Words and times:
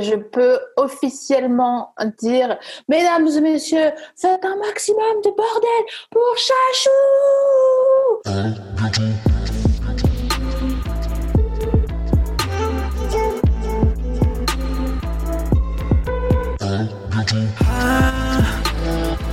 Je 0.00 0.14
peux 0.14 0.58
officiellement 0.76 1.94
dire, 2.18 2.58
mesdames 2.88 3.28
et 3.28 3.40
messieurs, 3.40 3.92
faites 4.14 4.44
un 4.44 4.56
maximum 4.56 5.22
de 5.24 5.30
bordel 5.30 5.84
pour 6.10 6.36
Chachou. 6.36 6.90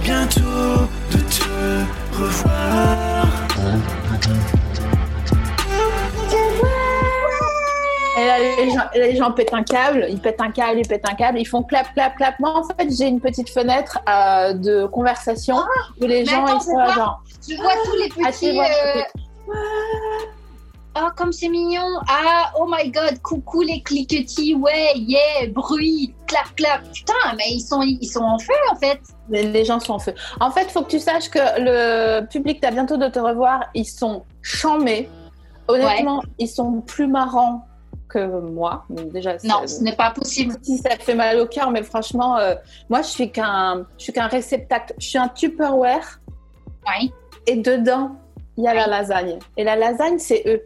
Bientôt 0.04 0.88
de 1.12 1.18
te 1.18 2.18
revoir. 2.18 3.28
Et 8.24 8.28
là, 8.28 8.40
les 8.58 8.70
gens, 8.72 8.84
les 8.96 9.16
gens 9.16 9.32
pètent 9.32 9.54
un 9.54 9.64
câble, 9.64 10.06
ils 10.10 10.20
pètent 10.20 10.42
un 10.42 10.52
câble, 10.52 10.80
ils 10.80 10.88
pètent 10.88 11.08
un 11.10 11.16
câble, 11.16 11.40
ils 11.40 11.46
font 11.46 11.64
clap, 11.64 11.94
clap, 11.94 12.16
clap. 12.16 12.40
Moi, 12.40 12.54
en 12.56 12.64
fait, 12.64 12.88
j'ai 12.90 13.08
une 13.08 13.20
petite 13.20 13.50
fenêtre 13.50 14.00
euh, 14.10 14.54
de 14.54 14.86
conversation 14.88 15.58
où 16.02 16.06
les 16.06 16.26
gens, 16.26 16.46
attends, 16.46 16.58
ils 16.58 16.62
sont 16.62 16.74
vois. 16.74 16.94
genre. 16.94 17.24
Je 17.50 17.56
vois 17.56 17.74
tous 17.86 17.96
les 17.98 18.10
Ah, 18.26 18.32
tu 18.32 18.40
petits. 18.46 18.60
euh, 18.60 19.04
Oh, 20.96 21.08
comme 21.18 21.34
c'est 21.34 21.50
mignon. 21.50 21.88
Ah, 22.08 22.52
oh 22.60 22.68
my 22.70 22.92
god, 22.92 23.20
coucou 23.24 23.62
les 23.64 23.82
cliquetis. 23.82 24.54
Ouais, 24.54 24.92
yeah, 24.96 25.48
bruit, 25.50 26.14
clap, 26.28 26.56
clap. 26.56 26.84
Putain, 26.94 27.14
mais 27.36 27.46
ils 27.50 27.62
sont, 27.62 27.82
ils 27.82 28.06
sont 28.06 28.22
en 28.22 28.38
feu 28.38 28.54
en 28.72 28.76
fait. 28.76 29.00
Les, 29.28 29.42
les 29.42 29.66
gens 29.66 29.80
sont 29.80 29.94
en 29.94 30.00
feu. 30.00 30.14
En 30.40 30.52
fait, 30.52 30.70
faut 30.70 30.84
que 30.84 30.92
tu 30.92 31.00
saches 31.00 31.30
que 31.30 31.40
le 31.58 32.26
public 32.28 32.60
t'as 32.62 32.70
bientôt 32.70 32.98
de 32.98 33.08
te 33.08 33.18
revoir, 33.18 33.62
ils 33.74 33.86
sont 33.88 34.24
chamés. 34.44 35.10
Honnêtement, 35.68 36.22
ils 36.38 36.48
sont 36.48 36.82
plus 36.82 37.08
marrants 37.08 37.66
que 38.14 38.40
moi. 38.40 38.86
Déjà, 38.90 39.36
Non, 39.44 39.66
ce 39.66 39.82
n'est 39.82 39.96
pas 39.96 40.12
possible. 40.12 40.56
si 40.62 40.78
ça 40.78 40.92
fait 40.92 41.16
mal 41.16 41.40
au 41.40 41.48
cœur, 41.48 41.72
mais 41.72 41.84
franchement, 41.84 42.38
euh, 42.38 42.54
moi, 42.90 43.02
je 43.02 43.08
suis 43.08 43.32
qu'un, 43.32 43.86
je 43.98 44.04
suis 44.04 44.14
qu'un 44.14 44.28
réceptacle. 44.28 44.94
Je 45.00 45.08
suis 45.08 45.18
un 45.18 45.28
Tupperware 45.30 46.20
Oui. 46.88 47.12
et 47.48 47.56
dedans, 47.56 48.16
il 48.58 48.64
y 48.66 48.68
a 48.68 48.74
la 48.74 48.88
lasagne. 48.88 49.40
Et 49.58 49.64
la 49.64 49.76
lasagne, 49.76 50.20
c'est 50.20 50.44
eux. 50.46 50.62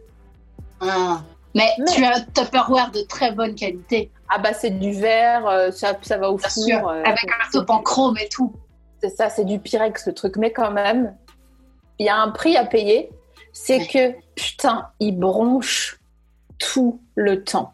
Ah. 0.80 1.22
Mais, 1.54 1.70
Mais- 1.78 1.84
tu 1.86 2.04
as 2.04 2.16
un 2.16 2.20
Tupperware 2.34 2.90
de 2.90 3.00
très 3.02 3.32
bonne 3.32 3.54
qualité. 3.54 4.10
Ah 4.28 4.38
bah 4.38 4.52
c'est 4.52 4.70
du 4.78 4.92
verre, 4.92 5.46
euh, 5.48 5.70
ça, 5.70 5.96
ça 6.02 6.18
va 6.18 6.30
au 6.30 6.36
Bien 6.36 6.48
four. 6.50 6.64
sûr. 6.64 6.88
euh, 6.88 7.02
Avec 7.04 7.24
un 7.24 7.50
top 7.50 7.70
en 7.70 7.78
chrome 7.80 8.18
et 8.18 8.28
tout. 8.28 8.52
c'est 9.02 9.08
ça, 9.08 9.30
c'est 9.30 9.46
du 9.46 9.58
Pyrex 9.58 10.04
ce 10.04 10.10
truc. 10.10 10.36
Mais 10.36 10.52
quand 10.52 10.70
même, 10.70 11.16
il 11.98 12.04
y 12.04 12.08
a 12.10 12.16
un 12.16 12.30
prix 12.30 12.56
à 12.58 12.66
payer. 12.66 13.10
C'est 13.54 13.86
que 13.86 14.12
putain, 14.36 14.88
ils 15.00 15.18
bronchent 15.18 15.97
tout 16.58 17.00
le 17.14 17.44
temps. 17.44 17.72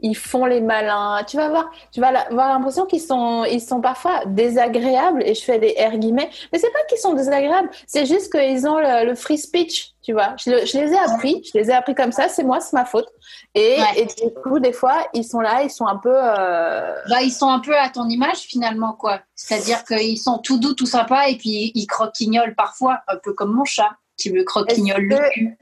Ils 0.00 0.14
font 0.14 0.44
les 0.44 0.60
malins. 0.60 1.24
Tu 1.26 1.38
vas 1.38 1.48
voir, 1.48 1.70
tu 1.90 2.00
vas 2.02 2.08
avoir 2.08 2.48
l'impression 2.50 2.84
qu'ils 2.84 3.00
sont, 3.00 3.44
ils 3.44 3.62
sont 3.62 3.80
parfois 3.80 4.20
désagréables. 4.26 5.22
Et 5.24 5.34
je 5.34 5.42
fais 5.42 5.58
des 5.58 5.74
R 5.78 5.96
guillemets. 5.96 6.28
Mais 6.52 6.58
c'est 6.58 6.70
pas 6.70 6.84
qu'ils 6.86 6.98
sont 6.98 7.14
désagréables. 7.14 7.70
C'est 7.86 8.04
juste 8.04 8.30
qu'ils 8.30 8.68
ont 8.68 8.76
le, 8.78 9.06
le 9.06 9.14
free 9.14 9.38
speech. 9.38 9.92
Tu 10.02 10.12
vois. 10.12 10.36
Je, 10.44 10.50
le- 10.50 10.66
je 10.66 10.76
les 10.78 10.92
ai 10.92 10.98
appris. 10.98 11.42
Je 11.50 11.58
les 11.58 11.70
ai 11.70 11.72
appris 11.72 11.94
comme 11.94 12.12
ça. 12.12 12.28
C'est 12.28 12.44
moi, 12.44 12.60
c'est 12.60 12.74
ma 12.76 12.84
faute. 12.84 13.08
Et, 13.54 13.78
Ouais. 13.80 14.02
et 14.02 14.04
du 14.04 14.34
coup, 14.42 14.58
des 14.60 14.74
fois, 14.74 14.98
ils 15.14 15.24
sont 15.24 15.40
là, 15.40 15.62
ils 15.62 15.70
sont 15.70 15.86
un 15.86 15.96
peu. 15.96 16.12
euh, 16.14 16.94
Bah, 17.08 17.22
ils 17.22 17.32
sont 17.32 17.48
un 17.48 17.60
peu 17.60 17.74
à 17.74 17.88
ton 17.88 18.06
image 18.10 18.40
finalement, 18.40 18.92
quoi. 18.92 19.20
C'est-à-dire 19.34 19.82
qu'ils 19.82 20.18
sont 20.18 20.38
tout 20.40 20.58
doux, 20.58 20.74
tout 20.74 20.84
sympas, 20.86 21.28
et 21.28 21.36
puis 21.36 21.72
ils 21.74 21.86
croquignolent 21.86 22.54
parfois, 22.54 23.00
un 23.08 23.16
peu 23.16 23.32
comme 23.32 23.54
mon 23.54 23.64
chat 23.64 23.92
qui 24.18 24.30
me 24.30 24.42
croquignole 24.44 25.04
le 25.04 25.30
cul. 25.32 25.58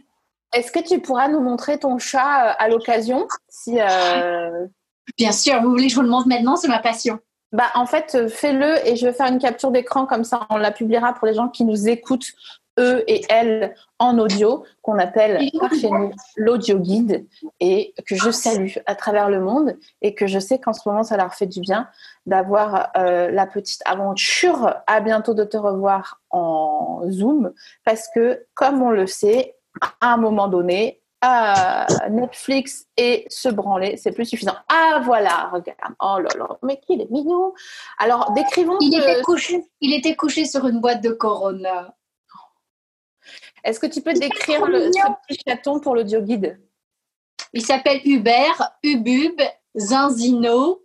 Est-ce 0.54 0.72
que 0.72 0.80
tu 0.80 1.00
pourras 1.00 1.28
nous 1.28 1.40
montrer 1.40 1.78
ton 1.78 1.98
chat 1.98 2.50
euh, 2.50 2.52
à 2.58 2.68
l'occasion 2.68 3.26
si, 3.48 3.80
euh, 3.80 4.66
Bien 5.18 5.32
sûr, 5.32 5.60
vous 5.62 5.70
voulez 5.70 5.84
que 5.84 5.90
je 5.90 5.96
vous 5.96 6.02
le 6.02 6.08
montre 6.08 6.28
maintenant, 6.28 6.56
c'est 6.56 6.68
ma 6.68 6.78
passion. 6.78 7.18
bah, 7.52 7.70
En 7.74 7.86
fait, 7.86 8.14
euh, 8.14 8.28
fais-le 8.28 8.86
et 8.88 8.96
je 8.96 9.06
vais 9.06 9.12
faire 9.12 9.26
une 9.26 9.38
capture 9.38 9.70
d'écran 9.70 10.06
comme 10.06 10.24
ça, 10.24 10.46
on 10.50 10.56
la 10.56 10.70
publiera 10.70 11.12
pour 11.12 11.26
les 11.26 11.34
gens 11.34 11.48
qui 11.48 11.64
nous 11.64 11.88
écoutent, 11.88 12.32
eux 12.78 13.04
et 13.06 13.24
elles, 13.28 13.74
en 14.00 14.18
audio, 14.18 14.64
qu'on 14.82 14.98
appelle 14.98 15.48
par 15.60 15.72
chez 15.72 15.88
nous 15.88 16.10
l'audio 16.36 16.78
guide 16.78 17.24
et 17.60 17.94
que 18.06 18.16
je 18.16 18.30
salue 18.30 18.72
à 18.86 18.96
travers 18.96 19.30
le 19.30 19.38
monde 19.40 19.76
et 20.02 20.14
que 20.14 20.26
je 20.26 20.40
sais 20.40 20.58
qu'en 20.58 20.72
ce 20.72 20.88
moment, 20.88 21.04
ça 21.04 21.16
leur 21.16 21.34
fait 21.34 21.46
du 21.46 21.60
bien 21.60 21.88
d'avoir 22.26 22.90
euh, 22.96 23.30
la 23.30 23.46
petite 23.46 23.80
aventure. 23.84 24.74
À 24.88 25.00
bientôt 25.00 25.34
de 25.34 25.44
te 25.44 25.56
revoir 25.56 26.20
en 26.30 27.02
Zoom 27.10 27.52
parce 27.84 28.08
que, 28.12 28.44
comme 28.54 28.82
on 28.82 28.90
le 28.90 29.06
sait, 29.06 29.53
à 30.00 30.14
un 30.14 30.16
moment 30.16 30.48
donné, 30.48 31.00
euh, 31.24 31.84
Netflix 32.10 32.86
et 32.96 33.24
se 33.30 33.48
branler, 33.48 33.96
c'est 33.96 34.12
plus 34.12 34.26
suffisant. 34.26 34.56
Ah 34.68 35.00
voilà, 35.04 35.48
regarde. 35.52 35.94
Oh 36.00 36.18
là 36.18 36.28
là, 36.38 36.58
mais 36.62 36.78
qu'il 36.80 37.00
est 37.00 37.10
mignon. 37.10 37.54
Alors, 37.98 38.32
décrivons. 38.32 38.76
Il 38.80 38.98
était 38.98 39.22
couché, 39.22 39.64
il 39.80 39.94
était 39.94 40.16
couché 40.16 40.44
sur 40.44 40.66
une 40.66 40.80
boîte 40.80 41.02
de 41.02 41.10
Corona. 41.10 41.94
Est-ce 43.62 43.80
que 43.80 43.86
tu 43.86 44.02
peux 44.02 44.12
décrire 44.12 44.66
le, 44.66 44.92
ce 44.92 44.98
petit 45.26 45.40
chaton 45.46 45.80
pour 45.80 45.94
l'audio 45.94 46.20
guide? 46.20 46.60
Il 47.54 47.64
s'appelle 47.64 48.00
Hubert, 48.04 48.72
Ubub, 48.82 49.40
Zanzino, 49.78 50.82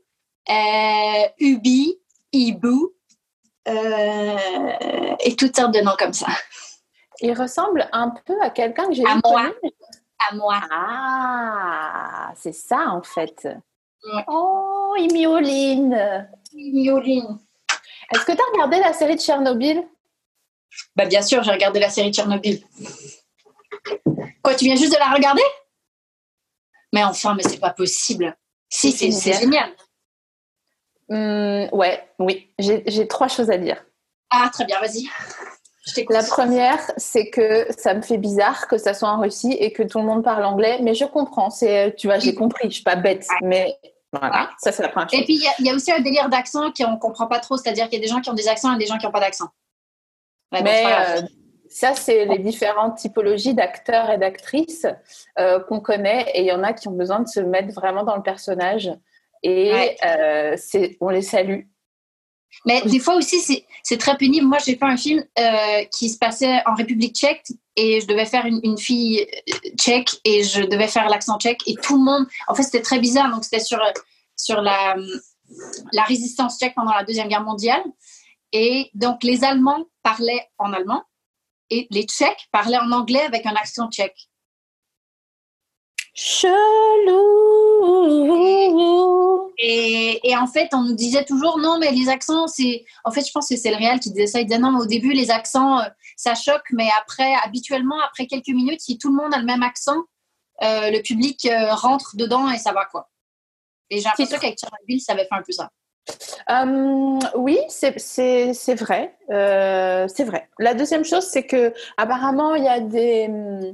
euh, 0.49 1.28
Ubi, 1.39 1.99
Ibu, 2.31 2.94
euh, 3.67 4.38
et 5.19 5.35
toutes 5.35 5.57
sortes 5.57 5.73
de 5.73 5.81
noms 5.81 5.95
comme 5.97 6.13
ça. 6.13 6.28
Il 7.22 7.34
ressemble 7.34 7.90
un 7.91 8.09
peu 8.25 8.41
à 8.41 8.50
quelqu'un 8.50 8.88
que 8.88 8.94
j'ai 8.94 9.06
À 9.06 9.16
vu 9.16 9.22
moi. 9.25 9.44
connu. 9.62 9.74
À 10.30 10.35
moi. 10.35 10.59
Ah, 10.72 12.31
c'est 12.35 12.53
ça 12.53 12.88
en 12.90 13.02
fait. 13.03 13.47
Oh, 14.28 14.96
il. 14.97 15.16
Est-ce 18.12 18.25
que 18.25 18.31
tu 18.31 18.40
as 18.41 18.52
regardé 18.53 18.79
la 18.79 18.94
série 18.94 19.16
de 19.16 19.22
Tchernobyl? 19.22 19.84
Bah 20.96 21.06
bien 21.06 21.22
sûr, 21.22 21.44
j'ai 21.44 21.52
regardé 21.52 21.79
la 21.79 21.90
série 21.90 22.12
Tchernobyl. 22.13 22.63
Quoi, 24.41 24.56
tu 24.56 24.66
viens 24.66 24.75
juste 24.75 24.94
de 24.94 25.00
la 25.00 25.12
regarder? 25.13 25.44
Mais 26.94 27.03
enfin, 27.03 27.35
mais 27.35 27.44
c'est 27.44 27.59
pas 27.59 27.72
possible. 27.74 28.35
Si, 28.69 28.91
c'est 28.91 29.12
Génial. 29.34 29.72
Hum, 31.09 31.68
Ouais, 31.72 32.08
oui. 32.19 32.52
J'ai 32.59 33.08
trois 33.08 33.28
choses 33.28 33.50
à 33.50 33.58
dire. 33.58 33.84
Ah, 34.29 34.50
très 34.53 34.66
bien, 34.66 34.79
vas-y. 34.79 35.08
La 36.09 36.23
première, 36.23 36.79
c'est 36.97 37.29
que 37.29 37.66
ça 37.78 37.94
me 37.94 38.01
fait 38.01 38.17
bizarre 38.17 38.67
que 38.67 38.78
ça 38.78 38.94
soit 38.94 39.09
en 39.09 39.19
Russie 39.19 39.53
et 39.53 39.72
que 39.72 39.81
tout 39.84 40.00
le 40.00 40.06
monde 40.06 40.23
parle 40.23 40.44
anglais, 40.45 40.79
mais 40.81 40.94
je 40.94 41.06
comprends. 41.06 41.50
C'est, 41.50 41.95
tu 41.97 42.07
vois, 42.07 42.19
j'ai 42.19 42.35
compris. 42.35 42.69
Je 42.69 42.75
suis 42.75 42.84
pas 42.84 42.95
bête, 42.95 43.25
mais 43.41 43.78
voilà. 44.12 44.41
Ouais. 44.41 44.47
Ça, 44.59 44.72
c'est 44.72 44.84
la 44.84 44.90
première 44.90 45.09
chose. 45.09 45.19
Et 45.19 45.23
puis, 45.23 45.35
il 45.35 45.44
y 45.44 45.47
a- 45.47 45.53
il 45.59 45.66
y, 45.66 45.69
a 45.69 45.73
aussi 45.73 45.91
un 45.91 46.00
délire 46.01 46.29
d'accent 46.29 46.72
qu'on 46.78 46.91
ne 46.91 46.97
comprend 46.97 47.28
pas 47.28 47.40
trop. 47.40 47.57
C'est-à-dire 47.57 47.85
qu'il 47.90 48.00
y 48.00 48.01
a 48.01 48.06
des 48.06 48.12
gens 48.12 48.19
qui 48.22 48.29
ont 48.29 48.34
des 48.34 48.47
accents 48.47 48.73
et 48.75 48.78
des 48.78 48.85
gens 48.88 48.97
qui 48.97 49.06
n'ont 49.06 49.12
pas 49.12 49.19
d'accent. 49.22 49.47
Ouais, 50.51 50.62
Mais 50.63 50.84
euh, 50.85 51.22
ça, 51.69 51.94
c'est 51.96 52.25
les 52.25 52.40
différentes 52.40 52.97
typologies 52.97 53.53
d'acteurs 53.53 54.09
et 54.09 54.17
d'actrices 54.17 54.88
euh, 55.38 55.59
qu'on 55.61 55.79
connaît. 55.79 56.25
Et 56.34 56.41
il 56.41 56.46
y 56.47 56.51
en 56.51 56.63
a 56.63 56.73
qui 56.73 56.88
ont 56.88 56.91
besoin 56.94 57.19
de 57.22 57.28
se 57.28 57.40
mettre 57.40 57.73
vraiment 57.73 58.03
dans 58.03 58.16
le 58.16 58.23
personnage. 58.23 58.91
Et 59.43 59.72
Ouais. 59.72 59.97
euh, 60.05 60.55
c'est, 60.58 60.97
on 60.99 61.09
les 61.09 61.22
salue. 61.22 61.61
Mais 62.66 62.81
des 62.84 62.99
fois 62.99 63.16
aussi, 63.16 63.40
c'est- 63.40 63.97
très 63.97 64.17
pénible. 64.17 64.46
Moi, 64.46 64.57
j'ai 64.63 64.75
fait 64.75 64.85
un 64.85 64.97
film 64.97 65.23
euh, 65.40 65.84
qui 65.91 66.09
se 66.09 66.17
passait 66.17 66.61
en 66.67 66.75
République 66.75 67.16
tchèque 67.16 67.43
et 67.75 68.01
je 68.01 68.05
devais 68.07 68.25
faire 68.25 68.46
une, 68.46 68.59
une 68.63 68.78
fille 68.78 69.22
euh, 69.22 69.69
tchèque 69.78 70.11
et 70.25 70.43
je 70.43 70.61
devais 70.61 70.87
faire 70.87 71.09
l'accent 71.09 71.37
tchèque 71.40 71.61
et 71.66 71.75
tout 71.75 71.97
le 71.97 72.03
monde. 72.03 72.28
En 72.47 72.53
fait, 72.55 72.63
c'était 72.63 72.81
très 72.81 72.99
bizarre. 72.99 73.31
Donc, 73.31 73.43
c'était 73.43 73.59
sur, 73.63 73.79
sur 74.35 74.61
la, 74.61 74.96
la 75.93 76.03
résistance 76.03 76.59
tchèque 76.59 76.75
pendant 76.75 76.93
la 76.93 77.03
Deuxième 77.03 77.28
Guerre 77.29 77.43
mondiale. 77.43 77.81
Et 78.52 78.90
donc, 78.93 79.23
les 79.23 79.43
Allemands 79.43 79.85
parlaient 80.03 80.47
en 80.57 80.72
allemand 80.73 81.03
et 81.69 81.87
les 81.91 82.03
Tchèques 82.03 82.47
parlaient 82.52 82.79
en 82.79 82.91
anglais 82.91 83.22
avec 83.22 83.45
un 83.45 83.55
accent 83.55 83.90
tchèque. 83.90 84.28
Chelou. 86.21 86.51
Et, 89.57 90.19
et 90.29 90.35
en 90.35 90.47
fait, 90.47 90.67
on 90.73 90.83
nous 90.83 90.93
disait 90.93 91.23
toujours 91.23 91.57
non, 91.59 91.77
mais 91.79 91.91
les 91.91 92.09
accents, 92.09 92.45
c'est. 92.47 92.83
En 93.05 93.11
fait, 93.11 93.25
je 93.25 93.31
pense 93.31 93.47
que 93.47 93.55
c'est 93.55 93.71
le 93.71 93.77
réel 93.77 94.01
qui 94.01 94.09
disait 94.11 94.27
ça. 94.27 94.41
Il 94.41 94.47
disait 94.47 94.59
non, 94.59 94.73
mais 94.73 94.81
au 94.81 94.85
début, 94.85 95.13
les 95.13 95.31
accents, 95.31 95.79
euh, 95.79 95.85
ça 96.17 96.35
choque, 96.35 96.66
mais 96.73 96.89
après, 96.99 97.31
habituellement, 97.45 97.95
après 98.05 98.27
quelques 98.27 98.49
minutes, 98.49 98.81
si 98.81 98.97
tout 98.97 99.07
le 99.09 99.16
monde 99.16 99.33
a 99.33 99.39
le 99.39 99.45
même 99.45 99.63
accent, 99.63 99.95
euh, 100.61 100.91
le 100.91 101.01
public 101.01 101.45
euh, 101.45 101.73
rentre 101.73 102.17
dedans 102.17 102.49
et 102.49 102.57
ça 102.57 102.73
va 102.73 102.83
quoi. 102.83 103.09
Et 103.89 103.99
j'ai 103.99 104.03
l'impression 104.03 104.37
qu'avec 104.39 104.57
Tchernobyl, 104.57 104.99
ça 104.99 105.13
avait 105.13 105.23
fait 105.23 105.35
un 105.35 105.41
peu 105.41 105.53
ça. 105.53 105.69
Euh, 106.49 107.17
oui, 107.35 107.57
c'est- 107.69 107.95
vrai. 108.75 109.16
C'est 109.29 110.25
vrai. 110.25 110.49
La 110.59 110.73
deuxième 110.73 111.05
chose, 111.05 111.23
c'est 111.23 111.45
que 111.45 111.73
apparemment, 111.95 112.55
il 112.55 112.66
y 112.66 112.67
a 112.67 112.81
des, 112.81 113.27
hum, 113.29 113.73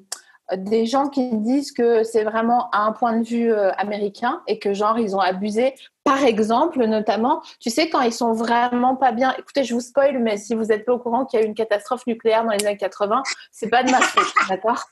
des 0.53 0.85
gens 0.85 1.09
qui 1.09 1.35
disent 1.37 1.71
que 1.71 2.03
c'est 2.03 2.23
vraiment 2.23 2.69
à 2.71 2.83
un 2.83 2.91
point 2.91 3.17
de 3.17 3.25
vue 3.25 3.51
euh, 3.51 3.71
américain 3.77 4.41
et 4.47 4.59
que 4.59 4.73
genre 4.73 4.99
ils 4.99 5.15
ont 5.15 5.19
abusé. 5.19 5.73
Par 6.03 6.23
exemple, 6.23 6.85
notamment, 6.85 7.41
tu 7.59 7.71
sais 7.71 7.89
quand 7.89 8.01
ils 8.01 8.13
sont 8.13 8.33
vraiment 8.33 8.95
pas 8.95 9.11
bien. 9.11 9.33
Écoutez, 9.39 9.63
je 9.63 9.73
vous 9.73 9.81
spoil, 9.81 10.19
mais 10.19 10.37
si 10.37 10.53
vous 10.53 10.71
êtes 10.71 10.85
pas 10.85 10.93
au 10.93 10.99
courant 10.99 11.25
qu'il 11.25 11.39
y 11.39 11.43
a 11.43 11.45
eu 11.45 11.49
une 11.49 11.55
catastrophe 11.55 12.05
nucléaire 12.05 12.43
dans 12.43 12.51
les 12.51 12.63
années 12.65 12.77
80, 12.77 13.23
c'est 13.51 13.69
pas 13.69 13.83
de 13.83 13.89
ma 13.89 14.01
faute, 14.01 14.33
d'accord? 14.49 14.83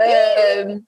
Euh, 0.00 0.78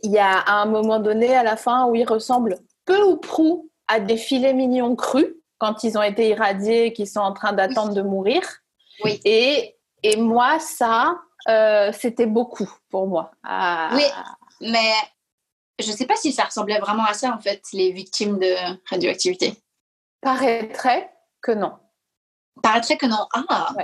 Il 0.00 0.10
y 0.10 0.18
a 0.18 0.38
à 0.38 0.62
un 0.62 0.66
moment 0.66 0.98
donné, 0.98 1.34
à 1.34 1.42
la 1.42 1.56
fin, 1.56 1.86
où 1.86 1.94
ils 1.94 2.08
ressemblent 2.08 2.58
peu 2.86 3.02
ou 3.02 3.16
prou 3.16 3.70
à 3.88 4.00
des 4.00 4.16
filets 4.16 4.54
mignons 4.54 4.96
crus 4.96 5.34
quand 5.58 5.84
ils 5.84 5.98
ont 5.98 6.02
été 6.02 6.30
irradiés 6.30 6.86
et 6.86 6.92
qu'ils 6.92 7.08
sont 7.08 7.20
en 7.20 7.34
train 7.34 7.52
d'attendre 7.52 7.94
de 7.94 8.02
mourir. 8.02 8.40
Oui. 9.04 9.20
Et, 9.24 9.76
et 10.02 10.16
moi, 10.16 10.58
ça, 10.58 11.18
euh, 11.48 11.92
c'était 11.92 12.26
beaucoup 12.26 12.70
pour 12.90 13.06
moi. 13.06 13.30
Ah, 13.42 13.90
Oui. 13.94 14.04
Mais 14.60 14.92
je 15.80 15.90
sais 15.90 16.06
pas 16.06 16.16
si 16.16 16.32
ça 16.32 16.44
ressemblait 16.44 16.78
vraiment 16.78 17.04
à 17.04 17.14
ça 17.14 17.32
en 17.34 17.38
fait, 17.40 17.62
les 17.72 17.92
victimes 17.92 18.38
de 18.38 18.54
radioactivité. 18.90 19.54
Paraîtrait 20.20 21.10
que 21.40 21.52
non. 21.52 21.72
Paraîtrait 22.62 22.96
que 22.96 23.06
non. 23.06 23.26
Ah, 23.34 23.74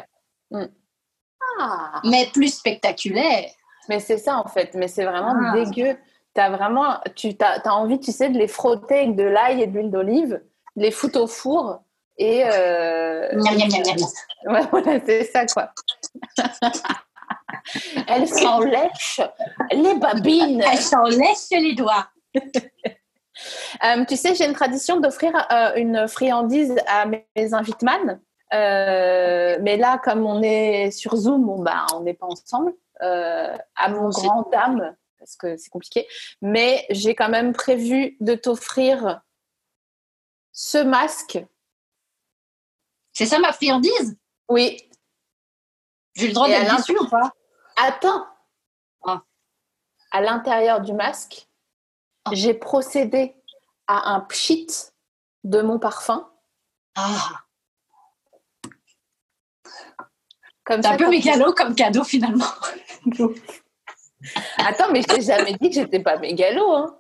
Ah. 1.61 2.01
mais 2.05 2.29
plus 2.33 2.55
spectaculaire. 2.59 3.51
Mais 3.89 4.01
c'est 4.01 4.19
ça, 4.19 4.37
en 4.39 4.47
fait. 4.47 4.75
Mais 4.75 4.87
c'est 4.87 5.05
vraiment 5.05 5.35
Ah. 5.35 5.53
dégueu. 5.55 5.97
Vraiment, 6.37 7.01
tu 7.17 7.35
as, 7.41 7.75
envie, 7.75 7.99
tu 7.99 8.13
sais, 8.13 8.29
de 8.29 8.39
les 8.39 8.47
frotter 8.47 8.99
avec 9.01 9.17
de 9.17 9.25
l'ail 9.25 9.61
et 9.63 9.67
de 9.67 9.73
l'huile 9.77 9.91
d'olive, 9.91 10.41
de 10.77 10.83
les 10.83 10.93
foutre 10.93 11.21
au 11.21 11.27
four 11.27 11.83
et... 12.17 12.45
euh, 12.45 13.29
Miam, 13.33 13.57
miam, 13.57 13.69
miam, 13.69 13.83
miam. 13.97 14.55
Ouais, 14.55 14.67
voilà, 14.71 15.01
c'est 15.05 15.25
ça, 15.25 15.47
quoi. 15.47 15.73
Elles 18.09 18.29
s'en 18.29 18.61
lèchent 18.61 19.21
les 19.73 19.95
babines. 19.95 20.63
Elle 20.63 20.79
s'en 20.79 21.05
laisse 21.05 21.49
les 21.51 21.75
doigts. 21.75 22.09
Euh, 23.85 24.05
tu 24.05 24.17
sais, 24.17 24.35
j'ai 24.35 24.47
une 24.47 24.53
tradition 24.53 24.99
d'offrir 24.99 25.33
euh, 25.53 25.73
une 25.77 26.09
friandise 26.09 26.75
à 26.89 27.07
mes, 27.07 27.55
invitemans. 27.55 28.19
Euh, 28.53 29.59
mais 29.63 29.77
là, 29.77 29.99
comme 29.99 30.27
on 30.27 30.43
est 30.43 30.91
sur 30.91 31.15
Zoom, 31.15 31.47
bon, 31.47 31.63
bah, 31.63 31.87
on 31.95 32.01
n'est 32.01 32.15
pas 32.15 32.27
ensemble. 32.27 32.73
À 33.01 33.89
mon 33.91 34.11
C'est- 34.11 34.27
grand 34.27 34.43
dame, 34.51 34.97
parce 35.21 35.37
que 35.37 35.57
c'est 35.57 35.71
compliqué. 35.71 36.09
Mais 36.43 36.85
j'ai 36.91 37.15
quand 37.15 37.29
même 37.29 37.53
prévu 37.53 38.17
de 38.19 38.35
t'offrir 38.35 39.21
ce 40.51 40.79
masque. 40.79 41.39
C'est 43.13 43.27
ça 43.27 43.39
ma 43.39 43.53
friandise? 43.53 44.19
Oui, 44.49 44.88
J'ai 46.19 46.27
le 46.29 46.33
droit 46.35 46.49
d'être 46.49 46.77
déçue 46.77 46.99
ou 46.99 47.07
pas? 47.09 47.31
Attends. 47.77 48.27
Ah. 49.07 49.23
À 50.11 50.21
l'intérieur 50.21 50.81
du 50.81 50.93
masque, 50.93 51.49
Ah. 52.25 52.31
j'ai 52.33 52.55
procédé 52.55 53.37
à 53.87 54.11
un 54.15 54.21
pchit 54.21 54.67
de 55.45 55.63
mon 55.63 55.79
parfum. 55.79 56.29
Ah, 56.97 57.31
Comme 60.65 60.83
ça, 60.83 60.91
un 60.91 60.97
peu 60.97 61.09
mégalo 61.09 61.53
comme 61.55 61.75
cadeau 61.75 62.03
finalement. 62.05 62.45
Attends, 64.59 64.91
mais 64.91 65.01
je 65.03 65.07
t'ai 65.07 65.23
jamais 65.23 65.55
dit 65.55 65.69
que 65.71 65.77
j'étais 65.77 66.01
pas 66.01 66.19
mégalo. 66.19 66.73
Hein. 66.75 66.99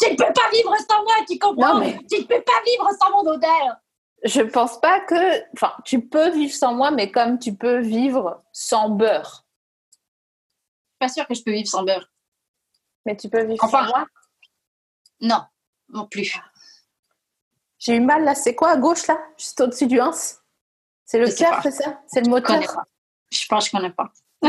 tu 0.00 0.10
ne 0.10 0.16
peux 0.16 0.32
pas 0.32 0.50
vivre 0.52 0.74
sans 0.90 1.02
moi, 1.04 1.14
tu 1.28 1.38
comprends? 1.38 1.74
Non, 1.74 1.80
mais- 1.80 1.98
Tu 2.10 2.20
ne 2.22 2.26
peux 2.26 2.42
pas 2.42 2.62
vivre 2.66 2.88
sans 2.98 3.10
mon 3.10 3.30
odeur. 3.30 3.76
Je 4.24 4.40
pense 4.40 4.80
pas 4.80 5.00
que. 5.00 5.42
Enfin, 5.52 5.74
tu 5.84 6.00
peux 6.06 6.30
vivre 6.30 6.52
sans 6.54 6.74
moi, 6.74 6.90
mais 6.90 7.10
comme 7.10 7.38
tu 7.38 7.54
peux 7.54 7.78
vivre 7.80 8.42
sans 8.52 8.88
beurre. 8.88 9.44
Pas 10.98 11.08
sûr 11.08 11.26
que 11.26 11.34
je 11.34 11.42
peux 11.42 11.52
vivre 11.52 11.68
sans 11.68 11.82
beurre. 11.84 12.10
Mais 13.04 13.16
tu 13.16 13.28
peux 13.28 13.44
vivre 13.44 13.62
Enfin. 13.62 13.82
sans 13.84 13.88
moi? 13.90 14.06
Non, 15.20 15.42
non 15.90 16.06
plus. 16.06 16.34
J'ai 17.78 17.96
eu 17.96 18.00
mal 18.00 18.24
là. 18.24 18.34
C'est 18.34 18.54
quoi 18.54 18.70
à 18.70 18.76
gauche 18.76 19.06
là? 19.06 19.18
Juste 19.36 19.60
au-dessus 19.60 19.86
du 19.86 20.00
1 20.00 20.10
C'est 21.04 21.18
le 21.18 21.26
Je 21.26 21.36
cœur, 21.36 21.60
c'est 21.62 21.70
ça? 21.70 22.00
C'est 22.06 22.20
le 22.20 22.24
Je 22.26 22.30
moteur? 22.30 22.60
pas. 22.74 22.84
Je 23.30 23.46
pense 23.46 23.64
que 23.68 23.76
je 23.76 23.76
connais 23.76 23.92
pas. 23.92 24.10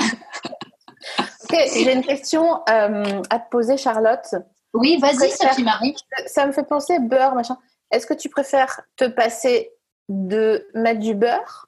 Ok, 1.47 1.55
j'ai 1.73 1.93
une 1.93 2.03
question 2.03 2.63
euh, 2.67 3.21
à 3.29 3.39
te 3.39 3.49
poser, 3.51 3.77
Charlotte. 3.77 4.25
Oui, 4.73 4.97
vas-y, 4.99 5.17
Préfère- 5.17 5.49
Sophie 5.51 5.63
Marie. 5.63 5.95
Ça 6.25 6.47
me 6.47 6.51
fait 6.51 6.63
penser 6.63 6.97
beurre, 6.99 7.35
machin. 7.35 7.55
Est-ce 7.91 8.05
que 8.05 8.13
tu 8.13 8.29
préfères 8.29 8.81
te 8.95 9.05
passer 9.05 9.71
de 10.09 10.67
mettre 10.73 10.99
du 10.99 11.15
beurre 11.15 11.67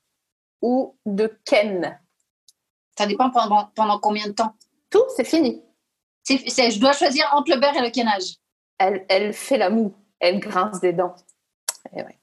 ou 0.61 0.97
de 1.05 1.39
ken? 1.45 1.99
Ça 2.97 3.05
dépend 3.05 3.29
pendant, 3.29 3.65
pendant 3.75 3.99
combien 3.99 4.27
de 4.27 4.33
temps. 4.33 4.55
Tout, 4.89 5.03
c'est 5.15 5.23
fini. 5.23 5.63
Je 6.27 6.79
dois 6.79 6.93
choisir 6.93 7.29
entre 7.33 7.53
le 7.53 7.59
beurre 7.59 7.75
et 7.77 7.81
le 7.81 7.91
canage. 7.91 8.35
Elle, 8.77 9.05
elle 9.09 9.33
fait 9.33 9.57
la 9.57 9.69
moue. 9.69 9.95
Elle 10.19 10.39
grince 10.39 10.79
des 10.79 10.93
dents. 10.93 11.15
Eh 11.93 12.03
ouais. 12.03 12.19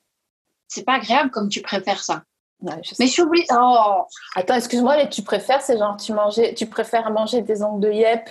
C'est 0.69 0.85
pas 0.85 0.94
agréable 0.94 1.31
comme 1.31 1.49
tu 1.49 1.62
préfères 1.62 2.02
ça. 2.02 2.25
Ouais, 2.61 2.81
je 2.82 2.90
sais. 2.90 2.97
Mais 2.99 3.06
je 3.06 3.12
suis 3.12 3.23
obligée. 3.23 3.47
Oh, 3.52 4.05
Attends, 4.35 4.55
excuse-moi, 4.55 4.97
mais 4.97 5.08
tu 5.08 5.23
préfères, 5.23 5.62
c'est 5.62 5.79
genre 5.79 5.97
tu 5.97 6.12
mangeais, 6.12 6.55
tu 6.55 6.67
préfères 6.67 7.11
manger 7.11 7.43
des 7.43 7.62
ongles 7.62 7.81
de 7.81 7.93
yep 7.93 8.29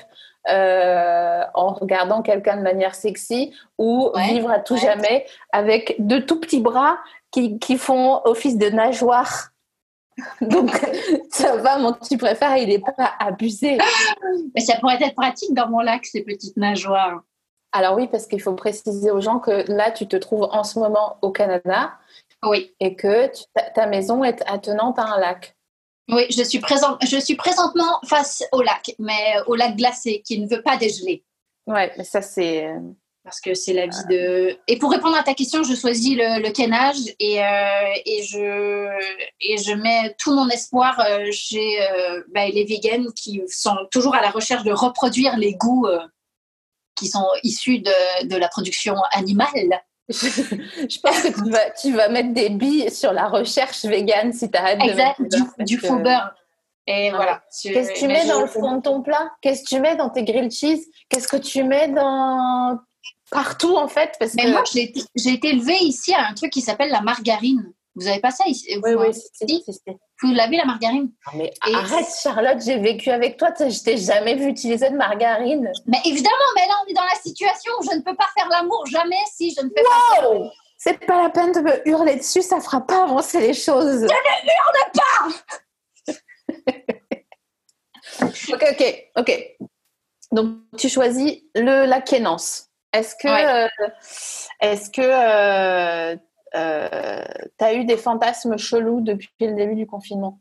euh, 0.50 1.44
en 1.54 1.74
regardant 1.74 2.22
quelqu'un 2.22 2.58
de 2.58 2.62
manière 2.62 2.96
sexy 2.96 3.54
ou 3.78 4.12
Ouais, 4.14 4.28
vivre 4.34 4.50
à 4.52 4.60
tout 4.60 4.74
ouais. 4.74 4.80
jamais 4.80 5.26
avec 5.52 5.96
deux 6.00 6.26
tout 6.26 6.40
petits 6.40 6.60
bras 6.62 6.98
qui, 7.32 7.60
qui 7.60 7.78
font 7.78 8.22
office 8.26 8.58
de 8.58 8.70
nageoire. 8.70 9.50
Donc 10.42 10.70
ça 11.32 11.56
va, 11.58 11.78
mon 11.80 11.94
tu 11.94 12.18
préfères, 12.18 12.56
il 12.58 12.72
est 12.72 12.80
pas 12.86 13.14
abusé. 13.20 13.78
mais 14.54 14.62
ça 14.62 14.76
pourrait 14.80 14.98
être 15.02 15.16
pratique 15.16 15.54
dans 15.54 15.68
mon 15.70 15.80
lac, 15.80 16.06
ces 16.06 16.22
petites 16.24 16.58
nageoires. 16.58 17.22
Alors 17.72 17.96
oui, 17.96 18.08
parce 18.08 18.28
qu'il 18.28 18.40
faut 18.42 18.54
préciser 18.54 19.10
aux 19.10 19.22
gens 19.22 19.40
que 19.40 19.64
là, 19.72 19.90
tu 19.90 20.08
te 20.08 20.16
trouves 20.16 20.48
en 20.52 20.64
ce 20.64 20.78
moment 20.78 21.18
au 21.24 21.32
Canada 21.32 21.94
Oui, 22.46 22.76
et 22.80 22.96
que 22.96 23.26
tu- 23.36 23.46
ta, 23.56 23.64
ta 23.64 23.88
maison 23.88 24.24
est 24.24 24.44
attenante 24.46 25.00
à 25.00 25.06
un 25.16 25.20
lac. 25.20 25.56
Oui, 26.10 26.26
je 26.30 26.44
suis, 26.44 26.60
présent, 26.60 26.98
je 27.02 27.18
suis 27.18 27.36
présentement 27.36 28.00
face 28.06 28.44
au 28.52 28.62
lac, 28.62 28.94
mais 29.00 29.36
au 29.48 29.56
lac 29.56 29.76
glacé 29.76 30.22
qui 30.26 30.40
ne 30.40 30.48
veut 30.48 30.62
pas 30.62 30.78
dégeler. 30.78 31.24
Ouais, 31.66 31.92
mais 31.98 32.04
ça 32.04 32.22
c'est. 32.22 32.68
Parce 33.24 33.40
que 33.40 33.54
c'est 33.54 33.72
la 33.72 33.88
vie 33.88 34.06
de. 34.10 34.58
Et 34.68 34.78
pour 34.78 34.92
répondre 34.92 35.16
à 35.16 35.24
ta 35.24 35.34
question, 35.34 35.64
je 35.64 35.76
choisis 35.76 36.18
le, 36.18 36.42
le 36.42 36.52
canage 36.52 36.98
et, 37.22 37.42
euh, 37.42 37.94
et, 38.06 38.22
je, 38.24 38.90
et 39.40 39.58
je 39.58 39.74
mets 39.74 40.14
tout 40.20 40.34
mon 40.34 40.50
espoir 40.50 41.00
euh, 41.00 41.32
chez 41.32 41.82
euh, 41.82 42.22
ben, 42.34 42.52
les 42.54 42.66
vegans 42.66 43.10
qui 43.16 43.42
sont 43.48 43.78
toujours 43.92 44.14
à 44.14 44.22
la 44.22 44.30
recherche 44.30 44.64
de 44.66 44.74
reproduire 44.74 45.38
les 45.38 45.54
goûts 45.54 45.88
euh, 45.88 46.02
qui 46.96 47.08
sont 47.08 47.26
issus 47.44 47.80
de, 47.80 48.28
de 48.28 48.36
la 48.36 48.50
production 48.50 48.96
animale. 49.14 49.82
Je 50.10 51.00
pense 51.00 51.22
que 51.22 51.44
tu 51.44 51.50
vas, 51.50 51.70
tu 51.70 51.94
vas 51.94 52.10
mettre 52.10 52.34
des 52.34 52.50
billes 52.50 52.92
sur 52.92 53.14
la 53.14 53.28
recherche 53.28 53.86
végane 53.86 54.34
si 54.34 54.52
tu 54.52 54.58
arrêtes 54.58 54.80
de 54.80 54.90
Exact, 54.90 55.20
mettre 55.20 55.56
du, 55.58 55.64
du 55.66 55.78
faux 55.78 55.98
beurre. 55.98 56.34
Et 56.86 57.12
voilà. 57.12 57.42
Qu'est-ce 57.62 57.94
que 57.94 58.00
tu 58.00 58.08
mets 58.08 58.26
dans 58.26 58.42
le 58.42 58.48
fond 58.48 58.78
de 58.78 58.82
ton 58.82 59.02
plat? 59.02 59.32
Qu'est-ce 59.42 59.64
que 59.64 59.76
tu 59.76 59.80
mets 59.80 59.96
dans 59.96 60.10
tes 60.10 60.24
grilled 60.24 60.52
cheese? 60.52 60.86
Qu'est-ce 61.10 61.28
que 61.28 61.38
tu 61.38 61.64
mets 61.64 61.88
dans 61.88 62.78
partout 63.32 63.76
en 63.78 63.88
fait? 63.88 64.16
Parce 64.20 64.34
Mais 64.34 64.44
que... 64.44 64.52
moi, 64.52 64.64
j'ai 64.72 64.84
été, 64.84 65.02
j'ai 65.16 65.32
été 65.32 65.50
élevée 65.50 65.82
ici 65.82 66.14
à 66.14 66.28
un 66.28 66.34
truc 66.34 66.52
qui 66.52 66.62
s'appelle 66.62 66.90
la 66.90 67.02
margarine. 67.02 67.72
Vous 67.96 68.08
avez 68.08 68.20
pas 68.20 68.32
ça 68.32 68.46
ici 68.48 68.68
oui, 68.84 68.94
vous, 68.94 69.00
oui, 69.02 69.14
si, 69.14 69.22
si, 69.34 69.64
si, 69.64 69.74
si. 69.74 69.82
Vous 70.22 70.32
l'avez 70.34 70.58
la 70.58 70.66
margarine 70.66 71.12
Non, 71.28 71.34
mais 71.38 71.54
Et- 71.70 71.76
arrête 71.76 72.08
Charlotte, 72.22 72.60
j'ai 72.66 72.80
vécu 72.80 73.10
avec 73.12 73.38
toi, 73.38 73.50
je 73.60 73.84
t'ai 73.84 73.98
jamais 73.98 74.36
vu 74.36 74.48
utiliser 74.48 74.90
de 74.90 74.96
margarine. 74.96 75.72
Mais 75.86 76.00
évidemment, 76.06 76.36
mais 76.56 76.68
là, 76.68 76.74
on 76.84 76.90
est 76.90 76.94
dans 76.94 77.04
la 77.04 77.16
situation 77.22 77.72
où 77.80 77.84
je 77.90 77.96
ne 77.98 78.02
peux 78.02 78.16
pas 78.16 78.28
faire 78.36 78.48
l'amour 78.50 78.84
jamais 78.88 79.20
si 79.32 79.54
je 79.54 79.62
ne 79.64 79.70
fais 79.70 79.84
pas. 79.84 80.28
Oh 80.28 80.48
C'est 80.78 81.06
pas 81.06 81.22
la 81.24 81.30
peine 81.30 81.52
de 81.52 81.60
me 81.60 81.88
hurler 81.88 82.16
dessus, 82.16 82.42
ça 82.42 82.60
fera 82.60 82.82
pas 82.82 83.04
avancer 83.04 83.40
les 83.40 83.54
choses. 83.54 84.08
ok, 88.52 88.64
ok, 88.72 89.10
ok. 89.18 89.56
Donc 90.32 90.58
tu 90.78 90.90
choisis 90.90 91.42
le 91.56 91.86
la 91.86 92.02
quénance. 92.02 92.70
Est-ce 92.92 93.16
que 93.16 93.28
Ouais. 93.28 93.46
euh, 93.46 93.88
est-ce 94.62 94.90
que 94.90 95.02
euh, 95.02 96.16
euh, 96.56 97.24
t'as 97.58 97.74
eu 97.74 97.86
des 97.86 97.98
fantasmes 97.98 98.58
chelous 98.58 99.02
depuis 99.02 99.30
le 99.42 99.54
début 99.56 99.76
du 99.76 99.88
confinement? 99.88 100.40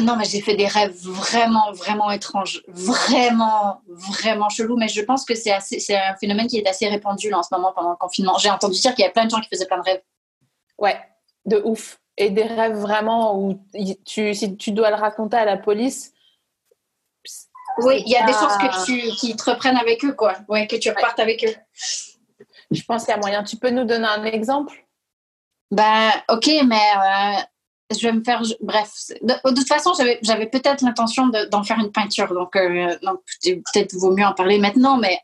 Non, 0.00 0.14
mais 0.16 0.24
j'ai 0.24 0.40
fait 0.40 0.54
des 0.54 0.68
rêves 0.68 0.94
vraiment, 1.02 1.72
vraiment 1.72 2.10
étranges. 2.12 2.62
Vraiment, 2.68 3.80
vraiment 3.88 4.48
chelous. 4.48 4.76
Mais 4.76 4.86
je 4.86 5.00
pense 5.02 5.24
que 5.24 5.34
c'est 5.34 5.50
assez- 5.50 5.80
c'est 5.80 5.96
un 5.96 6.14
phénomène 6.16 6.46
qui 6.46 6.58
est 6.58 6.68
assez 6.68 6.86
répandu 6.88 7.30
là, 7.30 7.38
en 7.38 7.42
ce 7.42 7.52
moment 7.52 7.72
pendant 7.72 7.90
le 7.90 7.96
confinement. 7.96 8.38
J'ai 8.38 8.48
entendu 8.50 8.78
dire 8.78 8.94
qu'il 8.94 9.04
y 9.04 9.08
a 9.08 9.10
plein 9.10 9.24
de 9.24 9.30
gens 9.30 9.40
qui 9.40 9.48
faisaient 9.48 9.66
plein 9.66 9.78
de 9.78 9.82
rêves. 9.82 10.02
Ouais, 10.78 10.96
de 11.46 11.60
ouf. 11.64 12.00
Et 12.16 12.30
des 12.30 12.44
rêves 12.44 12.76
vraiment 12.76 13.38
où 13.40 13.60
tu, 14.04 14.34
si 14.34 14.56
tu 14.56 14.70
dois 14.72 14.90
le 14.90 14.96
raconter 14.96 15.36
à 15.36 15.44
la 15.44 15.56
police, 15.56 16.12
Oui, 17.78 18.02
il 18.06 18.10
y 18.12 18.16
a 18.16 18.24
des 18.26 18.32
chances 18.32 18.56
que 18.56 18.84
tu 18.84 19.00
qu'ils 19.16 19.36
te 19.36 19.50
reprennent 19.50 19.76
avec 19.76 20.04
eux, 20.04 20.12
quoi. 20.12 20.34
Ouais, 20.48 20.66
que 20.66 20.76
tu 20.76 20.90
repartes 20.90 21.20
avec 21.20 21.44
eux. 21.44 21.54
Je 22.72 22.82
pense 22.82 23.04
qu'il 23.04 23.12
y 23.12 23.16
a 23.16 23.20
moyen. 23.20 23.44
Tu 23.44 23.56
peux 23.56 23.70
nous 23.70 23.84
donner 23.84 24.06
un 24.06 24.24
exemple? 24.24 24.84
Ben, 25.70 26.10
ok, 26.28 26.50
mais 26.66 26.76
euh, 26.76 27.94
je 27.94 28.06
vais 28.06 28.12
me 28.12 28.24
faire. 28.24 28.42
Bref, 28.60 28.90
de, 29.22 29.34
toute 29.54 29.68
façon, 29.68 29.92
j'avais 30.22 30.46
peut-être 30.46 30.82
l'intention 30.82 31.28
de- 31.28 31.44
d'en 31.46 31.62
faire 31.62 31.78
une 31.78 31.92
peinture, 31.92 32.32
donc, 32.32 32.56
euh, 32.56 32.96
donc 33.02 33.20
peut- 33.44 33.60
peut-être 33.72 33.94
vaut 33.96 34.14
mieux 34.14 34.24
en 34.24 34.32
parler 34.34 34.58
maintenant, 34.58 34.96
mais 34.96 35.18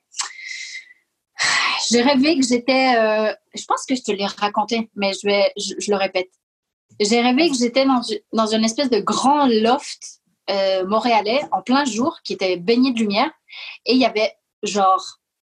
j'ai 1.91 2.03
rêvé 2.03 2.39
que 2.39 2.47
j'étais. 2.47 2.95
euh, 2.97 3.35
je 3.55 3.65
pense 3.65 3.85
que 3.87 3.95
je 3.95 4.03
te 4.03 4.13
l'ai 4.13 4.27
raconté, 4.27 4.91
mais 4.95 5.13
je, 5.13 5.27
vais, 5.27 5.53
je, 5.57 5.91
le 5.91 5.97
répète. 5.97 6.31
J'ai 7.01 7.21
rêvé 7.21 7.49
que 7.51 7.57
j'étais 7.57 7.85
dans, 7.87 8.01
dans 8.33 8.47
une 8.47 8.65
espèce 8.65 8.91
de 8.91 9.01
grand 9.01 9.47
loft 9.47 10.21
euh, 10.51 10.87
montréalais 10.87 11.41
en 11.53 11.63
plein 11.63 11.85
jour 11.85 12.19
qui 12.23 12.35
était 12.35 12.57
baigné 12.57 12.93
de 12.93 12.99
lumière 12.99 13.31
et 13.87 13.95
il 13.95 13.99
y 13.99 14.05
avait 14.05 14.33
genre 14.63 15.03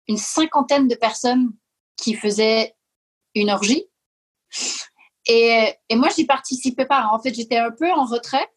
une 0.08 0.18
cinquantaine 0.18 0.88
de 0.88 0.96
personnes 0.96 1.52
qui 1.98 2.14
faisaient 2.14 2.76
une 3.36 3.52
orgie. 3.52 3.86
Et, 5.28 5.74
et 5.90 5.96
moi, 5.96 6.10
j'y 6.16 6.26
participais 6.26 6.86
pas. 6.86 7.10
En 7.12 7.20
fait, 7.20 7.34
j'étais 7.34 7.58
un 7.58 7.72
peu 7.72 7.92
en 7.92 8.06
retrait 8.06 8.48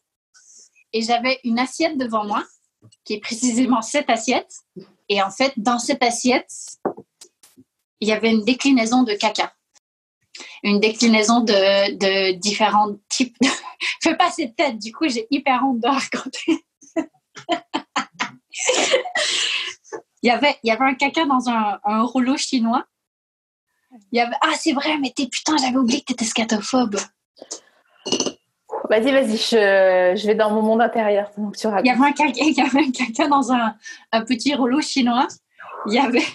et 0.93 1.01
j'avais 1.01 1.39
une 1.43 1.59
assiette 1.59 1.97
devant 1.97 2.25
moi, 2.25 2.43
qui 3.03 3.13
est 3.13 3.19
précisément 3.19 3.81
cette 3.81 4.09
assiette. 4.09 4.53
Et 5.07 5.21
en 5.21 5.29
fait, 5.29 5.53
dans 5.57 5.79
cette 5.79 6.03
assiette, 6.03 6.51
il 7.99 8.07
y 8.07 8.11
avait 8.11 8.31
une 8.31 8.43
déclinaison 8.43 9.03
de 9.03 9.13
caca. 9.13 9.53
Une 10.63 10.79
déclinaison 10.79 11.41
de, 11.41 12.33
différents 12.33 12.95
types. 13.09 13.35
De... 13.41 13.47
Fais 14.03 14.15
pas 14.15 14.31
cette 14.31 14.55
tête, 14.55 14.77
du 14.79 14.93
coup, 14.93 15.07
j'ai 15.07 15.27
hyper 15.31 15.63
honte 15.63 15.79
de 15.79 15.87
raconter. 15.87 16.65
il, 20.21 20.27
y 20.27 20.29
avait, 20.29 20.57
il 20.63 20.69
y 20.69 20.71
avait 20.71 20.85
un 20.85 20.95
caca 20.95 21.25
dans 21.25 21.49
un 21.49 22.03
rouleau 22.03 22.37
chinois. 22.37 22.85
Il 24.11 24.17
y 24.17 24.21
avait... 24.21 24.35
Ah, 24.41 24.53
c'est 24.57 24.73
vrai, 24.73 24.97
mais 24.99 25.11
t'es 25.15 25.27
putain, 25.27 25.57
j'avais 25.57 25.77
oublié 25.77 26.01
que 26.01 26.05
t'étais 26.05 26.25
scatophobe. 26.25 26.97
Vas-y, 28.89 29.11
vas-y, 29.11 29.37
je, 29.37 30.15
je 30.19 30.27
vais 30.27 30.35
dans 30.35 30.51
mon 30.51 30.61
monde 30.61 30.81
intérieur. 30.81 31.29
Donc 31.37 31.57
tu. 31.57 31.67
Il 31.67 31.85
y 31.85 31.89
avait 31.89 32.05
un 32.05 32.11
caca, 32.11 32.43
il 32.43 32.53
y 32.53 32.61
avait 32.61 32.79
un 32.79 32.91
caca 32.91 33.27
dans 33.27 33.51
un, 33.51 33.75
un 34.11 34.25
petit 34.25 34.55
rouleau 34.55 34.81
chinois. 34.81 35.27
Il 35.87 35.93
y 35.93 35.99
avait, 35.99 36.25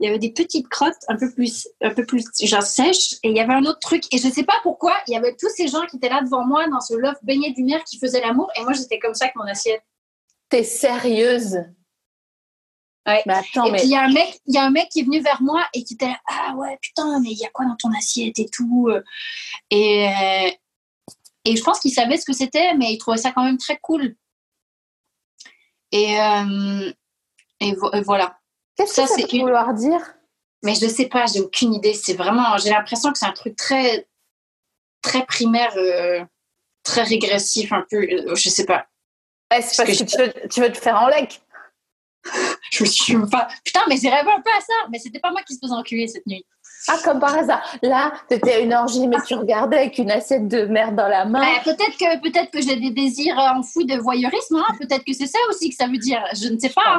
il 0.00 0.06
y 0.06 0.08
avait 0.08 0.18
des 0.18 0.32
petites 0.32 0.68
crottes 0.68 0.96
un 1.08 1.16
peu 1.16 1.30
plus, 1.32 1.68
un 1.80 1.94
peu 1.94 2.04
plus 2.04 2.24
genre 2.42 2.62
sèches. 2.62 3.14
Et 3.22 3.30
il 3.30 3.36
y 3.36 3.40
avait 3.40 3.54
un 3.54 3.64
autre 3.64 3.78
truc. 3.80 4.04
Et 4.12 4.18
je 4.18 4.28
sais 4.28 4.44
pas 4.44 4.58
pourquoi, 4.62 4.96
il 5.06 5.14
y 5.14 5.16
avait 5.16 5.36
tous 5.38 5.50
ces 5.50 5.68
gens 5.68 5.84
qui 5.86 5.96
étaient 5.96 6.08
là 6.08 6.20
devant 6.22 6.44
moi 6.44 6.66
dans 6.68 6.80
ce 6.80 6.94
loft 6.94 7.18
baigné 7.22 7.50
de 7.52 7.56
lumière 7.56 7.84
qui 7.84 7.98
faisaient 7.98 8.20
l'amour. 8.20 8.50
Et 8.56 8.62
moi, 8.62 8.72
j'étais 8.72 8.98
comme 8.98 9.14
ça 9.14 9.26
avec 9.26 9.36
mon 9.36 9.46
assiette. 9.46 9.82
T'es 10.48 10.64
sérieuse? 10.64 11.58
Ouais. 13.06 13.22
Attends, 13.26 13.64
et 13.66 13.70
mais 13.70 13.78
puis 13.78 13.86
il 13.86 13.90
y 13.92 13.96
a 13.96 14.02
un 14.02 14.12
mec, 14.12 14.38
il 14.46 14.54
y 14.54 14.58
a 14.58 14.64
un 14.64 14.70
mec 14.70 14.88
qui 14.90 15.00
est 15.00 15.04
venu 15.04 15.20
vers 15.20 15.40
moi 15.40 15.66
et 15.72 15.82
qui 15.82 15.94
était 15.94 16.06
là, 16.08 16.20
ah 16.26 16.54
ouais 16.56 16.76
putain 16.82 17.20
mais 17.20 17.30
il 17.30 17.38
y 17.38 17.44
a 17.46 17.48
quoi 17.48 17.64
dans 17.64 17.76
ton 17.76 17.90
assiette 17.96 18.38
et 18.38 18.48
tout. 18.50 18.90
Et 19.70 20.08
euh, 20.08 20.50
et 21.44 21.56
je 21.56 21.62
pense 21.62 21.80
qu'il 21.80 21.92
savait 21.92 22.18
ce 22.18 22.26
que 22.26 22.34
c'était, 22.34 22.74
mais 22.74 22.92
il 22.92 22.98
trouvait 22.98 23.16
ça 23.16 23.32
quand 23.32 23.44
même 23.44 23.56
très 23.56 23.78
cool. 23.78 24.14
Et 25.92 26.20
euh, 26.20 26.92
et, 27.60 27.74
vo- 27.74 27.92
et 27.94 28.02
voilà. 28.02 28.38
qu'est-ce 28.76 29.00
que 29.00 29.06
ça 29.08 29.14
peut 29.16 29.26
une- 29.36 29.42
vouloir 29.42 29.72
dire? 29.74 30.00
Mais 30.62 30.74
je 30.74 30.86
sais 30.88 31.06
pas, 31.06 31.24
j'ai 31.26 31.40
aucune 31.40 31.72
idée. 31.74 31.94
C'est 31.94 32.14
vraiment, 32.14 32.58
j'ai 32.58 32.70
l'impression 32.70 33.10
que 33.12 33.18
c'est 33.18 33.26
un 33.26 33.32
truc 33.32 33.56
très 33.56 34.06
très 35.00 35.24
primaire, 35.24 35.72
euh, 35.76 36.22
très 36.82 37.04
régressif 37.04 37.72
un 37.72 37.86
peu. 37.90 37.96
euh, 38.02 38.34
je 38.34 38.48
sais 38.50 38.66
pas. 38.66 38.86
Ouais, 39.50 39.62
C'est 39.62 39.82
parce 39.82 39.98
que 39.98 40.04
que, 40.04 40.10
tu, 40.10 40.18
veux, 40.18 40.48
tu 40.48 40.60
veux 40.60 40.70
te 40.72 40.76
faire 40.78 41.00
en 41.00 41.06
lec. 41.08 41.40
Je 42.70 42.84
me 42.84 42.88
suis 42.88 43.16
pas. 43.30 43.48
Putain, 43.64 43.80
mais 43.88 43.96
j'ai 43.96 44.08
rêvé 44.08 44.30
un 44.30 44.40
peu 44.40 44.50
à 44.50 44.60
ça. 44.60 44.74
Mais 44.90 44.98
c'était 44.98 45.18
pas 45.20 45.30
moi 45.30 45.40
qui 45.42 45.54
se 45.54 45.60
faisais 45.62 45.74
enculer 45.74 46.06
cette 46.08 46.26
nuit. 46.26 46.44
Ah, 46.86 46.96
comme 47.04 47.18
par 47.18 47.36
hasard. 47.36 47.62
Là, 47.82 48.12
t'étais 48.28 48.54
à 48.54 48.58
une 48.60 48.72
orgie, 48.72 49.08
mais 49.08 49.16
tu 49.26 49.34
regardais 49.34 49.78
avec 49.78 49.98
une 49.98 50.10
assiette 50.10 50.46
de 50.48 50.64
merde 50.66 50.94
dans 50.96 51.08
la 51.08 51.24
main. 51.24 51.40
Bah, 51.40 51.60
peut-être 51.64 51.96
que 51.98 52.20
peut-être 52.22 52.50
que 52.50 52.62
j'ai 52.62 52.76
des 52.76 52.90
désirs 52.90 53.38
euh, 53.38 53.58
enfouis 53.58 53.84
de 53.84 53.96
voyeurisme. 53.98 54.56
hein. 54.56 54.74
Peut-être 54.78 55.04
que 55.04 55.12
c'est 55.12 55.26
ça 55.26 55.38
aussi 55.50 55.70
que 55.70 55.76
ça 55.76 55.86
veut 55.86 55.98
dire. 55.98 56.22
Je 56.34 56.48
ne 56.48 56.58
sais 56.58 56.70
pas. 56.70 56.98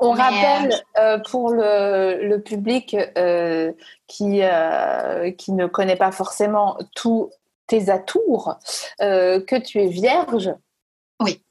On 0.00 0.14
Mais, 0.14 0.22
rappelle 0.22 0.82
euh, 0.98 1.18
pour 1.30 1.50
le, 1.50 2.26
le 2.28 2.40
public 2.42 2.96
euh, 3.18 3.72
qui, 4.06 4.40
euh, 4.42 5.30
qui 5.32 5.52
ne 5.52 5.66
connaît 5.66 5.96
pas 5.96 6.12
forcément 6.12 6.78
tous 6.94 7.30
tes 7.66 7.90
atours 7.90 8.54
euh, 9.00 9.40
que 9.40 9.56
tu 9.56 9.80
es 9.80 9.86
vierge. 9.88 10.54
Oui. 11.20 11.42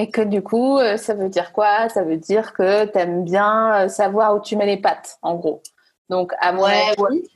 Et 0.00 0.10
que 0.10 0.20
du 0.20 0.42
coup, 0.42 0.78
euh, 0.78 0.96
ça 0.96 1.14
veut 1.14 1.28
dire 1.28 1.52
quoi? 1.52 1.88
Ça 1.88 2.02
veut 2.04 2.16
dire 2.16 2.52
que 2.54 2.86
tu 2.86 2.96
aimes 2.98 3.24
bien 3.24 3.84
euh, 3.84 3.88
savoir 3.88 4.34
où 4.36 4.40
tu 4.40 4.54
mets 4.56 4.64
les 4.66 4.76
pattes, 4.76 5.18
en 5.22 5.34
gros. 5.34 5.60
Donc, 6.08 6.32
à 6.40 6.52
mon 6.52 6.62
Ouais, 6.62 6.94
avis, 6.96 7.28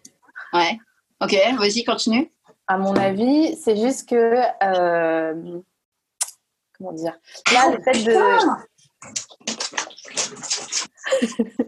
Ouais. 0.52 0.78
Ok, 1.20 1.36
vas-y, 1.58 1.82
continue. 1.84 2.30
à 2.68 2.78
mon 2.78 2.94
avis, 2.96 3.56
c'est 3.56 3.76
juste 3.76 4.08
que 4.08 4.36
euh, 4.62 5.60
comment 6.78 6.92
dire? 6.92 7.18
Là, 7.52 7.70
le 7.76 7.82
fait 7.82 8.04
de 8.04 8.16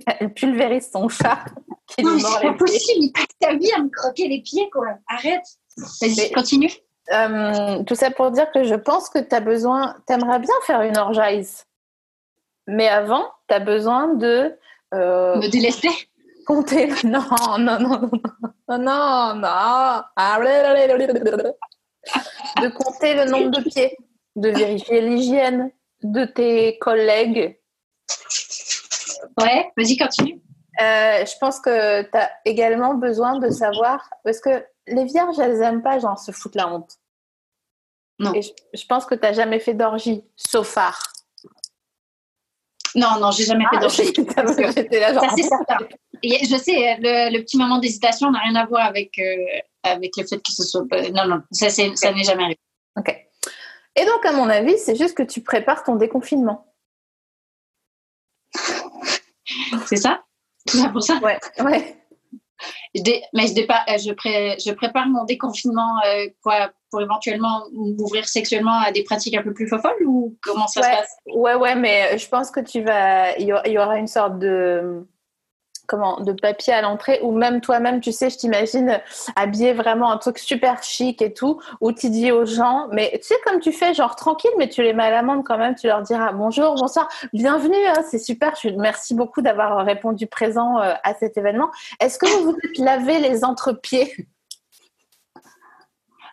elle 0.20 0.32
pulvérise 0.32 0.90
son 0.92 1.08
chat 1.08 1.44
qui 1.88 2.04
Non, 2.04 2.14
mais 2.14 2.20
c'est 2.22 2.40
pas 2.46 2.52
possible. 2.54 3.04
Il 3.04 3.12
passe 3.12 3.26
ta 3.40 3.54
vie 3.54 3.72
à 3.72 3.82
me 3.82 3.88
croquer 3.90 4.28
les 4.28 4.40
pieds, 4.42 4.68
quoi. 4.70 4.86
Arrête. 5.08 5.42
Vas-y, 6.00 6.30
continue. 6.32 6.70
Euh, 7.12 7.82
tout 7.84 7.94
ça 7.94 8.10
pour 8.10 8.30
dire 8.30 8.50
que 8.50 8.64
je 8.64 8.74
pense 8.74 9.10
que 9.10 9.18
tu 9.18 9.34
as 9.34 9.40
besoin, 9.40 9.96
t'aimerais 10.06 10.38
bien 10.38 10.54
faire 10.66 10.80
une 10.82 10.96
orgeise. 10.96 11.66
Mais 12.66 12.88
avant, 12.88 13.26
tu 13.48 13.54
as 13.54 13.60
besoin 13.60 14.08
de 14.14 14.56
euh, 14.94 15.36
Me 15.36 15.48
délester? 15.48 15.90
compter. 16.46 16.88
Non, 17.04 17.24
non, 17.58 17.78
non, 17.78 18.10
non, 18.68 18.78
non, 18.78 18.78
non, 18.78 19.34
non. 19.34 19.40
De 22.62 22.68
compter 22.68 23.14
le 23.14 23.24
nombre 23.30 23.50
de 23.50 23.62
pieds, 23.62 23.96
de 24.36 24.48
vérifier 24.50 25.00
l'hygiène 25.00 25.70
de 26.02 26.24
tes 26.24 26.78
collègues. 26.78 27.58
Ouais, 29.40 29.72
vas-y, 29.76 29.96
continue. 29.96 30.40
Euh, 30.80 31.24
je 31.24 31.38
pense 31.38 31.60
que 31.60 32.02
tu 32.02 32.16
as 32.16 32.30
également 32.44 32.94
besoin 32.94 33.38
de 33.38 33.48
savoir, 33.48 34.10
parce 34.24 34.40
que 34.40 34.64
les 34.86 35.04
vierges, 35.04 35.38
elles 35.38 35.58
n'aiment 35.58 35.82
pas 35.82 35.98
genre 35.98 36.18
se 36.18 36.32
foutre 36.32 36.56
la 36.58 36.68
honte. 36.72 36.98
Non. 38.18 38.32
Et 38.34 38.42
je, 38.42 38.50
je 38.72 38.86
pense 38.86 39.06
que 39.06 39.14
tu 39.14 39.22
n'as 39.22 39.32
jamais 39.32 39.58
fait 39.60 39.74
d'orgie, 39.74 40.22
sauf 40.36 40.68
phare. 40.68 41.12
Non, 42.94 43.18
non, 43.18 43.32
j'ai 43.32 43.44
jamais 43.44 43.64
fait 43.64 43.76
Ah, 43.76 43.80
d'orgie. 43.80 44.06
Ça, 44.06 45.28
c'est 45.36 45.42
certain. 45.42 45.78
Et 46.22 46.46
je 46.46 46.56
sais, 46.56 46.96
le, 47.00 47.36
le 47.36 47.42
petit 47.42 47.56
moment 47.58 47.78
d'hésitation 47.78 48.30
n'a 48.30 48.38
rien 48.38 48.54
à 48.54 48.66
voir 48.66 48.86
avec, 48.86 49.18
euh, 49.18 49.36
avec 49.82 50.16
le 50.16 50.24
fait 50.24 50.38
que 50.40 50.52
ce 50.52 50.62
soit. 50.62 50.84
Non, 51.12 51.26
non, 51.26 51.42
ça, 51.50 51.70
ça 51.70 51.82
n'est 52.12 52.22
jamais 52.22 52.44
arrivé. 52.44 52.60
Ok. 52.96 53.14
Et 53.96 54.04
donc, 54.04 54.24
à 54.24 54.32
mon 54.32 54.48
avis, 54.48 54.78
c'est 54.78 54.94
juste 54.96 55.16
que 55.16 55.24
tu 55.24 55.40
prépares 55.42 55.82
ton 55.82 55.96
déconfinement. 55.96 56.72
C'est 59.86 59.96
ça? 59.96 60.22
Tout 60.66 60.78
ça 60.78 60.88
pour 60.88 61.02
ça? 61.02 61.18
Ouais. 61.18 61.38
Ouais. 61.60 62.03
Je 62.94 63.02
dé- 63.02 63.22
Mais 63.32 63.46
je, 63.48 63.54
dépa- 63.54 63.82
euh, 63.88 63.98
je, 63.98 64.12
pré- 64.12 64.56
je 64.64 64.72
prépare 64.72 65.06
mon 65.08 65.24
déconfinement 65.24 65.98
euh, 66.06 66.26
quoi, 66.42 66.70
pour 66.90 67.00
éventuellement 67.02 67.64
m'ouvrir 67.72 68.28
sexuellement 68.28 68.78
à 68.80 68.92
des 68.92 69.02
pratiques 69.02 69.34
un 69.36 69.42
peu 69.42 69.52
plus 69.52 69.68
folles 69.68 69.80
ou 70.06 70.36
comment 70.42 70.66
ça 70.68 70.82
se 70.82 70.88
passe? 70.88 71.16
Ouais, 71.26 71.54
ouais, 71.54 71.74
mais 71.74 72.16
je 72.18 72.28
pense 72.28 72.50
que 72.50 72.60
tu 72.60 72.82
vas. 72.82 73.36
Il 73.38 73.46
y 73.48 73.78
aura 73.78 73.96
une 73.98 74.06
sorte 74.06 74.38
de. 74.38 75.06
Comment 75.86 76.20
De 76.20 76.32
papier 76.32 76.72
à 76.72 76.80
l'entrée, 76.80 77.20
ou 77.22 77.32
même 77.32 77.60
toi-même, 77.60 78.00
tu 78.00 78.10
sais, 78.10 78.30
je 78.30 78.38
t'imagine 78.38 79.00
habillé 79.36 79.74
vraiment 79.74 80.10
un 80.10 80.16
truc 80.16 80.38
super 80.38 80.82
chic 80.82 81.20
et 81.20 81.34
tout, 81.34 81.60
où 81.80 81.92
tu 81.92 82.08
dis 82.08 82.32
aux 82.32 82.46
gens, 82.46 82.88
mais 82.90 83.10
tu 83.20 83.28
sais, 83.28 83.34
comme 83.44 83.60
tu 83.60 83.70
fais, 83.70 83.92
genre 83.92 84.16
tranquille, 84.16 84.50
mais 84.56 84.68
tu 84.68 84.82
les 84.82 84.94
mets 84.94 85.04
à 85.04 85.10
l'amende 85.10 85.44
quand 85.44 85.58
même, 85.58 85.74
tu 85.74 85.86
leur 85.86 86.00
diras 86.00 86.32
bonjour, 86.32 86.74
bonsoir, 86.74 87.08
bienvenue, 87.34 87.86
hein, 87.86 88.02
c'est 88.08 88.18
super, 88.18 88.54
merci 88.78 89.14
beaucoup 89.14 89.42
d'avoir 89.42 89.84
répondu 89.84 90.26
présent 90.26 90.80
euh, 90.80 90.94
à 91.02 91.14
cet 91.14 91.36
événement. 91.36 91.70
Est-ce 92.00 92.18
que 92.18 92.26
vous 92.26 92.52
vous 92.52 92.56
êtes 92.64 92.78
lavé 92.78 93.18
les 93.18 93.44
entrepieds? 93.44 94.26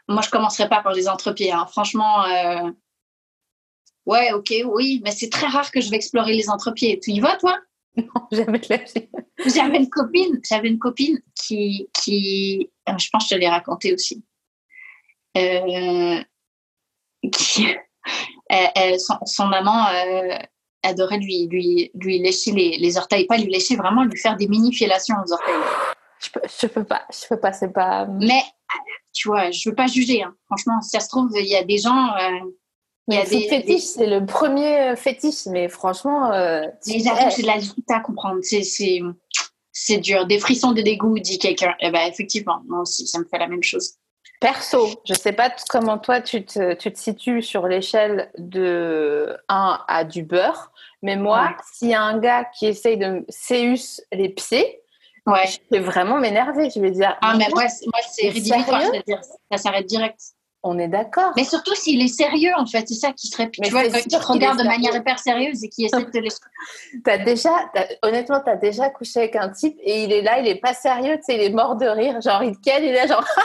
Moi, 0.08 0.22
je 0.22 0.30
commencerai 0.30 0.68
pas 0.70 0.82
par 0.82 0.94
les 0.94 1.08
entrepieds. 1.08 1.52
hein. 1.52 1.66
Franchement, 1.70 2.24
euh, 2.26 2.72
ouais, 4.06 4.32
ok, 4.34 4.54
oui, 4.66 5.02
mais 5.04 5.12
c'est 5.12 5.30
très 5.30 5.48
rare 5.48 5.72
que 5.72 5.82
je 5.82 5.90
vais 5.90 5.96
explorer 5.98 6.34
les 6.34 6.50
entrepieds. 6.50 7.00
Tu 7.00 7.12
y 7.12 7.20
vas, 7.20 7.36
toi? 7.38 7.58
Jamais 8.32 8.62
la 8.70 8.78
vie. 8.78 9.10
J'avais 9.46 9.78
une 9.78 9.90
copine, 9.90 10.40
j'avais 10.48 10.70
une 10.70 10.80
copine 10.80 11.20
qui, 11.36 11.90
qui, 11.94 12.72
euh, 12.88 12.94
je 12.98 13.10
pense 13.12 13.24
que 13.24 13.30
je 13.32 13.36
te 13.36 13.40
l'ai 13.40 13.50
raconté 13.50 13.94
aussi, 13.94 14.24
Euh, 15.38 16.22
qui, 17.32 17.68
elle- 18.50 19.00
son, 19.00 19.16
son 19.26 19.52
amant 19.52 19.88
euh, 19.88 20.38
adorait 20.84 21.18
lui, 21.20 21.48
lui, 21.48 21.92
lui 21.96 22.20
lécher 22.20 22.52
les, 22.52 22.78
les 22.78 22.98
orteils, 22.98 23.26
pas 23.28 23.38
lui 23.38 23.52
lécher, 23.52 23.76
vraiment 23.76 24.04
lui 24.04 24.18
faire 24.20 24.36
des 24.38 24.48
mini 24.48 24.74
filations 24.74 25.16
aux 25.26 25.32
orteils. 25.34 25.54
Je 26.24 26.30
peux, 26.30 26.42
je 26.62 26.68
peux 26.68 26.84
pas, 26.84 27.06
je 27.12 27.28
peux 27.28 27.40
pas, 27.40 27.52
c'est 27.54 27.74
pas. 27.74 28.06
Mais 28.06 28.42
tu 29.14 29.28
vois, 29.28 29.52
je 29.52 29.70
veux 29.70 29.76
pas 29.76 29.88
juger. 29.88 30.24
hein. 30.24 30.34
Franchement, 30.46 30.80
si 30.82 30.90
ça 30.92 31.00
se 31.00 31.10
trouve, 31.10 31.30
il 31.36 31.46
y 31.48 31.56
a 31.56 31.64
des 31.64 31.78
gens. 31.78 32.16
euh, 32.16 32.52
Le 33.20 33.30
des, 33.30 33.48
fétiche, 33.48 33.84
c'est 33.84 34.08
le 34.08 34.26
premier 34.26 34.80
euh, 34.92 34.96
fétiche, 34.96 35.46
mais 35.48 35.68
franchement, 35.70 36.32
euh, 36.32 36.62
Mais 36.88 37.00
j'avoue, 37.00 37.30
c'est 37.32 37.42
de 37.42 37.48
la 37.48 37.58
difficulté 37.58 37.94
à 37.94 38.00
comprendre. 38.00 38.40
C'est, 39.74 39.98
dur. 39.98 40.26
Des 40.28 40.40
frissons, 40.40 40.72
des 40.74 40.84
dégoûts, 40.84 41.18
dit 41.20 41.40
quelqu'un. 41.40 41.76
Eh 41.80 41.92
ben, 41.92 42.08
effectivement, 42.08 42.62
moi 42.68 42.82
aussi, 42.82 43.08
ça 43.08 43.20
me 43.20 43.26
fait 43.26 43.38
la 43.38 43.48
même 43.48 43.64
chose. 43.64 43.96
perso, 44.40 44.88
je 45.06 45.14
sais 45.14 45.34
pas 45.34 45.54
comment 45.70 45.98
toi 46.00 46.20
tu 46.20 46.44
te, 46.46 46.74
tu 46.74 46.92
te 46.92 46.98
situes 47.00 47.42
sur 47.44 47.68
l'échelle 47.68 48.32
de 48.40 49.38
1 49.50 49.80
à 49.88 50.04
du 50.04 50.24
beurre, 50.24 50.72
mais 51.04 51.16
moi, 51.16 51.42
Ouais. 51.44 51.56
s'il 51.74 51.90
y 51.90 51.94
a 51.94 52.02
un 52.02 52.18
gars 52.20 52.46
qui 52.46 52.66
essaye 52.66 52.98
de 52.98 53.06
me 53.08 53.26
séus 53.30 54.02
les 54.12 54.30
pieds, 54.30 54.82
Ouais. 55.28 55.46
je 55.48 55.60
vais 55.70 55.84
vraiment 55.84 56.18
m'énerver. 56.18 56.70
Je 56.74 56.80
vais 56.80 56.90
dire, 56.92 57.16
Ah, 57.22 57.36
mais 57.38 57.48
moi, 57.54 57.68
c'est, 57.70 57.86
moi, 57.86 58.00
c'est 58.12 58.32
C'est-à-dire, 58.32 59.22
ça 59.52 59.58
s'arrête 59.58 59.86
direct. 59.86 60.20
On 60.64 60.78
est 60.78 60.88
d'accord. 60.88 61.34
Mais 61.36 61.44
surtout 61.44 61.74
s'il 61.76 62.02
est 62.02 62.08
sérieux, 62.08 62.52
en 62.56 62.66
fait. 62.66 62.88
C'est 62.88 62.94
ça 62.96 63.12
qui 63.14 63.28
serait. 63.28 63.50
Mais 63.60 63.68
tu 63.68 63.72
vois, 63.74 63.84
quand 63.90 64.00
tu 64.08 64.16
regardes 64.18 64.60
de 64.60 64.64
manière 64.64 64.96
hyper 64.96 65.18
sérieuse 65.18 65.64
et 65.64 65.70
qui 65.70 65.86
essaie 65.86 66.04
de 66.04 66.10
te 66.12 66.18
laisser. 66.18 66.40
T'as 67.04 67.18
déjà, 67.18 67.50
t'as- 67.74 67.88
honnêtement, 68.04 68.40
t'as 68.44 68.56
déjà 68.56 68.90
couché 68.90 69.22
avec 69.22 69.36
un 69.36 69.50
type 69.50 69.78
et 69.82 70.04
il 70.04 70.12
est 70.12 70.22
là, 70.22 70.40
il 70.40 70.48
est 70.48 70.60
pas 70.60 70.74
sérieux, 70.76 71.16
tu 71.18 71.24
sais, 71.24 71.36
il 71.36 71.42
est 71.42 71.50
mort 71.50 71.76
de 71.76 71.88
rire, 71.88 72.22
genre 72.22 72.44
il 72.44 72.56
te 72.56 72.62
ken, 72.62 72.84
il 72.84 72.90
est 72.90 72.94
là, 72.94 73.08
genre. 73.08 73.26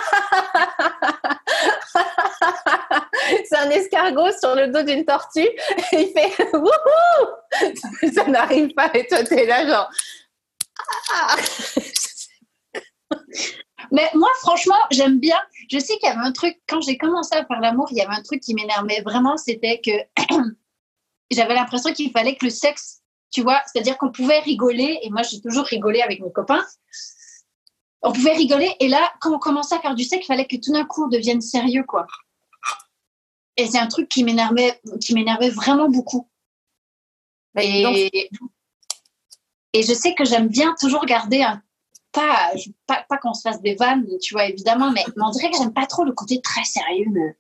C'est 3.49 3.57
un 3.57 3.71
escargot 3.71 4.33
sur 4.39 4.55
le 4.55 4.69
dos 4.69 4.83
d'une 4.83 5.05
tortue 5.05 5.41
et 5.41 5.53
il 5.93 6.13
fait 6.13 6.53
wouhou 6.55 8.13
Ça 8.13 8.25
n'arrive 8.27 8.75
pas 8.75 8.91
et 8.95 9.07
toi 9.07 9.25
t'es 9.25 9.47
là, 9.47 9.67
genre. 9.67 9.91
Mais 13.93 14.09
moi, 14.15 14.29
franchement, 14.41 14.77
j'aime 14.91 15.19
bien. 15.19 15.37
Je 15.71 15.79
sais 15.79 15.97
qu'il 15.99 16.09
y 16.09 16.13
avait 16.13 16.27
un 16.27 16.33
truc, 16.33 16.61
quand 16.69 16.81
j'ai 16.81 16.97
commencé 16.97 17.35
à 17.35 17.45
faire 17.45 17.61
l'amour, 17.61 17.89
il 17.91 17.97
y 17.97 18.01
avait 18.01 18.15
un 18.15 18.23
truc 18.23 18.41
qui 18.41 18.55
m'énervait 18.55 19.03
vraiment, 19.03 19.37
c'était 19.37 19.81
que 19.81 19.91
j'avais 21.31 21.55
l'impression 21.55 21.93
qu'il 21.93 22.11
fallait 22.11 22.37
que 22.37 22.45
le 22.45 22.51
sexe, 22.51 23.03
tu 23.31 23.43
vois, 23.43 23.61
c'est-à-dire 23.67 23.99
qu'on 23.99 24.11
pouvait 24.11 24.41
rigoler, 24.41 24.99
et 25.03 25.11
moi 25.11 25.23
j'ai 25.23 25.41
toujours 25.41 25.65
rigolé 25.65 26.01
avec 26.01 26.21
mes 26.21 26.33
copains. 26.33 26.65
On 28.03 28.13
pouvait 28.13 28.35
rigoler, 28.35 28.75
et 28.81 28.89
là, 28.89 29.13
quand 29.21 29.35
on 29.35 29.39
commençait 29.39 29.75
à 29.75 29.81
faire 29.81 29.95
du 29.95 30.05
sexe, 30.05 30.27
il 30.27 30.29
fallait 30.29 30.47
que 30.47 30.57
tout 30.57 30.73
d'un 30.73 30.85
coup 30.85 31.05
on 31.05 31.09
devienne 31.09 31.41
sérieux, 31.41 31.85
quoi. 31.85 32.07
Et 33.57 33.67
c'est 33.67 33.79
un 33.79 33.87
truc 33.87 34.09
qui 34.09 34.23
m'énervait, 34.23 34.81
qui 35.01 35.15
m'énervait 35.15 35.51
vraiment 35.51 35.89
beaucoup. 35.89 36.29
Et, 37.59 38.29
et 39.73 39.83
je 39.83 39.95
sais 39.95 40.15
que 40.15 40.25
j'aime 40.25 40.49
bien 40.49 40.75
toujours 40.79 41.07
garder 41.07 41.43
un. 41.43 41.63
Pas, 42.17 42.57
je- 42.57 42.71
pas, 42.87 43.05
pas 43.09 43.19
qu'on 43.19 43.35
se 43.35 43.43
fasse 43.43 43.61
des 43.61 43.75
vannes, 43.75 44.07
tu 44.23 44.33
vois, 44.35 44.47
évidemment, 44.47 44.91
mais, 44.91 45.05
mais 45.17 45.23
on 45.23 45.31
dirait 45.31 45.51
que 45.51 45.59
j'aime 45.59 45.73
pas 45.75 45.85
trop 45.87 46.03
le 46.03 46.13
côté 46.13 46.41
très 46.41 46.65
sérieux. 46.65 47.07
de- 47.11 47.35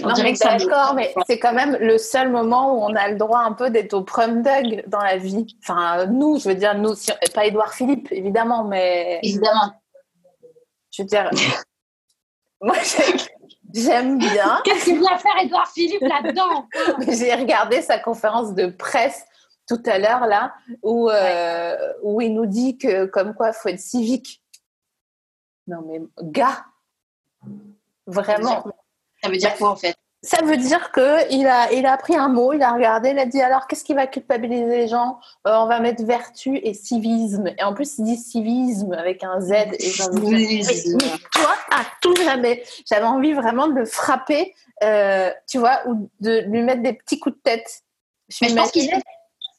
On 0.00 0.06
non, 0.08 0.12
dirait 0.14 0.28
mais 0.28 0.32
que 0.34 0.38
ça 0.38 0.56
d'accord, 0.56 0.94
mais 0.94 1.12
c'est 1.26 1.40
quand 1.40 1.52
même 1.52 1.76
le 1.80 1.98
seul 1.98 2.30
moment 2.30 2.72
où 2.74 2.82
on 2.84 2.94
a 2.94 3.08
le 3.08 3.16
droit 3.16 3.40
un 3.40 3.52
peu 3.52 3.68
d'être 3.68 3.94
au 3.94 4.02
prom 4.04 4.42
dog 4.42 4.84
dans 4.86 5.00
la 5.00 5.16
vie. 5.16 5.44
Enfin, 5.60 6.06
nous, 6.06 6.38
je 6.38 6.48
veux 6.48 6.54
dire, 6.54 6.74
nous, 6.78 6.94
pas 7.34 7.46
Édouard 7.46 7.74
Philippe, 7.74 8.08
évidemment, 8.12 8.62
mais 8.64 9.18
Évidemment. 9.24 9.72
je 10.92 11.02
veux 11.02 11.08
dire, 11.08 11.28
moi, 12.60 12.76
j'ai- 12.84 13.24
j'aime 13.74 14.18
bien. 14.18 14.60
Qu'est-ce 14.64 14.84
qu'il 14.84 15.00
vient 15.00 15.18
faire 15.18 15.36
Edouard 15.42 15.68
Philippe 15.72 16.02
là-dedans? 16.02 16.68
J'ai 17.08 17.34
regardé 17.34 17.82
sa 17.82 17.98
conférence 17.98 18.54
de 18.54 18.66
presse 18.68 19.24
tout 19.68 19.82
à 19.86 19.98
l'heure 19.98 20.26
là, 20.26 20.54
où, 20.82 21.08
euh, 21.10 21.76
où 22.02 22.20
il 22.20 22.34
nous 22.34 22.46
dit 22.46 22.78
que 22.78 23.04
comme 23.06 23.34
quoi 23.34 23.52
faut 23.52 23.68
être 23.68 23.80
civique. 23.80 24.42
Non 25.66 25.82
mais 25.86 26.00
gars, 26.22 26.64
vraiment. 28.06 28.64
Ça 29.22 29.28
veut 29.28 29.36
dire 29.36 29.54
quoi 29.56 29.70
en 29.70 29.76
fait? 29.76 29.96
Ça 30.24 30.38
veut 30.44 30.56
dire 30.56 30.92
que 30.92 31.28
il 31.32 31.48
a, 31.48 31.72
il 31.72 31.84
a 31.84 31.96
pris 31.96 32.14
un 32.14 32.28
mot, 32.28 32.52
il 32.52 32.62
a 32.62 32.72
regardé, 32.72 33.10
il 33.10 33.18
a 33.18 33.26
dit 33.26 33.40
alors 33.40 33.66
qu'est-ce 33.66 33.82
qui 33.82 33.92
va 33.92 34.06
culpabiliser 34.06 34.66
les 34.76 34.86
gens? 34.88 35.18
Euh, 35.48 35.54
On 35.56 35.66
va 35.66 35.80
mettre 35.80 36.04
vertu 36.04 36.58
et 36.58 36.74
civisme. 36.74 37.48
Et 37.58 37.62
en 37.64 37.74
plus 37.74 37.98
il 37.98 38.04
dit 38.04 38.16
civisme 38.16 38.92
avec 38.92 39.24
un 39.24 39.40
Z. 39.40 39.50
Et 39.52 39.78
Civisme. 39.80 40.98
mais 41.00 41.18
toi, 41.32 41.54
à 41.72 41.82
tout 42.00 42.14
jamais. 42.16 42.62
J'avais 42.88 43.06
envie 43.06 43.32
vraiment 43.32 43.66
de 43.66 43.74
le 43.74 43.84
frapper, 43.84 44.54
euh, 44.84 45.32
tu 45.48 45.58
vois, 45.58 45.80
ou 45.88 46.08
de 46.20 46.40
lui 46.42 46.62
mettre 46.62 46.82
des 46.82 46.92
petits 46.92 47.18
coups 47.18 47.34
de 47.36 47.40
tête. 47.42 47.82
Mais 48.40 48.48
je 48.48 48.54
pense 48.54 48.70
qu'ils 48.70 48.82
m'imaginais- 48.82 49.02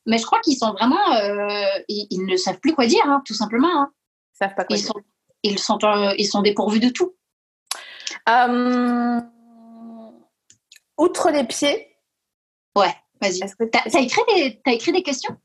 mais 0.05 0.17
je 0.17 0.25
crois 0.25 0.39
qu'ils 0.41 0.57
sont 0.57 0.71
vraiment. 0.73 1.13
euh, 1.15 1.47
ils, 1.87 2.07
ils 2.09 2.25
ne 2.25 2.35
savent 2.37 2.59
plus 2.59 2.73
quoi 2.73 2.85
dire, 2.85 3.03
hein, 3.05 3.21
tout 3.25 3.33
simplement. 3.33 3.69
hein. 3.81 3.91
Ils 4.33 4.37
savent 4.37 4.55
pas 4.55 4.65
quoi 4.65 4.75
Ils, 4.75 4.81
dire. 4.81 4.87
sont, 4.93 4.99
ils, 5.43 5.59
sont, 5.59 5.79
euh, 5.83 6.13
ils 6.17 6.25
sont 6.27 6.41
dépourvus 6.41 6.79
de 6.79 6.89
tout. 6.89 7.13
Euh, 8.29 9.19
outre 10.97 11.29
les 11.31 11.43
pieds, 11.43 11.89
Ouais, 12.75 12.93
vas-y. 13.21 13.39
T'as 13.71 13.81
t'as 13.89 13.99
écrit, 13.99 14.21
des- 14.35 14.59
écrit 14.73 14.91
des 14.91 15.03
questions? 15.03 15.35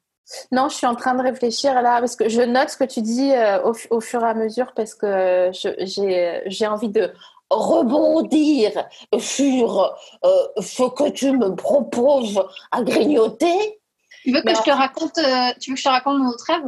Non, 0.52 0.68
je 0.68 0.76
suis 0.76 0.86
en 0.86 0.94
train 0.94 1.14
de 1.14 1.22
réfléchir 1.22 1.80
là 1.82 2.00
parce 2.00 2.16
que 2.16 2.28
je 2.28 2.40
note 2.42 2.68
ce 2.70 2.76
que 2.76 2.84
tu 2.84 3.00
dis 3.02 3.32
euh, 3.32 3.62
au, 3.62 3.74
fu- 3.74 3.88
au 3.90 4.00
fur 4.00 4.22
et 4.22 4.28
à 4.28 4.34
mesure 4.34 4.72
parce 4.74 4.94
que 4.94 5.50
j'ai 5.52 6.42
j'ai 6.46 6.66
envie 6.66 6.88
de 6.90 7.12
rebondir 7.50 8.72
sur 9.18 9.80
euh, 10.24 10.28
ce 10.60 10.82
que 10.90 11.10
tu 11.10 11.32
me 11.32 11.54
proposes 11.54 12.42
à 12.72 12.82
grignoter. 12.82 13.77
Tu 14.22 14.33
veux 14.33 14.40
que 14.40 14.46
Mais 14.46 14.54
je 14.54 14.62
te 14.62 14.70
raconte, 14.70 15.18
euh, 15.18 15.52
tu 15.61 15.70
veux 15.70 15.74
que 15.74 15.81
je 15.81 15.85
te 15.85 15.88
raconte 15.88 16.18
mon 16.18 16.28
autre 16.28 16.44
rêve 16.46 16.64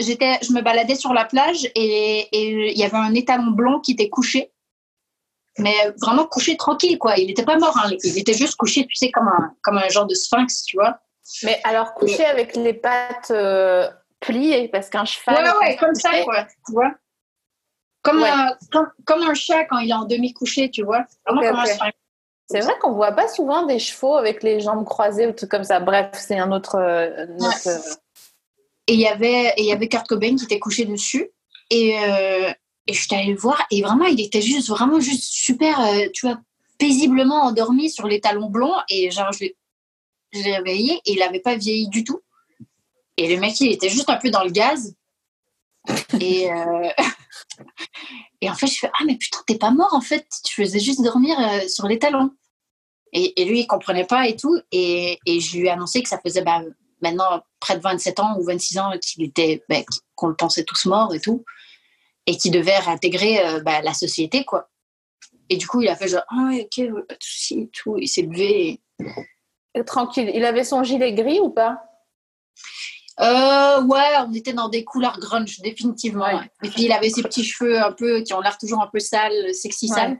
J'étais, 0.00 0.38
je 0.42 0.52
me 0.52 0.60
baladais 0.62 0.94
sur 0.94 1.12
la 1.12 1.24
plage 1.24 1.64
et 1.74 2.28
et 2.30 2.70
il 2.72 2.78
y 2.78 2.84
avait 2.84 2.96
un 2.96 3.14
étalon 3.14 3.50
blond 3.50 3.80
qui 3.80 3.92
était 3.92 4.08
couché, 4.08 4.52
mais 5.58 5.74
vraiment 6.00 6.24
couché 6.24 6.56
tranquille 6.56 6.98
quoi. 6.98 7.16
Il 7.16 7.26
n'était 7.26 7.44
pas 7.44 7.58
mort, 7.58 7.76
hein. 7.82 7.90
il 8.04 8.16
était 8.16 8.34
juste 8.34 8.54
couché, 8.54 8.86
tu 8.86 8.94
sais, 8.94 9.10
comme 9.10 9.26
un 9.26 9.54
comme 9.62 9.76
un 9.76 9.88
genre 9.88 10.06
de 10.06 10.14
sphinx, 10.14 10.62
tu 10.62 10.76
vois. 10.76 11.00
Mais 11.42 11.60
alors 11.64 11.94
coucher 11.94 12.24
avec 12.24 12.54
les 12.54 12.74
pattes 12.74 13.32
euh, 13.32 13.90
pliées 14.20 14.68
parce 14.68 14.88
qu'un 14.88 15.04
cheval. 15.04 15.44
Ouais, 15.44 15.66
ouais, 15.66 15.76
comme 15.76 15.94
ça 15.94 16.10
quoi, 16.22 16.44
tu 16.44 16.72
vois. 16.72 16.94
Comme, 18.02 18.22
Ouais. 18.22 18.30
un, 18.30 18.56
comme, 18.70 18.90
comme 19.04 19.22
un 19.22 19.34
chat 19.34 19.64
quand 19.64 19.78
il 19.78 19.90
est 19.90 19.94
en 19.94 20.04
demi 20.04 20.32
couché, 20.32 20.70
tu 20.70 20.84
vois. 20.84 21.04
Vraiment 21.26 21.42
comme 21.42 21.58
un 21.58 21.66
sphinx. 21.66 21.96
C'est 22.50 22.60
vrai 22.60 22.72
qu'on 22.80 22.92
voit 22.92 23.12
pas 23.12 23.28
souvent 23.28 23.66
des 23.66 23.78
chevaux 23.78 24.16
avec 24.16 24.42
les 24.42 24.60
jambes 24.60 24.84
croisées 24.84 25.26
ou 25.26 25.32
trucs 25.32 25.50
comme 25.50 25.64
ça. 25.64 25.80
Bref, 25.80 26.10
c'est 26.14 26.38
un 26.38 26.50
autre. 26.50 26.76
euh, 26.76 27.26
notre, 27.38 27.68
euh, 27.68 27.94
Et 28.86 28.94
il 28.94 29.00
y 29.00 29.06
avait 29.06 29.52
et 29.56 29.62
il 29.62 29.66
y 29.66 29.72
avait 29.72 29.88
Kurt 29.88 30.06
Cobain 30.06 30.34
qui 30.36 30.44
était 30.44 30.58
couché 30.58 30.86
dessus 30.86 31.30
et 31.70 31.98
euh, 31.98 32.50
et 32.86 32.94
je 32.94 33.02
suis 33.02 33.14
allée 33.14 33.32
le 33.32 33.38
voir 33.38 33.62
et 33.70 33.82
vraiment 33.82 34.06
il 34.06 34.18
était 34.20 34.40
juste 34.40 34.68
vraiment 34.70 34.98
juste 34.98 35.24
super 35.24 35.78
euh, 35.80 36.06
tu 36.14 36.26
vois 36.26 36.38
paisiblement 36.78 37.42
endormi 37.42 37.90
sur 37.90 38.06
les 38.06 38.18
talons 38.20 38.48
blonds 38.48 38.72
et 38.88 39.10
genre 39.10 39.30
je 39.32 39.40
l'ai 39.40 39.56
je 40.32 40.40
l'ai 40.42 40.56
réveillé 40.56 40.94
et 41.04 41.12
il 41.12 41.22
avait 41.22 41.40
pas 41.40 41.56
vieilli 41.56 41.88
du 41.88 42.02
tout 42.02 42.22
et 43.18 43.28
le 43.28 43.38
mec 43.38 43.60
il 43.60 43.72
était 43.72 43.90
juste 43.90 44.08
un 44.08 44.16
peu 44.16 44.30
dans 44.30 44.42
le 44.42 44.50
gaz 44.50 44.94
et 46.18 46.50
euh, 46.50 46.88
et 48.40 48.50
en 48.50 48.54
fait 48.54 48.66
je 48.66 48.78
fais 48.78 48.90
ah 48.92 49.04
mais 49.06 49.16
putain 49.16 49.38
t'es 49.46 49.56
pas 49.56 49.70
mort 49.70 49.94
en 49.94 50.00
fait. 50.00 50.26
Tu 50.44 50.62
faisais 50.62 50.80
juste 50.80 51.02
dormir 51.02 51.38
euh, 51.38 51.68
sur 51.68 51.86
les 51.86 51.98
talons. 51.98 52.30
Et, 53.12 53.44
lui 53.44 53.60
il 53.60 53.66
comprenait 53.66 54.06
pas 54.06 54.28
et 54.28 54.36
tout. 54.36 54.60
Et, 54.70 55.18
je 55.26 55.56
lui 55.56 55.66
ai 55.66 55.70
annoncé 55.70 56.02
que 56.02 56.08
ça 56.08 56.20
faisait 56.24 56.42
bah, 56.42 56.62
maintenant 57.02 57.42
près 57.60 57.76
de 57.76 57.82
27 57.82 58.20
ans 58.20 58.36
ou 58.38 58.44
26 58.44 58.78
ans 58.78 58.92
qu'il 59.00 59.24
était 59.24 59.62
bah, 59.68 59.76
qu'on 60.14 60.28
le 60.28 60.36
pensait 60.36 60.64
tous 60.64 60.86
morts 60.86 61.14
et 61.14 61.20
tout. 61.20 61.44
Et 62.26 62.36
qu'il 62.36 62.52
devait 62.52 62.78
réintégrer 62.78 63.44
euh, 63.46 63.60
bah, 63.60 63.80
la 63.82 63.94
société 63.94 64.44
quoi. 64.44 64.68
Et 65.48 65.56
du 65.56 65.66
coup 65.66 65.80
il 65.80 65.88
a 65.88 65.96
fait 65.96 66.08
genre 66.08 66.24
ah 66.28 66.50
ok 66.52 67.06
pas 67.06 67.14
de 67.14 67.22
souci 67.22 67.60
et 67.60 67.68
tout. 67.68 67.96
Il 67.98 68.08
s'est 68.08 68.22
levé. 68.22 68.80
Tranquille. 69.86 70.30
Il 70.34 70.44
avait 70.44 70.64
son 70.64 70.82
gilet 70.82 71.12
gris 71.12 71.40
ou 71.40 71.50
pas? 71.50 71.82
Euh, 73.20 73.82
ouais 73.82 74.12
on 74.26 74.32
était 74.32 74.52
dans 74.52 74.68
des 74.68 74.84
couleurs 74.84 75.18
grunge 75.18 75.60
définitivement 75.60 76.26
Ouais. 76.26 76.34
ouais. 76.34 76.50
et 76.62 76.68
puis 76.70 76.84
il 76.84 76.92
avait 76.92 77.10
ses 77.10 77.22
petits 77.22 77.44
cheveux 77.44 77.78
un 77.80 77.92
peu 77.92 78.20
qui 78.22 78.32
ont 78.34 78.40
l'air 78.40 78.56
toujours 78.58 78.80
un 78.82 78.86
peu 78.86 78.98
sales 79.00 79.54
sexy 79.54 79.88
sales 79.88 80.18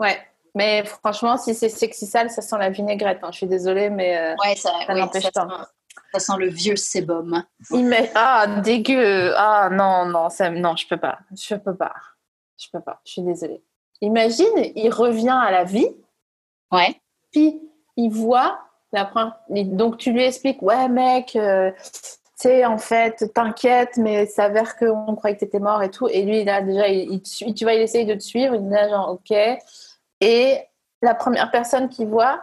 Ouais. 0.00 0.16
Mais 0.54 0.84
franchement, 0.84 1.36
si 1.36 1.54
c'est 1.54 1.68
sexy 1.68 2.06
sale, 2.06 2.30
ça 2.30 2.40
sent 2.40 2.56
la 2.58 2.70
vinaigrette. 2.70 3.18
hein. 3.22 3.30
Je 3.32 3.38
suis 3.38 3.46
désolée, 3.46 3.90
mais 3.90 4.16
euh, 4.16 4.34
ouais 4.44 4.54
ça, 4.56 4.70
n'empêche 4.94 5.30
pas. 5.32 5.42
sent- 5.48 5.64
ça 6.14 6.18
sent 6.20 6.32
le 6.38 6.48
vieux 6.48 6.76
sébum 6.76 7.44
met 7.70 8.10
ah 8.14 8.46
dégueu. 8.64 9.34
Ah 9.36 9.68
non 9.70 10.06
non 10.06 10.30
ça 10.30 10.50
non 10.50 10.74
je 10.76 10.86
peux 10.88 10.96
pas. 10.96 11.18
Je 11.36 11.54
peux 11.56 11.76
pas. 11.76 11.92
Je 12.58 12.66
peux 12.72 12.80
pas. 12.80 13.00
Je 13.04 13.12
suis 13.12 13.22
désolée. 13.22 13.62
Imagine, 14.00 14.46
il 14.76 14.90
revient 14.90 15.28
à 15.40 15.50
la 15.50 15.64
vie, 15.64 15.88
ouais 16.72 17.00
puis 17.32 17.60
il 17.96 18.10
voit 18.10 18.58
Donc 18.92 19.98
tu 19.98 20.12
lui 20.12 20.24
expliques, 20.24 20.62
ouais 20.62 20.88
mec, 20.88 21.36
euh, 21.36 21.70
tu 21.72 22.00
sais 22.36 22.64
en 22.64 22.78
fait, 22.78 23.32
t'inquiète, 23.34 23.96
mais 23.96 24.24
il 24.24 24.28
s'avère 24.28 24.76
qu'on 24.76 25.14
croyait 25.16 25.36
que 25.36 25.40
t'étais 25.40 25.58
mort 25.58 25.82
et 25.82 25.90
tout. 25.90 26.08
Et 26.08 26.22
lui 26.22 26.44
là 26.44 26.62
déjà, 26.62 26.88
il, 26.88 27.20
tu 27.22 27.64
vois, 27.64 27.74
il 27.74 27.82
essaye 27.82 28.06
de 28.06 28.14
te 28.14 28.20
suivre. 28.20 28.54
Il 28.54 28.62
dit 28.62 28.70
là 28.70 28.88
genre 28.88 29.10
ok. 29.10 29.36
Et 30.20 30.58
la 31.02 31.14
première 31.14 31.50
personne 31.50 31.88
qu'il 31.88 32.08
voit, 32.08 32.42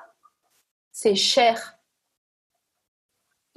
c'est 0.92 1.16
Cher. 1.16 1.78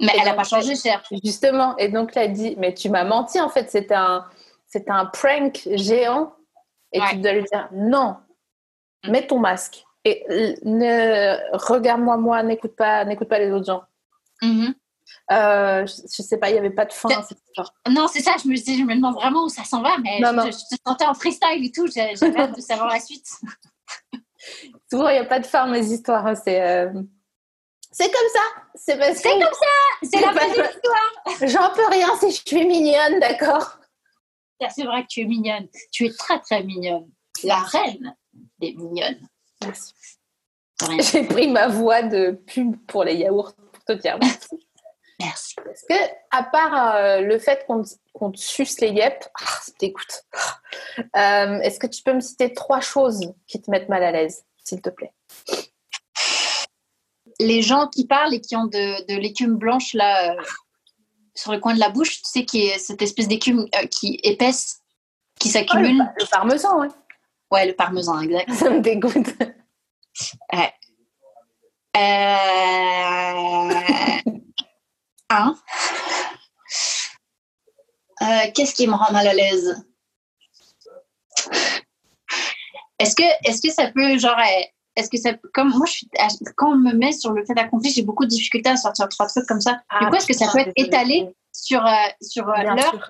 mais 0.01 0.07
Et 0.07 0.11
elle 0.15 0.27
a 0.27 0.31
donc, 0.31 0.35
pas 0.37 0.43
changé 0.43 0.75
cher 0.75 1.01
Justement. 1.23 1.77
Et 1.77 1.87
donc 1.89 2.15
là, 2.15 2.25
il 2.25 2.33
dit, 2.33 2.55
mais 2.57 2.73
tu 2.73 2.89
m'as 2.89 3.05
menti, 3.05 3.39
en 3.39 3.47
fait, 3.49 3.69
c'était 3.71 3.95
un, 3.95 4.25
c'était 4.65 4.91
un 4.91 5.05
prank 5.05 5.61
géant. 5.73 6.33
Et 6.91 6.99
Ouais. 6.99 7.07
tu 7.11 7.17
dois 7.17 7.31
lui 7.33 7.43
dire, 7.43 7.69
non, 7.71 8.17
mets 9.07 9.25
ton 9.25 9.39
masque. 9.39 9.85
Et 10.05 10.23
ne 10.63 11.37
regarde-moi 11.57 12.17
moi, 12.17 12.41
n'écoute 12.43 12.75
pas, 12.75 13.03
n'écoute 13.05 13.27
pas 13.27 13.39
les 13.39 13.51
autres 13.51 13.65
gens. 13.65 13.83
Mhm. 14.41 14.73
Euh, 15.31 15.85
je, 15.85 15.93
je 16.15 16.21
sais 16.23 16.37
pas, 16.37 16.49
il 16.49 16.55
y 16.55 16.59
avait 16.59 16.69
pas 16.69 16.85
de 16.85 16.93
fin. 16.93 17.09
C'est- 17.09 17.35
histoire. 17.47 17.73
Non, 17.89 18.07
c'est 18.07 18.21
ça, 18.21 18.31
je 18.41 18.47
me, 18.47 18.55
dis- 18.55 18.77
je 18.79 18.83
me 18.83 18.95
demande 18.95 19.15
vraiment 19.15 19.43
où 19.43 19.49
ça 19.49 19.63
s'en 19.63 19.81
va, 19.81 19.97
mais 19.97 20.19
Non, 20.19 20.29
je, 20.29 20.35
non. 20.35 20.43
te- 20.45 20.51
je 20.51 20.75
te 20.75 20.81
sentais 20.87 21.05
en 21.05 21.13
freestyle 21.13 21.63
et 21.65 21.71
tout, 21.71 21.87
j'ai- 21.87 22.13
hâte 22.39 22.55
de 22.55 22.61
savoir 22.61 22.87
la 22.87 22.99
suite. 22.99 23.27
Souvent, 24.91 25.09
il 25.09 25.13
n'y 25.13 25.19
a 25.19 25.25
pas 25.25 25.39
de 25.39 25.45
fin 25.45 25.67
mes 25.67 25.85
histoires. 25.85 26.25
hein, 26.25 26.35
C'est 26.35 26.61
euh, 26.61 26.91
c'est 27.91 28.09
comme 28.11 28.29
ça. 28.33 28.61
C'est 28.75 28.97
parce 28.97 29.17
C'est 29.17 29.31
comme 29.31 29.41
ça, 29.41 29.47
c'est 30.03 30.21
la 30.21 30.33
pas- 30.33 30.39
fin 30.39 30.47
de 30.47 30.61
l'histoire. 30.61 31.25
j'en 31.69 31.73
peux 31.75 31.87
rien 31.89 32.07
si 32.19 32.31
je 32.31 32.41
suis 32.45 32.65
mignonne, 32.65 33.19
d'accord? 33.19 33.77
C'est 34.69 34.83
vrai 34.83 35.03
que 35.03 35.07
tu 35.07 35.21
es 35.21 35.25
mignonne, 35.25 35.67
tu 35.91 36.05
es 36.05 36.13
très 36.13 36.39
très 36.39 36.63
mignonne. 36.63 37.09
La 37.43 37.57
reine 37.59 38.15
des 38.59 38.73
mignonnes. 38.73 39.27
Merci. 39.63 39.93
J'ai 40.99 41.23
pris 41.25 41.49
ma 41.49 41.67
voix 41.67 42.01
de 42.03 42.31
pub 42.31 42.75
pour 42.87 43.03
les 43.03 43.15
yaourts 43.15 43.53
pour 43.73 43.83
te 43.83 43.93
dire 43.93 44.17
merci. 44.21 44.67
Merci. 45.19 45.55
Parce 45.55 45.81
que, 45.89 45.95
à 46.31 46.43
part 46.43 46.95
euh, 46.95 47.19
le 47.21 47.37
fait 47.39 47.65
qu'on 47.67 47.83
te- 47.83 48.37
suce 48.37 48.79
les 48.79 48.89
yep, 48.89 49.25
ah, 49.41 49.59
t'écoute. 49.77 50.23
Euh, 50.99 51.59
Est-ce 51.59 51.77
que 51.79 51.87
tu 51.87 52.01
peux 52.03 52.13
me 52.13 52.21
citer 52.21 52.53
trois 52.53 52.79
choses 52.79 53.33
qui 53.47 53.61
te 53.61 53.69
mettent 53.69 53.89
mal 53.89 54.01
à 54.03 54.11
l'aise, 54.13 54.45
s'il 54.63 54.81
te 54.81 54.89
plaît? 54.89 55.11
Les 57.41 57.61
gens 57.61 57.87
qui 57.87 58.05
parlent 58.07 58.33
et 58.33 58.41
qui 58.41 58.55
ont 58.55 58.65
de, 58.65 59.05
de 59.13 59.19
l'écume 59.19 59.55
blanche 59.55 59.93
là 59.93 60.31
euh, 60.31 60.41
sur 61.35 61.51
le 61.51 61.59
coin 61.59 61.73
de 61.73 61.79
la 61.79 61.89
bouche, 61.89 62.21
tu 62.21 62.29
sais, 62.29 62.45
qui 62.45 62.65
est 62.67 62.77
cette 62.79 63.01
espèce 63.01 63.27
d'écume 63.27 63.65
qui 63.91 64.19
épaisse, 64.23 64.81
qui 65.39 65.49
Oh, 65.49 65.51
s'accumule. 65.51 65.97
le, 65.97 66.03
le 66.23 66.29
parmesan, 66.29 66.79
ouais. 66.81 66.87
Ouais, 67.51 67.65
le 67.65 67.73
parmesan, 67.73 68.19
exact. 68.21 68.51
Ça 68.53 68.69
me 68.69 68.79
dégoûte. 68.79 69.33
Ouais. 70.53 70.73
Euh... 71.97 73.69
Un. 75.31 75.55
Euh, 78.21 78.51
Qu'est-ce 78.53 78.73
qui 78.75 78.87
me 78.87 78.93
rend 78.93 79.11
mal 79.11 79.27
à 79.27 79.33
l'aise? 79.33 79.85
Est-ce 82.99 83.15
que, 83.15 83.23
est-ce 83.45 83.61
que 83.61 83.71
ça 83.71 83.91
peut, 83.91 84.17
genre, 84.17 84.37
euh, 84.37 84.61
est-ce 84.95 85.09
que 85.09 85.17
ça 85.17 85.31
comme 85.53 85.69
moi, 85.69 85.85
je 85.85 85.91
suis, 85.93 86.09
quand 86.57 86.73
on 86.73 86.75
me 86.75 86.93
met 86.93 87.13
sur 87.13 87.31
le 87.31 87.45
fait 87.45 87.53
d'accomplir, 87.53 87.91
j'ai 87.93 88.01
beaucoup 88.01 88.25
de 88.25 88.29
difficultés 88.29 88.69
à 88.69 88.75
sortir 88.75 89.07
trois 89.07 89.27
trucs 89.27 89.45
comme 89.45 89.61
ça. 89.61 89.81
du 90.01 90.07
coup, 90.07 90.15
est-ce 90.15 90.27
que 90.27 90.33
ça 90.33 90.47
peut 90.51 90.59
être 90.59 90.73
étalé 90.75 91.29
sur, 91.53 91.85
euh, 91.85 91.91
sur 92.21 92.49
Ah, 92.49 92.63
l'heure? 92.63 93.07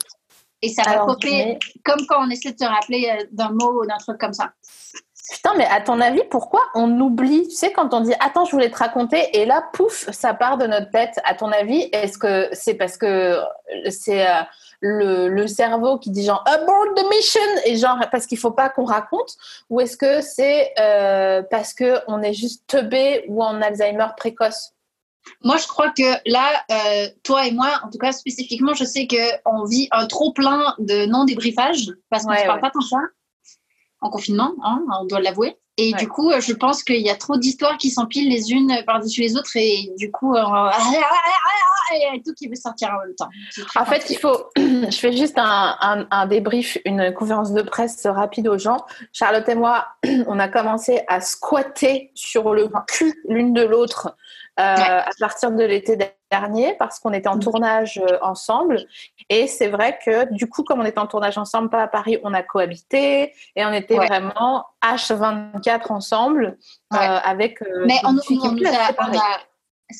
Et 0.61 0.69
ça 0.69 0.83
va 0.83 1.05
mais- 1.23 1.59
comme 1.83 2.05
quand 2.07 2.25
on 2.25 2.29
essaie 2.29 2.51
de 2.51 2.59
se 2.59 2.65
rappeler 2.65 3.09
euh, 3.09 3.25
d'un 3.31 3.49
mot 3.51 3.81
ou 3.81 3.85
d'un 3.85 3.97
truc 3.97 4.17
comme 4.19 4.33
ça. 4.33 4.51
Putain, 5.31 5.53
mais 5.57 5.65
à 5.65 5.79
ton 5.79 6.01
avis, 6.01 6.23
pourquoi 6.31 6.61
on 6.73 6.99
oublie? 6.99 7.47
Tu 7.47 7.55
sais, 7.55 7.71
quand 7.71 7.93
on 7.93 7.99
dit 8.01 8.13
Attends, 8.19 8.45
je 8.45 8.51
voulais 8.51 8.71
te 8.71 8.77
raconter, 8.77 9.29
et 9.39 9.45
là, 9.45 9.63
pouf, 9.73 10.09
ça 10.11 10.33
part 10.33 10.57
de 10.57 10.65
notre 10.65 10.89
tête. 10.89 11.19
À 11.23 11.35
ton 11.35 11.51
avis, 11.51 11.87
est-ce 11.93 12.17
que 12.17 12.49
c'est 12.51 12.73
parce 12.73 12.97
que 12.97 13.39
c'est 13.91 14.27
euh, 14.27 14.41
le, 14.81 15.27
le 15.27 15.47
cerveau 15.47 15.99
qui 15.99 16.09
dit 16.09 16.23
genre 16.25 16.43
Abort 16.47 16.95
the 16.95 17.03
mission 17.15 17.41
et 17.65 17.75
genre 17.77 17.99
parce 18.11 18.25
qu'il 18.25 18.39
faut 18.39 18.51
pas 18.51 18.69
qu'on 18.69 18.85
raconte? 18.85 19.35
Ou 19.69 19.81
est-ce 19.81 19.97
que 19.97 20.21
c'est 20.21 20.73
euh, 20.79 21.43
parce 21.51 21.75
qu'on 21.75 22.21
est 22.23 22.33
juste 22.33 22.65
teubé 22.65 23.25
ou 23.27 23.43
en 23.43 23.61
Alzheimer 23.61 24.07
précoce? 24.17 24.73
Moi, 25.43 25.57
je 25.57 25.67
crois 25.67 25.89
que 25.91 26.03
là, 26.29 26.47
euh, 26.71 27.07
toi 27.23 27.45
et 27.47 27.51
moi, 27.51 27.69
en 27.83 27.89
tout 27.89 27.97
cas 27.97 28.11
spécifiquement, 28.11 28.73
je 28.73 28.83
sais 28.83 29.07
qu'on 29.07 29.63
vit 29.65 29.87
un 29.91 30.05
trop 30.07 30.31
plein 30.33 30.75
de 30.79 31.05
non-débriefage 31.05 31.91
parce 32.09 32.23
qu'on 32.23 32.31
ne 32.31 32.35
Ouais, 32.37 32.45
parle 32.45 32.57
ouais. 32.57 32.61
pas 32.61 32.71
tant 32.71 32.79
que 32.79 32.85
ça 32.85 32.97
en 34.01 34.09
confinement, 34.09 34.53
hein, 34.63 34.81
on 35.01 35.05
doit 35.05 35.19
l'avouer. 35.19 35.57
Et 35.77 35.91
Ouais. 35.93 35.99
du 35.99 36.07
coup, 36.07 36.29
euh, 36.31 36.39
je 36.41 36.53
pense 36.53 36.83
qu'il 36.83 37.01
y 37.01 37.09
a 37.09 37.15
trop 37.15 37.37
d'histoires 37.37 37.77
qui 37.77 37.89
s'empilent 37.89 38.29
les 38.29 38.51
unes 38.51 38.83
par-dessus 38.85 39.21
les 39.21 39.35
autres 39.37 39.55
et 39.55 39.91
du 39.97 40.09
coup, 40.11 40.35
euh, 40.35 40.41
il 41.91 41.99
y 42.01 42.05
a 42.05 42.11
tout 42.23 42.33
qui 42.33 42.47
veut 42.47 42.55
sortir 42.55 42.89
en 42.89 43.05
même 43.05 43.15
temps. 43.15 43.29
En 43.75 43.85
fait, 43.85 44.09
il 44.09 44.17
faut. 44.17 44.49
Je 44.57 44.97
fais 44.97 45.15
juste 45.15 45.37
un, 45.37 45.75
un, 45.81 46.07
un 46.11 46.27
débrief, 46.27 46.77
une 46.85 47.13
conférence 47.13 47.51
de 47.53 47.61
presse 47.61 48.05
rapide 48.05 48.47
aux 48.47 48.57
gens. 48.57 48.85
Charlotte 49.13 49.47
et 49.49 49.55
moi, 49.55 49.87
on 50.27 50.39
a 50.39 50.47
commencé 50.47 51.01
à 51.07 51.21
squatter 51.21 52.11
sur 52.13 52.53
le 52.53 52.69
cul 52.87 53.21
l'une 53.27 53.53
de 53.53 53.63
l'autre 53.63 54.15
Ouais. 54.59 54.83
à 54.83 55.09
partir 55.19 55.51
de 55.51 55.63
l'été 55.63 55.97
dernier 56.31 56.73
parce 56.75 56.99
qu'on 56.99 57.13
était 57.13 57.29
en 57.29 57.35
Mhm. 57.35 57.41
tournage 57.43 57.97
euh, 58.05 58.17
ensemble. 58.21 58.85
Et 59.29 59.47
c'est 59.47 59.67
vrai 59.69 59.97
que 60.03 60.31
du 60.33 60.49
coup, 60.49 60.63
comme 60.63 60.79
on 60.81 60.85
était 60.85 60.99
en 60.99 61.07
tournage 61.07 61.37
ensemble, 61.37 61.69
pas 61.69 61.83
à 61.83 61.87
Paris, 61.87 62.17
on 62.23 62.33
a 62.33 62.43
cohabité 62.43 63.33
et 63.55 63.65
on 63.65 63.71
était 63.73 63.97
Ouais. 63.97 64.07
vraiment 64.07 64.65
H24 64.83 65.91
ensemble 65.91 66.57
euh, 66.93 66.97
Ouais. 66.97 67.05
avec. 67.23 67.61
euh, 67.61 67.85
Mais 67.87 67.99
on, 68.03 68.09
on 68.09 68.13
difficultés 68.13 68.65
nous 68.65 68.67
a, 68.67 68.69
à 68.69 68.73
se 68.73 68.81
on, 68.83 68.87
séparer. 68.87 69.17
a, 69.17 69.39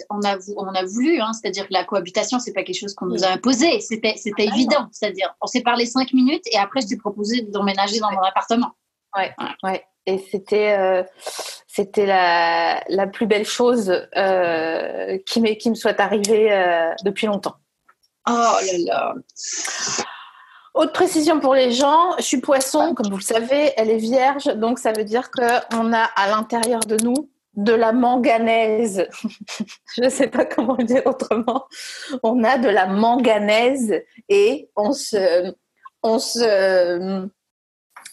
on, 0.09 0.21
a, 0.21 0.35
vou- 0.37 0.53
on 0.57 0.73
a 0.75 0.83
voulu, 0.85 1.19
hein, 1.19 1.31
c'est-à-dire 1.33 1.67
que 1.67 1.73
la 1.73 1.83
cohabitation, 1.83 2.39
c'est 2.39 2.53
pas 2.53 2.63
quelque 2.63 2.79
chose 2.79 2.93
qu'on 2.93 3.07
nous 3.07 3.23
a 3.23 3.27
imposé, 3.29 3.79
c'était 3.79 4.15
Ah, 4.19 4.41
évident. 4.43 4.87
C'est-à-dire, 4.91 5.33
on 5.41 5.47
s'est 5.47 5.61
parlé 5.61 5.85
cinq 5.85 6.13
minutes 6.13 6.43
et 6.51 6.57
après, 6.57 6.81
je 6.81 6.87
t'ai 6.87 6.97
proposé 6.97 7.41
d'emménager 7.41 7.99
dans 7.99 8.11
mon 8.11 8.21
appartement. 8.21 8.71
Ouais, 9.17 9.33
et 10.13 10.17
c'était 10.31 10.75
euh, 10.77 11.03
c'était 11.67 12.05
la, 12.05 12.83
la 12.89 13.07
plus 13.07 13.25
belle 13.27 13.45
chose 13.45 14.05
euh, 14.17 15.17
qui, 15.25 15.39
m'est- 15.41 15.57
qui 15.57 15.69
me 15.69 15.75
soit 15.75 15.99
arrivée 15.99 16.51
euh, 16.51 16.91
depuis 17.05 17.27
longtemps. 17.27 17.55
Oh 18.27 18.31
là 18.31 18.77
là. 18.85 19.13
Autre 20.75 20.93
précision 20.93 21.39
pour 21.39 21.55
les 21.55 21.71
gens, 21.71 22.11
je 22.17 22.23
suis 22.23 22.39
poisson, 22.41 22.93
comme 22.93 23.09
vous 23.09 23.17
le 23.17 23.23
savez, 23.23 23.71
elle 23.75 23.89
est 23.89 23.97
vierge, 23.97 24.45
donc 24.55 24.79
ça 24.79 24.91
veut 24.93 25.03
dire 25.03 25.29
qu'on 25.31 25.93
a 25.93 26.03
à 26.15 26.29
l'intérieur 26.29 26.81
de 26.81 26.97
nous 27.03 27.29
de 27.55 27.73
la 27.73 27.91
manganèse. 27.91 29.07
je 29.95 30.03
ne 30.03 30.09
sais 30.09 30.27
pas 30.27 30.45
comment 30.45 30.75
le 30.77 30.83
dire 30.85 31.01
autrement. 31.05 31.65
On 32.23 32.43
a 32.43 32.57
de 32.57 32.69
la 32.69 32.85
manganèse 32.85 33.93
et 34.29 34.69
on 34.77 34.93
se, 34.93 35.53
on 36.03 36.19
se, 36.19 37.25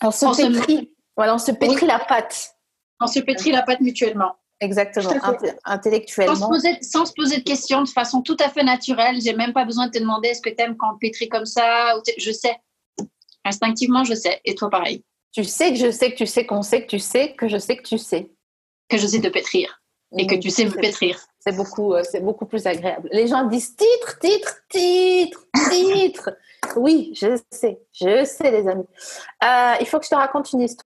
on 0.02 0.10
se 0.10 0.26
On 0.26 0.32
se- 0.32 0.42
pétrit. 0.42 0.92
Voilà, 1.16 1.34
on 1.34 1.38
se 1.38 1.52
pétrit 1.52 1.86
la 1.86 1.98
pâte. 1.98 2.56
On 3.00 3.06
se 3.06 3.20
pétrit 3.20 3.52
la 3.52 3.62
pâte 3.62 3.80
mutuellement. 3.80 4.36
Exactement, 4.60 5.10
Sans 5.10 5.38
se, 5.38 5.46
intellectuellement. 5.64 6.48
poser, 6.48 6.78
sans 6.80 7.04
se 7.04 7.12
poser 7.12 7.38
de 7.38 7.42
questions, 7.42 7.82
de 7.82 7.88
façon 7.88 8.22
tout 8.22 8.36
à 8.40 8.48
fait 8.48 8.62
naturelle. 8.62 9.20
J'ai 9.20 9.34
même 9.34 9.52
pas 9.52 9.66
besoin 9.66 9.88
de 9.88 9.92
te 9.92 9.98
demander 9.98 10.28
est-ce 10.28 10.40
que 10.40 10.48
tu 10.48 10.62
aimes 10.62 10.76
quand 10.76 10.94
on 10.94 10.98
pétrit 10.98 11.28
comme 11.28 11.44
ça. 11.44 11.94
Je 12.16 12.32
sais. 12.32 12.56
Instinctivement, 13.44 14.04
je 14.04 14.14
sais. 14.14 14.40
Et 14.44 14.54
toi, 14.54 14.70
pareil. 14.70 15.04
Tu 15.32 15.44
sais 15.44 15.70
que 15.70 15.78
je 15.78 15.90
sais 15.90 16.10
que 16.10 16.16
tu 16.16 16.26
sais 16.26 16.46
qu'on 16.46 16.62
sait 16.62 16.82
que 16.82 16.86
tu 16.86 16.98
sais 16.98 17.34
que 17.34 17.48
je 17.48 17.58
sais 17.58 17.76
que 17.76 17.82
tu 17.82 17.98
sais. 17.98 18.32
Que 18.88 18.96
je 18.96 19.06
sais 19.06 19.20
te 19.20 19.28
pétrir. 19.28 19.82
Et 20.16 20.26
que 20.26 20.36
tu 20.36 20.48
sais 20.48 20.64
me 20.64 20.70
pétrir. 20.70 21.20
C'est 21.40 21.54
beaucoup, 21.54 21.92
euh, 21.92 22.02
c'est 22.10 22.20
beaucoup 22.20 22.46
plus 22.46 22.66
agréable. 22.66 23.08
Les 23.12 23.26
gens 23.26 23.44
disent 23.44 23.76
titre, 23.76 24.18
titre, 24.18 24.56
titre, 24.70 25.46
titre. 25.70 26.30
Oui, 26.76 27.12
je 27.14 27.38
sais, 27.50 27.78
je 27.92 28.24
sais, 28.24 28.50
les 28.50 28.66
amis. 28.66 28.86
Euh, 29.44 29.74
il 29.80 29.86
faut 29.86 29.98
que 29.98 30.06
je 30.06 30.10
te 30.10 30.14
raconte 30.14 30.52
une 30.52 30.62
histoire. 30.62 30.85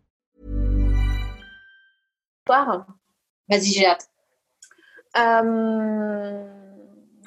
Vas-y, 3.49 3.65
j'ai 3.65 3.85
hâte. 3.85 4.07
euh, 5.17 6.45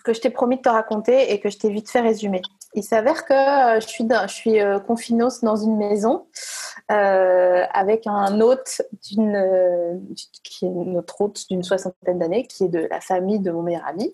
que 0.04 0.12
je 0.12 0.20
t'ai 0.20 0.30
promis 0.30 0.56
de 0.56 0.62
te 0.62 0.68
raconter 0.68 1.32
et 1.32 1.40
que 1.40 1.48
je 1.50 1.56
t'ai 1.58 1.70
vite 1.70 1.88
fait 1.90 2.00
résumer. 2.00 2.42
Il 2.74 2.82
s'avère 2.82 3.24
que 3.24 3.32
euh, 3.76 3.80
je 3.80 3.86
suis, 3.86 4.04
dans- 4.04 4.26
je 4.26 4.34
suis 4.34 4.60
euh, 4.60 4.78
confinos 4.80 5.40
dans 5.42 5.56
une 5.56 5.76
maison 5.76 6.26
euh, 6.90 7.64
avec 7.72 8.06
un 8.06 8.40
hôte 8.40 8.82
d'une, 9.10 10.02
qui 10.42 10.66
est 10.66 10.70
notre 10.70 11.20
hôte 11.20 11.46
d'une 11.48 11.62
soixantaine 11.62 12.18
d'années, 12.18 12.46
qui 12.46 12.64
est 12.64 12.68
de 12.68 12.86
la 12.90 13.00
famille 13.00 13.38
de 13.40 13.50
mon 13.50 13.62
meilleur 13.62 13.86
ami. 13.86 14.12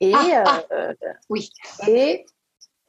Et, 0.00 0.12
Ah, 0.14 0.44
ah. 0.46 0.62
euh, 0.72 0.94
Oui. 1.28 1.50
et 1.88 2.24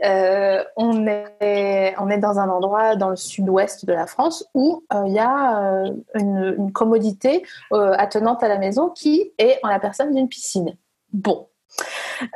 euh, 0.03 0.63
on, 0.75 1.07
est, 1.07 1.95
dans 2.19 2.39
un 2.39 2.49
endroit 2.49 2.95
dans 2.95 3.09
le 3.09 3.15
sud-ouest 3.15 3.85
de 3.85 3.93
la 3.93 4.05
France 4.05 4.47
où 4.53 4.83
euh, 4.93 5.03
il 5.07 5.13
y 5.13 5.19
a 5.19 5.85
euh, 5.85 5.93
une, 6.15 6.71
commodité 6.71 7.43
attenante 7.71 8.43
à 8.43 8.47
la 8.47 8.57
maison 8.57 8.89
qui 8.89 9.31
est 9.37 9.59
en 9.63 9.69
la 9.69 9.79
personne 9.79 10.13
d'une 10.13 10.27
piscine. 10.27 10.75
Bon. 11.13 11.47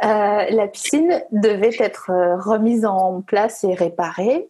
La 0.02 0.68
piscine 0.68 1.24
devait 1.32 1.76
être 1.80 2.12
remise 2.46 2.86
en 2.86 3.22
place 3.22 3.64
et 3.64 3.74
réparée 3.74 4.50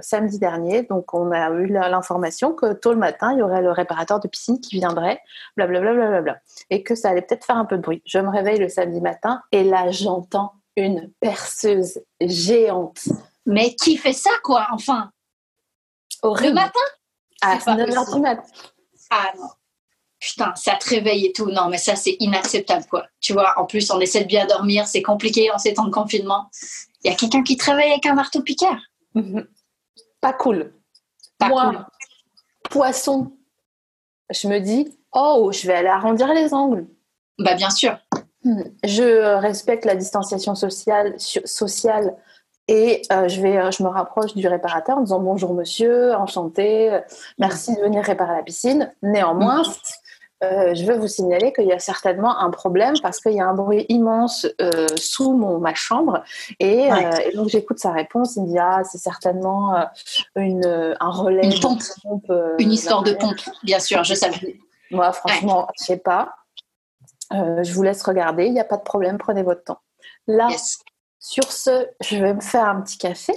samedi 0.00 0.38
dernier. 0.38 0.82
Donc, 0.82 1.14
on 1.14 1.30
a 1.30 1.50
eu 1.50 1.66
l'information 1.66 2.52
que 2.52 2.72
tôt 2.72 2.92
le 2.92 2.98
matin, 2.98 3.32
il 3.32 3.38
y 3.38 3.42
aurait 3.42 3.62
le 3.62 3.70
réparateur 3.70 4.20
de 4.20 4.28
piscine 4.28 4.60
qui 4.60 4.76
viendrait, 4.76 5.20
blablabla, 5.56 5.94
blablabla, 5.94 6.38
et 6.70 6.82
que 6.82 6.94
ça 6.94 7.10
allait 7.10 7.22
peut-être 7.22 7.44
faire 7.44 7.56
un 7.56 7.64
peu 7.64 7.76
de 7.76 7.82
bruit. 7.82 8.02
Je 8.04 8.18
me 8.18 8.28
réveille 8.28 8.58
le 8.58 8.68
samedi 8.68 9.00
matin 9.00 9.40
et 9.52 9.62
là, 9.62 9.90
j'entends 9.90 10.52
une 10.76 11.12
perceuse 11.20 12.00
géante. 12.20 13.00
Mais 13.46 13.74
qui 13.74 13.96
fait 13.96 14.12
ça, 14.12 14.30
quoi, 14.42 14.66
enfin? 14.72 15.10
Le 16.22 16.28
Horrible. 16.28 16.54
matin? 16.54 16.80
À 17.42 17.58
c'est 17.58 17.64
pas 17.66 17.76
9h 17.76 17.86
du 17.88 17.94
possible. 17.94 18.20
mat. 18.20 18.38
Ah 19.10 19.32
non. 19.36 19.48
Putain, 20.18 20.54
ça 20.54 20.76
te 20.76 20.88
réveille 20.88 21.26
et 21.26 21.32
tout. 21.32 21.50
Non, 21.50 21.68
mais 21.68 21.76
ça, 21.76 21.96
c'est 21.96 22.16
inacceptable, 22.18 22.86
quoi. 22.86 23.06
Tu 23.20 23.34
vois, 23.34 23.58
en 23.58 23.66
plus, 23.66 23.90
on 23.90 24.00
essaie 24.00 24.22
de 24.22 24.28
bien 24.28 24.46
dormir. 24.46 24.86
C'est 24.86 25.02
compliqué 25.02 25.50
en 25.50 25.58
ces 25.58 25.74
temps 25.74 25.84
de 25.84 25.90
confinement. 25.90 26.48
Il 27.04 27.10
y 27.10 27.14
a 27.14 27.16
quelqu'un 27.16 27.42
qui 27.42 27.58
te 27.58 27.66
réveille 27.70 27.92
avec 27.92 28.06
un 28.06 28.14
marteau-piqueur. 28.14 28.76
Mhm. 29.14 29.46
Pas 30.22 30.32
cool. 30.32 30.72
Pas 31.38 31.48
Moi, 31.48 31.66
cool. 31.70 31.84
poisson, 32.70 33.36
je 34.30 34.48
me 34.48 34.60
dis, 34.60 34.96
oh, 35.12 35.50
je 35.52 35.66
vais 35.66 35.74
aller 35.74 35.88
arrondir 35.88 36.32
les 36.32 36.54
angles. 36.54 36.86
Bah, 37.38 37.54
bien 37.54 37.68
sûr. 37.70 37.98
Je 38.84 39.36
respecte 39.36 39.84
la 39.84 39.94
distanciation 39.94 40.54
sociale, 40.54 41.14
so- 41.18 41.40
sociale 41.44 42.14
et 42.68 43.02
euh, 43.12 43.28
je, 43.28 43.40
vais, 43.40 43.56
euh, 43.58 43.70
je 43.70 43.82
me 43.82 43.88
rapproche 43.88 44.34
du 44.34 44.46
réparateur 44.48 44.96
en 44.98 45.02
disant 45.02 45.20
bonjour 45.20 45.52
monsieur, 45.54 46.14
enchanté, 46.14 46.98
merci 47.38 47.74
de 47.74 47.80
venir 47.80 48.02
réparer 48.02 48.36
la 48.36 48.42
piscine. 48.42 48.92
Néanmoins, 49.02 49.62
euh, 50.42 50.74
je 50.74 50.84
veux 50.84 50.96
vous 50.96 51.08
signaler 51.08 51.52
qu'il 51.52 51.66
y 51.66 51.72
a 51.72 51.78
certainement 51.78 52.38
un 52.38 52.50
problème 52.50 52.94
parce 53.02 53.20
qu'il 53.20 53.32
y 53.32 53.40
a 53.40 53.46
un 53.46 53.54
bruit 53.54 53.86
immense 53.88 54.46
euh, 54.60 54.86
sous 54.96 55.32
mon, 55.32 55.58
ma 55.58 55.74
chambre. 55.74 56.22
Et, 56.60 56.90
Ouais. 56.90 57.30
et 57.32 57.36
donc 57.36 57.48
j'écoute 57.48 57.78
sa 57.78 57.92
réponse, 57.92 58.36
il 58.36 58.42
me 58.42 58.48
dit 58.48 58.58
ah 58.58 58.82
c'est 58.84 58.98
certainement 58.98 59.74
une, 60.36 60.96
un 61.00 61.10
relais, 61.10 61.44
Une 61.44 61.50
de 61.50 61.60
pompe. 61.60 61.82
pompe, 62.02 62.32
Une 62.58 62.72
histoire 62.72 63.02
de 63.02 63.12
pompe, 63.12 63.40
bien 63.62 63.78
sûr, 63.78 64.04
je 64.04 64.14
savais. 64.14 64.58
moi, 64.90 65.12
franchement, 65.12 65.68
je 65.78 65.84
sais 65.84 65.96
pas. 65.98 66.34
Euh, 67.32 67.62
je 67.62 67.72
vous 67.72 67.82
laisse 67.82 68.02
regarder, 68.02 68.46
il 68.46 68.52
n'y 68.52 68.60
a 68.60 68.64
pas 68.64 68.76
de 68.76 68.82
problème, 68.82 69.18
prenez 69.18 69.42
votre 69.42 69.64
temps. 69.64 69.80
Là, 70.26 70.48
Yes. 70.50 70.78
sur 71.18 71.50
ce, 71.50 71.88
je 72.00 72.16
vais 72.16 72.34
me 72.34 72.40
faire 72.40 72.64
un 72.68 72.80
petit 72.82 72.98
café. 72.98 73.32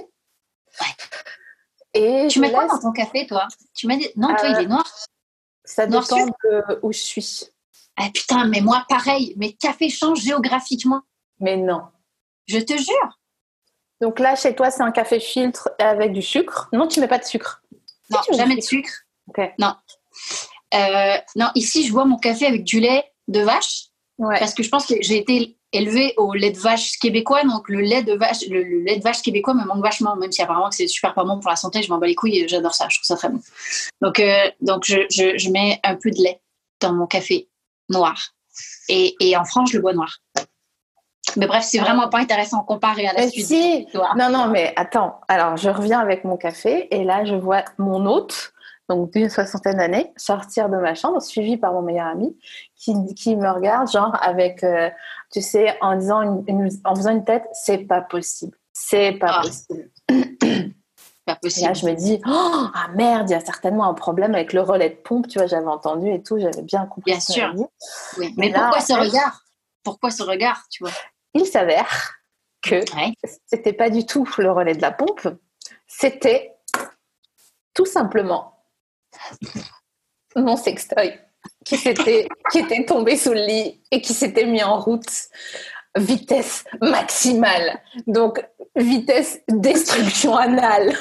Et 1.93 2.27
Tu 2.29 2.39
mets 2.39 2.51
quoi 2.51 2.67
dans 2.67 2.79
ton 2.79 2.91
café, 2.91 3.25
toi? 3.25 3.47
Tu 3.73 3.87
m'as 3.87 3.95
dit... 3.95 4.09
Non, 4.15 4.27
toi, 4.35 4.45
Euh, 4.45 4.49
il 4.49 4.63
est 4.65 4.67
noir. 4.67 4.85
Ça 5.65 5.87
noir 5.87 6.03
dépend 6.03 6.25
de 6.25 6.79
où 6.83 6.91
je 6.91 6.99
suis. 6.99 7.43
Ah, 7.95 8.09
putain, 8.13 8.45
mais 8.45 8.61
moi, 8.61 8.85
pareil. 8.87 9.33
Mais 9.37 9.53
café 9.53 9.89
change 9.89 10.19
géographiquement. 10.21 11.01
Mais 11.39 11.57
non. 11.57 11.81
Je 12.45 12.59
te 12.59 12.77
jure. 12.77 13.19
Donc 13.99 14.19
là, 14.19 14.35
chez 14.35 14.55
toi, 14.55 14.69
c'est 14.69 14.83
un 14.83 14.91
café 14.91 15.19
filtre 15.19 15.69
avec 15.79 16.13
du 16.13 16.21
sucre. 16.21 16.69
Non, 16.71 16.87
tu 16.87 16.99
mets 16.99 17.07
pas 17.07 17.17
de 17.17 17.23
sucre. 17.25 17.63
Si, 17.71 18.13
Non, 18.13 18.19
tu 18.23 18.31
mets 18.31 18.37
jamais 18.37 18.55
de 18.55 18.61
sucre. 18.61 18.91
Non. 19.57 19.75
Euh, 20.75 21.17
non, 21.35 21.49
ici, 21.55 21.87
je 21.87 21.91
bois 21.91 22.05
mon 22.05 22.17
café 22.17 22.45
avec 22.45 22.63
du 22.63 22.79
lait 22.79 23.11
de 23.27 23.41
vache. 23.41 23.85
Ouais. 24.19 24.39
parce 24.39 24.55
que 24.55 24.63
je 24.63 24.69
pense 24.69 24.87
que 24.87 24.95
j'ai 25.01 25.17
été 25.17 25.57
élevée 25.73 26.15
au 26.17 26.33
lait 26.33 26.49
de 26.49 26.57
vache 26.57 26.97
québécois, 26.97 27.43
donc 27.43 27.69
le 27.69 27.81
lait 27.81 28.01
de 28.01 28.13
vache, 28.13 28.47
le, 28.49 28.63
le 28.63 28.79
lait 28.79 28.97
de 28.97 29.03
vache 29.03 29.21
québécois 29.21 29.53
me 29.53 29.63
manque 29.63 29.83
vachement, 29.83 30.15
même 30.15 30.31
si 30.31 30.41
apparemment 30.41 30.69
que 30.69 30.75
c'est 30.75 30.87
super 30.87 31.13
pas 31.13 31.23
bon 31.23 31.39
pour 31.39 31.51
la 31.51 31.55
santé, 31.55 31.83
je 31.83 31.89
m'en 31.91 31.99
bats 31.99 32.07
les 32.07 32.15
couilles 32.15 32.39
et 32.39 32.47
j'adore 32.47 32.73
ça, 32.73 32.87
je 32.89 32.97
trouve 32.97 33.05
ça 33.05 33.15
très 33.15 33.29
bon. 33.29 33.39
Donc, 34.01 34.19
euh, 34.19 34.49
donc 34.61 34.85
je, 34.85 35.01
je, 35.11 35.37
je 35.37 35.49
mets 35.51 35.79
un 35.83 35.95
peu 35.95 36.09
de 36.09 36.19
lait 36.23 36.41
dans 36.79 36.93
mon 36.93 37.05
café 37.05 37.47
noir. 37.89 38.17
Et, 38.89 39.15
et 39.19 39.37
en 39.37 39.45
France, 39.45 39.69
je 39.71 39.75
le 39.77 39.81
bois 39.83 39.93
noir. 39.93 40.17
Mais 41.35 41.45
bref, 41.45 41.63
c'est 41.63 41.77
vraiment 41.79 42.09
pas 42.09 42.19
intéressant 42.19 42.63
comparé 42.63 43.05
à 43.05 43.13
la 43.13 43.19
Mais 43.25 43.29
suite. 43.29 43.45
si. 43.45 43.87
Non, 43.93 44.29
non, 44.31 44.47
mais 44.47 44.73
attends. 44.77 45.19
Alors, 45.27 45.57
je 45.57 45.69
reviens 45.69 45.99
avec 45.99 46.23
mon 46.23 46.37
café 46.37 46.87
et 46.89 47.03
là, 47.03 47.23
je 47.25 47.35
vois 47.35 47.63
mon 47.77 48.05
hôte, 48.07 48.53
donc 48.89 49.11
d'une 49.11 49.29
soixantaine 49.29 49.77
d'années, 49.77 50.13
sortir 50.17 50.69
de 50.69 50.77
ma 50.77 50.95
chambre, 50.95 51.21
suivi 51.21 51.57
par 51.57 51.73
mon 51.73 51.81
meilleur 51.81 52.07
ami, 52.07 52.37
qui, 52.75 52.93
qui 53.15 53.35
me 53.35 53.49
regarde, 53.49 53.89
genre, 53.91 54.15
avec, 54.21 54.63
euh, 54.63 54.89
tu 55.31 55.41
sais, 55.41 55.77
en, 55.81 55.95
disant 55.97 56.21
une- 56.21 56.43
une- 56.47 56.69
en 56.85 56.95
faisant 56.95 57.11
une 57.11 57.25
tête, 57.25 57.43
c'est 57.53 57.79
pas 57.79 58.01
possible. 58.01 58.57
C'est 58.73 59.13
pas 59.13 59.39
Ah. 59.39 59.41
possible. 59.41 59.89
Pas 61.25 61.33
Et 61.33 61.39
possible. 61.41 61.67
là, 61.67 61.73
je 61.73 61.85
me 61.85 61.93
dis, 61.93 62.21
oh, 62.25 62.67
ah 62.73 62.87
merde, 62.95 63.29
il 63.29 63.33
y 63.33 63.35
a 63.35 63.41
certainement 63.41 63.83
un 63.89 63.93
problème 63.93 64.33
avec 64.33 64.53
le 64.53 64.61
relais 64.61 64.91
de 64.91 64.95
pompe, 64.95 65.27
tu 65.27 65.37
vois, 65.39 65.47
j'avais 65.47 65.67
entendu 65.67 66.09
et 66.09 66.23
tout, 66.23 66.39
j'avais 66.39 66.61
bien 66.61 66.85
compris. 66.85 67.11
Bien 67.11 67.19
ce 67.19 67.33
sûr. 67.33 67.53
Oui. 68.17 68.33
Mais 68.37 68.47
là, 68.47 68.61
pourquoi 68.61 68.79
ce 68.79 68.93
fait- 68.93 68.99
regard? 69.01 69.41
Pourquoi 69.83 70.09
ce 70.09 70.23
regard, 70.23 70.63
tu 70.71 70.83
vois? 70.85 70.93
Il 71.33 71.45
s'avère 71.45 72.13
que 72.61 72.75
Ouais. 72.95 73.11
c'était 73.45 73.73
pas 73.73 73.89
du 73.89 74.05
tout 74.05 74.25
le 74.37 74.49
relais 74.53 74.73
de 74.73 74.81
la 74.81 74.91
pompe, 74.91 75.27
c'était 75.85 76.55
tout 77.73 77.85
simplement 77.85 78.56
mon 80.35 80.55
sextoy 80.57 81.13
qui, 81.65 81.77
s'était- 81.77 82.27
qui 82.51 82.59
était 82.59 82.85
tombé 82.85 83.15
sous 83.17 83.33
le 83.33 83.45
lit 83.45 83.81
et 83.91 84.01
qui 84.01 84.13
s'était 84.13 84.45
mis 84.45 84.63
en 84.63 84.79
route 84.79 85.05
vitesse 85.95 86.63
maximale. 86.81 87.81
Donc, 88.05 88.45
vitesse 88.75 89.39
destruction 89.47 90.35
anale. 90.35 90.95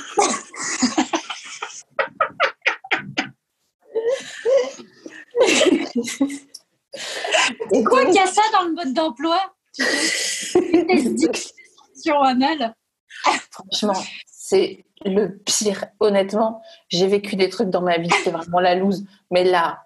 Et 7.72 7.84
Quoi 7.84 8.04
qu'il 8.06 8.14
y 8.14 8.18
a 8.18 8.26
ça 8.26 8.42
dans 8.52 8.64
le 8.68 8.72
mode 8.74 8.92
d'emploi 8.94 9.38
vitesse 10.54 11.52
sur 12.02 12.22
anal. 12.22 12.74
Franchement, 13.50 14.02
c'est 14.48 14.84
le 15.04 15.38
pire. 15.44 15.86
Honnêtement, 15.98 16.62
j'ai 16.88 17.06
vécu 17.08 17.34
des 17.36 17.48
trucs 17.48 17.68
dans 17.70 17.82
ma 17.82 17.98
vie, 17.98 18.10
c'est 18.22 18.30
vraiment 18.30 18.60
la 18.60 18.74
loose. 18.76 19.04
Mais 19.30 19.42
là, 19.42 19.82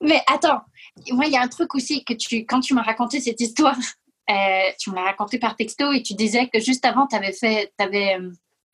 Mais 0.00 0.20
attends, 0.26 0.60
moi, 1.10 1.26
il 1.26 1.32
y 1.32 1.36
a 1.36 1.42
un 1.42 1.48
truc 1.48 1.74
aussi 1.74 2.04
que 2.04 2.14
tu, 2.14 2.44
quand 2.46 2.60
tu 2.60 2.74
m'as 2.74 2.82
raconté 2.82 3.20
cette 3.20 3.40
histoire, 3.40 3.76
euh, 4.30 4.34
tu 4.78 4.90
me 4.90 4.96
l'as 4.96 5.02
raconté 5.02 5.38
par 5.38 5.56
texto 5.56 5.92
et 5.92 6.02
tu 6.02 6.14
disais 6.14 6.48
que 6.48 6.58
juste 6.58 6.84
avant, 6.84 7.06
tu 7.06 7.16
avais 7.16 7.32
fait, 7.32 7.72
t'avais, 7.76 8.16
euh, 8.18 8.30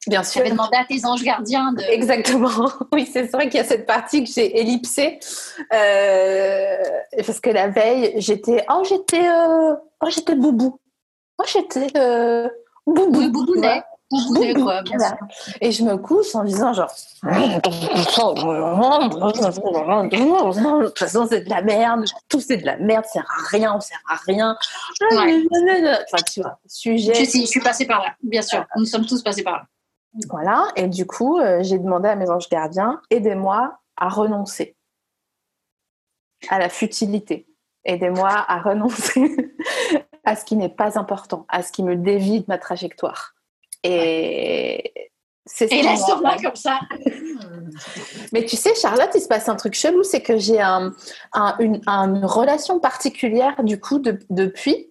bien 0.06 0.22
sûr. 0.22 0.40
t'avais 0.40 0.52
demandé 0.52 0.76
à 0.76 0.84
tes 0.84 1.04
anges 1.04 1.22
gardiens 1.24 1.72
de. 1.72 1.82
Exactement. 1.82 2.70
Oui, 2.92 3.08
c'est 3.12 3.24
vrai 3.32 3.48
qu'il 3.48 3.58
y 3.58 3.60
a 3.60 3.64
cette 3.64 3.86
partie 3.86 4.22
que 4.24 4.30
j'ai 4.30 4.58
ellipsée. 4.60 5.18
Euh, 5.72 6.76
parce 7.26 7.40
que 7.40 7.50
la 7.50 7.68
veille, 7.68 8.14
j'étais. 8.16 8.64
Oh, 8.70 8.84
j'étais. 8.88 9.28
euh, 9.28 9.74
Oh, 10.00 10.08
j'étais 10.10 10.36
boubou. 10.36 10.78
Oh, 11.38 11.44
j'étais. 11.52 11.88
Boubou. 12.94 13.18
Oui, 13.18 13.28
boubounet. 13.30 13.58
tu 13.60 13.68
vois. 13.68 13.84
Boubounet, 14.10 14.54
Boubou, 14.54 14.64
quoi, 14.64 14.82
bien 14.82 14.96
voilà. 14.98 15.16
sûr. 15.18 15.26
Et 15.60 15.70
je 15.70 15.84
me 15.84 15.96
couche 15.98 16.34
en 16.34 16.42
disant 16.44 16.72
genre 16.72 16.90
de 17.22 17.60
toute 20.86 20.98
façon 20.98 21.26
c'est 21.28 21.42
de 21.42 21.50
la 21.50 21.60
merde, 21.62 22.04
tout 22.28 22.40
c'est 22.40 22.56
de 22.56 22.64
la 22.66 22.76
merde, 22.78 23.04
ça 23.04 23.12
sert 23.12 23.26
à 23.30 23.42
rien, 23.48 23.74
on 23.76 23.80
sert 23.80 24.00
à 24.08 24.14
rien. 24.26 24.56
Ouais. 25.12 25.44
Enfin 26.10 26.22
tu 26.32 26.40
vois, 26.40 26.58
sujet. 26.66 27.12
Je, 27.14 27.24
suis- 27.24 27.42
je 27.42 27.46
suis 27.46 27.60
passée 27.60 27.86
par 27.86 28.02
là, 28.02 28.14
bien 28.22 28.40
sûr. 28.42 28.64
Nous 28.76 28.86
sommes 28.86 29.04
tous 29.04 29.22
passés 29.22 29.42
par 29.42 29.56
là. 29.56 29.62
Voilà, 30.30 30.68
et 30.74 30.86
du 30.88 31.06
coup 31.06 31.38
euh, 31.38 31.58
j'ai 31.62 31.78
demandé 31.78 32.08
à 32.08 32.16
mes 32.16 32.30
anges 32.30 32.48
gardiens, 32.48 33.00
aidez-moi 33.10 33.78
à 33.96 34.08
renoncer 34.08 34.74
à 36.48 36.58
la 36.58 36.68
futilité. 36.70 37.46
Aidez-moi 37.84 38.30
à 38.30 38.58
renoncer 38.60 39.36
à 40.28 40.36
ce 40.36 40.44
qui 40.44 40.56
n'est 40.56 40.68
pas 40.68 40.98
important, 40.98 41.46
à 41.48 41.62
ce 41.62 41.72
qui 41.72 41.82
me 41.82 41.96
dévie 41.96 42.40
de 42.40 42.44
ma 42.48 42.58
trajectoire. 42.58 43.34
Et 43.82 45.10
c'est 45.46 45.68
ce 45.68 45.74
Et 45.74 45.78
qui 45.80 45.84
là, 45.84 45.92
me 45.92 45.96
sur 45.96 46.14
rend 46.16 46.20
moi, 46.20 46.30
mal. 46.32 46.42
comme 46.42 46.56
ça. 46.56 46.80
Mais 48.32 48.44
tu 48.44 48.56
sais, 48.56 48.74
Charlotte, 48.74 49.10
il 49.14 49.20
se 49.20 49.28
passe 49.28 49.48
un 49.48 49.56
truc 49.56 49.74
chelou, 49.74 50.02
c'est 50.02 50.20
que 50.22 50.36
j'ai 50.36 50.60
un, 50.60 50.92
un- 51.32 51.56
une, 51.58 51.80
un- 51.86 52.14
une 52.14 52.24
relation 52.24 52.80
particulière 52.80 53.62
du 53.64 53.80
coup 53.80 53.98
de- 53.98 54.18
depuis. 54.30 54.90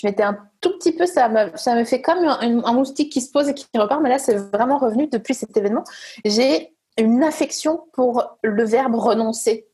Je 0.00 0.06
m'étais 0.06 0.22
un 0.22 0.38
tout 0.60 0.70
petit 0.78 0.92
peu, 0.92 1.06
ça 1.06 1.28
me, 1.28 1.56
ça 1.56 1.74
me 1.74 1.84
fait 1.84 2.00
comme 2.00 2.18
un, 2.24 2.64
un 2.64 2.72
moustique 2.72 3.12
qui 3.12 3.20
se 3.20 3.30
pose 3.30 3.48
et 3.48 3.54
qui 3.54 3.66
repart, 3.76 4.00
mais 4.00 4.08
là 4.08 4.18
c'est 4.18 4.36
vraiment 4.36 4.78
revenu 4.78 5.08
depuis 5.08 5.34
cet 5.34 5.56
événement. 5.56 5.84
J'ai 6.24 6.74
une 6.98 7.22
affection 7.24 7.84
pour 7.92 8.38
le 8.42 8.64
verbe 8.64 8.94
renoncer. 8.94 9.68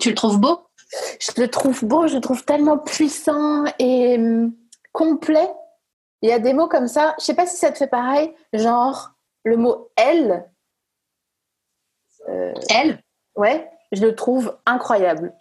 Tu 0.00 0.08
le 0.10 0.14
trouves 0.14 0.38
beau? 0.40 0.65
Je 1.20 1.40
le 1.40 1.48
trouve 1.48 1.84
beau, 1.84 2.06
je 2.06 2.14
le 2.14 2.20
trouve 2.20 2.44
tellement 2.44 2.78
puissant 2.78 3.64
et 3.78 4.16
hum, 4.16 4.54
complet. 4.92 5.48
Il 6.22 6.28
y 6.28 6.32
a 6.32 6.38
des 6.38 6.54
mots 6.54 6.68
comme 6.68 6.88
ça, 6.88 7.14
je 7.18 7.24
sais 7.24 7.34
pas 7.34 7.46
si 7.46 7.56
ça 7.56 7.70
te 7.70 7.78
fait 7.78 7.86
pareil, 7.86 8.34
genre 8.52 9.12
le 9.44 9.56
mot 9.56 9.90
elle. 9.96 10.50
Euh, 12.28 12.54
Elle? 12.70 13.02
Ouais, 13.36 13.70
je 13.92 14.02
le 14.02 14.14
trouve 14.14 14.56
incroyable. 14.66 15.34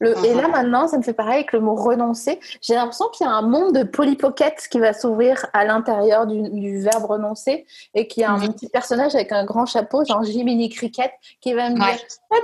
Le, 0.00 0.14
Et 0.24 0.34
Mhm. 0.34 0.40
là, 0.40 0.48
maintenant, 0.48 0.88
ça 0.88 0.98
me 0.98 1.02
fait 1.02 1.12
pareil 1.12 1.34
avec 1.36 1.52
le 1.52 1.60
mot 1.60 1.74
renoncer. 1.74 2.40
J'ai 2.60 2.74
l'impression 2.74 3.06
qu'il 3.08 3.26
y 3.26 3.28
a 3.28 3.32
un 3.32 3.42
monde 3.42 3.74
de 3.74 3.82
polypockets 3.84 4.68
qui 4.70 4.80
va 4.80 4.92
s'ouvrir 4.92 5.46
à 5.52 5.64
l'intérieur 5.64 6.26
du, 6.26 6.42
du 6.50 6.80
verbe 6.80 7.04
renoncer 7.04 7.66
et 7.94 8.08
qu'il 8.08 8.22
y 8.22 8.24
a 8.24 8.30
un 8.32 8.38
Mhm. 8.38 8.52
petit 8.54 8.68
personnage 8.68 9.14
avec 9.14 9.30
un 9.32 9.44
grand 9.44 9.66
chapeau, 9.66 10.04
genre 10.04 10.22
Jiminy 10.24 10.68
Cricket, 10.68 11.12
qui 11.40 11.52
va 11.54 11.70
me 11.70 11.78
Ouais. 11.80 11.92
dire 11.92 12.00
Ah, 12.30 12.36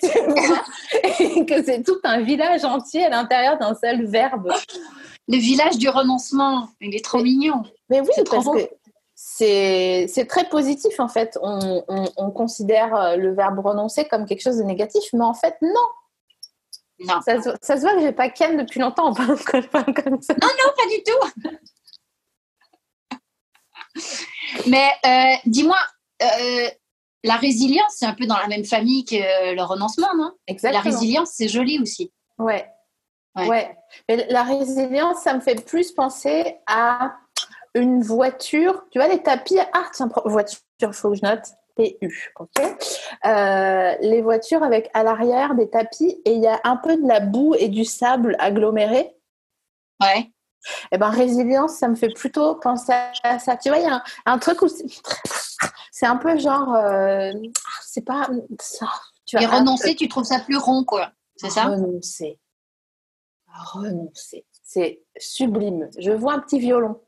Bienvenue 0.00 0.62
Et 1.38 1.46
que 1.46 1.62
c'est 1.64 1.82
tout 1.82 1.98
un 2.04 2.20
village 2.20 2.64
entier 2.64 3.04
à 3.06 3.08
l'intérieur 3.10 3.58
d'un 3.58 3.74
seul 3.74 4.04
verbe. 4.06 4.52
Le 5.28 5.36
village 5.36 5.78
du 5.78 5.88
renoncement, 5.88 6.68
il 6.80 6.94
est 6.94 7.04
trop 7.04 7.22
mignon. 7.22 7.62
Mais 7.88 8.00
oui, 8.00 8.06
C'est 8.14 8.24
parce 8.28 8.44
que 8.44 10.24
très 10.28 10.44
positif 10.48 10.98
en 11.00 11.08
fait. 11.08 11.38
On, 11.42 11.82
on- 11.88 12.08
on 12.16 12.30
considère 12.30 12.94
euh, 12.94 13.16
le 13.16 13.32
verbe 13.34 13.58
renoncer 13.60 14.04
comme 14.04 14.24
quelque 14.26 14.40
chose 14.42 14.56
de 14.58 14.62
négatif, 14.64 15.02
mais 15.12 15.24
en 15.24 15.34
fait, 15.34 15.56
non. 15.62 15.70
Non, 17.06 17.20
Ça, 17.22 17.40
se- 17.42 17.56
ça 17.62 17.76
se 17.76 17.82
voit 17.82 17.94
que 17.94 18.00
j'ai 18.00 18.12
pas 18.12 18.28
Ken 18.30 18.56
depuis 18.56 18.80
longtemps 18.80 19.12
je 19.60 19.66
parle 19.68 19.94
comme 20.04 20.20
ça. 20.22 20.34
non, 20.34 20.48
pas 20.76 20.86
du 20.88 21.02
tout. 21.02 21.52
Mais 24.68 24.88
euh, 25.06 25.36
dis-moi, 25.46 25.76
euh, 26.22 26.68
la 27.24 27.36
résilience, 27.36 27.94
c'est 27.96 28.06
un 28.06 28.14
peu 28.14 28.26
dans 28.26 28.36
la 28.38 28.48
même 28.48 28.64
famille 28.64 29.04
que 29.04 29.54
le 29.54 29.62
renoncement, 29.62 30.14
non? 30.16 30.32
La 30.48 30.52
Exactement. 30.52 30.82
résilience, 30.84 31.30
c'est 31.34 31.48
joli 31.48 31.78
aussi. 31.80 32.12
Ouais. 32.38 32.68
Ouais. 33.36 33.48
ouais. 33.48 33.76
Mais 34.08 34.26
la 34.30 34.42
résilience, 34.42 35.18
ça 35.22 35.34
me 35.34 35.40
fait 35.40 35.64
plus 35.64 35.92
penser 35.92 36.56
à 36.66 37.14
une 37.74 38.02
voiture. 38.02 38.84
Tu 38.90 38.98
vois, 38.98 39.08
les 39.08 39.22
tapis. 39.22 39.58
Ah, 39.72 39.84
tiens, 39.92 40.10
voiture, 40.24 40.58
faut 40.92 41.10
que 41.10 41.16
je 41.16 41.22
note. 41.22 41.44
PU, 41.76 42.32
ok. 42.38 42.60
Euh, 43.24 43.94
les 44.00 44.22
voitures 44.22 44.62
avec 44.62 44.90
à 44.94 45.02
l'arrière 45.02 45.54
des 45.54 45.68
tapis 45.68 46.20
et 46.24 46.32
il 46.32 46.40
y 46.40 46.46
a 46.46 46.60
un 46.64 46.76
peu 46.76 46.96
de 46.96 47.06
la 47.06 47.20
boue 47.20 47.54
et 47.58 47.68
du 47.68 47.84
sable 47.84 48.36
aggloméré. 48.38 49.16
Ouais. 50.00 50.30
Eh 50.92 50.98
ben, 50.98 51.10
résilience, 51.10 51.74
ça 51.74 51.88
me 51.88 51.94
fait 51.94 52.12
plutôt 52.12 52.54
penser 52.56 52.92
à 53.22 53.38
ça. 53.38 53.56
Tu 53.56 53.68
vois, 53.68 53.78
il 53.78 53.84
y 53.84 53.88
a 53.88 53.96
un, 53.96 54.02
un 54.26 54.38
truc 54.38 54.62
où 54.62 54.68
c'est 54.68 56.06
un 56.06 56.16
peu 56.16 56.38
genre, 56.38 56.74
euh, 56.74 57.32
c'est 57.82 58.04
pas 58.04 58.28
ça. 58.60 58.86
Tu 59.24 59.40
Et 59.40 59.46
renoncer, 59.46 59.94
tu 59.94 60.08
trouves 60.08 60.24
ça 60.24 60.40
plus 60.40 60.56
rond, 60.56 60.84
quoi. 60.84 61.12
C'est 61.36 61.50
ça? 61.50 61.64
Renoncer. 61.64 62.38
Renoncer. 63.46 64.46
C'est 64.62 65.02
sublime. 65.18 65.88
Je 65.98 66.12
vois 66.12 66.34
un 66.34 66.40
petit 66.40 66.58
violon. 66.58 67.00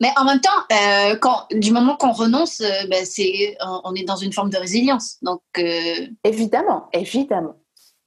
Mais 0.00 0.10
en 0.16 0.24
même 0.24 0.40
temps, 0.40 0.50
euh, 0.72 1.16
quand, 1.16 1.46
du 1.52 1.72
moment 1.72 1.96
qu'on 1.96 2.12
renonce, 2.12 2.60
euh, 2.60 2.86
ben, 2.88 3.04
c'est, 3.04 3.56
on, 3.84 3.94
est 3.94 4.04
dans 4.04 4.16
une 4.16 4.32
forme 4.32 4.50
de 4.50 4.56
résilience. 4.56 5.18
Donc, 5.22 5.42
euh, 5.58 6.06
Évidemment, 6.24 6.88
évidemment. 6.92 7.56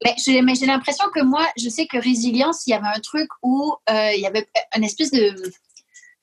mais 0.04 0.14
j'ai, 0.18 0.42
mais 0.42 0.54
j'ai 0.54 0.66
l'impression 0.66 1.06
que 1.14 1.22
moi, 1.22 1.46
je 1.56 1.68
sais 1.68 1.86
que 1.86 1.98
résilience, 1.98 2.66
il 2.66 2.70
y 2.70 2.74
avait 2.74 2.86
un 2.94 3.00
truc 3.00 3.28
où 3.42 3.74
il 3.88 4.20
y 4.20 4.26
avait 4.26 4.46
un 4.74 4.82
espèce 4.82 5.10
de 5.10 5.34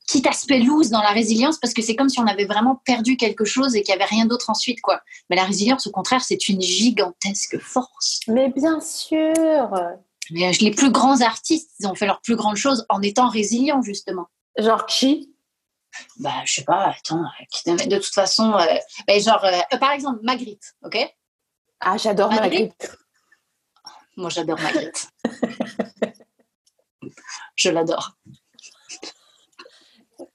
petit 0.06 0.28
aspect 0.28 0.60
loose 0.60 0.89
dans 0.89 1.02
la 1.02 1.12
résilience 1.12 1.58
parce 1.58 1.73
que 1.73 1.82
c'est 1.82 1.95
comme 1.95 2.10
si 2.10 2.19
on 2.19 2.28
avait 2.28 2.45
vraiment 2.45 2.82
perdu 2.86 3.15
quelque 3.17 3.45
chose 3.45 3.76
et 3.76 3.84
qu'il 3.84 3.95
n'y 3.95 4.02
avait 4.02 4.10
rien 4.10 4.26
d'autre 4.26 4.49
ensuite, 4.49 4.82
quoi. 4.82 5.02
Mais 5.30 5.36
la 5.36 5.45
résilience, 5.45 5.88
au 5.88 5.91
contraire, 5.91 6.21
c'est 6.21 6.49
une 6.49 6.62
gigantesque 6.62 7.58
force. 7.60 8.19
Mais 8.28 8.49
bien 8.49 8.80
sûr. 8.82 9.73
Mais, 10.32 10.52
les 10.60 10.71
plus 10.71 10.91
grands 10.91 11.21
artistes, 11.21 11.71
ils 11.80 11.88
ont 11.88 11.95
fait 11.95 12.06
leurs 12.06 12.21
plus 12.21 12.36
grandes 12.36 12.56
choses 12.56 12.86
en 12.89 13.02
étant 13.02 13.28
résilients, 13.28 13.82
justement. 13.82 14.28
Genre 14.58 14.86
qui? 14.86 15.33
Bah, 16.19 16.41
je 16.45 16.53
sais 16.56 16.63
pas, 16.63 16.93
attends, 16.97 17.23
euh, 17.67 17.75
de 17.75 17.97
toute 17.97 18.13
façon, 18.13 18.53
euh, 18.53 18.65
ben, 19.08 19.21
genre, 19.21 19.43
euh, 19.43 19.77
par 19.77 19.91
exemple, 19.91 20.19
Magritte, 20.23 20.73
ok? 20.84 20.97
Ah, 21.79 21.97
j'adore 21.97 22.32
Magritte? 22.32 22.73
Magritte. 22.79 22.97
Moi, 24.15 24.29
j'adore 24.29 24.60
Magritte. 24.60 25.10
je 27.56 27.69
l'adore. 27.69 28.12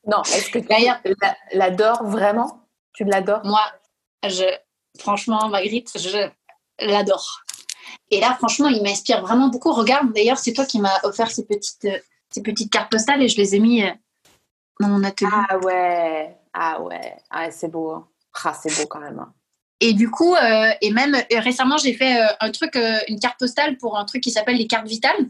Non, 0.06 0.22
est-ce 0.22 0.50
que 0.50 0.58
tu 0.58 1.56
l'adores 1.56 2.04
vraiment? 2.04 2.68
Tu 2.94 3.04
l'adores? 3.04 3.44
Moi, 3.44 3.62
je, 4.24 4.44
franchement, 4.98 5.48
Magritte, 5.48 5.98
je 5.98 6.28
l'adore. 6.80 7.44
Et 8.10 8.20
là, 8.20 8.34
franchement, 8.34 8.68
il 8.68 8.82
m'inspire 8.82 9.20
vraiment 9.22 9.48
beaucoup. 9.48 9.72
Regarde, 9.72 10.12
d'ailleurs, 10.12 10.38
c'est 10.38 10.52
toi 10.52 10.64
qui 10.64 10.80
m'as 10.80 10.98
offert 11.02 11.30
ces 11.30 11.46
petites, 11.46 11.84
euh, 11.84 11.98
ces 12.30 12.42
petites 12.42 12.72
cartes 12.72 12.90
postales 12.90 13.22
et 13.22 13.28
je 13.28 13.36
les 13.36 13.54
ai 13.54 13.58
mis 13.58 13.82
euh, 13.82 13.90
dans 14.80 14.88
mon 14.88 15.02
atelier. 15.04 15.30
Ah 15.32 15.58
ouais, 15.58 16.36
ah 16.54 16.80
ouais, 16.82 17.16
ah, 17.30 17.50
c'est 17.50 17.68
beau. 17.68 17.90
hein. 17.92 18.06
Ah, 18.44 18.52
c'est 18.54 18.74
beau 18.80 18.86
quand 18.88 19.00
même. 19.00 19.18
hein. 19.18 19.32
Et 19.80 19.92
du 19.92 20.10
coup, 20.10 20.34
euh, 20.34 20.70
et 20.80 20.90
même 20.90 21.14
euh, 21.14 21.40
récemment, 21.40 21.76
j'ai 21.76 21.92
fait 21.94 22.20
euh, 22.20 22.26
un 22.40 22.50
truc, 22.50 22.76
une 23.08 23.20
carte 23.20 23.38
postale 23.38 23.76
pour 23.78 23.96
un 23.96 24.04
truc 24.04 24.22
qui 24.22 24.30
s'appelle 24.30 24.56
les 24.56 24.66
cartes 24.66 24.88
vitales, 24.88 25.28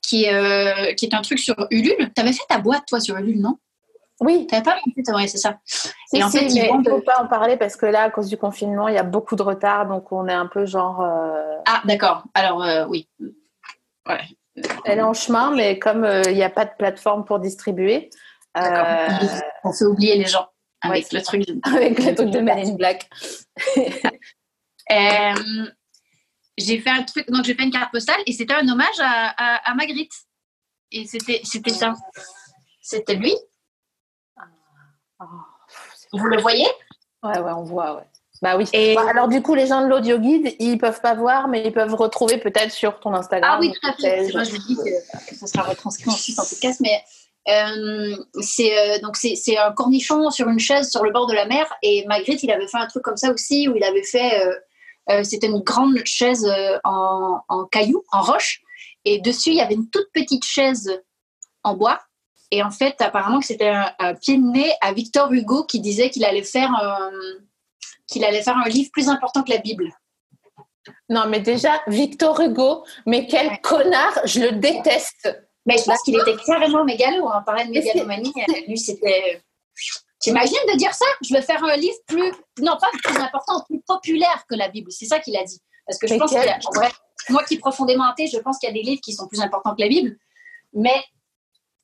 qui, 0.00 0.24
est, 0.24 0.94
qui 0.96 1.06
est 1.06 1.14
un 1.14 1.22
truc 1.22 1.38
sur 1.38 1.54
Ulule. 1.70 2.12
T'avais 2.14 2.32
fait 2.32 2.42
ta 2.48 2.58
boîte, 2.58 2.84
toi, 2.86 3.00
sur 3.00 3.16
Ulule, 3.16 3.40
non? 3.40 3.58
Oui, 4.20 4.46
T'avais 4.46 4.62
pas 4.62 4.76
fait 4.94 5.02
ta- 5.02 5.14
ouais, 5.16 5.26
c'est 5.26 5.38
ça. 5.38 5.58
si, 5.64 5.90
Et 6.14 6.22
en 6.22 6.30
si, 6.30 6.38
fait, 6.38 6.44
mais 6.54 6.70
il 6.72 6.78
ne 6.78 6.84
faut 6.88 7.00
pas 7.00 7.20
en 7.22 7.26
parler 7.26 7.56
parce 7.56 7.74
que 7.76 7.86
là, 7.86 8.02
à 8.04 8.10
cause 8.10 8.28
du 8.28 8.36
confinement, 8.36 8.86
il 8.88 8.94
y 8.94 8.98
a 8.98 9.02
beaucoup 9.02 9.34
de 9.36 9.42
retard, 9.42 9.86
donc 9.86 10.12
on 10.12 10.28
est 10.28 10.32
un 10.32 10.46
peu 10.46 10.64
genre. 10.66 11.00
Ah, 11.66 11.82
d'accord. 11.84 12.24
Alors, 12.34 12.88
oui. 12.88 13.08
Ouais. 14.08 14.20
Elle 14.84 14.98
est 14.98 15.02
en 15.02 15.14
chemin, 15.14 15.50
mais 15.54 15.78
comme 15.78 16.04
euh, 16.04 16.22
il 16.26 16.34
n'y 16.34 16.42
a 16.42 16.50
pas 16.50 16.64
de 16.64 16.72
plateforme 16.78 17.24
pour 17.24 17.38
distribuer, 17.38 18.10
euh, 18.56 19.08
On 19.64 19.72
fait 19.72 19.84
oublier 19.86 20.16
les 20.16 20.26
gens 20.26 20.48
avec 20.82 21.04
Ouais, 21.12 21.18
le 21.18 21.22
truc. 21.22 21.46
de- 21.46 21.58
avec 21.76 21.98
le 21.98 22.14
truc 22.14 22.30
de 22.30 22.38
in 22.38 22.74
Black. 22.74 23.08
Euh, 24.90 25.66
j'ai 26.58 26.78
fait 26.80 26.90
un 26.90 27.02
truc, 27.02 27.26
donc 27.30 27.44
j'ai 27.44 27.54
fait 27.54 27.62
une 27.62 27.70
carte 27.70 27.90
postale 27.92 28.20
et 28.26 28.32
c'était 28.32 28.52
un 28.54 28.68
hommage 28.68 28.98
à, 29.00 29.28
à, 29.36 29.70
à 29.70 29.74
Magritte. 29.74 30.12
Et 30.90 31.06
c'était, 31.06 31.40
c'était 31.44 31.70
ça. 31.72 31.94
C'était 32.82 33.14
lui. 33.14 33.34
Oh, 35.20 35.24
Vous 36.12 36.26
le 36.26 36.40
voyez? 36.42 36.66
Ouais, 37.22 37.38
ouais, 37.38 37.52
on 37.52 37.62
voit, 37.62 37.96
ouais. 37.96 38.02
Bah 38.42 38.56
oui. 38.56 38.64
Et- 38.72 38.94
Bah, 38.96 39.06
alors 39.08 39.28
du 39.28 39.40
coup, 39.40 39.54
les 39.54 39.66
gens 39.68 39.82
de 39.82 39.86
l'audio 39.86 40.18
guide, 40.18 40.54
ils 40.58 40.76
peuvent 40.76 41.00
pas 41.00 41.14
voir, 41.14 41.46
mais 41.48 41.62
ils 41.64 41.72
peuvent 41.72 41.94
retrouver 41.94 42.38
peut-être 42.38 42.72
sur 42.72 42.98
ton 43.00 43.14
Instagram. 43.14 43.50
Ah 43.54 43.58
oui, 43.60 43.72
tout 43.72 43.88
à 43.88 43.92
fait. 43.94 44.32
Moi, 44.32 44.42
je 44.44 44.50
vous 44.50 44.58
dis 44.66 44.76
que, 44.76 45.30
que 45.30 45.34
ça 45.36 45.46
sera 45.46 45.62
retranscrit 45.62 46.10
ensuite 46.10 46.38
en 46.38 46.44
podcast, 46.44 46.80
mais 46.80 47.00
euh, 47.48 48.16
c'est 48.40 48.76
euh, 48.76 48.98
donc 49.00 49.16
c'est 49.16 49.56
un 49.58 49.72
cornichon 49.72 50.30
sur 50.30 50.48
une 50.48 50.58
chaise 50.58 50.90
sur 50.90 51.04
le 51.04 51.12
bord 51.12 51.26
de 51.26 51.34
la 51.34 51.46
mer. 51.46 51.72
Et 51.82 52.04
Magritte, 52.06 52.42
il 52.42 52.50
avait 52.50 52.66
fait 52.66 52.78
un 52.78 52.86
truc 52.86 53.02
comme 53.04 53.16
ça 53.16 53.32
aussi, 53.32 53.68
où 53.68 53.76
il 53.76 53.84
avait 53.84 54.02
fait. 54.04 54.44
euh, 54.44 54.54
euh, 55.10 55.22
C'était 55.24 55.46
une 55.48 55.60
grande 55.60 55.98
chaise 56.04 56.44
euh, 56.46 56.78
en, 56.84 57.40
en 57.48 57.64
caillou, 57.66 58.02
en 58.12 58.22
roche, 58.22 58.60
et 59.04 59.20
dessus 59.20 59.50
il 59.50 59.56
y 59.56 59.60
avait 59.60 59.74
une 59.74 59.88
toute 59.90 60.06
petite 60.12 60.44
chaise 60.44 60.90
en 61.64 61.74
bois. 61.74 62.00
Et 62.52 62.62
en 62.62 62.70
fait, 62.70 63.00
apparemment 63.00 63.40
que 63.40 63.46
c'était 63.46 63.68
un, 63.70 63.90
un 63.98 64.14
pied 64.14 64.36
de 64.36 64.42
nez 64.42 64.70
à 64.80 64.92
Victor 64.92 65.32
Hugo 65.32 65.64
qui 65.64 65.80
disait 65.80 66.10
qu'il 66.10 66.24
allait 66.24 66.42
faire 66.42 66.70
qu'il 68.06 68.24
allait 68.24 68.42
faire 68.42 68.56
un 68.56 68.68
livre 68.68 68.90
plus 68.92 69.08
important 69.08 69.42
que 69.42 69.50
la 69.50 69.58
Bible. 69.58 69.90
Non, 71.08 71.26
mais 71.28 71.40
déjà, 71.40 71.80
Victor 71.86 72.40
Hugo, 72.40 72.84
mais 73.06 73.26
quel 73.26 73.48
Ouais. 73.48 73.60
connard, 73.62 74.18
je 74.24 74.40
le 74.40 74.52
déteste. 74.52 75.28
Mais 75.64 75.78
je 75.78 75.84
pense 75.84 76.02
qu'il 76.02 76.16
était 76.18 76.36
carrément 76.44 76.84
mégalo. 76.84 77.24
On 77.32 77.42
parlait 77.44 77.66
de 77.66 77.70
mégalomanie. 77.70 78.32
euh, 78.48 78.52
Lui, 78.66 78.78
c'était. 78.78 79.40
T'imagines 80.18 80.56
de 80.72 80.76
dire 80.76 80.92
ça? 80.94 81.04
Je 81.24 81.32
vais 81.34 81.42
faire 81.42 81.62
un 81.62 81.76
livre 81.76 81.96
plus. 82.06 82.32
Non, 82.60 82.76
pas 82.80 82.90
plus 83.02 83.16
important, 83.16 83.62
plus 83.68 83.80
populaire 83.86 84.44
que 84.48 84.54
la 84.56 84.68
Bible. 84.68 84.90
C'est 84.90 85.06
ça 85.06 85.20
qu'il 85.20 85.36
a 85.36 85.44
dit. 85.44 85.60
Parce 85.86 85.98
que 85.98 86.06
je 86.08 86.14
Mais 86.14 86.18
pense 86.18 86.30
quel- 86.32 86.40
qu'il 86.42 86.50
y 86.50 86.52
a. 86.52 86.58
en 86.68 86.72
vrai, 86.72 86.88
moi 87.28 87.44
qui 87.44 87.58
profondément 87.58 88.04
athée, 88.04 88.26
je 88.26 88.38
pense 88.38 88.58
qu'il 88.58 88.68
y 88.68 88.70
a 88.70 88.74
des 88.74 88.82
livres 88.82 89.00
qui 89.00 89.12
sont 89.12 89.26
plus 89.28 89.40
importants 89.40 89.74
que 89.74 89.80
la 89.82 89.88
Bible. 89.88 90.16
Mais 90.72 91.04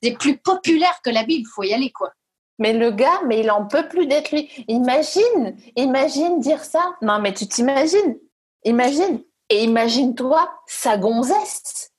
c'est 0.03 0.13
plus 0.13 0.39
populaire 0.39 1.01
que 1.05 1.11
la 1.11 1.23
Bible. 1.25 1.47
Il 1.49 1.53
faut 1.55 1.63
y 1.63 1.73
aller, 1.73 1.91
quoi. 1.93 2.11
Mais 2.59 2.73
le 2.73 2.91
gars, 2.91 3.21
mais 3.27 3.41
il 3.41 3.51
en 3.51 3.67
peut 3.67 3.89
plus 3.89 4.07
d'être 4.07 4.33
lui. 4.33 4.51
Imagine, 4.69 5.57
imagine 5.77 6.41
dire 6.41 6.65
ça. 6.65 6.97
Non, 7.03 7.21
mais 7.21 7.33
tu 7.33 7.47
t'imagines. 7.47 8.19
Imagine. 8.65 9.23
Et 9.51 9.65
imagine-toi 9.65 10.51
sa 10.67 10.99
gonzesse. 10.99 11.91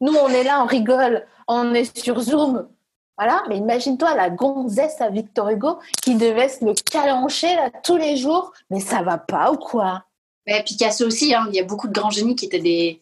Nous, 0.00 0.14
on 0.14 0.28
est 0.28 0.44
là, 0.44 0.62
on 0.62 0.66
rigole, 0.66 1.26
on 1.46 1.74
est 1.74 1.96
sur 1.96 2.20
Zoom. 2.20 2.68
Voilà, 3.16 3.42
mais 3.48 3.56
imagine-toi 3.56 4.14
la 4.14 4.30
gonzesse 4.30 5.00
à 5.00 5.10
Victor 5.10 5.48
Hugo 5.48 5.78
qui 6.02 6.14
devait 6.14 6.48
se 6.48 6.64
le 6.64 6.72
calancher 6.74 7.54
là 7.56 7.70
tous 7.82 7.96
les 7.96 8.16
jours. 8.16 8.52
Mais 8.70 8.80
ça 8.80 9.02
va 9.02 9.18
pas 9.18 9.50
ou 9.50 9.56
quoi? 9.56 10.04
Mais 10.46 10.62
Picasso 10.62 11.04
aussi, 11.04 11.34
hein, 11.34 11.46
il 11.48 11.56
y 11.56 11.60
a 11.60 11.64
beaucoup 11.64 11.88
de 11.88 11.92
grands 11.92 12.10
génies 12.10 12.36
qui 12.36 12.46
étaient 12.46 12.60
des. 12.60 13.00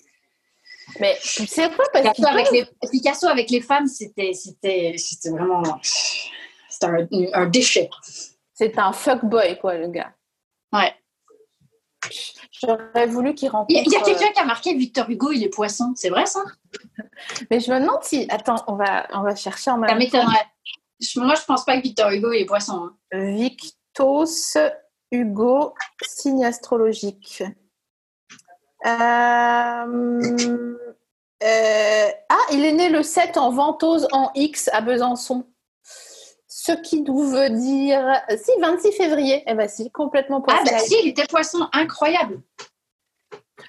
Mais 1.01 1.17
tu 1.23 1.47
sais 1.47 1.71
quoi 1.71 1.85
parce 1.93 2.05
Picasso 2.17 2.29
avec, 2.29 2.51
les... 2.51 2.67
Picasso 2.91 3.27
avec 3.29 3.51
les 3.51 3.61
femmes, 3.61 3.87
c'était, 3.87 4.33
c'était, 4.33 4.95
c'était 4.99 5.31
vraiment. 5.31 5.63
C'était 6.69 6.87
un, 6.87 7.07
un 7.35 7.47
déchet. 7.47 7.89
c'est 8.55 8.79
un 8.79 8.93
fuckboy, 8.93 9.59
quoi, 9.59 9.75
le 9.77 9.89
gars. 9.89 10.13
Ouais. 10.73 10.95
J'aurais 12.61 13.07
voulu 13.07 13.35
qu'il 13.35 13.49
rencontre. 13.49 13.71
Il 13.71 13.93
y 13.93 13.97
a, 13.97 13.99
a 13.99 14.03
euh, 14.03 14.05
quelqu'un 14.05 14.33
qui 14.33 14.39
a 14.41 14.45
marqué 14.45 14.75
Victor 14.75 15.09
Hugo, 15.11 15.33
il 15.33 15.43
est 15.43 15.49
poisson. 15.49 15.93
C'est 15.97 16.09
vrai 16.11 16.27
ça? 16.27 16.43
Mais 17.51 17.61
je 17.61 17.73
me 17.73 17.81
demande 17.81 18.03
si. 18.03 18.27
Attends, 18.31 18.63
on 18.69 18.77
va, 18.77 19.07
on 19.13 19.23
va 19.23 19.35
chercher 19.35 19.71
en 19.71 19.75
Ça 19.75 19.81
même 19.81 19.91
temps. 19.91 19.97
m'étonnerait. 19.97 20.47
Moi, 21.17 21.35
je 21.35 21.45
pense 21.45 21.65
pas 21.65 21.77
que 21.77 21.83
Victor 21.83 22.11
Hugo 22.11 22.33
il 22.33 22.43
est 22.43 22.47
poisson. 22.47 22.91
hein. 23.13 23.19
Victos 23.35 24.57
Hugo, 25.11 25.75
signe 26.03 26.45
astrologique. 26.45 27.43
Euh, 28.87 30.77
euh, 31.43 32.09
ah, 32.29 32.39
il 32.53 32.65
est 32.65 32.73
né 32.73 32.89
le 32.89 33.03
7 33.03 33.37
en 33.37 33.51
Ventose 33.51 34.09
en 34.13 34.31
X 34.35 34.69
à 34.73 34.81
Besançon. 34.81 35.47
Ce 36.49 36.73
qui 36.73 37.05
veut 37.05 37.51
dire. 37.51 38.21
Si, 38.39 38.51
26 38.61 38.93
février. 38.93 39.43
Eh 39.47 39.55
ben, 39.55 39.69
si, 39.69 39.91
complètement 39.91 40.43
Ah, 40.49 40.55
poisson. 40.59 40.65
bah 40.73 40.79
si, 40.79 40.97
il 41.05 41.09
était 41.11 41.27
poisson 41.27 41.69
incroyable. 41.73 42.41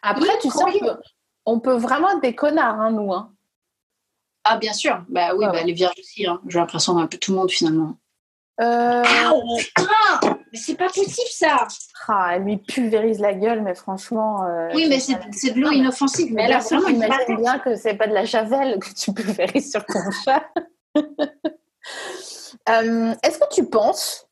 Après, 0.01 0.37
tu 0.39 0.49
sais, 0.49 0.63
on 0.63 0.79
peut, 0.79 0.97
on 1.45 1.59
peut 1.59 1.75
vraiment 1.77 2.09
être 2.11 2.21
des 2.21 2.35
connards, 2.35 2.79
hein, 2.79 2.91
nous. 2.91 3.13
Hein. 3.13 3.33
Ah, 4.43 4.57
bien 4.57 4.73
sûr. 4.73 5.03
Bah 5.09 5.35
oui, 5.35 5.45
Ah 5.45 5.51
bah, 5.51 5.57
ouais. 5.59 5.63
les 5.65 5.73
vierges 5.73 5.99
aussi. 5.99 6.25
hein. 6.25 6.39
J'ai 6.47 6.59
l'impression 6.59 6.93
d'un 6.95 7.07
peu 7.07 7.17
tout 7.17 7.31
le 7.31 7.37
monde 7.37 7.51
finalement. 7.51 7.97
Euh, 8.61 9.03
Ah, 9.75 10.19
mais 10.51 10.57
c'est 10.59 10.75
pas 10.75 10.87
possible 10.87 11.29
ça. 11.31 11.67
ah, 12.07 12.31
elle 12.35 12.43
lui 12.43 12.57
pulvérise 12.57 13.19
la 13.19 13.33
gueule, 13.33 13.61
mais 13.61 13.75
franchement. 13.75 14.43
euh, 14.45 14.69
Oui, 14.73 14.87
mais 14.89 14.99
c'est 14.99 15.51
de 15.51 15.59
l'eau 15.59 15.71
inoffensive. 15.71 16.33
Mais 16.33 16.43
Mais 16.43 16.49
là, 16.49 16.59
vraiment, 16.59 16.87
imagine 16.87 17.37
bien 17.37 17.59
que 17.59 17.75
c'est 17.75 17.95
pas 17.95 18.07
de 18.07 18.13
la 18.13 18.25
javel 18.25 18.79
que 18.79 18.93
tu 18.93 19.13
pulvérises 19.13 19.71
sur 19.71 19.85
ton 19.85 19.99
chat. 20.25 20.43
Euh, 22.69 23.13
Est-ce 23.23 23.39
que 23.39 23.53
tu 23.53 23.69
penses 23.69 24.27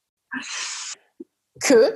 que. 1.62 1.96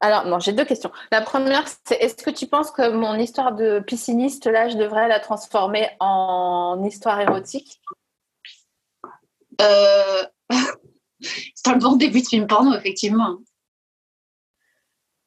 Alors, 0.00 0.24
non, 0.26 0.38
j'ai 0.40 0.52
deux 0.52 0.64
questions. 0.64 0.90
La 1.12 1.20
première, 1.20 1.64
c'est 1.84 1.96
est-ce 2.02 2.16
que 2.16 2.30
tu 2.30 2.46
penses 2.46 2.70
que 2.70 2.90
mon 2.90 3.14
histoire 3.14 3.52
de 3.54 3.80
pisciniste, 3.80 4.46
là, 4.46 4.68
je 4.68 4.76
devrais 4.76 5.08
la 5.08 5.20
transformer 5.20 5.88
en 6.00 6.82
histoire 6.84 7.20
érotique? 7.20 7.80
Euh... 9.60 10.22
c'est 11.20 11.68
un 11.68 11.76
bon 11.76 11.96
début 11.96 12.20
de 12.22 12.26
film 12.26 12.46
porno, 12.46 12.74
effectivement. 12.74 13.36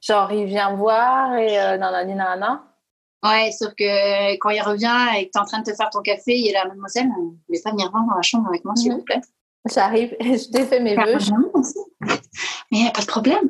Genre, 0.09 0.31
il 0.31 0.45
vient 0.45 0.73
voir 0.75 1.35
et 1.35 1.59
euh, 1.61 1.77
nanani 1.77 2.15
nanana. 2.15 2.63
Ouais, 3.23 3.51
sauf 3.51 3.73
que 3.77 4.35
quand 4.37 4.49
il 4.49 4.61
revient 4.61 4.97
et 5.17 5.27
que 5.27 5.31
tu 5.33 5.37
es 5.37 5.41
en 5.41 5.45
train 5.45 5.59
de 5.59 5.69
te 5.69 5.75
faire 5.75 5.89
ton 5.91 6.01
café, 6.01 6.35
il 6.35 6.47
est 6.49 6.53
là, 6.53 6.65
mademoiselle, 6.67 7.07
vous 7.15 7.37
voulez 7.47 7.61
pas 7.63 7.69
venir 7.71 7.91
voir 7.91 8.05
dans 8.09 8.15
la 8.15 8.21
chambre 8.23 8.47
avec 8.47 8.65
moi, 8.65 8.75
s'il 8.75 8.91
Mhm. 8.91 8.97
vous 8.97 9.03
plaît 9.03 9.21
J'arrive 9.71 10.15
et 10.19 10.37
je 10.37 10.49
défais 10.49 10.79
mes 10.79 10.95
vœux. 10.95 11.17
Mais 12.01 12.09
il 12.71 12.81
n'y 12.81 12.87
a 12.87 12.91
pas 12.91 13.01
de 13.01 13.05
problème. 13.07 13.49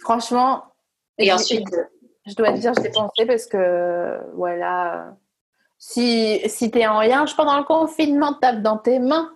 Franchement, 0.00 0.64
Et 1.18 1.32
ensuite, 1.32 1.68
je 2.26 2.34
dois 2.34 2.52
te 2.52 2.58
dire, 2.58 2.72
je 2.74 2.80
l'ai 2.80 2.90
pensé 2.90 3.26
parce 3.26 3.46
que, 3.46 4.18
voilà, 4.34 5.14
si, 5.78 6.40
si 6.48 6.70
t'es 6.70 6.86
en 6.86 6.98
rien, 6.98 7.26
je 7.26 7.34
pendant 7.34 7.58
le 7.58 7.64
confinement, 7.64 8.34
tape 8.34 8.62
dans 8.62 8.78
tes 8.78 8.98
mains. 8.98 9.30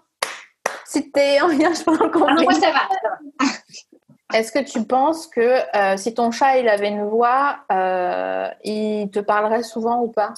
Si 0.87 1.11
t'es 1.13 1.41
en 1.41 1.47
rien, 1.57 1.73
je 1.73 1.83
pendant 1.85 2.05
le 2.07 2.11
Ah 2.15 2.19
non, 2.19 2.43
moi, 2.43 2.45
confinement. 2.47 2.61
ça 2.61 2.73
va. 2.73 2.89
Est-ce 4.33 4.53
que 4.53 4.59
tu 4.59 4.85
penses 4.85 5.27
que 5.27 5.41
euh, 5.77 5.97
si 5.97 6.15
ton 6.15 6.31
chat 6.31 6.59
il 6.59 6.69
avait 6.69 6.89
une 6.89 7.05
voix, 7.09 7.61
euh, 7.71 8.49
il 8.65 9.11
te 9.11 9.19
parlerait 9.21 9.63
souvent 9.63 10.01
ou 10.01 10.09
pas? 10.11 10.33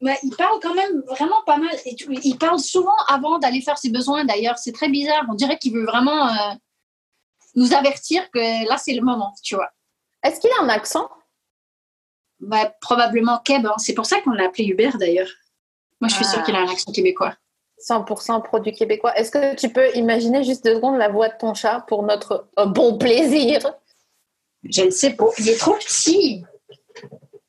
Il 0.00 0.34
parle 0.36 0.58
quand 0.60 0.74
même 0.74 1.00
vraiment 1.08 1.42
pas 1.46 1.58
mal. 1.58 1.70
Et 1.84 1.94
tu- 1.94 2.12
il 2.24 2.36
parle 2.36 2.58
souvent 2.58 2.96
avant 3.08 3.38
d'aller 3.38 3.60
faire 3.60 3.78
ses 3.78 3.90
besoins, 3.90 4.24
d'ailleurs. 4.24 4.58
C'est 4.58 4.72
très 4.72 4.88
bizarre. 4.88 5.24
On 5.30 5.34
dirait 5.34 5.58
qu'il 5.58 5.72
veut 5.74 5.84
vraiment 5.84 6.26
euh, 6.28 6.54
nous 7.54 7.72
avertir 7.72 8.28
que 8.32 8.68
là, 8.68 8.78
c'est 8.78 8.94
le 8.94 9.02
moment, 9.02 9.32
tu 9.44 9.54
vois. 9.54 9.70
Est-ce 10.24 10.40
qu'il 10.40 10.50
a 10.58 10.62
un 10.64 10.68
accent? 10.68 11.08
Ouais, 12.40 12.68
probablement 12.80 13.38
Keb. 13.44 13.66
hein. 13.66 13.74
C'est 13.78 13.94
pour 13.94 14.06
ça 14.06 14.20
qu'on 14.22 14.30
l'a 14.32 14.46
appelé 14.46 14.64
Hubert, 14.64 14.98
d'ailleurs. 14.98 15.28
Moi, 16.00 16.08
je 16.08 16.14
suis 16.16 16.24
Ah. 16.26 16.32
sûre 16.32 16.42
qu'il 16.42 16.56
a 16.56 16.60
un 16.60 16.68
accent 16.68 16.90
québécois. 16.90 17.34
100% 17.82 18.42
produit 18.42 18.72
québécois. 18.72 19.16
Est-ce 19.16 19.30
que 19.30 19.54
tu 19.56 19.68
peux 19.68 19.94
imaginer 19.96 20.44
juste 20.44 20.64
deux 20.64 20.76
secondes 20.76 20.98
la 20.98 21.08
voix 21.08 21.28
de 21.28 21.36
ton 21.38 21.54
chat 21.54 21.84
pour 21.88 22.02
notre 22.02 22.48
euh, 22.58 22.66
bon 22.66 22.98
plaisir? 22.98 23.60
Je 24.64 24.82
ne 24.82 24.90
sais 24.90 25.14
pas. 25.14 25.26
Il 25.38 25.48
est 25.48 25.58
trop 25.58 25.74
petit. 25.74 26.44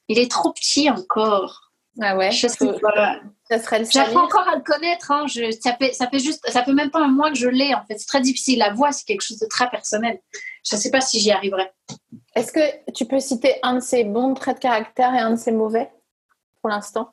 Il 0.07 0.19
est 0.19 0.29
trop 0.29 0.51
petit 0.51 0.89
encore. 0.89 1.71
Ah 2.01 2.17
ouais, 2.17 2.31
Je 2.31 2.47
sais 2.47 2.73
pas. 2.81 3.19
ça 3.47 3.59
serait 3.59 3.79
le. 3.79 3.86
J'apprends 3.89 4.23
encore 4.23 4.47
à 4.47 4.55
le 4.55 4.63
connaître. 4.63 5.11
Hein. 5.11 5.27
Je, 5.27 5.51
ça, 5.51 5.75
fait, 5.75 5.93
ça 5.93 6.07
fait 6.09 6.17
juste, 6.17 6.43
ça 6.49 6.63
fait 6.63 6.73
même 6.73 6.89
pas 6.89 7.01
un 7.01 7.07
mois 7.07 7.29
que 7.29 7.38
je 7.38 7.47
l'ai. 7.47 7.75
En 7.75 7.86
fait, 7.86 7.99
c'est 7.99 8.07
très 8.07 8.21
difficile. 8.21 8.57
La 8.57 8.73
voix, 8.73 8.91
c'est 8.91 9.05
quelque 9.05 9.21
chose 9.21 9.38
de 9.38 9.45
très 9.45 9.69
personnel. 9.69 10.19
Je 10.67 10.75
ne 10.75 10.81
sais 10.81 10.89
pas 10.89 11.01
si 11.01 11.19
j'y 11.19 11.31
arriverai. 11.31 11.71
Est-ce 12.36 12.51
que 12.51 12.91
tu 12.93 13.05
peux 13.05 13.19
citer 13.19 13.59
un 13.61 13.75
de 13.75 13.79
ses 13.79 14.05
bons 14.05 14.34
traits 14.34 14.57
de 14.57 14.61
caractère 14.61 15.13
et 15.13 15.19
un 15.19 15.31
de 15.31 15.36
ses 15.36 15.51
mauvais 15.51 15.91
pour 16.61 16.69
l'instant? 16.69 17.11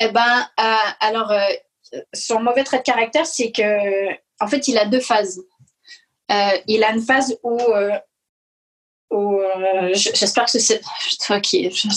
Eh 0.00 0.08
ben, 0.08 0.48
euh, 0.58 0.74
alors, 1.00 1.30
euh, 1.30 1.44
son 2.12 2.40
mauvais 2.40 2.64
trait 2.64 2.78
de 2.78 2.82
caractère, 2.82 3.26
c'est 3.26 3.50
que, 3.52 4.08
en 4.40 4.46
fait, 4.48 4.68
il 4.68 4.78
a 4.78 4.84
deux 4.86 5.00
phases. 5.00 5.40
Euh, 6.30 6.50
il 6.66 6.84
a 6.84 6.90
une 6.92 7.00
phase 7.02 7.36
où, 7.42 7.58
euh, 7.60 7.90
où 9.10 9.40
euh, 9.40 9.90
j'espère 9.94 10.44
que 10.44 10.58
c'est, 10.58 10.80
toi 11.26 11.40
qui, 11.40 11.68
je- 11.70 11.88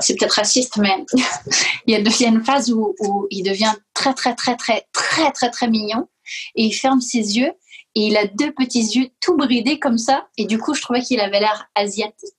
c'est 0.00 0.14
peut-être 0.18 0.32
raciste, 0.34 0.76
mais 0.76 0.94
il 1.86 1.92
y 1.92 1.96
a 1.96 1.98
il 2.00 2.20
y 2.20 2.24
a 2.26 2.28
une 2.28 2.44
phase 2.44 2.70
où, 2.70 2.94
où 3.00 3.26
il 3.30 3.42
devient 3.42 3.72
très, 3.94 4.12
très, 4.12 4.34
très, 4.34 4.56
très, 4.56 4.86
très, 4.92 5.32
très, 5.32 5.50
très 5.50 5.68
mignon 5.68 6.06
et 6.54 6.64
il 6.64 6.72
ferme 6.72 7.00
ses 7.00 7.38
yeux 7.38 7.52
et 7.94 8.00
il 8.06 8.16
a 8.18 8.26
deux 8.26 8.52
petits 8.52 8.82
yeux 8.98 9.08
tout 9.20 9.36
bridés 9.38 9.78
comme 9.78 9.96
ça 9.98 10.28
et 10.36 10.44
du 10.44 10.58
coup, 10.58 10.74
je 10.74 10.82
trouvais 10.82 11.00
qu'il 11.00 11.18
avait 11.20 11.40
l'air 11.40 11.66
asiatique. 11.74 12.34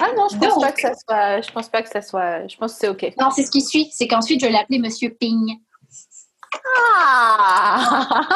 Ah 0.00 0.08
non, 0.16 0.26
je 0.28 0.36
pense 0.36 0.54
Donc- 0.54 0.62
pas 0.62 0.72
que 0.72 0.80
ça 0.80 0.94
soit. 0.94 1.40
Je 1.40 1.50
pense 1.52 1.68
pas 1.68 1.82
que 1.82 1.88
ça 1.88 2.02
soit. 2.02 2.46
Je 2.48 2.56
pense 2.56 2.72
que 2.74 2.78
c'est 2.80 2.88
ok. 2.88 3.12
Non, 3.20 3.30
c'est 3.30 3.44
ce 3.44 3.50
qui 3.52 3.60
suit, 3.62 3.88
c'est 3.92 4.08
qu'ensuite, 4.08 4.40
je 4.40 4.46
l'ai 4.46 4.56
appelé 4.58 4.78
Monsieur 4.80 5.10
Ping. 5.10 5.56
Ah 6.86 8.26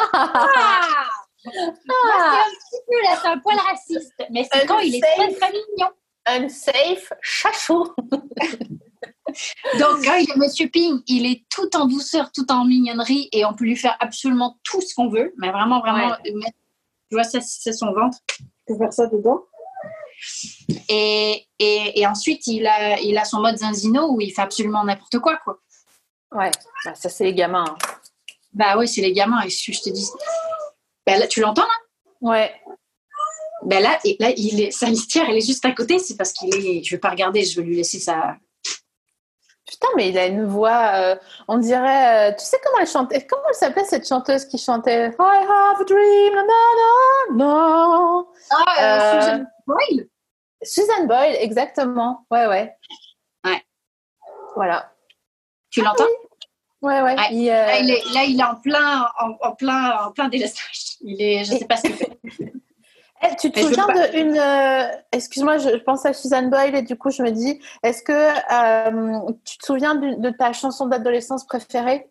Ah 1.45 1.73
c'est 1.89 2.39
un 2.39 2.51
petit 2.51 2.81
peu 2.89 3.03
là, 3.03 3.19
c'est 3.21 3.29
un 3.29 3.39
poil 3.39 3.57
raciste, 3.59 4.13
mais 4.31 4.47
c'est 4.51 4.63
Un 4.63 4.67
quand 4.67 4.79
il 4.79 4.95
est 4.97 5.01
safe. 5.01 5.17
très 5.17 5.33
très 5.35 5.51
mignon. 5.53 5.91
Unsafe 6.25 7.13
chachou. 7.21 7.85
Donc 9.79 10.05
quand 10.05 10.15
il 10.17 10.31
est 10.31 10.37
Monsieur 10.37 10.69
Ping, 10.69 11.01
il 11.09 11.27
est 11.27 11.45
tout 11.51 11.75
en 11.77 11.87
douceur, 11.87 12.31
tout 12.33 12.51
en 12.53 12.65
mignonnerie, 12.65 13.29
et 13.33 13.45
on 13.45 13.55
peut 13.55 13.65
lui 13.65 13.77
faire 13.77 13.97
absolument 13.99 14.59
tout 14.63 14.81
ce 14.81 14.95
qu'on 14.95 15.09
veut, 15.09 15.33
mais 15.39 15.51
vraiment 15.51 15.81
vraiment. 15.81 16.11
mettre- 16.11 16.57
Tu 17.11 17.17
vois 17.17 17.25
ça, 17.25 17.41
c'est 17.41 17.73
son 17.73 17.93
ventre. 17.93 18.19
Tu 18.29 18.45
peux 18.69 18.79
faire 18.79 18.93
ça 18.93 19.07
dedans? 19.09 19.43
Et, 20.89 21.45
et, 21.59 22.01
et 22.01 22.07
ensuite, 22.07 22.47
il 22.47 22.67
a, 22.69 23.01
il 23.01 23.19
a 23.19 23.25
son 23.25 23.41
mode 23.41 23.57
Zanzino 23.59 24.13
où 24.13 24.21
il 24.21 24.31
fait 24.33 24.43
absolument 24.43 24.85
n'importe 24.85 25.19
quoi, 25.19 25.37
quoi. 25.43 25.59
Ouais, 26.31 26.51
bah, 26.85 26.95
ça 26.95 27.09
c'est 27.09 27.25
les 27.25 27.35
gamins. 27.35 27.65
hein. 27.69 27.75
Bah 28.53 28.77
ouais, 28.77 28.87
c'est 28.87 29.01
les 29.01 29.13
gamins, 29.13 29.41
et 29.43 29.51
je 29.51 29.81
te 29.81 29.91
dis. 29.91 30.09
Bah 31.07 31.17
là, 31.19 31.27
tu 31.27 31.41
l'entends 31.41 31.63
là? 31.63 31.69
Ouais. 32.21 32.55
Bah 33.65 33.81
là, 33.81 33.99
et 34.05 34.17
là 34.21 34.31
il 34.37 34.61
est, 34.61 34.71
sa 34.73 34.87
litière, 34.87 35.27
elle 35.29 35.37
est 35.37 35.47
juste 35.47 35.65
à 35.65 35.73
côté, 35.73 35.99
c'est 35.99 36.17
parce 36.17 36.33
qu'il 36.33 36.55
est. 36.55 36.83
Je 36.83 36.95
vais 36.95 37.01
pas 37.01 37.11
regarder, 37.11 37.45
je 37.45 37.61
vais 37.61 37.67
lui 37.67 37.77
laisser 37.77 37.99
sa, 38.01 38.37
Putain, 39.69 39.89
mais 39.97 40.09
il 40.11 40.19
a 40.19 40.27
une 40.27 40.45
voix. 40.47 40.93
euh, 40.97 41.17
on 41.49 41.57
dirait. 41.59 42.31
euh, 42.31 42.35
tu 42.37 42.45
sais 42.45 42.59
comment 42.63 42.79
elle 42.79 42.87
chantait 42.87 43.27
Comment 43.27 43.43
elle 43.49 43.55
s'appelait 43.55 43.85
cette 43.85 44.07
chanteuse 44.07 44.45
qui 44.45 44.59
chantait 44.59 45.07
I 45.09 45.45
have 45.49 45.81
a 45.81 45.85
dream, 45.85 46.35
na, 46.35 46.43
na, 46.43 47.37
na, 47.37 47.45
na. 47.45 48.25
Ah, 48.51 48.75
Euh, 48.83 49.21
Susan 49.21 49.45
Boyle? 49.67 50.09
Susan 50.63 51.07
Boyle, 51.07 51.37
exactement. 51.41 52.27
Ouais, 52.31 52.47
ouais. 52.47 52.75
Ouais. 53.45 53.63
Voilà. 54.57 54.93
Tu 55.71 55.81
l'entends? 55.81 56.05
Ouais, 56.83 57.01
ouais. 57.01 57.17
Il, 57.31 57.49
euh, 57.49 57.67
là, 57.67 57.79
il 57.79 57.91
est, 57.91 58.05
là, 58.13 58.25
il 58.25 58.41
est 58.41 58.45
en 58.45 58.57
plein, 58.57 59.09
en, 59.21 59.37
en 59.41 59.55
plein, 59.55 60.07
en 60.07 60.11
plein 60.13 60.29
délestage. 60.29 60.97
Il 61.01 61.23
est, 61.23 61.45
je 61.45 61.53
sais 61.57 61.65
pas 61.65 61.77
ce 61.77 61.83
qu'il 61.83 61.95
fait. 61.95 62.19
tu 63.41 63.53
te 63.53 63.61
Mais 63.61 63.63
souviens 63.63 63.87
d'une. 64.11 64.37
euh, 64.37 64.89
Excuse-moi, 65.13 65.59
je, 65.59 65.71
je 65.71 65.77
pense 65.77 66.05
à 66.05 66.13
Susan 66.13 66.43
Boyle 66.49 66.75
et 66.75 66.83
du 66.83 66.97
coup, 66.99 67.11
je 67.11 67.23
me 67.23 67.31
dis 67.31 67.61
est-ce 67.85 68.03
que 68.03 68.13
euh, 68.13 69.33
tu 69.45 69.59
te 69.59 69.65
souviens 69.65 69.95
de 69.95 70.31
ta 70.31 70.53
chanson 70.53 70.87
d'adolescence 70.87 71.47
préférée? 71.47 72.11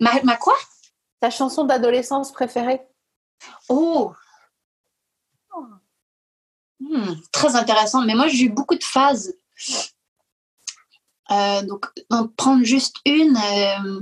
Ma, 0.00 0.12
ma 0.22 0.36
quoi? 0.36 0.54
Ta 1.20 1.28
chanson 1.28 1.64
d'adolescence 1.64 2.32
préférée? 2.32 2.80
Oh. 3.68 4.14
Hmm, 6.80 7.14
très 7.32 7.56
intéressant. 7.56 8.02
Mais 8.02 8.14
moi, 8.14 8.28
j'ai 8.28 8.44
eu 8.44 8.50
beaucoup 8.50 8.76
de 8.76 8.84
phases. 8.84 9.34
Euh, 11.30 11.62
donc, 11.62 11.86
en 12.10 12.26
prendre 12.26 12.64
juste 12.64 12.96
une. 13.04 13.36
euh, 13.36 14.00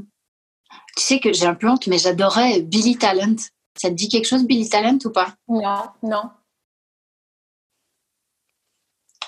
tu 0.97 1.03
sais 1.03 1.19
que 1.19 1.33
j'ai 1.33 1.47
un 1.47 1.55
peu 1.55 1.69
honte, 1.69 1.87
mais 1.89 1.99
j'adorais 1.99 2.63
Billy 2.63 2.97
Talent. 2.97 3.37
Ça 3.77 3.89
te 3.89 3.95
dit 3.95 4.09
quelque 4.09 4.29
chose, 4.29 4.45
Billy 4.45 4.69
Talent, 4.69 4.99
ou 5.05 5.11
pas? 5.11 5.35
Non, 5.49 5.83
non. 6.03 6.31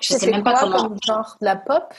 Je 0.01 0.15
sais 0.15 0.31
même 0.31 0.45
pas 0.45 0.61
comment. 0.61 0.89
comme 0.89 0.99
genre 1.05 1.37
de 1.41 1.45
la 1.45 1.57
pop? 1.57 1.93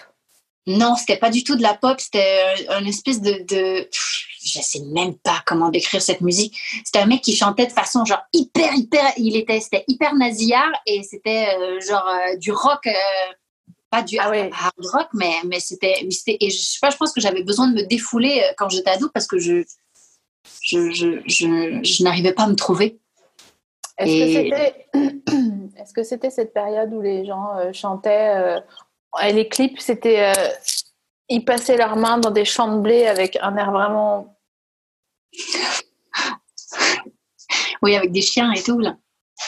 Non, 0.68 0.96
c'était 0.96 1.18
pas 1.18 1.30
du 1.30 1.44
tout 1.44 1.56
de 1.56 1.62
la 1.62 1.74
pop, 1.74 2.00
c'était 2.00 2.56
euh, 2.70 2.80
une 2.80 2.88
espèce 2.88 3.22
de, 3.22 3.44
de... 3.48 3.90
Je 3.92 4.60
sais 4.62 4.82
même 4.94 5.18
pas 5.18 5.44
comment 5.46 5.70
décrire 5.70 6.02
cette 6.02 6.22
musique. 6.22 6.58
C'était 6.86 7.00
un 7.00 7.08
mec 7.08 7.22
qui 7.22 7.36
chantait 7.36 7.68
de 7.68 7.72
façon 7.74 8.06
genre 8.06 8.24
hyper, 8.32 8.74
hyper... 8.74 9.12
Il 9.18 9.36
était, 9.36 9.60
c'était 9.60 9.84
hyper 9.88 10.16
nasillard 10.16 10.72
et 10.86 11.04
c'était 11.04 11.56
euh, 11.58 11.82
genre 11.82 12.08
euh, 12.08 12.38
du 12.38 12.52
rock... 12.52 12.88
euh, 12.88 13.34
Pas 13.92 14.04
du 14.04 14.18
Ah 14.20 14.30
ouais. 14.30 14.50
hard 14.54 14.74
rock, 14.94 15.08
mais, 15.14 15.34
mais 15.46 15.60
c'était... 15.60 15.96
Et 16.40 16.50
je 16.50 16.58
sais 16.58 16.78
pas, 16.82 16.90
je 16.92 16.98
pense 16.98 17.12
que 17.12 17.22
j'avais 17.22 17.44
besoin 17.44 17.68
de 17.70 17.76
me 17.76 17.86
défouler 17.88 18.42
euh, 18.44 18.54
quand 18.58 18.70
j'étais 18.70 18.92
ado 18.92 19.10
parce 19.14 19.26
que 19.28 19.40
je, 19.40 19.64
je, 20.62 20.92
je, 20.92 21.22
je, 21.26 21.80
je 21.84 22.04
n'arrivais 22.04 22.34
pas 22.34 22.44
à 22.44 22.48
me 22.48 22.56
trouver. 22.56 23.00
Est-ce 23.98 24.12
Et- 24.12 24.20
que 24.20 24.34
c'était 24.34 24.86
est-ce 25.82 25.94
que 25.94 26.04
c'était 26.04 26.30
cette 26.30 26.54
période 26.54 26.94
où 26.94 27.02
les 27.02 27.26
gens 27.26 27.56
euh, 27.58 27.74
chantaient 27.74 28.36
euh, 28.38 28.60
et 29.24 29.34
les 29.34 29.48
clips 29.50 29.80
c'était 29.82 30.32
euh, 30.38 30.50
ils 31.30 31.44
passaient 31.44 31.78
leurs 31.78 31.96
mains 31.98 32.18
dans 32.18 32.32
des 32.32 32.46
champs 32.46 32.76
de 32.76 32.82
blé 32.82 33.08
avec 33.08 33.38
un 33.42 33.56
air 33.58 33.72
vraiment 33.72 34.38
Oui, 37.82 37.96
avec 37.96 38.12
des 38.12 38.22
chiens 38.22 38.52
et 38.52 38.62
tout, 38.62 38.80
là. 38.80 38.98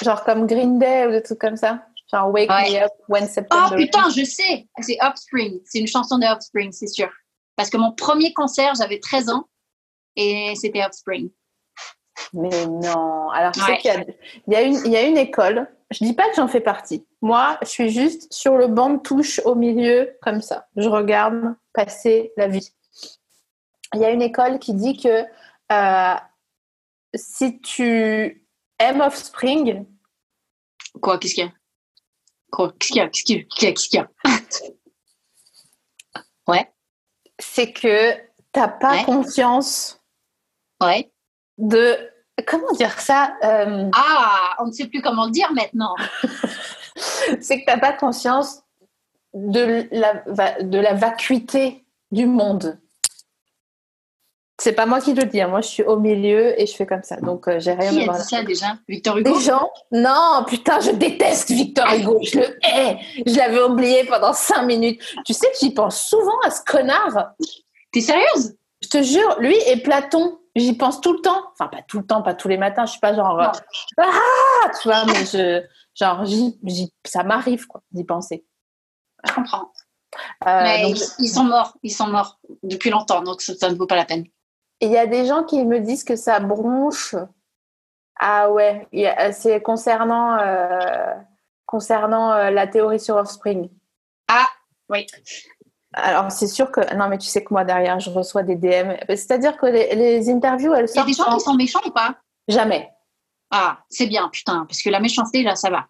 genre 0.02 0.24
comme 0.24 0.48
Green 0.48 0.80
Day 0.80 1.06
ou 1.08 1.12
des 1.12 1.22
trucs 1.22 1.40
comme 1.40 1.58
ça? 1.58 1.86
Genre 2.12 2.32
Wake 2.32 2.50
Ouais. 2.50 2.72
Me 2.72 2.84
Up 2.84 2.92
When 3.08 3.24
Oh 3.24 3.28
September 3.28 3.76
putain, 3.76 4.10
je 4.10 4.24
sais 4.24 4.68
C'est 4.82 4.98
Offspring. 5.02 5.60
C'est 5.66 5.80
une 5.80 5.88
chanson 5.88 6.18
de 6.18 6.26
Offspring, 6.26 6.72
c'est 6.72 6.88
sûr. 6.88 7.10
Parce 7.56 7.70
que 7.70 7.78
mon 7.78 7.92
premier 7.92 8.34
concert, 8.34 8.74
j'avais 8.76 9.00
13 9.00 9.30
ans 9.30 9.46
et 10.16 10.54
c'était 10.56 10.84
Offspring. 10.84 11.30
Mais 12.34 12.66
non. 12.68 13.30
Alors, 13.30 13.52
tu 13.52 13.62
sais 13.62 13.78
qu'il 13.78 13.92
y 13.92 13.96
a, 13.96 14.02
il 14.02 14.54
y, 14.54 14.56
a 14.56 14.62
une, 14.62 14.76
il 14.86 14.92
y 14.92 14.98
a 14.98 15.04
une 15.04 15.18
école. 15.18 15.68
Je 15.90 16.04
dis 16.04 16.14
pas 16.14 16.30
que 16.30 16.36
j'en 16.36 16.48
fais 16.48 16.62
partie. 16.62 17.06
Moi, 17.22 17.58
je 17.62 17.68
suis 17.68 17.90
juste 17.90 18.32
sur 18.32 18.58
le 18.58 18.68
banc 18.68 18.92
de 18.92 19.00
touche 19.00 19.42
au 19.44 19.56
milieu, 19.56 20.16
comme 20.22 20.42
ça. 20.42 20.68
Je 20.78 20.88
regarde 20.88 21.56
passer 21.74 22.32
la 22.38 22.48
vie. 22.48 22.74
Il 23.94 24.00
y 24.00 24.06
a 24.06 24.12
une 24.12 24.22
école 24.22 24.60
qui 24.60 24.74
dit 24.74 24.98
que 24.98 25.26
euh, 25.72 26.16
si 27.14 27.60
tu 27.60 28.48
aimes 28.80 29.02
Offspring, 29.02 29.86
Quoi 31.00 31.18
Qu'est-ce 31.18 31.36
qu'il 31.36 31.46
y 31.46 31.48
a? 31.48 31.52
Qu'est-ce 32.58 32.88
qu'il 32.88 32.96
y 32.98 33.00
a? 33.00 33.08
Qu'est-ce 33.10 33.90
qu'il 33.90 34.00
y 34.00 34.04
a? 34.04 34.10
Ouais, 36.48 36.70
c'est 37.40 37.72
que 37.72 38.14
t'as 38.52 38.68
pas 38.68 38.94
Ouais. 38.98 39.04
conscience 39.06 40.02
ouais. 40.82 41.12
de. 41.58 41.98
Comment 42.48 42.72
dire 42.72 43.00
ça 43.00 43.36
Euh, 43.44 43.90
Ah, 43.94 44.56
on 44.60 44.68
ne 44.68 44.72
sait 44.72 44.88
plus 44.88 45.02
comment 45.02 45.26
le 45.26 45.32
dire 45.32 45.52
maintenant. 45.54 45.94
C'est 47.42 47.62
que 47.62 47.66
t'as 47.66 47.78
pas 47.78 47.94
conscience 47.94 48.64
de 49.34 49.88
la, 49.92 50.62
de 50.64 50.78
la 50.80 50.94
vacuité 50.94 51.86
du 52.12 52.26
monde. 52.26 52.80
C'est 54.64 54.74
pas 54.74 54.86
moi 54.86 55.02
qui 55.02 55.16
le 55.16 55.24
dis, 55.24 55.42
hein. 55.42 55.48
moi 55.48 55.62
je 55.62 55.68
suis 55.70 55.82
au 55.82 55.98
milieu 55.98 56.60
et 56.62 56.68
je 56.68 56.76
fais 56.76 56.86
comme 56.86 57.02
ça, 57.02 57.16
donc 57.16 57.48
euh, 57.48 57.60
j'ai 57.60 57.74
rien 57.74 57.90
Qui 57.90 58.08
à 58.08 58.14
a 58.14 58.18
dit 58.20 58.24
ça 58.24 58.44
déjà? 58.44 58.78
Victor 58.88 59.18
Hugo? 59.18 59.34
Des 59.34 59.44
gens? 59.44 59.68
Non, 59.92 60.46
putain, 60.48 60.80
je 60.80 60.92
déteste 60.92 61.50
Victor 61.50 61.92
Hugo, 61.92 62.20
je 62.22 62.38
le 62.38 62.60
hais. 62.64 63.00
Je 63.26 63.36
l'avais 63.38 63.64
oublié 63.64 64.04
pendant 64.04 64.34
cinq 64.34 64.68
minutes. 64.68 65.02
Tu 65.26 65.34
sais 65.34 65.48
que 65.48 65.58
j'y 65.60 65.74
pense 65.74 66.04
souvent 66.04 66.38
à 66.46 66.52
ce 66.52 66.62
connard. 66.64 67.32
T'es 67.92 68.02
sérieuse? 68.02 68.56
Je 68.84 68.90
te 68.90 69.02
jure, 69.02 69.36
lui 69.40 69.56
et 69.66 69.78
Platon, 69.78 70.38
j'y 70.56 70.74
pense 70.74 71.02
tout 71.02 71.14
le 71.14 71.22
temps. 71.22 71.42
Enfin, 71.54 71.68
pas 71.68 71.82
tout 71.88 71.98
le 71.98 72.06
temps, 72.06 72.22
pas 72.22 72.36
tous 72.36 72.48
les 72.48 72.58
matins. 72.58 72.86
Je 72.86 72.92
suis 72.92 73.00
pas 73.00 73.16
genre 73.16 73.40
euh, 73.40 73.46
Non. 73.46 74.04
ah, 74.06 74.70
tu 74.80 74.90
vois, 74.90 75.06
mais 75.06 75.26
je 75.26 75.64
genre 75.96 76.24
ça 77.04 77.24
m'arrive 77.24 77.66
quoi 77.66 77.82
d'y 77.92 78.04
penser. 78.04 78.46
Je 79.28 79.34
comprends. 79.34 79.72
Euh, 80.46 80.62
Mais 80.62 80.84
donc, 80.84 81.00
ils, 81.00 81.26
ils 81.26 81.30
sont 81.30 81.46
morts. 81.46 81.74
Ils 81.82 81.90
sont 81.90 82.08
morts 82.10 82.38
depuis 82.62 82.92
longtemps, 82.92 83.24
donc 83.24 83.42
ça, 83.42 83.56
ça 83.56 83.72
ne 83.72 83.76
vaut 83.76 83.88
pas 83.88 83.96
la 83.96 84.06
peine. 84.06 84.26
Et 84.82 84.88
il 84.88 84.92
y 84.92 84.98
a 84.98 85.06
des 85.08 85.26
gens 85.26 85.44
qui 85.44 85.64
me 85.66 85.80
disent 85.80 86.04
que 86.04 86.16
ça 86.16 86.40
bronche. 86.40 87.16
Ah 88.20 88.52
ouais, 88.52 88.88
il 88.92 89.06
a- 89.08 89.32
c'est 89.32 89.62
concernant, 89.62 90.38
euh, 90.40 91.14
concernant 91.66 92.32
euh, 92.34 92.50
la 92.52 92.68
théorie 92.68 93.00
sur 93.00 93.16
Offspring. 93.16 93.70
Ah, 94.28 94.48
oui. 94.90 95.08
Alors 95.94 96.32
c'est 96.32 96.48
sûr 96.48 96.72
que... 96.72 96.94
Non 96.96 97.08
mais 97.10 97.18
tu 97.18 97.28
sais 97.28 97.44
que 97.44 97.54
moi 97.54 97.64
derrière, 97.66 98.00
je 98.00 98.10
reçois 98.10 98.44
des 98.44 98.56
DM. 98.56 98.94
C'est-à-dire 99.10 99.58
que 99.58 99.66
les, 99.66 99.94
les 99.96 100.30
interviews, 100.30 100.74
elles 100.74 100.86
Il 100.86 100.96
y 100.96 101.00
a 101.00 101.04
sortent 101.04 101.08
des 101.08 101.14
gens 101.14 101.26
en- 101.26 101.38
qui 101.38 101.44
sont 101.44 101.54
méchants 101.56 101.82
ou 101.86 101.92
pas? 101.92 102.16
Jamais. 102.48 102.90
Ah, 103.50 103.80
c'est 103.90 104.08
bien, 104.08 104.30
putain, 104.30 104.66
parce 104.66 104.82
que 104.82 104.90
la 104.90 105.00
méchanceté, 105.00 105.44
là, 105.44 105.56
ça 105.56 105.70
va. 105.70 105.88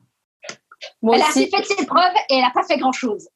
Moi 1.04 1.16
elle 1.16 1.22
a 1.22 1.28
aussi, 1.30 1.48
fait 1.50 1.64
ses 1.64 1.86
preuves 1.86 2.14
et 2.30 2.36
elle 2.36 2.42
n'a 2.42 2.50
pas 2.52 2.64
fait 2.64 2.78
grand-chose. 2.78 3.30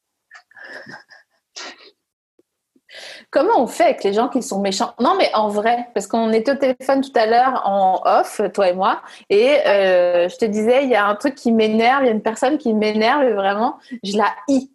Comment 3.32 3.62
on 3.62 3.68
fait 3.68 3.84
avec 3.84 4.04
les 4.04 4.14
gens 4.14 4.30
qui 4.30 4.42
sont 4.44 4.60
méchants? 4.62 4.94
Non 5.00 5.16
mais 5.18 5.30
en 5.34 5.50
vrai, 5.50 5.88
parce 5.94 6.08
qu'on 6.08 6.32
était 6.34 6.52
au 6.52 6.56
téléphone 6.56 7.02
tout 7.02 7.12
à 7.16 7.26
l'heure 7.26 7.62
en 7.66 8.02
off, 8.06 8.42
toi 8.54 8.70
et 8.70 8.74
moi, 8.74 9.02
et 9.30 9.60
euh, 9.68 10.30
je 10.30 10.36
te 10.38 10.46
disais, 10.46 10.84
il 10.84 10.90
y 10.90 10.96
a 10.96 11.06
un 11.06 11.16
truc 11.16 11.36
qui 11.36 11.52
m'énerve, 11.52 12.04
il 12.04 12.08
y 12.08 12.10
a 12.10 12.14
une 12.14 12.22
personne 12.22 12.58
qui 12.58 12.74
m'énerve 12.74 13.28
vraiment, 13.34 13.78
je 14.04 14.18
la 14.18 14.34
hais. 14.50 14.70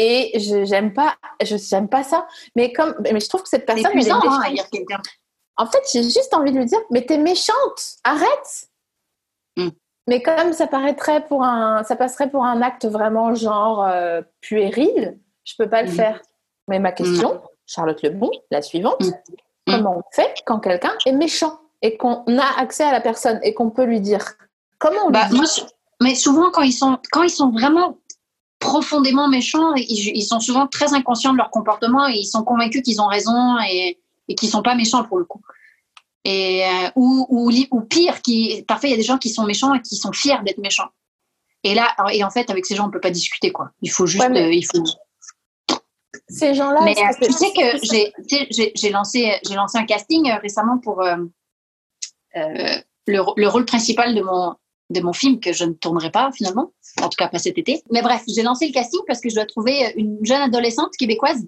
Et 0.00 0.38
je 0.38 0.64
j'aime 0.64 0.92
pas, 0.92 1.16
je 1.42 1.56
j'aime 1.56 1.88
pas 1.88 2.04
ça. 2.04 2.28
Mais 2.54 2.72
comme, 2.72 2.94
mais 3.00 3.18
je 3.18 3.28
trouve 3.28 3.42
que 3.42 3.48
cette 3.48 3.66
personne, 3.66 3.90
elle 3.92 4.06
est 4.06 4.10
hein, 4.12 4.64
quelqu'un. 4.70 5.00
En 5.56 5.66
fait, 5.66 5.82
j'ai 5.92 6.04
juste 6.04 6.32
envie 6.34 6.52
de 6.52 6.58
lui 6.58 6.66
dire, 6.66 6.78
mais 6.92 7.04
t'es 7.04 7.18
méchante, 7.18 7.96
arrête. 8.04 8.68
Hmm. 9.56 9.70
Mais 10.06 10.22
comme 10.22 10.52
ça 10.52 10.68
paraîtrait 10.68 11.26
pour 11.26 11.42
un, 11.42 11.82
ça 11.82 11.96
passerait 11.96 12.30
pour 12.30 12.44
un 12.44 12.62
acte 12.62 12.86
vraiment 12.86 13.34
genre 13.34 13.84
euh, 13.84 14.22
puéril, 14.40 15.18
je 15.44 15.54
peux 15.58 15.68
pas 15.68 15.82
le 15.82 15.88
Hmm. 15.90 15.94
faire. 15.94 16.22
Mais 16.68 16.78
ma 16.78 16.92
question, 16.92 17.42
Charlotte 17.68 18.02
Lebon, 18.02 18.30
la 18.50 18.62
suivante, 18.62 19.00
Hmm. 19.00 19.72
comment 19.72 19.98
on 19.98 20.02
fait 20.12 20.34
quand 20.46 20.58
quelqu'un 20.58 20.92
est 21.06 21.12
méchant 21.12 21.60
et 21.82 21.96
qu'on 21.98 22.24
a 22.38 22.58
accès 22.60 22.82
à 22.84 22.90
la 22.90 23.00
personne 23.02 23.38
et 23.44 23.52
qu'on 23.54 23.70
peut 23.70 23.84
lui 23.84 24.00
dire? 24.00 24.24
Comment 24.78 25.06
on 25.06 25.10
Bah, 25.10 25.24
lui 25.24 25.30
dit? 25.32 25.36
moi, 25.36 25.46
mais 26.00 26.14
souvent, 26.14 26.50
quand 26.50 26.62
ils 26.62 26.72
sont, 26.72 26.98
quand 27.12 27.22
ils 27.22 27.30
sont 27.30 27.50
vraiment 27.50 27.98
profondément 28.60 29.28
méchants, 29.28 29.74
ils, 29.76 30.16
ils 30.16 30.22
sont 30.24 30.40
souvent 30.40 30.66
très 30.66 30.94
inconscients 30.94 31.32
de 31.32 31.36
leur 31.36 31.50
comportement 31.50 32.08
et 32.08 32.14
ils 32.14 32.26
sont 32.26 32.42
convaincus 32.44 32.82
qu'ils 32.82 33.00
ont 33.00 33.06
raison 33.06 33.56
et, 33.70 34.00
et 34.28 34.34
qu'ils 34.34 34.48
sont 34.48 34.62
pas 34.62 34.74
méchants 34.74 35.04
pour 35.04 35.18
le 35.18 35.24
coup. 35.26 35.42
Et, 36.24 36.64
euh, 36.64 36.90
ou, 36.96 37.26
ou, 37.28 37.48
li- 37.50 37.68
ou 37.70 37.82
pire, 37.82 38.20
qui, 38.22 38.64
parfois 38.66 38.88
il 38.88 38.92
y 38.92 38.94
a 38.94 38.98
des 38.98 39.02
gens 39.04 39.18
qui 39.18 39.28
sont 39.30 39.44
méchants 39.44 39.74
et 39.74 39.82
qui 39.82 39.96
sont 39.96 40.12
fiers 40.12 40.38
d'être 40.44 40.58
méchants. 40.58 40.88
Et 41.64 41.74
là, 41.74 41.88
et 42.12 42.24
en 42.24 42.30
fait, 42.30 42.48
avec 42.50 42.64
ces 42.66 42.74
gens, 42.74 42.86
on 42.86 42.90
peut 42.90 43.00
pas 43.00 43.10
discuter 43.10 43.50
quoi. 43.52 43.70
Il 43.82 43.90
faut 43.90 44.06
juste, 44.06 44.24
Ouais, 44.24 44.30
mais- 44.30 44.46
euh, 44.46 44.52
il 44.52 44.62
faut. 44.64 44.82
Ces 46.28 46.54
gens-là, 46.54 46.80
Mais 46.82 46.94
euh, 46.98 47.26
tu 47.26 47.32
sais 47.32 47.52
que 47.52 47.78
j'ai- 48.74 48.90
lancé, 48.90 49.32
j'ai 49.48 49.54
lancé 49.54 49.78
un 49.78 49.84
casting 49.86 50.30
euh, 50.30 50.36
récemment 50.38 50.78
pour 50.78 51.00
euh, 51.02 51.16
le, 53.06 53.22
le 53.36 53.48
rôle 53.48 53.64
principal 53.64 54.14
de 54.14 54.20
mon, 54.22 54.54
de 54.90 55.00
mon 55.00 55.12
film 55.12 55.40
que 55.40 55.52
je 55.52 55.64
ne 55.64 55.72
tournerai 55.72 56.10
pas 56.10 56.30
finalement, 56.32 56.72
en 57.00 57.08
tout 57.08 57.16
cas 57.16 57.28
pas 57.28 57.38
cet 57.38 57.56
été. 57.58 57.82
Mais 57.90 58.02
bref, 58.02 58.22
j'ai 58.28 58.42
lancé 58.42 58.66
le 58.66 58.72
casting 58.72 59.00
parce 59.06 59.20
que 59.20 59.28
je 59.30 59.34
dois 59.34 59.46
trouver 59.46 59.92
une 59.96 60.18
jeune 60.24 60.42
adolescente 60.42 60.92
québécoise. 60.98 61.46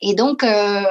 Et 0.00 0.14
donc, 0.14 0.44
euh, 0.44 0.82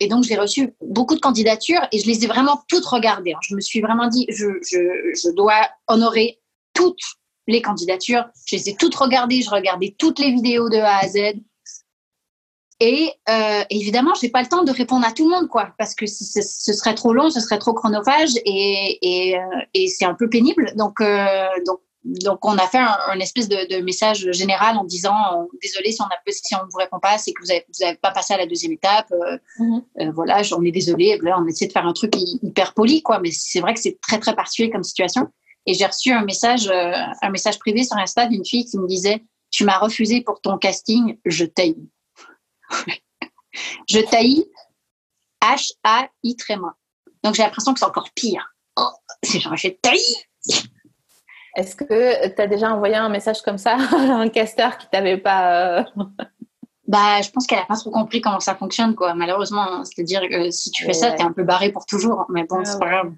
et 0.00 0.08
donc 0.08 0.24
j'ai 0.24 0.36
reçu 0.36 0.74
beaucoup 0.80 1.14
de 1.14 1.20
candidatures 1.20 1.86
et 1.92 1.98
je 2.00 2.06
les 2.06 2.24
ai 2.24 2.26
vraiment 2.26 2.62
toutes 2.68 2.84
regardées. 2.84 3.34
Je 3.42 3.54
me 3.54 3.60
suis 3.60 3.80
vraiment 3.80 4.08
dit, 4.08 4.26
je, 4.28 4.46
je, 4.68 4.78
je 5.14 5.30
dois 5.34 5.68
honorer 5.86 6.40
toutes 6.72 6.98
les 7.46 7.62
candidatures. 7.62 8.24
Je 8.46 8.56
les 8.56 8.70
ai 8.70 8.74
toutes 8.76 8.94
regardées, 8.94 9.42
je 9.42 9.50
regardais 9.50 9.94
toutes 9.98 10.18
les 10.18 10.32
vidéos 10.32 10.68
de 10.68 10.78
A 10.78 10.98
à 10.98 11.08
Z. 11.08 11.34
Et 12.86 13.10
euh, 13.30 13.64
évidemment, 13.70 14.12
j'ai 14.20 14.28
pas 14.28 14.42
le 14.42 14.46
temps 14.46 14.62
de 14.62 14.70
répondre 14.70 15.06
à 15.06 15.12
tout 15.12 15.26
le 15.26 15.34
monde, 15.34 15.48
quoi, 15.48 15.72
parce 15.78 15.94
que 15.94 16.04
si 16.04 16.22
ce, 16.26 16.42
serait 16.42 16.94
trop 16.94 17.14
long, 17.14 17.30
ce 17.30 17.40
serait 17.40 17.58
trop 17.58 17.72
chronophage 17.72 18.32
et, 18.44 18.98
et, 19.00 19.38
euh, 19.38 19.40
et 19.72 19.88
c'est 19.88 20.04
un 20.04 20.12
peu 20.12 20.28
pénible. 20.28 20.70
Donc, 20.76 21.00
euh, 21.00 21.46
donc, 21.66 21.80
donc, 22.04 22.44
on 22.44 22.58
a 22.58 22.66
fait 22.66 22.76
un, 22.76 22.94
un 23.08 23.18
espèce 23.20 23.48
de, 23.48 23.74
de 23.74 23.82
message 23.82 24.30
général 24.32 24.76
en 24.76 24.84
disant 24.84 25.14
euh, 25.14 25.44
désolé 25.62 25.92
si 25.92 26.02
on 26.02 26.04
a 26.04 26.30
si 26.30 26.54
ne 26.54 26.60
vous 26.70 26.76
répond 26.76 26.98
pas, 27.00 27.16
c'est 27.16 27.32
que 27.32 27.42
vous 27.42 27.50
avez, 27.50 27.64
vous 27.74 27.86
avez 27.86 27.96
pas 27.96 28.10
passé 28.10 28.34
à 28.34 28.36
la 28.36 28.44
deuxième 28.44 28.72
étape. 28.72 29.10
Mhm. 29.58 30.10
voilà, 30.12 30.42
on 30.54 30.62
est 30.62 30.70
désolé. 30.70 31.18
Là, 31.22 31.38
on 31.40 31.46
essaie 31.46 31.66
de 31.66 31.72
faire 31.72 31.86
un 31.86 31.94
truc 31.94 32.14
hy- 32.14 32.38
hyper 32.42 32.74
poli, 32.74 33.00
quoi, 33.00 33.18
mais 33.18 33.30
c'est 33.32 33.60
vrai 33.60 33.72
que 33.72 33.80
c'est 33.80 33.98
très 34.02 34.18
très 34.18 34.34
particulier 34.36 34.68
comme 34.68 34.84
situation. 34.84 35.28
Et 35.64 35.72
j'ai 35.72 35.86
reçu 35.86 36.12
un 36.12 36.26
message, 36.26 36.70
un 36.70 37.30
message 37.30 37.58
privé 37.58 37.82
sur 37.82 37.96
Insta 37.96 38.26
d'une 38.26 38.44
fille 38.44 38.66
qui 38.66 38.76
me 38.76 38.86
disait 38.86 39.24
tu 39.50 39.64
m'as 39.64 39.78
refusé 39.78 40.20
pour 40.20 40.42
ton 40.42 40.58
casting, 40.58 41.16
je 41.24 41.46
t'aille. 41.46 41.76
je 43.88 44.00
taillis 44.00 44.46
H-A-I 45.42 46.36
tréma. 46.36 46.74
Donc 47.22 47.34
j'ai 47.34 47.42
l'impression 47.42 47.72
que 47.72 47.78
c'est 47.78 47.84
encore 47.86 48.08
pire. 48.14 48.54
Oh, 48.76 48.88
c'est 49.22 49.40
genre, 49.40 49.56
je 49.56 49.68
taillis. 49.68 50.24
Est-ce 51.56 51.76
que 51.76 52.34
tu 52.34 52.42
as 52.42 52.46
déjà 52.46 52.70
envoyé 52.74 52.96
un 52.96 53.08
message 53.08 53.40
comme 53.42 53.58
ça 53.58 53.76
à 53.76 53.96
un 53.96 54.28
casteur 54.28 54.76
qui 54.78 54.88
t'avait 54.90 55.18
pas. 55.18 55.78
euh, 55.78 55.84
Bah, 56.88 57.22
je 57.22 57.30
pense 57.30 57.46
qu'elle 57.46 57.60
a 57.60 57.64
pas 57.64 57.76
trop 57.76 57.90
compris 57.90 58.20
comment 58.20 58.40
ça 58.40 58.54
fonctionne, 58.56 58.94
quoi, 58.94 59.14
malheureusement. 59.14 59.84
C'est-à-dire 59.84 60.22
que 60.28 60.50
si 60.50 60.70
tu 60.70 60.82
fais 60.82 60.88
Ouais. 60.88 60.92
ça, 60.94 61.12
t'es 61.12 61.22
un 61.22 61.32
peu 61.32 61.44
barré 61.44 61.70
pour 61.70 61.86
toujours. 61.86 62.26
Mais 62.28 62.44
bon, 62.44 62.58
Ah 62.60 62.64
c'est 62.64 62.78
pas 62.78 62.88
grave. 62.90 63.12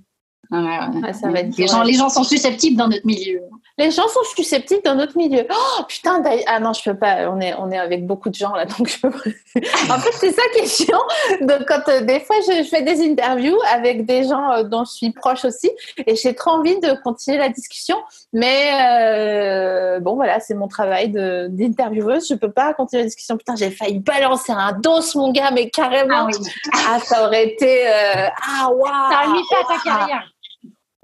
Ouais. 0.50 0.78
Ah, 1.04 1.12
ça 1.12 1.28
va 1.28 1.40
être 1.40 1.56
les, 1.56 1.66
gens, 1.66 1.80
ouais. 1.80 1.86
les 1.86 1.94
gens 1.94 2.08
sont 2.08 2.24
susceptibles 2.24 2.76
dans 2.76 2.88
notre 2.88 3.06
milieu. 3.06 3.40
Les 3.78 3.90
gens 3.90 4.08
sont 4.08 4.22
susceptibles 4.34 4.80
dans 4.84 4.94
notre 4.94 5.18
milieu. 5.18 5.46
Oh 5.50 5.82
putain, 5.86 6.20
d'ailleurs- 6.20 6.44
ah 6.46 6.60
non, 6.60 6.72
je 6.72 6.82
peux 6.82 6.96
pas. 6.96 7.28
On 7.30 7.40
est, 7.40 7.52
on 7.58 7.70
est 7.70 7.78
avec 7.78 8.06
beaucoup 8.06 8.30
de 8.30 8.34
gens 8.34 8.54
là, 8.54 8.64
donc 8.78 8.88
je 8.88 8.98
peux 9.00 9.10
pas. 9.10 9.94
en 9.94 9.98
fait, 9.98 10.12
c'est 10.12 10.32
ça 10.32 10.42
qui 10.54 10.60
est 10.60 10.66
chiant. 10.66 11.02
Donc, 11.42 11.66
quand 11.66 11.86
euh, 11.88 12.00
des 12.00 12.20
fois 12.20 12.36
je, 12.46 12.62
je 12.62 12.68
fais 12.68 12.82
des 12.82 13.04
interviews 13.04 13.58
avec 13.70 14.06
des 14.06 14.24
gens 14.24 14.50
euh, 14.52 14.62
dont 14.62 14.84
je 14.84 14.92
suis 14.92 15.12
proche 15.12 15.44
aussi, 15.44 15.70
et 16.06 16.16
j'ai 16.16 16.34
trop 16.34 16.52
envie 16.52 16.78
de 16.80 16.94
continuer 17.02 17.36
la 17.38 17.50
discussion, 17.50 17.96
mais 18.32 18.70
euh, 18.80 20.00
bon 20.00 20.14
voilà, 20.14 20.40
c'est 20.40 20.54
mon 20.54 20.68
travail 20.68 21.10
d'intervieweuse. 21.10 22.28
Je 22.28 22.34
peux 22.34 22.52
pas 22.52 22.72
continuer 22.72 23.02
la 23.02 23.08
discussion. 23.08 23.36
Putain, 23.36 23.56
j'ai 23.56 23.70
failli 23.70 23.98
balancer 23.98 24.52
un 24.52 24.72
dos, 24.72 25.00
mon 25.16 25.32
gars, 25.32 25.50
mais 25.50 25.68
carrément. 25.68 26.14
Ah 26.20 26.26
oui. 26.26 26.48
Ah, 26.72 26.98
ça 27.00 27.26
aurait 27.26 27.48
été. 27.48 27.86
Ah 27.88 28.70
waouh. 28.70 28.86
Ça 29.10 29.18
a 29.18 29.26
mis 29.32 29.42
fin 29.50 29.56
à 29.60 29.76
ta 29.76 29.82
carrière. 29.82 30.22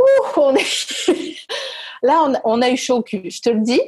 Ouh, 0.03 0.41
on 0.41 0.55
est... 0.57 1.07
là, 2.03 2.23
on, 2.27 2.35
on 2.45 2.63
a 2.63 2.71
eu 2.71 2.77
chaud 2.77 2.97
au 2.99 3.03
cul, 3.03 3.31
je 3.31 3.41
te 3.41 3.51
le 3.51 3.61
dis. 3.61 3.81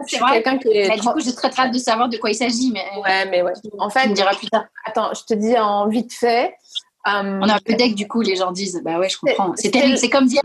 Je 0.00 0.16
C'est 0.16 0.18
vrai. 0.18 0.42
Bah, 0.42 0.54
du 0.96 1.08
coup, 1.08 1.20
j'ai 1.20 1.34
très 1.34 1.50
très 1.50 1.62
hâte 1.64 1.72
de 1.74 1.78
savoir 1.78 2.08
de 2.08 2.16
quoi 2.16 2.30
il 2.30 2.34
s'agit, 2.34 2.70
mais 2.72 2.84
Ouais, 3.02 3.26
mais 3.30 3.42
ouais. 3.42 3.52
En 3.78 3.90
fait, 3.90 4.08
diras 4.08 4.34
plus 4.34 4.48
tard. 4.48 4.64
attends, 4.86 5.12
je 5.14 5.22
te 5.24 5.34
dis 5.34 5.56
en 5.58 5.88
vite 5.88 6.12
fait. 6.14 6.54
euh, 7.06 7.38
On 7.42 7.48
a 7.48 7.54
un 7.56 7.58
peu 7.58 7.74
deck, 7.74 7.94
du 7.94 8.08
coup, 8.08 8.22
les 8.22 8.36
gens 8.36 8.50
disent 8.50 8.80
Bah 8.84 8.98
ouais, 8.98 9.08
je 9.10 9.18
comprends. 9.18 9.54
C'est- 9.56 9.64
C'est 9.64 9.70
terrible. 9.72 9.98
C'est 9.98 10.08
comme 10.10 10.26
dire 10.26 10.40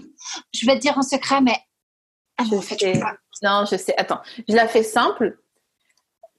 Je 0.54 0.66
vais 0.66 0.76
te 0.76 0.80
dire 0.82 0.98
un 0.98 1.04
secret, 1.04 1.40
mais. 1.42 1.58
Ah, 2.38 2.44
Je 2.52 2.56
en 2.56 2.62
fait, 2.62 2.76
je 2.76 2.86
sais. 2.86 2.92
peux 2.94 3.00
pas. 3.00 3.14
Non, 3.44 3.66
je 3.70 3.78
sais. 3.78 3.94
Attends, 3.98 4.20
je 4.50 4.56
la 4.56 4.68
fais 4.68 4.84
simple. 4.84 5.38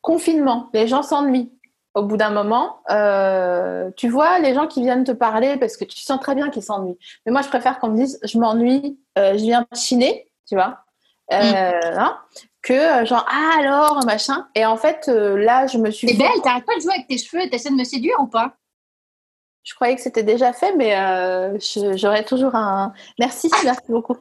Confinement, 0.03 0.68
les 0.72 0.87
gens 0.87 1.03
s'ennuient. 1.03 1.51
Au 1.97 2.03
bout 2.03 2.18
d'un 2.18 2.28
moment, 2.30 2.80
euh, 2.90 3.90
tu 3.97 4.09
vois 4.11 4.38
les 4.38 4.53
gens 4.53 4.66
qui 4.66 4.82
viennent 4.82 5.05
te 5.05 5.12
parler 5.12 5.57
parce 5.57 5.78
que 5.78 5.84
tu 5.84 5.99
sens 5.99 6.20
très 6.20 6.34
bien 6.34 6.51
qu'ils 6.51 6.62
s'ennuient. 6.62 6.99
Mais 7.24 7.32
moi, 7.32 7.40
je 7.40 7.49
préfère 7.49 7.78
qu'on 7.78 7.88
me 7.88 7.97
dise 7.97 8.20
je 8.22 8.38
m'ennuie, 8.38 9.01
euh, 9.18 9.32
je 9.32 9.42
viens 9.42 9.66
chiner, 9.74 10.30
tu 10.47 10.57
vois, 10.57 10.80
euh, 11.32 11.36
Mm. 11.40 11.99
hein, 11.99 12.18
que 12.61 13.05
genre 13.07 13.26
ah 13.30 13.59
alors 13.59 14.05
machin. 14.05 14.47
Et 14.55 14.66
en 14.66 14.76
fait, 14.76 15.09
euh, 15.09 15.38
là, 15.38 15.66
je 15.66 15.78
me 15.78 15.90
suis. 15.90 16.07
T'es 16.07 16.18
belle, 16.18 16.28
t'arrêtes 16.44 16.66
pas 16.66 16.76
de 16.76 16.82
jouer 16.82 16.92
avec 16.92 17.09
tes 17.09 17.16
cheveux, 17.16 17.49
t'essaies 17.49 17.70
de 17.70 17.76
me 17.76 17.84
séduire 17.84 18.16
ou 18.20 18.26
pas? 18.26 18.53
Je 19.64 19.74
croyais 19.74 19.97
que 19.97 20.03
c'était 20.03 20.22
déjà 20.22 20.53
fait, 20.53 20.76
mais 20.76 20.94
euh, 20.97 21.59
j'aurais 21.97 22.24
toujours 22.24 22.55
un. 22.55 22.92
Merci, 23.18 23.51
merci 23.64 23.80
beaucoup. 23.88 24.18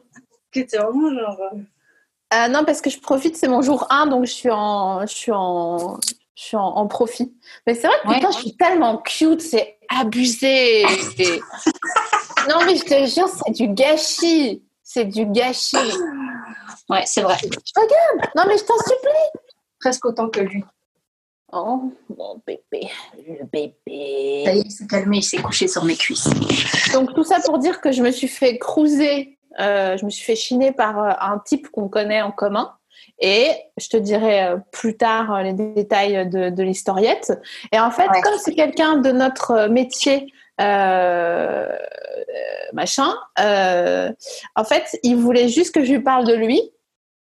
C'est 0.52 0.76
vraiment 0.78 1.14
genre. 1.14 1.38
Euh, 2.34 2.48
non, 2.48 2.64
parce 2.64 2.80
que 2.80 2.88
je 2.90 2.98
profite, 2.98 3.36
c'est 3.36 3.46
mon 3.48 3.60
jour 3.62 3.86
1, 3.90 4.06
donc 4.06 4.24
je 4.24 4.32
suis 4.32 4.50
en, 4.50 5.02
je 5.02 5.14
suis 5.14 5.30
en, 5.32 5.98
je 6.36 6.42
suis 6.44 6.56
en, 6.56 6.62
en 6.64 6.86
profit. 6.86 7.34
Mais 7.66 7.74
c'est 7.74 7.86
vrai 7.88 7.96
que 8.02 8.08
Ouais. 8.08 8.14
putain, 8.16 8.30
je 8.30 8.38
suis 8.38 8.56
tellement 8.56 8.98
cute, 8.98 9.40
c'est 9.42 9.78
abusé. 9.88 10.84
Non, 12.48 12.58
mais 12.64 12.76
je 12.76 12.84
te 12.84 13.06
jure, 13.06 13.28
c'est 13.28 13.50
du 13.52 13.66
gâchis. 13.68 14.62
C'est 14.82 15.04
du 15.06 15.26
gâchis. 15.26 15.76
Ouais, 16.88 17.02
c'est 17.04 17.22
vrai. 17.22 17.36
Non, 18.36 18.44
mais 18.46 18.56
je 18.56 18.62
t'en 18.64 18.78
supplie. 18.78 19.42
Presque 19.80 20.04
autant 20.04 20.28
que 20.28 20.40
lui. 20.40 20.62
Oh, 21.52 21.92
mon 22.16 22.40
bébé, 22.46 22.88
le 23.16 23.38
Ça 23.38 23.44
bébé. 23.52 23.74
y 23.88 24.48
est, 24.48 24.58
il 24.64 24.70
s'est 24.70 24.86
calmé, 24.86 25.18
il 25.18 25.22
s'est 25.22 25.38
couché 25.38 25.66
sur 25.68 25.84
mes 25.84 25.96
cuisses. 25.96 26.28
Donc, 26.92 27.14
tout 27.14 27.24
ça 27.24 27.40
pour 27.40 27.58
dire 27.58 27.80
que 27.80 27.90
je 27.92 28.02
me 28.02 28.10
suis 28.12 28.28
fait 28.28 28.58
cruiser, 28.58 29.38
euh, 29.60 29.96
je 29.96 30.04
me 30.04 30.10
suis 30.10 30.24
fait 30.24 30.36
chiner 30.36 30.70
par 30.72 30.98
euh, 31.02 31.10
un 31.20 31.38
type 31.38 31.68
qu'on 31.70 31.88
connaît 31.88 32.20
en 32.22 32.30
commun. 32.32 32.74
Et 33.18 33.50
je 33.78 33.88
te 33.88 33.96
dirai 33.96 34.44
euh, 34.44 34.56
plus 34.72 34.96
tard 34.96 35.34
euh, 35.34 35.42
les 35.42 35.52
détails 35.54 36.28
de, 36.28 36.50
de 36.50 36.62
l'historiette. 36.62 37.32
Et 37.72 37.80
en 37.80 37.90
fait, 37.90 38.08
Ouais. 38.08 38.20
comme 38.20 38.38
c'est 38.38 38.54
quelqu'un 38.54 38.96
de 38.98 39.10
notre 39.10 39.52
euh, 39.52 39.68
métier, 39.68 40.32
euh, 40.60 41.66
machin, 42.72 43.14
euh, 43.40 44.12
en 44.54 44.64
fait, 44.64 44.98
il 45.02 45.16
voulait 45.16 45.48
juste 45.48 45.74
que 45.74 45.82
je 45.84 45.92
lui 45.92 46.00
parle 46.00 46.26
de 46.26 46.34
lui. 46.34 46.60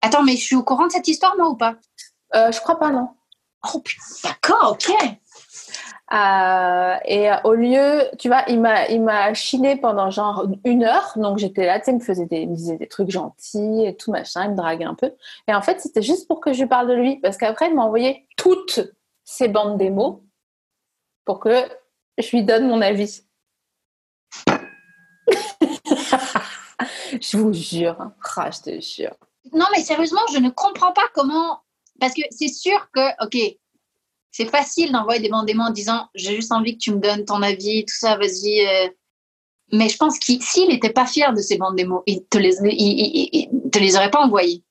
Attends, 0.02 0.22
mais 0.22 0.32
je 0.36 0.44
suis 0.44 0.56
au 0.56 0.62
courant 0.62 0.86
de 0.86 0.92
cette 0.92 1.08
histoire, 1.08 1.34
moi, 1.36 1.48
ou 1.48 1.56
pas? 1.56 1.76
Euh, 2.34 2.50
je 2.50 2.60
crois 2.60 2.78
pas, 2.78 2.90
non. 2.90 3.08
Oh 3.72 3.80
putain, 3.80 4.02
d'accord, 4.24 4.72
ok. 4.72 4.92
Euh, 6.14 6.96
et 7.06 7.28
au 7.42 7.54
lieu, 7.54 8.08
tu 8.18 8.28
vois, 8.28 8.44
il 8.46 8.60
m'a, 8.60 8.86
il 8.86 9.02
m'a 9.02 9.34
chiné 9.34 9.74
pendant 9.76 10.10
genre 10.10 10.46
une 10.64 10.84
heure. 10.84 11.12
Donc 11.16 11.38
j'étais 11.38 11.66
là, 11.66 11.80
tu 11.80 11.86
sais, 11.86 11.90
il 11.90 11.96
me 11.96 12.00
faisait 12.00 12.26
des, 12.26 12.46
me 12.46 12.54
disait 12.54 12.76
des 12.76 12.86
trucs 12.86 13.10
gentils 13.10 13.84
et 13.84 13.96
tout 13.96 14.12
machin, 14.12 14.44
il 14.44 14.50
me 14.52 14.56
draguait 14.56 14.84
un 14.84 14.94
peu. 14.94 15.12
Et 15.48 15.54
en 15.54 15.62
fait, 15.62 15.80
c'était 15.80 16.02
juste 16.02 16.28
pour 16.28 16.40
que 16.40 16.52
je 16.52 16.62
lui 16.62 16.68
parle 16.68 16.88
de 16.88 16.94
lui, 16.94 17.16
parce 17.16 17.36
qu'après, 17.36 17.68
il 17.68 17.74
m'a 17.74 17.82
envoyé 17.82 18.28
toutes 18.36 18.80
ces 19.24 19.48
bandes 19.48 19.76
démos 19.76 20.20
pour 21.24 21.40
que 21.40 21.68
je 22.18 22.30
lui 22.30 22.44
donne 22.44 22.68
mon 22.68 22.80
avis. 22.80 23.22
je 27.20 27.36
vous 27.36 27.52
jure, 27.52 28.00
hein. 28.00 28.14
Ah, 28.36 28.50
je 28.50 28.60
te 28.60 28.80
jure. 28.80 29.14
Non, 29.52 29.66
mais 29.72 29.82
sérieusement, 29.82 30.20
je 30.32 30.38
ne 30.38 30.50
comprends 30.50 30.92
pas 30.92 31.08
comment. 31.12 31.60
Parce 32.00 32.14
que 32.14 32.22
c'est 32.30 32.48
sûr 32.48 32.88
que, 32.92 33.24
ok, 33.24 33.56
c'est 34.36 34.46
facile 34.46 34.90
d'envoyer 34.90 35.20
des 35.22 35.28
mandements 35.28 35.66
en 35.66 35.70
disant 35.70 36.08
j'ai 36.16 36.34
juste 36.34 36.50
envie 36.50 36.72
que 36.76 36.82
tu 36.82 36.90
me 36.92 36.98
donnes 36.98 37.24
ton 37.24 37.40
avis, 37.40 37.84
tout 37.84 37.94
ça, 37.94 38.16
vas-y. 38.16 38.66
euh. 38.66 38.88
Mais 39.72 39.88
je 39.88 39.96
pense 39.96 40.18
qu'il 40.18 40.42
s'il 40.42 40.68
n'était 40.68 40.90
pas 40.90 41.06
fier 41.06 41.32
de 41.32 41.40
ces 41.40 41.56
démos, 41.76 42.02
il 42.06 42.24
te 42.24 42.38
il, 42.38 42.50
il- 43.32 43.70
te 43.70 43.78
les 43.78 43.94
aurait 43.94 44.10
pas 44.10 44.18
envoyés. 44.18 44.64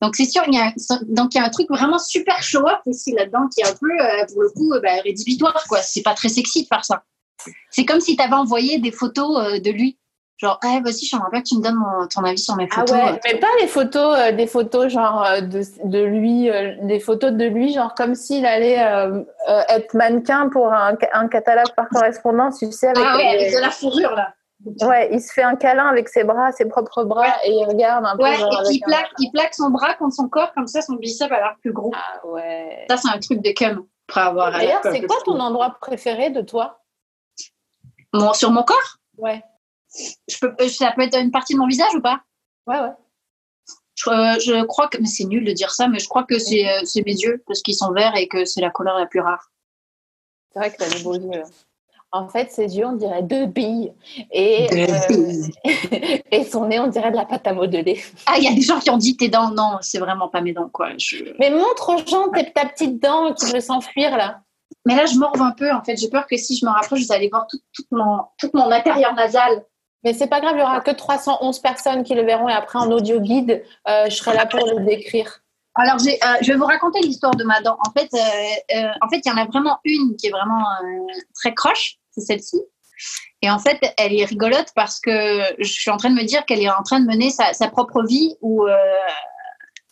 Donc 0.00 0.16
c'est 0.16 0.24
sûr, 0.24 0.42
il 0.48 0.54
y 0.54 0.58
a, 0.58 0.72
donc 1.06 1.34
il 1.34 1.38
y 1.38 1.40
a 1.40 1.44
un 1.44 1.50
truc 1.50 1.68
vraiment 1.68 1.98
super 1.98 2.42
show-off 2.42 2.80
aussi 2.86 3.12
là-dedans 3.12 3.46
qui 3.54 3.60
est 3.60 3.66
un 3.68 3.74
peu, 3.74 3.92
euh, 3.92 4.24
pour 4.32 4.40
le 4.42 4.48
coup, 4.50 4.72
euh, 4.72 4.80
bah, 4.80 5.02
rédhibitoire. 5.04 5.64
quoi. 5.68 5.82
C'est 5.82 6.02
pas 6.02 6.14
très 6.14 6.30
sexy 6.30 6.62
de 6.62 6.68
faire 6.68 6.84
ça. 6.84 7.04
C'est 7.70 7.84
comme 7.84 8.00
si 8.00 8.16
tu 8.16 8.22
avais 8.22 8.34
envoyé 8.34 8.78
des 8.78 8.90
photos 8.90 9.60
de 9.60 9.70
lui. 9.70 9.98
Genre, 10.36 10.58
eh, 10.64 10.80
vas-y, 10.80 11.04
j'aimerais 11.06 11.30
bien 11.30 11.42
que 11.42 11.46
tu 11.48 11.56
me 11.56 11.62
donnes 11.62 11.76
mon- 11.76 12.06
ton 12.08 12.24
avis 12.24 12.38
sur 12.38 12.56
mes 12.56 12.66
Ah 12.72 12.80
photos. 12.80 12.96
ouais, 12.96 13.20
mais 13.24 13.38
pas 13.38 13.46
les 13.60 13.68
photos, 13.68 14.18
euh, 14.18 14.32
des 14.32 14.48
photos 14.48 14.88
genre 14.92 15.24
euh, 15.24 15.40
de, 15.40 15.62
de 15.84 15.98
lui, 16.02 16.50
euh, 16.50 16.74
des 16.82 16.98
photos 16.98 17.30
de 17.32 17.44
lui, 17.44 17.72
genre 17.72 17.94
comme 17.94 18.16
s'il 18.16 18.44
allait 18.44 18.82
euh, 18.82 19.22
euh, 19.48 19.62
être 19.68 19.94
mannequin 19.94 20.48
pour 20.48 20.72
un, 20.72 20.96
un 21.12 21.28
catalogue 21.28 21.72
par 21.76 21.88
correspondance, 21.88 22.58
tu 22.58 22.70
sais, 22.72 22.88
avec, 22.88 23.04
Ah 23.06 23.16
ouais, 23.16 23.22
les- 23.22 23.38
avec 23.44 23.54
de 23.54 23.60
la 23.60 23.70
fourrure 23.70 24.10
là. 24.16 24.34
ouais, 24.88 25.08
il 25.12 25.20
se 25.20 25.32
fait 25.32 25.44
un 25.44 25.54
câlin 25.54 25.86
avec 25.86 26.08
ses 26.08 26.24
bras, 26.24 26.50
ses 26.50 26.64
propres 26.64 27.04
bras, 27.04 27.32
et 27.44 27.52
il 27.52 27.64
regarde 27.64 28.04
un 28.04 28.16
peu. 28.16 28.24
Ouais, 28.24 28.34
genre 28.36 28.60
et 28.68 28.74
il 28.74 28.82
un- 28.82 28.86
plaque, 28.88 29.10
il 29.20 29.30
plaque 29.30 29.54
son 29.54 29.70
bras 29.70 29.94
contre 29.94 30.16
son 30.16 30.28
corps, 30.28 30.52
comme 30.52 30.66
ça 30.66 30.82
son 30.82 30.94
bicep 30.94 31.30
a 31.30 31.36
l'air 31.36 31.54
plus 31.60 31.72
gros. 31.72 31.92
Ah 31.94 32.26
ouais. 32.26 32.86
Ça, 32.90 32.96
c'est 32.96 33.08
un 33.08 33.18
truc 33.20 33.40
de 33.40 33.50
cum. 33.52 33.86
D'ailleurs, 34.12 34.80
c'est 34.82 35.02
quoi 35.06 35.16
ton 35.24 35.38
endroit 35.38 35.76
préféré 35.80 36.30
de 36.30 36.40
toi? 36.42 36.80
Mon- 38.12 38.32
Sur 38.32 38.50
mon 38.50 38.62
corps? 38.64 38.96
Ouais, 39.16 39.42
je 40.28 40.38
peux, 40.40 40.54
euh, 40.60 40.68
Ça 40.68 40.92
peut 40.94 41.02
être 41.02 41.18
une 41.18 41.30
partie 41.30 41.54
de 41.54 41.58
mon 41.58 41.66
visage 41.66 41.94
ou 41.94 42.00
pas? 42.00 42.20
Ouais, 42.66 42.78
ouais. 42.80 42.92
je, 43.94 44.10
euh, 44.10 44.38
je 44.40 44.64
crois 44.64 44.88
que. 44.88 44.98
Mais 44.98 45.06
c'est 45.06 45.24
nul 45.24 45.44
de 45.44 45.52
dire 45.52 45.70
ça, 45.70 45.88
mais 45.88 45.98
je 45.98 46.08
crois 46.08 46.24
que 46.24 46.38
c'est 46.38 46.68
euh, 46.68 46.80
c'est 46.84 47.04
mes 47.04 47.12
yeux, 47.14 47.42
parce 47.46 47.62
qu'ils 47.62 47.76
sont 47.76 47.92
verts 47.92 48.16
et 48.16 48.28
que 48.28 48.44
c'est 48.44 48.60
la 48.60 48.70
couleur 48.70 48.98
la 48.98 49.06
plus 49.06 49.20
rare. 49.20 49.50
C'est 50.52 50.58
vrai 50.60 50.70
que 50.72 50.76
t'as 50.78 50.88
des 50.88 51.02
beaux 51.02 51.14
yeux. 51.14 51.30
là. 51.30 51.44
En 52.12 52.28
fait, 52.28 52.52
ses 52.52 52.76
yeux, 52.78 52.86
on 52.86 52.92
dirait 52.92 53.24
deux 53.24 53.46
billes. 53.46 53.92
Et, 54.30 54.68
Deux 54.70 54.86
euh, 54.88 55.42
et 56.30 56.44
son 56.44 56.66
nez, 56.66 56.78
on 56.78 56.86
dirait 56.86 57.10
de 57.10 57.16
la 57.16 57.24
pâte 57.24 57.44
à 57.44 57.52
modeler. 57.52 58.00
Ah, 58.26 58.34
il 58.38 58.44
y 58.44 58.46
a 58.46 58.54
des 58.54 58.60
gens 58.60 58.78
qui 58.78 58.88
ont 58.90 58.98
dit 58.98 59.16
tes 59.16 59.28
dents. 59.28 59.50
Non, 59.50 59.78
c'est 59.80 59.98
vraiment 59.98 60.28
pas 60.28 60.40
mes 60.40 60.52
dents, 60.52 60.68
quoi. 60.68 60.90
Je... 60.96 61.24
Mais 61.40 61.50
montre 61.50 61.92
aux 61.92 62.06
gens 62.06 62.28
tes- 62.30 62.52
ta 62.52 62.66
petite 62.66 63.02
dent 63.02 63.34
qui 63.34 63.46
veut 63.52 63.58
s'enfuir, 63.58 64.16
là. 64.16 64.42
Mais 64.86 64.94
là, 64.94 65.06
je 65.06 65.16
morve 65.18 65.42
un 65.42 65.50
peu, 65.50 65.72
en 65.72 65.82
fait. 65.82 65.96
J'ai 65.96 66.08
peur 66.08 66.28
que 66.28 66.36
si 66.36 66.56
je 66.56 66.64
me 66.64 66.70
rapproche, 66.70 67.00
vous 67.04 67.12
allez 67.12 67.28
voir 67.28 67.48
tout, 67.48 67.58
tout 67.72 67.82
mon, 67.90 68.20
tout 68.38 68.50
mon 68.54 68.70
intérieur 68.70 69.12
nasal. 69.14 69.64
Mais 70.04 70.12
c'est 70.12 70.26
pas 70.26 70.40
grave, 70.40 70.54
il 70.56 70.60
y 70.60 70.62
aura 70.62 70.80
que 70.80 70.90
311 70.90 71.58
personnes 71.60 72.04
qui 72.04 72.14
le 72.14 72.22
verront 72.22 72.48
et 72.48 72.52
après 72.52 72.78
en 72.78 72.90
audio 72.90 73.20
guide, 73.20 73.64
euh, 73.88 74.04
je 74.10 74.14
serai 74.14 74.36
là 74.36 74.44
pour 74.44 74.60
le 74.66 74.84
décrire. 74.84 75.40
Alors, 75.76 75.96
euh, 75.96 76.36
je 76.42 76.52
vais 76.52 76.58
vous 76.58 76.66
raconter 76.66 77.00
l'histoire 77.00 77.34
de 77.34 77.42
ma 77.42 77.60
dent. 77.62 77.78
En 77.84 77.90
fait, 77.90 78.10
euh, 78.14 78.88
en 79.00 79.08
fait, 79.08 79.22
il 79.24 79.28
y 79.28 79.32
en 79.32 79.38
a 79.38 79.46
vraiment 79.46 79.78
une 79.84 80.14
qui 80.16 80.26
est 80.26 80.30
vraiment 80.30 80.62
très 81.34 81.54
croche, 81.54 81.96
c'est 82.10 82.20
celle-ci. 82.20 82.60
Et 83.40 83.50
en 83.50 83.58
fait, 83.58 83.78
elle 83.96 84.14
est 84.14 84.24
rigolote 84.26 84.68
parce 84.76 85.00
que 85.00 85.42
je 85.58 85.72
suis 85.72 85.90
en 85.90 85.96
train 85.96 86.10
de 86.10 86.14
me 86.14 86.24
dire 86.24 86.44
qu'elle 86.44 86.60
est 86.60 86.70
en 86.70 86.82
train 86.82 87.00
de 87.00 87.06
mener 87.06 87.30
sa, 87.30 87.52
propre 87.68 88.04
vie 88.04 88.36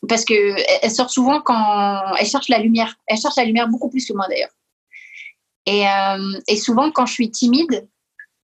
parce 0.08 0.24
que 0.24 0.56
elle, 0.82 0.90
sort 0.90 1.10
souvent 1.10 1.40
quand 1.40 2.14
elle 2.18 2.26
cherche 2.26 2.48
la 2.48 2.58
lumière. 2.58 2.94
Elle 3.06 3.18
cherche 3.18 3.36
la 3.36 3.44
lumière 3.44 3.68
beaucoup 3.68 3.88
plus 3.88 4.06
que 4.06 4.12
moi 4.12 4.26
d'ailleurs. 4.28 4.50
Et, 5.66 5.84
et 6.48 6.56
souvent, 6.56 6.90
quand 6.92 7.06
je 7.06 7.12
suis 7.12 7.30
timide 7.30 7.88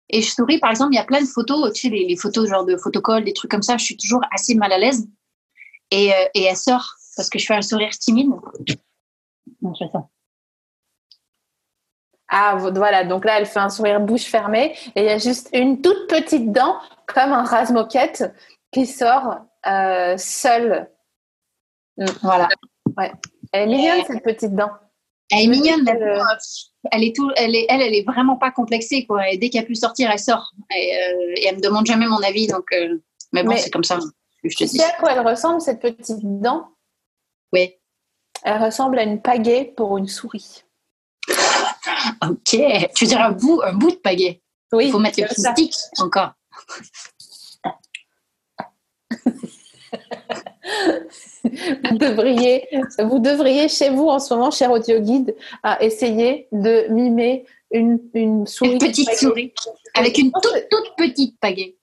et 0.08 0.20
je 0.22 0.30
souris, 0.30 0.58
par 0.58 0.70
exemple, 0.70 0.92
il 0.92 0.96
y 0.96 1.00
a 1.00 1.04
plein 1.04 1.20
de 1.20 1.26
photos, 1.26 1.72
tu 1.72 1.82
sais, 1.82 1.88
les, 1.88 2.06
les 2.06 2.16
photos 2.16 2.48
genre 2.48 2.64
de 2.64 2.76
photocall, 2.76 3.24
des 3.24 3.32
trucs 3.32 3.50
comme 3.50 3.62
ça, 3.62 3.76
je 3.76 3.84
suis 3.84 3.96
toujours 3.96 4.20
assez 4.30 4.54
mal 4.54 4.72
à 4.72 4.78
l'aise. 4.78 5.08
Et, 5.90 6.12
euh, 6.12 6.16
et 6.34 6.42
elle 6.44 6.56
sort 6.56 6.96
parce 7.16 7.28
que 7.28 7.38
je 7.38 7.46
fais 7.46 7.54
un 7.54 7.62
sourire 7.62 7.90
timide. 7.90 8.30
Non, 9.60 9.74
je 9.74 9.84
fais 9.84 9.90
ça. 9.92 10.08
Ah, 12.28 12.56
vo- 12.56 12.72
voilà, 12.72 13.04
donc 13.04 13.24
là, 13.26 13.38
elle 13.38 13.46
fait 13.46 13.58
un 13.60 13.68
sourire 13.68 14.00
bouche 14.00 14.24
fermée 14.24 14.74
et 14.96 15.02
il 15.02 15.04
y 15.04 15.10
a 15.10 15.18
juste 15.18 15.50
une 15.52 15.82
toute 15.82 16.08
petite 16.08 16.50
dent, 16.50 16.76
comme 17.06 17.32
un 17.32 17.44
rase-moquette, 17.44 18.32
qui 18.70 18.86
sort 18.86 19.36
euh, 19.66 20.16
seule. 20.16 20.90
Voilà. 22.22 22.48
Elle 23.52 23.62
est 23.62 23.66
mignonne, 23.66 24.04
cette 24.06 24.24
petite 24.24 24.54
dent. 24.54 24.70
Elle 25.32 25.44
est 25.44 25.48
mignonne, 25.48 25.88
Euh, 25.88 26.18
elle 26.92 27.04
est 27.04 27.14
tout, 27.16 27.30
elle 27.36 27.54
est, 27.56 27.66
elle, 27.68 27.80
elle 27.82 27.94
est 27.94 28.04
vraiment 28.06 28.36
pas 28.36 28.50
complexée 28.50 29.04
quoi. 29.06 29.28
Et 29.30 29.38
dès 29.38 29.48
qu'elle 29.50 29.66
peut 29.66 29.74
sortir, 29.74 30.10
elle 30.10 30.18
sort. 30.18 30.52
Et, 30.76 30.94
euh, 30.96 31.32
et 31.36 31.46
elle 31.46 31.56
me 31.56 31.60
demande 31.62 31.86
jamais 31.86 32.06
mon 32.06 32.22
avis, 32.22 32.46
donc. 32.46 32.64
euh, 32.72 32.98
mais 33.32 33.42
bon, 33.42 33.56
c'est 33.56 33.70
comme 33.70 33.84
ça. 33.84 33.98
Je 34.44 34.48
te 34.50 34.56
Tu 34.56 34.64
dis. 34.64 34.78
sais 34.78 34.84
à 34.84 34.92
quoi 34.98 35.12
elle 35.12 35.26
ressemble, 35.26 35.60
cette 35.60 35.80
petite 35.80 36.18
dent? 36.40 36.68
Oui. 37.52 37.74
Elle 38.44 38.62
ressemble 38.62 38.98
à 38.98 39.02
une 39.04 39.22
pagaie 39.22 39.72
pour 39.76 39.96
une 39.98 40.08
souris. 40.08 40.64
Ok. 42.22 42.56
Tu 42.94 43.04
dirais 43.06 43.22
un 43.22 43.30
bout, 43.32 43.60
un 43.64 43.72
bout 43.74 43.90
de 43.92 43.96
pagaie. 43.96 44.42
Oui, 44.72 44.86
Il 44.86 44.92
faut 44.92 44.98
mettre 44.98 45.20
le 45.20 45.26
petit 45.28 45.70
encore. 45.98 46.32
vous 51.44 51.98
devriez, 51.98 52.68
vous 52.98 53.18
devriez 53.18 53.68
chez 53.68 53.90
vous 53.90 54.06
en 54.06 54.18
ce 54.18 54.34
moment, 54.34 54.50
cher 54.50 54.70
audio 54.70 55.00
guide, 55.00 55.34
à 55.62 55.82
essayer 55.82 56.48
de 56.52 56.86
mimer 56.90 57.44
une, 57.70 58.00
une 58.14 58.46
souris. 58.46 58.72
Une 58.72 58.78
petite 58.78 59.06
pagaie. 59.06 59.18
souris 59.18 59.54
avec 59.94 60.18
une 60.18 60.32
toute 60.32 60.68
toute 60.70 60.96
petite 60.96 61.38
pagaie. 61.40 61.76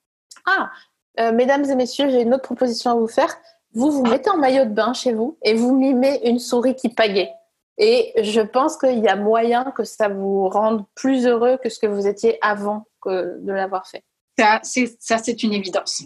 Ah, 0.46 0.70
euh, 1.18 1.32
mesdames 1.32 1.64
et 1.64 1.74
messieurs, 1.74 2.08
j'ai 2.10 2.22
une 2.22 2.34
autre 2.34 2.44
proposition 2.44 2.90
à 2.90 2.94
vous 2.94 3.08
faire. 3.08 3.36
Vous 3.74 3.90
vous 3.90 4.02
mettez 4.02 4.30
en 4.30 4.36
maillot 4.36 4.64
de 4.64 4.70
bain 4.70 4.92
chez 4.94 5.12
vous 5.12 5.38
et 5.42 5.54
vous 5.54 5.76
mimez 5.76 6.20
une 6.24 6.38
souris 6.38 6.74
qui 6.74 6.88
pagaie. 6.88 7.30
Et 7.78 8.12
je 8.22 8.40
pense 8.40 8.76
qu'il 8.76 8.98
y 8.98 9.08
a 9.08 9.16
moyen 9.16 9.64
que 9.76 9.84
ça 9.84 10.08
vous 10.08 10.48
rende 10.48 10.84
plus 10.94 11.26
heureux 11.26 11.58
que 11.62 11.68
ce 11.68 11.78
que 11.78 11.86
vous 11.86 12.06
étiez 12.06 12.38
avant 12.42 12.86
que 13.00 13.38
de 13.40 13.52
l'avoir 13.52 13.86
fait. 13.86 14.04
Ça, 14.38 14.60
c'est 14.62 14.96
ça, 15.00 15.18
c'est 15.18 15.42
une 15.42 15.52
évidence. 15.52 16.02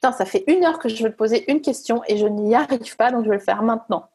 Putain, 0.00 0.12
ça 0.12 0.24
fait 0.24 0.44
une 0.46 0.64
heure 0.64 0.78
que 0.78 0.88
je 0.88 1.02
veux 1.02 1.10
te 1.10 1.16
poser 1.16 1.50
une 1.50 1.60
question 1.60 2.02
et 2.06 2.16
je 2.16 2.26
n'y 2.26 2.54
arrive 2.54 2.96
pas, 2.96 3.10
donc 3.10 3.24
je 3.24 3.30
vais 3.30 3.36
le 3.36 3.42
faire 3.42 3.62
maintenant. 3.62 4.08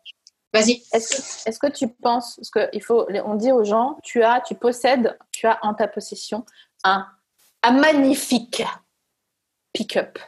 Vas-y. 0.53 0.83
Est-ce 0.93 1.59
que, 1.59 1.67
tu 1.67 1.89
penses, 1.89 2.35
parce 2.37 2.51
que 2.51 2.69
il 2.73 2.81
faut, 2.81 3.05
on 3.25 3.35
dit 3.35 3.51
aux 3.51 3.65
gens, 3.65 3.97
tu 4.03 4.23
as, 4.23 4.39
tu 4.41 4.55
possèdes, 4.55 5.17
tu 5.31 5.45
as 5.45 5.59
en 5.61 5.73
ta 5.73 5.87
possession 5.87 6.45
un, 6.85 7.05
un 7.63 7.71
magnifique 7.71 8.63
pick-up. 9.73 10.19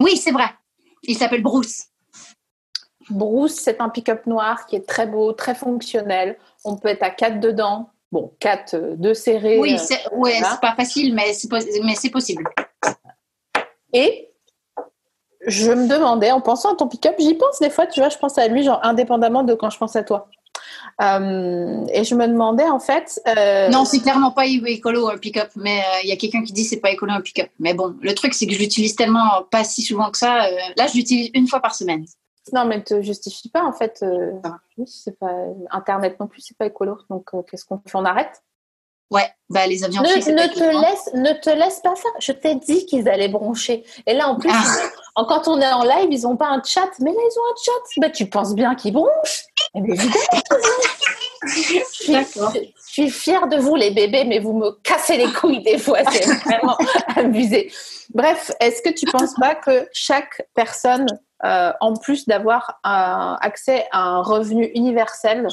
Oui, 0.00 0.16
c'est 0.16 0.32
vrai. 0.32 0.48
Il 1.04 1.16
s'appelle 1.16 1.42
Bruce. 1.42 1.84
Bruce, 3.08 3.54
c'est 3.54 3.80
un 3.80 3.88
pick-up 3.88 4.26
noir 4.26 4.66
qui 4.66 4.76
est 4.76 4.86
très 4.86 5.06
beau, 5.06 5.32
très 5.32 5.54
fonctionnel. 5.54 6.36
On 6.64 6.76
peut 6.76 6.88
être 6.88 7.04
à 7.04 7.10
quatre 7.10 7.40
dedans. 7.40 7.90
Bon, 8.12 8.34
quatre, 8.40 8.74
euh, 8.74 8.96
deux 8.96 9.14
serrés. 9.14 9.58
Oui, 9.58 9.74
euh, 9.74 9.78
c'est 9.78 10.12
ouais, 10.12 10.40
pas 10.60 10.74
facile, 10.74 11.14
mais 11.14 11.32
c'est 11.32 12.10
possible. 12.10 12.44
Et 13.92 14.30
je 15.46 15.72
me 15.72 15.88
demandais, 15.88 16.30
en 16.30 16.40
pensant 16.40 16.72
à 16.72 16.76
ton 16.76 16.88
pick-up, 16.88 17.14
j'y 17.18 17.34
pense 17.34 17.58
des 17.60 17.70
fois, 17.70 17.86
tu 17.86 18.00
vois, 18.00 18.08
je 18.08 18.18
pense 18.18 18.36
à 18.38 18.48
lui, 18.48 18.62
genre 18.62 18.80
indépendamment 18.82 19.42
de 19.42 19.54
quand 19.54 19.70
je 19.70 19.78
pense 19.78 19.96
à 19.96 20.02
toi. 20.02 20.28
Euh, 21.02 21.84
et 21.92 22.04
je 22.04 22.14
me 22.14 22.26
demandais, 22.26 22.68
en 22.68 22.80
fait. 22.80 23.20
euh, 23.28 23.68
Non, 23.68 23.84
c'est 23.84 24.00
clairement 24.00 24.30
pas 24.30 24.46
écolo 24.46 25.08
un 25.08 25.18
pick-up, 25.18 25.50
mais 25.56 25.78
euh, 25.78 26.00
il 26.04 26.08
y 26.08 26.12
a 26.12 26.16
quelqu'un 26.16 26.42
qui 26.42 26.52
dit 26.52 26.64
c'est 26.64 26.80
pas 26.80 26.90
écolo 26.90 27.12
un 27.12 27.20
pick-up. 27.20 27.50
Mais 27.60 27.74
bon, 27.74 27.94
le 28.00 28.14
truc 28.14 28.34
c'est 28.34 28.46
que 28.46 28.54
je 28.54 28.58
l'utilise 28.58 28.96
tellement 28.96 29.42
pas 29.50 29.64
si 29.64 29.82
souvent 29.82 30.10
que 30.10 30.18
ça. 30.18 30.48
là, 30.76 30.86
je 30.86 30.94
l'utilise 30.94 31.30
une 31.34 31.46
fois 31.48 31.60
par 31.60 31.74
semaine. 31.74 32.04
Non, 32.52 32.64
mais 32.64 32.82
te 32.82 33.02
justifie 33.02 33.48
pas, 33.50 33.64
en 33.64 33.72
fait. 33.72 34.04
Ah. 34.44 34.58
c'est 34.86 35.18
pas 35.18 35.32
Internet 35.70 36.18
non 36.20 36.28
plus, 36.28 36.40
c'est 36.40 36.56
pas 36.56 36.66
écolo. 36.66 36.96
Donc, 37.10 37.28
qu'est-ce 37.50 37.64
qu'on 37.64 37.78
fait 37.84 37.96
On 37.96 38.04
arrête? 38.04 38.42
Ouais, 39.10 39.28
bah 39.48 39.66
les 39.68 39.84
avions 39.84 40.02
ne, 40.02 40.08
ne 40.08 40.46
te 40.48 40.80
laisse, 40.88 41.10
ne 41.14 41.32
te 41.40 41.50
laisse 41.50 41.78
pas 41.80 41.94
faire. 41.94 42.10
Je 42.18 42.32
t'ai 42.32 42.56
dit 42.56 42.86
qu'ils 42.86 43.08
allaient 43.08 43.28
broncher. 43.28 43.84
Et 44.06 44.14
là, 44.14 44.28
en 44.28 44.34
plus, 44.36 44.50
Ah. 44.52 45.20
ont- 45.20 45.24
quand 45.26 45.46
on 45.46 45.60
est 45.60 45.66
en 45.72 45.84
live, 45.84 46.08
ils 46.10 46.22
n'ont 46.22 46.36
pas 46.36 46.48
un 46.48 46.60
chat. 46.64 46.88
Mais 46.98 47.12
là, 47.12 47.16
ils 47.20 47.38
ont 47.38 47.42
un 47.52 47.56
chat. 47.64 48.00
Bah, 48.00 48.10
tu 48.10 48.26
penses 48.26 48.54
bien 48.54 48.74
qu'ils 48.74 48.92
bronchent 48.94 49.44
Eh 49.74 49.78
évidemment 49.78 50.10
je, 51.46 51.80
suis, 51.92 52.12
D'accord. 52.12 52.52
je 52.52 52.92
suis 52.92 53.10
fière 53.10 53.46
de 53.46 53.56
vous, 53.58 53.76
les 53.76 53.92
bébés, 53.92 54.24
mais 54.24 54.40
vous 54.40 54.52
me 54.54 54.70
cassez 54.82 55.16
les 55.16 55.32
couilles 55.32 55.62
des 55.62 55.78
fois. 55.78 55.98
C'est 56.10 56.24
vraiment 56.44 56.76
abusé. 57.16 57.70
Bref, 58.12 58.50
est-ce 58.60 58.82
que 58.82 58.90
tu 58.90 59.06
penses 59.06 59.34
pas 59.38 59.54
que 59.54 59.88
chaque 59.92 60.42
personne, 60.54 61.06
euh, 61.44 61.72
en 61.80 61.94
plus 61.94 62.26
d'avoir 62.26 62.80
un 62.82 63.36
accès 63.40 63.86
à 63.92 64.00
un 64.02 64.22
revenu 64.22 64.70
universel, 64.74 65.46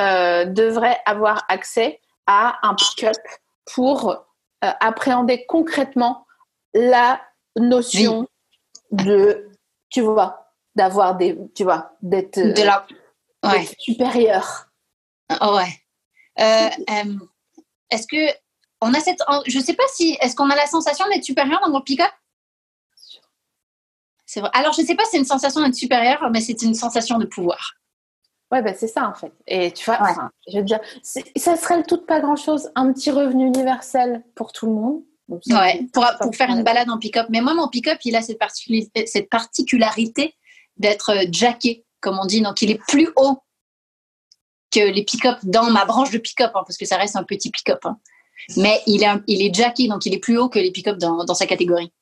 euh, 0.00 0.44
devrait 0.46 0.98
avoir 1.06 1.44
accès 1.48 2.00
à 2.28 2.58
un 2.62 2.74
pick-up 2.74 3.16
pour 3.74 4.10
euh, 4.10 4.14
appréhender 4.60 5.46
concrètement 5.46 6.26
la 6.74 7.20
notion 7.56 8.28
de, 8.92 9.48
tu 9.90 10.02
vois, 10.02 10.52
d'avoir 10.76 11.16
des, 11.16 11.36
tu 11.54 11.64
vois, 11.64 11.96
d'être 12.02 12.38
euh, 12.38 12.52
De 12.52 12.62
la. 12.62 12.86
Ouais. 13.44 13.60
d'être 13.60 13.74
supérieur. 13.78 14.68
Ah 15.28 15.54
ouais. 15.54 15.68
Euh, 16.40 16.70
euh, 16.90 17.18
est-ce 17.90 18.06
que 18.06 18.32
on 18.80 18.94
a 18.94 19.00
cette, 19.00 19.20
je 19.46 19.58
sais 19.58 19.74
pas 19.74 19.86
si, 19.94 20.16
est-ce 20.20 20.36
qu'on 20.36 20.50
a 20.50 20.56
la 20.56 20.66
sensation 20.66 21.06
d'être 21.08 21.24
supérieur 21.24 21.60
dans 21.60 21.70
mon 21.70 21.80
pick-up? 21.80 22.10
C'est 24.26 24.40
vrai. 24.40 24.50
Alors 24.52 24.72
je 24.72 24.82
sais 24.82 24.94
pas 24.94 25.04
si 25.04 25.12
c'est 25.12 25.18
une 25.18 25.24
sensation 25.24 25.62
d'être 25.62 25.74
supérieur, 25.74 26.28
mais 26.30 26.40
c'est 26.40 26.62
une 26.62 26.74
sensation 26.74 27.18
de 27.18 27.26
pouvoir. 27.26 27.74
Ouais, 28.50 28.62
ben 28.62 28.74
c'est 28.78 28.88
ça 28.88 29.06
en 29.08 29.14
fait. 29.14 29.32
Et 29.46 29.72
tu 29.72 29.84
vois, 29.84 30.02
Ouais. 30.02 30.10
enfin, 30.10 30.30
je 30.50 30.56
veux 30.58 30.64
dire, 30.64 30.80
ça 31.02 31.56
serait 31.56 31.76
le 31.76 31.82
tout 31.84 31.98
de 31.98 32.02
pas 32.02 32.20
grand-chose, 32.20 32.70
un 32.76 32.92
petit 32.92 33.10
revenu 33.10 33.46
universel 33.46 34.24
pour 34.34 34.52
tout 34.52 34.66
le 34.66 34.72
monde. 34.72 35.02
Donc, 35.28 35.42
Ouais, 35.50 35.86
pour, 35.92 36.06
faire 36.34 36.48
une 36.48 36.62
balade 36.62 36.88
en 36.88 36.98
pick-up. 36.98 37.26
Mais 37.28 37.42
moi, 37.42 37.52
mon 37.52 37.68
pick-up, 37.68 37.98
il 38.04 38.16
a 38.16 38.22
cette, 38.22 38.40
particuli- 38.40 38.88
cette 39.06 39.28
particularité 39.28 40.34
d'être 40.78 41.10
euh, 41.10 41.24
jacké, 41.30 41.84
comme 42.00 42.18
on 42.18 42.24
dit. 42.24 42.40
Donc, 42.40 42.62
il 42.62 42.70
est 42.70 42.80
plus 42.88 43.10
haut 43.16 43.38
que 44.70 44.80
les 44.80 45.04
pick-up 45.04 45.36
dans 45.42 45.70
ma 45.70 45.84
branche 45.84 46.10
de 46.10 46.16
pick-up, 46.18 46.52
hein, 46.54 46.62
parce 46.66 46.78
que 46.78 46.86
ça 46.86 46.96
reste 46.96 47.16
un 47.16 47.24
petit 47.24 47.50
pick-up. 47.50 47.84
hein. 47.84 47.98
Mais 48.56 48.80
il 48.86 49.02
est, 49.02 49.06
un- 49.06 49.22
il 49.26 49.42
est 49.42 49.54
jacké, 49.54 49.88
donc 49.88 50.06
il 50.06 50.14
est 50.14 50.18
plus 50.18 50.38
haut 50.38 50.48
que 50.48 50.58
les 50.58 50.70
pick-up 50.70 50.96
dans, 50.96 51.24
dans 51.24 51.34
sa 51.34 51.46
catégorie. 51.46 51.92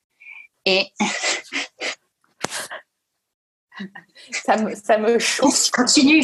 Et 0.65 0.85
ça 4.31 4.57
me, 4.57 4.75
ça 4.75 4.97
me 4.97 5.19
chauffe. 5.19 5.69
continue. 5.71 6.23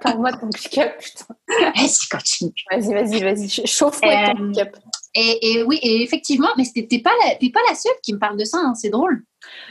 Par 0.00 0.16
moi, 0.18 0.32
ton 0.32 0.48
pick-up, 0.48 0.92
putain. 0.98 1.34
Vas-y, 1.76 2.08
continue. 2.10 2.52
Vas-y, 2.70 2.94
vas-y, 2.94 3.22
vas-y. 3.22 3.66
Chauffe-moi 3.66 4.12
ton 4.34 4.42
Euh, 4.44 4.50
pick-up. 4.52 4.76
Et, 5.14 5.38
et 5.58 5.62
oui, 5.64 5.78
et 5.82 6.02
effectivement, 6.02 6.48
mais 6.56 6.64
t'es 6.74 6.98
pas, 7.00 7.12
la- 7.24 7.34
pas 7.50 7.60
la 7.68 7.74
seule 7.74 7.92
qui 8.02 8.12
me 8.14 8.18
parle 8.18 8.36
de 8.38 8.44
ça, 8.44 8.58
hein, 8.58 8.74
c'est 8.74 8.88
drôle. 8.90 9.22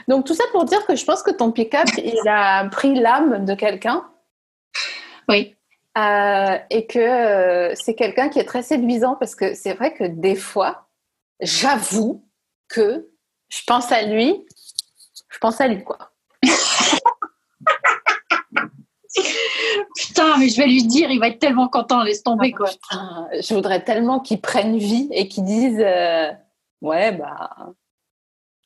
Donc, 0.08 0.24
tout 0.26 0.34
ça 0.34 0.44
pour 0.52 0.64
dire 0.64 0.84
que 0.86 0.94
je 0.96 1.04
pense 1.04 1.22
que 1.22 1.30
ton 1.32 1.50
pick-up, 1.52 1.86
il 1.98 2.20
a 2.28 2.68
pris 2.68 2.94
l'âme 2.94 3.44
de 3.44 3.54
quelqu'un. 3.54 4.08
Oui. 5.28 5.54
Euh, 5.98 6.58
et 6.70 6.86
que 6.86 6.98
euh, 6.98 7.74
c'est 7.74 7.94
quelqu'un 7.94 8.28
qui 8.28 8.38
est 8.38 8.44
très 8.44 8.62
séduisant 8.62 9.16
parce 9.18 9.34
que 9.34 9.54
c'est 9.54 9.72
vrai 9.72 9.94
que 9.94 10.04
des 10.04 10.36
fois, 10.36 10.88
j'avoue 11.40 12.22
que 12.68 13.08
je 13.48 13.60
pense 13.66 13.90
à 13.92 14.02
lui, 14.02 14.46
je 15.30 15.38
pense 15.38 15.60
à 15.60 15.68
lui 15.68 15.82
quoi. 15.84 16.05
Putain, 19.96 20.36
mais 20.38 20.48
je 20.48 20.56
vais 20.56 20.66
lui 20.66 20.84
dire, 20.84 21.10
il 21.10 21.18
va 21.18 21.28
être 21.28 21.38
tellement 21.38 21.68
content, 21.68 22.02
laisse 22.02 22.22
tomber, 22.22 22.52
quoi. 22.52 22.68
Putain, 22.68 23.28
je 23.32 23.54
voudrais 23.54 23.82
tellement 23.82 24.20
qu'il 24.20 24.40
prenne 24.40 24.76
vie 24.78 25.08
et 25.10 25.28
qu'il 25.28 25.44
dise 25.44 25.78
euh, 25.80 26.30
ouais 26.82 27.12
bah 27.12 27.50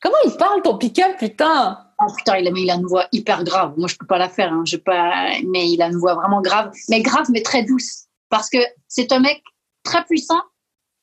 comment 0.01 0.15
il 0.25 0.35
parle 0.35 0.61
ton 0.61 0.77
pick-up 0.77 1.17
putain? 1.17 1.87
Oh 1.99 2.11
putain, 2.17 2.37
il 2.37 2.47
a, 2.47 2.51
mais 2.51 2.61
il 2.61 2.71
a 2.71 2.75
une 2.75 2.87
voix 2.87 3.07
hyper 3.11 3.43
grave. 3.43 3.75
Moi, 3.77 3.87
je 3.87 3.95
peux 3.95 4.07
pas 4.07 4.17
la 4.17 4.27
faire. 4.27 4.51
Hein. 4.51 4.63
Je 4.65 4.77
pas, 4.77 5.29
mais 5.45 5.69
il 5.69 5.81
a 5.81 5.87
une 5.87 5.97
voix 5.97 6.15
vraiment 6.15 6.41
grave. 6.41 6.73
Mais 6.89 7.01
grave, 7.01 7.27
mais 7.29 7.43
très 7.43 7.63
douce. 7.63 8.07
Parce 8.29 8.49
que 8.49 8.57
c'est 8.87 9.11
un 9.11 9.19
mec 9.19 9.43
très 9.83 10.03
puissant, 10.05 10.41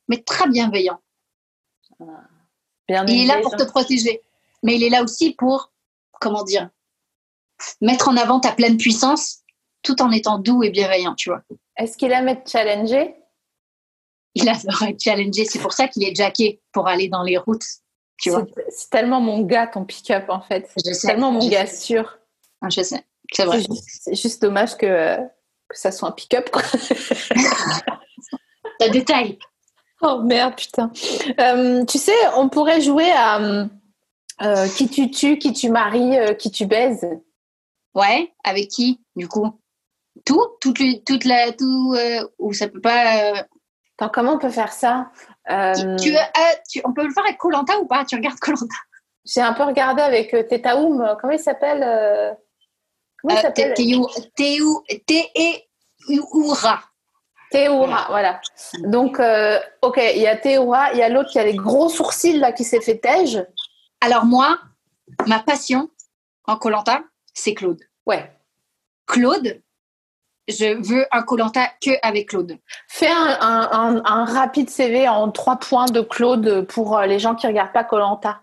mais 0.09 0.19
très 0.23 0.49
bienveillant. 0.49 0.99
Bien 2.89 3.07
Il 3.07 3.23
est 3.23 3.27
là 3.27 3.41
pour 3.41 3.55
te 3.55 3.63
protéger. 3.63 4.23
Mais 4.65 4.75
il 4.75 4.83
est 4.83 4.91
là 4.91 5.05
aussi 5.05 5.35
pour, 5.35 5.73
comment 6.21 6.43
dire, 6.43 6.69
mettre 7.81 8.09
en 8.09 8.17
avant 8.17 8.41
ta 8.41 8.53
pleine 8.53 8.77
puissance 8.77 9.39
tout 9.83 10.01
en 10.03 10.11
étant 10.11 10.39
doux 10.39 10.63
et 10.63 10.71
bienveillant, 10.71 11.15
tu 11.15 11.31
vois. 11.31 11.43
Est-ce 11.77 11.97
qu'il 11.97 12.13
aime 12.13 12.29
être 12.29 12.51
challengé? 12.51 13.15
Il 14.35 14.49
adore 14.49 14.83
être 14.83 15.01
challengé. 15.01 15.45
C'est 15.45 15.59
pour 15.61 15.73
ça 15.73 15.89
qu'il 15.89 16.05
est 16.05 16.15
jacké 16.15 16.61
pour 16.73 16.89
aller 16.89 17.09
dans 17.09 17.23
les 17.23 17.39
routes, 17.39 17.65
tu 18.19 18.31
vois. 18.31 18.45
C'est- 18.69 18.91
tellement 18.91 19.21
mon 19.21 19.43
gars 19.43 19.67
ton 19.67 19.85
pick-up 19.85 20.25
en 20.29 20.41
fait. 20.41 20.71
C'est 20.77 21.09
tellement 21.09 21.33
mon 21.33 21.49
gars 21.49 21.67
sais. 21.67 21.77
sûr. 21.77 22.19
Ah, 22.61 22.69
Je 22.69 22.83
sais. 22.83 23.03
C'est 23.33 23.45
vrai. 23.45 23.61
C'est 23.87 24.15
juste, 24.15 24.43
dommage 24.43 24.77
que, 24.77 25.17
que 25.69 25.79
ça 25.79 25.93
soit 25.93 26.09
un 26.09 26.13
pick-up. 26.13 26.51
quoi. 26.51 26.63
T'as 28.79 28.89
détail. 28.89 29.39
Oh 30.01 30.23
merde, 30.23 30.55
putain. 30.57 30.93
Euh, 31.41 31.85
tu 31.85 31.99
sais, 31.99 32.15
on 32.37 32.49
pourrait 32.49 32.81
jouer 32.81 33.11
à 33.11 33.41
euh, 34.43 34.69
qui 34.69 34.89
tu 34.89 35.11
tues, 35.11 35.39
qui 35.39 35.53
tu 35.53 35.71
maries, 35.71 36.19
euh, 36.19 36.35
qui 36.35 36.51
tu 36.51 36.67
baises. 36.67 37.07
Ouais, 37.99 38.33
avec 38.45 38.69
qui, 38.69 39.01
du 39.17 39.29
coup? 39.29 39.59
Tout? 40.25 40.45
Toute, 40.61 40.79
la. 41.25 41.53
Tout, 41.53 41.95
euh, 41.97 42.27
ou 42.39 42.53
ça 42.53 42.69
peut 42.69 42.81
pas. 42.81 43.33
euh, 43.33 43.43
Attends, 43.99 44.11
comment 44.13 44.33
on 44.35 44.39
peut 44.39 44.51
faire 44.51 44.73
ça? 44.73 45.11
Euh, 45.51 45.97
tu, 45.97 46.13
tu- 46.71 46.81
on 46.85 46.93
peut 46.93 47.05
le 47.05 47.13
faire 47.13 47.25
avec 47.25 47.39
Colanta 47.39 47.79
ou 47.81 47.87
pas? 47.87 48.05
Tu 48.05 48.15
regardes 48.15 48.39
Colanta 48.39 48.77
J'ai 49.25 49.41
un 49.41 49.53
peu 49.53 49.65
regardé 49.65 50.03
avec 50.03 50.31
Tetaoum. 50.49 51.17
Comment 51.21 51.33
il 51.33 51.41
s'appelle 51.41 52.37
Comment 53.21 53.35
il 53.35 53.37
s'appelle? 53.43 53.75
Théoura. 54.37 54.83
Théoura, 57.51 58.07
voilà. 58.11 58.41
Donc, 58.85 59.19
euh, 59.19 59.59
ok, 59.83 59.99
il 60.15 60.21
y 60.21 60.27
a 60.27 60.37
Théoura, 60.37 60.93
il 60.93 60.99
y 60.99 61.03
a 61.03 61.09
l'autre 61.09 61.31
qui 61.31 61.39
a 61.39 61.45
les 61.45 61.57
gros 61.57 61.89
sourcils 61.89 62.39
là 62.39 62.53
qui 62.53 62.63
s'est 62.63 62.81
fait 62.83 62.99
tège. 62.99 63.45
Alors, 64.01 64.27
moi, 64.27 64.59
ma 65.27 65.41
passion 65.41 65.89
en 66.47 66.57
Colanta, 66.57 67.03
c'est 67.35 67.55
Claude. 67.55 67.81
Ouais. 68.09 68.33
Claude, 69.07 69.63
je 70.49 70.83
veux 70.83 71.07
un 71.13 71.23
Colanta 71.23 71.71
que 71.81 71.91
avec 72.03 72.31
Claude. 72.31 72.59
Fais 72.89 73.11
un, 73.11 74.25
rapide 74.25 74.71
CV 74.71 75.07
en 75.07 75.31
trois 75.31 75.57
points 75.57 75.87
de 75.87 76.01
Claude 76.01 76.67
pour 76.69 76.97
euh, 76.97 77.07
les 77.07 77.19
gens 77.19 77.35
qui 77.35 77.47
regardent 77.47 77.73
pas 77.73 77.85
Colanta. 77.85 78.41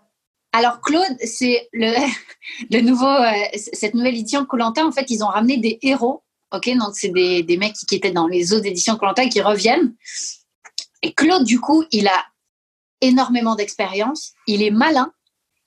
Alors 0.52 0.80
Claude, 0.80 1.16
c'est 1.24 1.68
le, 1.72 2.80
nouveau, 2.80 3.06
euh, 3.06 3.32
cette 3.54 3.94
nouvelle 3.94 4.14
édition 4.14 4.46
Colanta. 4.46 4.86
En 4.86 4.92
fait, 4.92 5.10
ils 5.10 5.24
ont 5.24 5.28
ramené 5.28 5.58
des 5.58 5.78
héros. 5.82 6.22
Ok, 6.52 6.70
donc 6.78 6.94
c'est 6.94 7.08
des, 7.08 7.56
mecs 7.58 7.74
qui, 7.74 7.96
étaient 7.96 8.12
dans 8.12 8.28
les 8.28 8.54
autres 8.54 8.66
éditions 8.66 8.96
Colanta 8.96 9.24
et 9.24 9.28
qui 9.28 9.40
reviennent. 9.40 9.96
Et 11.02 11.12
Claude, 11.12 11.44
du 11.44 11.58
coup, 11.58 11.84
il 11.90 12.06
a 12.06 12.24
énormément 13.00 13.56
d'expérience. 13.56 14.32
Il 14.46 14.62
est 14.62 14.70
malin. 14.70 15.12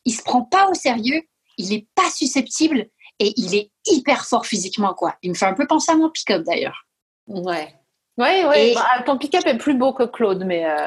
il 0.06 0.14
se 0.14 0.24
prend 0.24 0.44
pas 0.44 0.70
au 0.70 0.74
sérieux, 0.74 1.22
il 1.58 1.74
est 1.74 1.86
pas 1.96 2.10
susceptible 2.10 2.90
et 3.20 3.34
il 3.38 3.56
est 3.56 3.72
hyper 3.86 4.26
fort 4.26 4.46
physiquement, 4.46 4.94
quoi. 4.94 5.16
Il 5.22 5.32
me 5.32 5.36
fait 5.36 5.46
un 5.46 5.54
peu 5.54 5.68
penser 5.68 5.92
à 5.92 5.96
mon 5.96 6.10
pick-up 6.10 6.44
d'ailleurs. 6.44 6.86
Ouais. 7.28 7.74
Ouais, 8.18 8.46
ouais. 8.46 8.70
Et- 8.72 8.74
Bah, 8.76 9.04
ton 9.06 9.18
pick-up 9.18 9.46
est 9.46 9.58
plus 9.58 9.74
beau 9.76 9.94
que 9.94 10.04
Claude, 10.04 10.44
mais. 10.46 10.66
euh, 10.66 10.86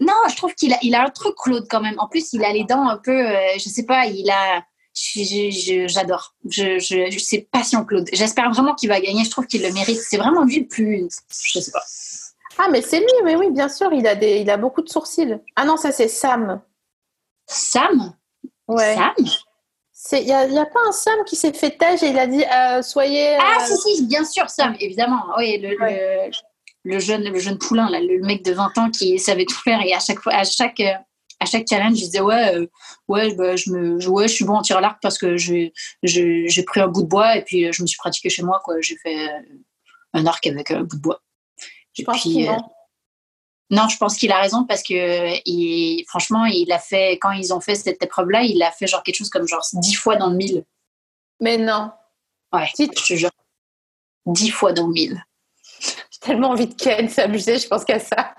Non, 0.00 0.14
je 0.30 0.36
trouve 0.36 0.54
qu'il 0.54 0.72
a, 0.72 0.78
il 0.82 0.94
a 0.94 1.04
un 1.04 1.10
truc 1.10 1.34
Claude 1.36 1.66
quand 1.68 1.80
même. 1.80 1.98
En 1.98 2.08
plus, 2.08 2.32
il 2.32 2.44
a 2.44 2.52
les 2.52 2.64
dents 2.64 2.88
un 2.88 2.96
peu, 2.98 3.12
euh, 3.12 3.36
je 3.58 3.68
sais 3.68 3.84
pas, 3.84 4.06
il 4.06 4.28
a, 4.30 4.64
je- 4.94 5.22
je- 5.22 5.50
je- 5.50 5.86
j'adore. 5.88 6.34
Je, 6.48 6.78
je, 6.78 7.18
sais 7.18 7.46
passion 7.52 7.84
Claude. 7.84 8.08
J'espère 8.12 8.50
vraiment 8.50 8.74
qu'il 8.74 8.88
va 8.88 9.00
gagner. 9.00 9.24
Je 9.24 9.30
trouve 9.30 9.46
qu'il 9.46 9.62
le 9.62 9.70
mérite. 9.72 10.00
C'est 10.00 10.16
vraiment 10.16 10.44
lui 10.44 10.60
le 10.60 10.66
plus, 10.66 11.08
je 11.44 11.58
sais 11.60 11.70
pas. 11.72 11.82
Ah, 12.58 12.68
mais 12.70 12.80
c'est 12.82 13.00
lui, 13.00 13.06
mais 13.24 13.34
oui, 13.36 13.50
bien 13.50 13.68
sûr, 13.68 13.92
il 13.92 14.06
a, 14.06 14.14
des... 14.14 14.38
il 14.38 14.50
a 14.50 14.56
beaucoup 14.56 14.82
de 14.82 14.88
sourcils. 14.88 15.38
Ah 15.56 15.64
non, 15.64 15.76
ça 15.76 15.90
c'est 15.92 16.08
Sam. 16.08 16.60
Sam, 17.46 18.14
Ouais. 18.68 18.94
Sam? 18.94 19.14
Il 20.12 20.24
n'y 20.26 20.58
a, 20.58 20.66
pas 20.66 20.80
un 20.86 20.92
Sam 20.92 21.24
qui 21.26 21.36
s'est 21.36 21.52
fait 21.52 21.70
têche 21.70 22.02
et 22.02 22.08
il 22.08 22.18
a 22.18 22.26
dit 22.26 22.44
euh, 22.44 22.82
soyez. 22.82 23.36
Ah 23.40 23.58
euh, 23.60 23.64
si 23.64 23.96
si, 23.96 24.06
bien 24.06 24.24
sûr 24.24 24.48
Sam, 24.50 24.76
évidemment. 24.80 25.22
Oui, 25.38 25.58
le, 25.58 25.70
le, 25.70 26.30
le 26.84 26.98
jeune, 26.98 27.24
le 27.24 27.38
jeune 27.38 27.58
poulain 27.58 27.88
là, 27.90 28.00
le 28.00 28.20
mec 28.20 28.44
de 28.44 28.52
20 28.52 28.78
ans 28.78 28.90
qui 28.90 29.18
savait 29.18 29.44
tout 29.44 29.58
faire 29.62 29.80
et 29.84 29.94
à 29.94 30.00
chaque 30.00 30.18
fois, 30.20 30.34
à 30.34 30.44
chaque, 30.44 30.80
à 30.80 31.46
chaque 31.46 31.66
challenge, 31.68 31.98
il 31.98 32.04
disait 32.04 32.20
ouais, 32.20 32.54
euh, 32.56 32.66
ouais, 33.08 33.34
bah, 33.34 33.56
je 33.56 33.70
me, 33.70 34.00
je- 34.00 34.08
ouais, 34.08 34.28
je 34.28 34.34
suis 34.34 34.44
bon 34.44 34.54
en 34.54 34.62
tir 34.62 34.78
à 34.78 34.80
l'arc 34.80 34.98
parce 35.00 35.18
que 35.18 35.36
j'ai, 35.36 35.72
pris 36.66 36.80
un 36.80 36.88
bout 36.88 37.02
de 37.02 37.08
bois 37.08 37.36
et 37.36 37.42
puis 37.42 37.72
je 37.72 37.82
me 37.82 37.86
suis 37.86 37.98
pratiqué 37.98 38.28
chez 38.30 38.42
moi 38.42 38.60
quoi. 38.64 38.74
J'ai 38.80 38.96
fait 38.96 39.28
un 40.12 40.26
arc 40.26 40.46
avec 40.46 40.70
un 40.70 40.82
bout 40.82 40.96
de 40.96 41.02
bois. 41.02 41.22
Je 41.94 42.02
Et 42.02 42.04
pense 42.04 42.20
puis. 42.22 42.46
Non, 43.72 43.88
je 43.88 43.96
pense 43.96 44.18
qu'il 44.18 44.30
a 44.30 44.38
raison 44.38 44.64
parce 44.64 44.82
que 44.82 45.40
il, 45.46 46.04
franchement, 46.06 46.44
il 46.44 46.70
a 46.72 46.78
fait 46.78 47.12
quand 47.12 47.30
ils 47.30 47.54
ont 47.54 47.60
fait 47.60 47.74
cette 47.74 48.02
épreuve-là, 48.02 48.42
il 48.42 48.62
a 48.62 48.70
fait 48.70 48.86
genre 48.86 49.02
quelque 49.02 49.16
chose 49.16 49.30
comme 49.30 49.48
genre 49.48 49.66
10 49.72 49.94
fois 49.94 50.16
dans 50.16 50.28
le 50.28 50.36
mille. 50.36 50.64
Mais 51.40 51.56
non. 51.56 51.90
Ouais, 52.52 52.68
Si. 52.74 52.90
je 52.94 53.02
te 53.02 53.14
jure. 53.14 53.30
10 54.26 54.50
fois 54.50 54.74
dans 54.74 54.86
le 54.88 54.92
mille. 54.92 55.24
J'ai 55.80 56.18
tellement 56.20 56.50
envie 56.50 56.66
de 56.66 56.74
Ken 56.74 57.08
s'amuser, 57.08 57.58
je 57.58 57.66
pense 57.66 57.86
qu'à 57.86 57.98
ça. 57.98 58.34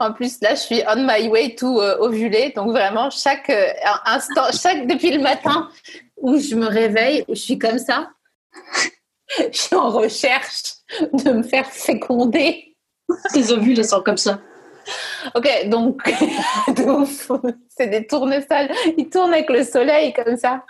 En 0.00 0.12
plus, 0.12 0.40
là, 0.40 0.56
je 0.56 0.60
suis 0.60 0.82
on 0.88 1.06
my 1.06 1.28
way 1.28 1.54
to 1.54 1.80
euh, 1.80 1.98
ovuler. 2.00 2.52
Donc, 2.56 2.72
vraiment, 2.72 3.08
chaque 3.08 3.48
euh, 3.50 3.70
instant, 4.04 4.46
chaque, 4.50 4.88
depuis 4.88 5.12
le 5.12 5.22
matin 5.22 5.70
où 6.16 6.40
je 6.40 6.56
me 6.56 6.66
réveille, 6.66 7.24
où 7.28 7.36
je 7.36 7.40
suis 7.40 7.58
comme 7.58 7.78
ça, 7.78 8.10
je 9.38 9.56
suis 9.56 9.76
en 9.76 9.90
recherche 9.90 10.62
de 11.12 11.30
me 11.30 11.42
faire 11.44 11.70
féconder. 11.70 12.76
Tes 13.32 13.52
ovules, 13.52 13.78
elles 13.78 13.86
sont 13.86 14.02
comme 14.02 14.16
ça. 14.16 14.40
Ok, 15.34 15.48
donc, 15.66 16.02
c'est 17.68 17.86
des 17.88 18.06
tournesols. 18.06 18.70
Ils 18.96 19.08
tournent 19.10 19.32
avec 19.34 19.50
le 19.50 19.64
soleil 19.64 20.12
comme 20.12 20.36
ça. 20.36 20.64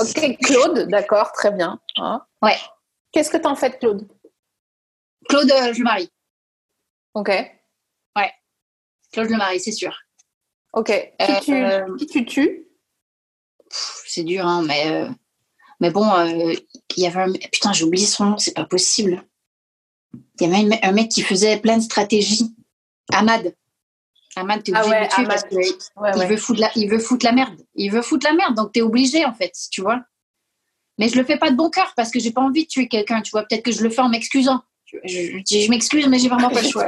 Ok, 0.00 0.36
Claude, 0.42 0.88
d'accord, 0.88 1.32
très 1.32 1.50
bien. 1.50 1.80
Hein. 1.96 2.22
Ouais. 2.42 2.56
Qu'est-ce 3.12 3.30
que 3.30 3.36
t'en 3.36 3.54
fais 3.56 3.70
de 3.70 3.76
Claude? 3.76 4.08
Claude, 5.28 5.50
euh, 5.50 5.72
je 5.72 5.78
le 5.78 5.84
marie. 5.84 6.10
Ok, 7.14 7.30
Claude, 9.12 9.26
je 9.28 9.32
le 9.32 9.38
marie, 9.38 9.60
c'est 9.60 9.70
sûr. 9.70 9.96
ok. 10.72 10.86
Qui, 10.86 11.32
Euh, 11.32 11.40
tu, 11.40 11.54
euh, 11.54 11.96
qui 11.96 12.06
tu 12.06 12.24
tues? 12.26 12.66
C'est 13.70 14.24
dur, 14.24 14.44
hein, 14.44 14.62
mais, 14.66 14.90
euh, 14.90 15.08
mais 15.80 15.90
bon, 15.90 16.04
il 16.26 16.58
y 16.96 17.06
avait 17.06 17.20
un... 17.22 17.32
Putain, 17.32 17.72
j'ai 17.72 17.84
oublié 17.84 18.06
son 18.06 18.24
nom, 18.24 18.38
c'est 18.38 18.54
pas 18.54 18.64
possible. 18.64 19.22
Il 20.40 20.46
y 20.48 20.50
avait 20.52 20.64
un 20.64 20.68
me- 20.68 20.84
un 20.84 20.92
mec 20.92 21.08
qui 21.10 21.22
faisait 21.22 21.56
plein 21.58 21.76
de 21.78 21.82
stratégies. 21.82 22.54
Ahmad. 23.12 23.54
Ahmad, 24.36 24.62
t'es 24.64 24.72
Ah 24.74 24.80
obligé 24.80 24.90
ouais, 24.94 25.00
de 25.00 25.04
le 25.04 25.08
tuer 25.10 25.22
Ahmad. 25.24 25.28
parce 25.28 25.42
que 25.44 25.54
Ouais, 25.54 26.10
il, 26.14 26.18
ouais. 26.20 26.26
veut 26.26 26.36
foutre 26.36 26.60
la, 26.60 26.70
il 26.74 26.88
veut 26.90 26.98
foutre 26.98 27.24
la 27.24 27.32
merde. 27.32 27.60
Il 27.76 27.90
veut 27.92 28.02
foutre 28.02 28.26
la 28.26 28.32
merde, 28.34 28.54
donc 28.56 28.72
t'es 28.72 28.80
obligé, 28.82 29.24
en 29.24 29.32
fait, 29.32 29.52
tu 29.70 29.80
vois. 29.82 30.00
Mais 30.98 31.08
je 31.08 31.16
le 31.16 31.24
fais 31.24 31.36
pas 31.38 31.50
de 31.50 31.56
bon 31.56 31.70
cœur 31.70 31.92
parce 31.96 32.10
que 32.10 32.18
j'ai 32.18 32.30
pas 32.32 32.40
envie 32.40 32.64
de 32.64 32.68
tuer 32.68 32.88
quelqu'un, 32.88 33.20
tu 33.20 33.30
vois. 33.30 33.42
Peut-être 33.44 33.62
que 33.64 33.72
je 33.72 33.82
le 33.82 33.90
fais 33.90 34.00
en 34.00 34.08
m'excusant. 34.08 34.60
Je, 34.86 34.98
je- 35.04 35.38
je- 35.48 35.60
je 35.60 35.70
m'excuse, 35.70 36.06
mais 36.08 36.18
j'ai 36.18 36.28
vraiment 36.28 36.50
pas 36.50 36.62
le 36.62 36.68
choix. 36.68 36.86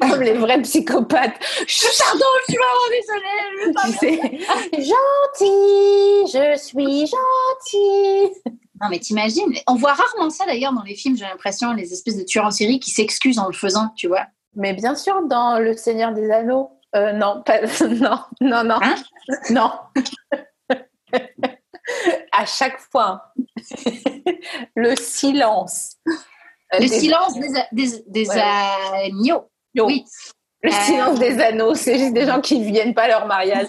Comme 0.00 0.20
les 0.22 0.32
vrais 0.34 0.60
psychopathes. 0.62 1.38
Pardon, 1.40 2.24
je 2.48 2.52
suis 2.52 2.58
vraiment 2.58 2.88
désolée. 2.90 3.46
je 3.60 3.66
veux 3.66 3.72
pas- 3.72 4.82
gentil, 5.42 6.32
je 6.32 6.58
suis 6.58 7.06
gentil. 7.06 8.32
Non, 8.82 8.88
mais 8.90 8.98
t'imagines 8.98 9.52
On 9.68 9.76
voit 9.76 9.92
rarement 9.94 10.28
ça 10.30 10.44
d'ailleurs 10.46 10.72
dans 10.72 10.82
les 10.82 10.94
films, 10.96 11.16
j'ai 11.16 11.24
l'impression, 11.24 11.72
les 11.72 11.92
espèces 11.92 12.16
de 12.16 12.24
tueurs 12.24 12.46
en 12.46 12.50
série 12.50 12.80
qui 12.80 12.90
s'excusent 12.90 13.38
en 13.38 13.46
le 13.46 13.52
faisant, 13.52 13.90
tu 13.96 14.08
vois. 14.08 14.26
Mais 14.56 14.72
bien 14.74 14.94
sûr, 14.96 15.22
dans 15.28 15.58
Le 15.58 15.76
Seigneur 15.76 16.12
des 16.12 16.30
Anneaux. 16.30 16.70
Euh, 16.94 17.12
non, 17.12 17.42
pas, 17.44 17.60
non, 17.88 18.18
non, 18.40 18.64
non. 18.64 18.78
Hein? 18.82 18.94
Non. 19.50 19.70
à 22.32 22.44
chaque 22.46 22.78
fois. 22.90 23.32
le 24.76 24.94
silence. 24.96 25.96
Euh, 26.74 26.78
Le 26.80 26.88
des- 26.88 26.88
silence 27.00 27.34
des, 27.38 27.56
a- 27.56 27.66
des, 27.72 28.04
des 28.08 28.28
Ouais. 28.28 28.40
agneaux. 29.06 29.50
Oui. 29.78 30.04
Le 30.62 30.70
Euh. 30.70 30.76
silence 30.84 31.18
des 31.18 31.38
anneaux, 31.40 31.74
c'est 31.74 31.98
juste 31.98 32.12
des 32.14 32.26
gens 32.26 32.40
qui 32.40 32.58
ne 32.58 32.64
viennent 32.66 32.94
pas 32.94 33.02
à 33.04 33.08
leur 33.08 33.26
mariage. 33.26 33.68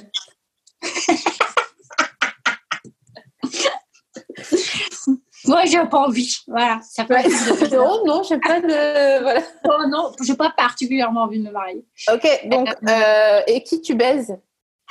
Moi, 5.45 5.65
j'ai 5.65 5.83
pas 5.85 5.99
envie. 5.99 6.37
Voilà. 6.47 6.79
Ça 6.81 7.03
peut 7.05 7.13
Ouais. 7.15 7.25
être- 7.25 7.77
oh 7.79 8.03
non, 8.07 8.23
j'ai 8.23 8.37
pas 8.39 8.59
de. 8.61 9.21
Voilà. 9.21 9.41
Oh 9.65 9.87
non, 9.89 10.11
j'ai 10.23 10.35
pas 10.35 10.51
particulièrement 10.55 11.23
envie 11.23 11.39
de 11.39 11.45
me 11.47 11.51
marier. 11.51 11.85
Ok, 12.11 12.27
donc, 12.45 12.69
euh, 12.87 13.41
et 13.47 13.61
qui 13.63 13.81
tu 13.81 13.93
baises? 13.95 14.35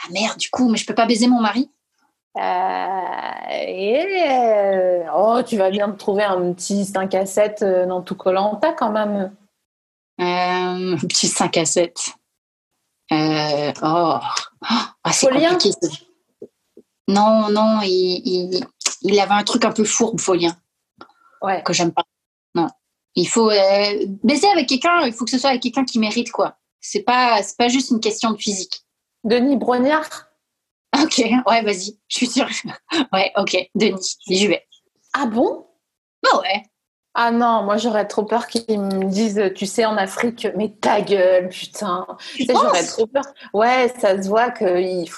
Ah 0.05 0.09
merde, 0.12 0.36
du 0.38 0.50
coup, 0.50 0.68
mais 0.68 0.76
je 0.78 0.86
peux 0.86 0.94
pas 0.94 1.07
baiser 1.07 1.26
mon 1.28 1.40
mari 1.40 1.70
Euh, 2.38 3.50
et- 3.50 5.03
Oh, 5.14 5.40
tu 5.46 5.57
vas 5.57 5.70
bien 5.70 5.90
te 5.90 5.98
trouver 5.98 6.22
un 6.24 6.53
petit 6.53 6.84
5 6.84 7.14
à 7.14 7.26
7 7.26 7.62
euh, 7.62 7.86
dans 7.86 8.00
tout 8.03 8.14
Colanta 8.16 8.72
quand 8.72 8.90
même. 8.90 9.34
euh, 10.20 10.24
Un 10.24 10.96
petit 10.98 11.28
5 11.28 11.57
à 11.59 11.64
7. 11.66 11.96
Euh, 13.12 13.72
oh, 13.82 14.16
Ah, 15.05 15.12
c'est 15.12 15.28
compliqué. 15.28 15.70
Non, 17.09 17.50
non, 17.50 17.80
il, 17.82 18.22
il, 18.24 18.64
il 19.03 19.18
avait 19.20 19.32
un 19.32 19.44
truc 19.44 19.64
un 19.64 19.72
peu 19.72 19.84
fourbe, 19.84 20.20
Folien. 20.20 20.57
Ouais. 21.42 21.62
que 21.64 21.72
j'aime 21.72 21.92
pas. 21.92 22.05
Non. 22.55 22.68
Il 23.14 23.28
faut 23.28 23.50
euh, 23.50 24.07
baiser 24.22 24.46
avec 24.48 24.68
quelqu'un, 24.68 25.03
il 25.07 25.12
faut 25.12 25.24
que 25.24 25.30
ce 25.30 25.38
soit 25.38 25.50
avec 25.50 25.62
quelqu'un 25.62 25.84
qui 25.84 25.98
mérite 25.98 26.30
quoi. 26.30 26.57
C'est 26.80 27.03
pas 27.03 27.42
c'est 27.42 27.57
pas 27.57 27.68
juste 27.68 27.90
une 27.90 28.00
question 28.00 28.30
de 28.30 28.36
physique. 28.36 28.84
Denis 29.24 29.57
Brognard? 29.57 30.28
OK, 31.03 31.18
ouais, 31.18 31.62
vas-y, 31.62 31.98
je 32.09 32.16
suis 32.16 32.26
sûre. 32.26 32.48
ouais, 33.12 33.32
OK, 33.36 33.57
Denis, 33.74 34.16
j'y 34.26 34.46
vais. 34.46 34.64
Ah 35.12 35.26
bon? 35.26 35.66
Bah 36.22 36.40
ouais. 36.40 36.62
Ah 37.14 37.30
non, 37.30 37.62
moi 37.64 37.76
j'aurais 37.76 38.07
trop 38.07 38.24
peur 38.24 38.46
qu'ils 38.46 38.80
me 38.80 39.05
disent, 39.05 39.53
tu 39.55 39.66
sais, 39.66 39.84
en 39.84 39.98
Afrique, 39.98 40.48
mais 40.57 40.70
ta 40.70 41.03
gueule, 41.03 41.50
putain. 41.50 42.07
Tu 42.34 42.46
sais, 42.46 42.55
j'aurais 42.55 42.86
trop 42.86 43.07
peur. 43.07 43.24
Ouais, 43.53 43.92
ça 43.98 44.20
se 44.22 44.28
voit 44.28 44.50
qu'il 44.50 45.11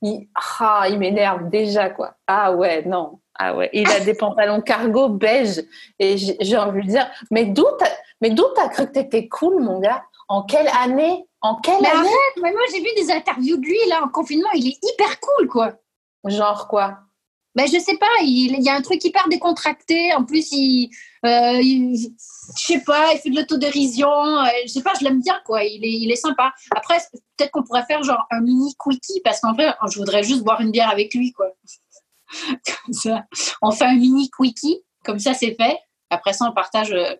il, 0.00 0.28
ah, 0.60 0.86
il 0.88 0.98
m'énerve 0.98 1.50
déjà, 1.50 1.90
quoi. 1.90 2.16
Ah 2.26 2.52
ouais, 2.52 2.82
non. 2.86 3.20
Ah 3.36 3.54
ouais, 3.56 3.68
il 3.72 3.90
a 3.90 4.00
des 4.00 4.14
pantalons 4.14 4.60
cargo 4.60 5.08
beige. 5.08 5.64
Et 5.98 6.16
j'ai 6.16 6.56
envie 6.56 6.82
de 6.82 6.88
dire, 6.88 7.10
mais 7.30 7.46
d'où 7.46 7.64
t'as 8.54 8.68
cru 8.68 8.86
que 8.86 8.92
t'étais 8.92 9.28
cool, 9.28 9.60
mon 9.62 9.80
gars? 9.80 10.04
En 10.28 10.42
quelle 10.44 10.68
année? 10.68 11.24
En 11.40 11.56
quelle 11.56 11.82
Mais 11.82 11.88
année? 11.88 11.98
arrête, 11.98 12.42
mais 12.42 12.52
moi 12.52 12.62
j'ai 12.72 12.80
vu 12.80 12.88
des 12.96 13.10
interviews 13.10 13.56
de 13.58 13.62
lui 13.66 13.76
là 13.88 14.02
en 14.04 14.08
confinement, 14.08 14.48
il 14.54 14.68
est 14.68 14.78
hyper 14.82 15.20
cool 15.20 15.48
quoi. 15.48 15.74
Genre 16.24 16.66
quoi? 16.68 16.98
Ben 17.56 17.66
je 17.66 17.78
sais 17.78 17.96
pas, 17.98 18.06
il, 18.22 18.56
il 18.58 18.62
y 18.64 18.68
a 18.70 18.74
un 18.74 18.80
truc 18.82 19.04
hyper 19.04 19.28
décontracté. 19.28 20.12
En 20.14 20.24
plus, 20.24 20.50
il, 20.52 20.90
euh, 21.26 21.60
il- 21.60 22.14
je 22.58 22.64
sais 22.64 22.80
pas, 22.80 23.12
il 23.12 23.18
fait 23.18 23.30
de 23.30 23.36
l'autodérision. 23.36 24.08
euh, 24.10 24.46
je 24.64 24.72
sais 24.72 24.82
pas, 24.82 24.92
je 24.98 25.04
l'aime 25.04 25.20
bien 25.20 25.40
quoi. 25.44 25.62
Il 25.62 25.84
est, 25.84 25.90
il 25.92 26.10
est 26.10 26.16
sympa. 26.16 26.52
Après, 26.74 26.96
peut-être 27.36 27.50
qu'on 27.52 27.62
pourrait 27.62 27.84
faire 27.84 28.02
genre 28.02 28.26
un 28.30 28.40
mini 28.40 28.74
quickie 28.82 29.20
parce 29.22 29.40
qu'en 29.40 29.52
vrai, 29.52 29.72
je 29.92 29.98
voudrais 29.98 30.22
juste 30.22 30.42
boire 30.42 30.60
une 30.62 30.70
bière 30.70 30.90
avec 30.90 31.14
lui 31.14 31.32
quoi. 31.32 31.46
On 33.62 33.70
fait 33.70 33.84
un 33.84 33.96
mini 33.96 34.30
quickie, 34.30 34.82
comme 35.04 35.18
ça 35.18 35.34
c'est 35.34 35.54
fait. 35.54 35.78
Après 36.10 36.32
ça, 36.32 36.46
on 36.48 36.52
partage 36.52 36.92
euh, 36.92 37.14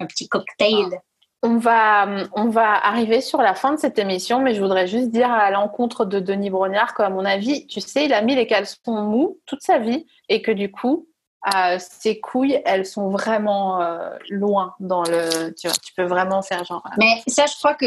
un 0.00 0.06
petit 0.06 0.28
cocktail. 0.28 1.00
On 1.42 1.56
va, 1.56 2.06
on 2.34 2.48
va 2.48 2.72
arriver 2.86 3.20
sur 3.20 3.42
la 3.42 3.54
fin 3.54 3.72
de 3.74 3.78
cette 3.78 3.98
émission, 3.98 4.40
mais 4.40 4.54
je 4.54 4.62
voudrais 4.62 4.86
juste 4.86 5.10
dire 5.10 5.30
à 5.30 5.50
l'encontre 5.50 6.04
de 6.04 6.20
Denis 6.20 6.50
Brognard 6.50 6.94
qu'à 6.94 7.10
mon 7.10 7.24
avis, 7.24 7.66
tu 7.66 7.80
sais, 7.80 8.04
il 8.04 8.12
a 8.12 8.22
mis 8.22 8.36
les 8.36 8.46
caleçons 8.46 9.02
mous 9.02 9.40
toute 9.44 9.60
sa 9.60 9.78
vie 9.78 10.06
et 10.28 10.40
que 10.40 10.52
du 10.52 10.70
coup, 10.70 11.08
euh, 11.54 11.78
ses 11.80 12.20
couilles, 12.20 12.60
elles 12.64 12.86
sont 12.86 13.08
vraiment 13.10 13.80
euh, 13.82 14.10
loin 14.28 14.74
dans 14.78 15.02
le. 15.02 15.52
Tu 15.54 15.66
vois, 15.66 15.76
tu 15.76 15.92
peux 15.94 16.04
vraiment 16.04 16.40
faire 16.42 16.64
genre. 16.64 16.82
euh, 16.86 16.94
Mais 16.98 17.22
ça, 17.26 17.46
je 17.46 17.56
crois 17.56 17.74
que 17.74 17.86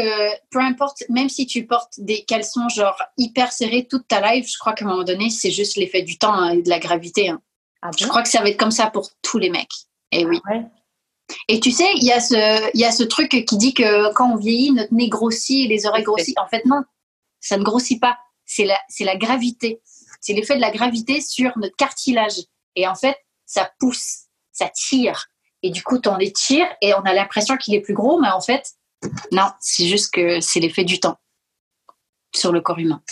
peu 0.50 0.58
importe, 0.60 1.04
même 1.08 1.28
si 1.30 1.46
tu 1.46 1.66
portes 1.66 1.94
des 1.98 2.24
caleçons 2.24 2.68
genre 2.68 3.00
hyper 3.16 3.52
serrés 3.52 3.86
toute 3.90 4.06
ta 4.08 4.20
life, 4.34 4.46
je 4.52 4.58
crois 4.58 4.74
qu'à 4.74 4.84
un 4.84 4.88
moment 4.88 5.04
donné, 5.04 5.30
c'est 5.30 5.50
juste 5.50 5.76
l'effet 5.76 6.02
du 6.02 6.18
temps 6.18 6.34
hein, 6.34 6.50
et 6.50 6.62
de 6.62 6.68
la 6.68 6.78
gravité. 6.78 7.30
hein. 7.30 7.40
Ah 7.82 7.90
Je 7.98 8.04
bon? 8.04 8.10
crois 8.10 8.22
que 8.22 8.28
ça 8.28 8.40
va 8.42 8.48
être 8.50 8.58
comme 8.58 8.70
ça 8.70 8.90
pour 8.90 9.08
tous 9.22 9.38
les 9.38 9.48
mecs. 9.50 9.72
Et 10.12 10.26
oui. 10.26 10.40
Ouais? 10.50 10.62
Et 11.48 11.58
tu 11.60 11.70
sais, 11.70 11.88
il 11.96 12.04
y, 12.04 12.12
a 12.12 12.20
ce- 12.20 12.70
y 12.76 12.84
a 12.84 12.92
ce 12.92 13.02
truc 13.02 13.30
qui 13.30 13.56
dit 13.56 13.74
que 13.74 14.12
quand 14.12 14.30
on 14.32 14.36
vieillit, 14.36 14.72
notre 14.72 14.92
nez 14.94 15.08
grossit 15.08 15.64
et 15.64 15.68
les 15.68 15.86
oreilles 15.86 16.04
grossissent. 16.04 16.36
En 16.38 16.46
fait, 16.48 16.64
non. 16.66 16.82
ça 17.40 17.56
ne 17.56 17.62
grossit 17.64 18.00
pas. 18.00 18.18
C'est 18.44 18.64
la, 18.64 18.78
c'est 18.88 19.04
la 19.04 19.16
gravité. 19.16 19.80
C'est 20.20 20.34
l'effet 20.34 20.54
de 20.56 20.60
la 20.60 20.70
gravité 20.70 21.20
sur 21.20 21.56
notre 21.58 21.74
cartilage. 21.76 22.34
Et 22.76 22.86
en 22.86 22.94
fait, 22.94 23.16
ça 23.46 23.70
pousse, 23.78 24.24
ça 24.52 24.68
tire. 24.68 25.26
Et 25.62 25.70
du 25.70 25.82
coup, 25.82 25.98
on 26.06 26.16
l'étire 26.16 26.66
et 26.82 26.92
on 26.94 27.00
a 27.00 27.14
l'impression 27.14 27.56
qu'il 27.56 27.74
est 27.74 27.80
plus 27.80 27.94
gros, 27.94 28.20
mais 28.20 28.28
en 28.28 28.40
fait, 28.40 28.72
non, 29.32 29.50
c'est 29.60 29.86
juste 29.86 30.12
que 30.12 30.40
c'est 30.40 30.60
l'effet 30.60 30.84
du 30.84 31.00
temps 31.00 31.16
sur 32.34 32.52
le 32.52 32.60
corps 32.60 32.78
humain. 32.78 33.02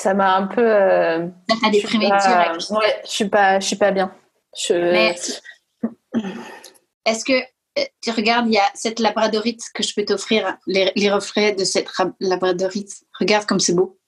Ça 0.00 0.12
m'a 0.14 0.34
un 0.34 0.46
peu. 0.48 0.64
euh, 0.66 1.28
Ça 1.48 1.56
t'a 1.62 1.70
déprimé 1.70 2.06
direct. 2.06 2.70
Ouais, 2.70 3.00
je 3.04 3.10
suis 3.10 3.28
pas, 3.28 3.60
je 3.60 3.66
suis 3.66 3.76
pas 3.76 3.92
bien. 3.92 4.12
Je... 4.56 4.74
Mais 4.74 5.14
est-ce 7.04 7.24
que 7.24 7.32
euh, 7.78 7.84
tu 8.02 8.10
regardes, 8.10 8.46
il 8.48 8.54
y 8.54 8.58
a 8.58 8.70
cette 8.74 8.98
labradorite 8.98 9.62
que 9.72 9.82
je 9.82 9.94
peux 9.94 10.04
t'offrir, 10.04 10.56
les, 10.66 10.92
les 10.96 11.10
reflets 11.10 11.52
de 11.52 11.64
cette 11.64 11.88
ra- 11.88 12.12
labradorite. 12.20 13.04
Regarde 13.18 13.46
comme 13.46 13.60
c'est 13.60 13.74
beau. 13.74 13.98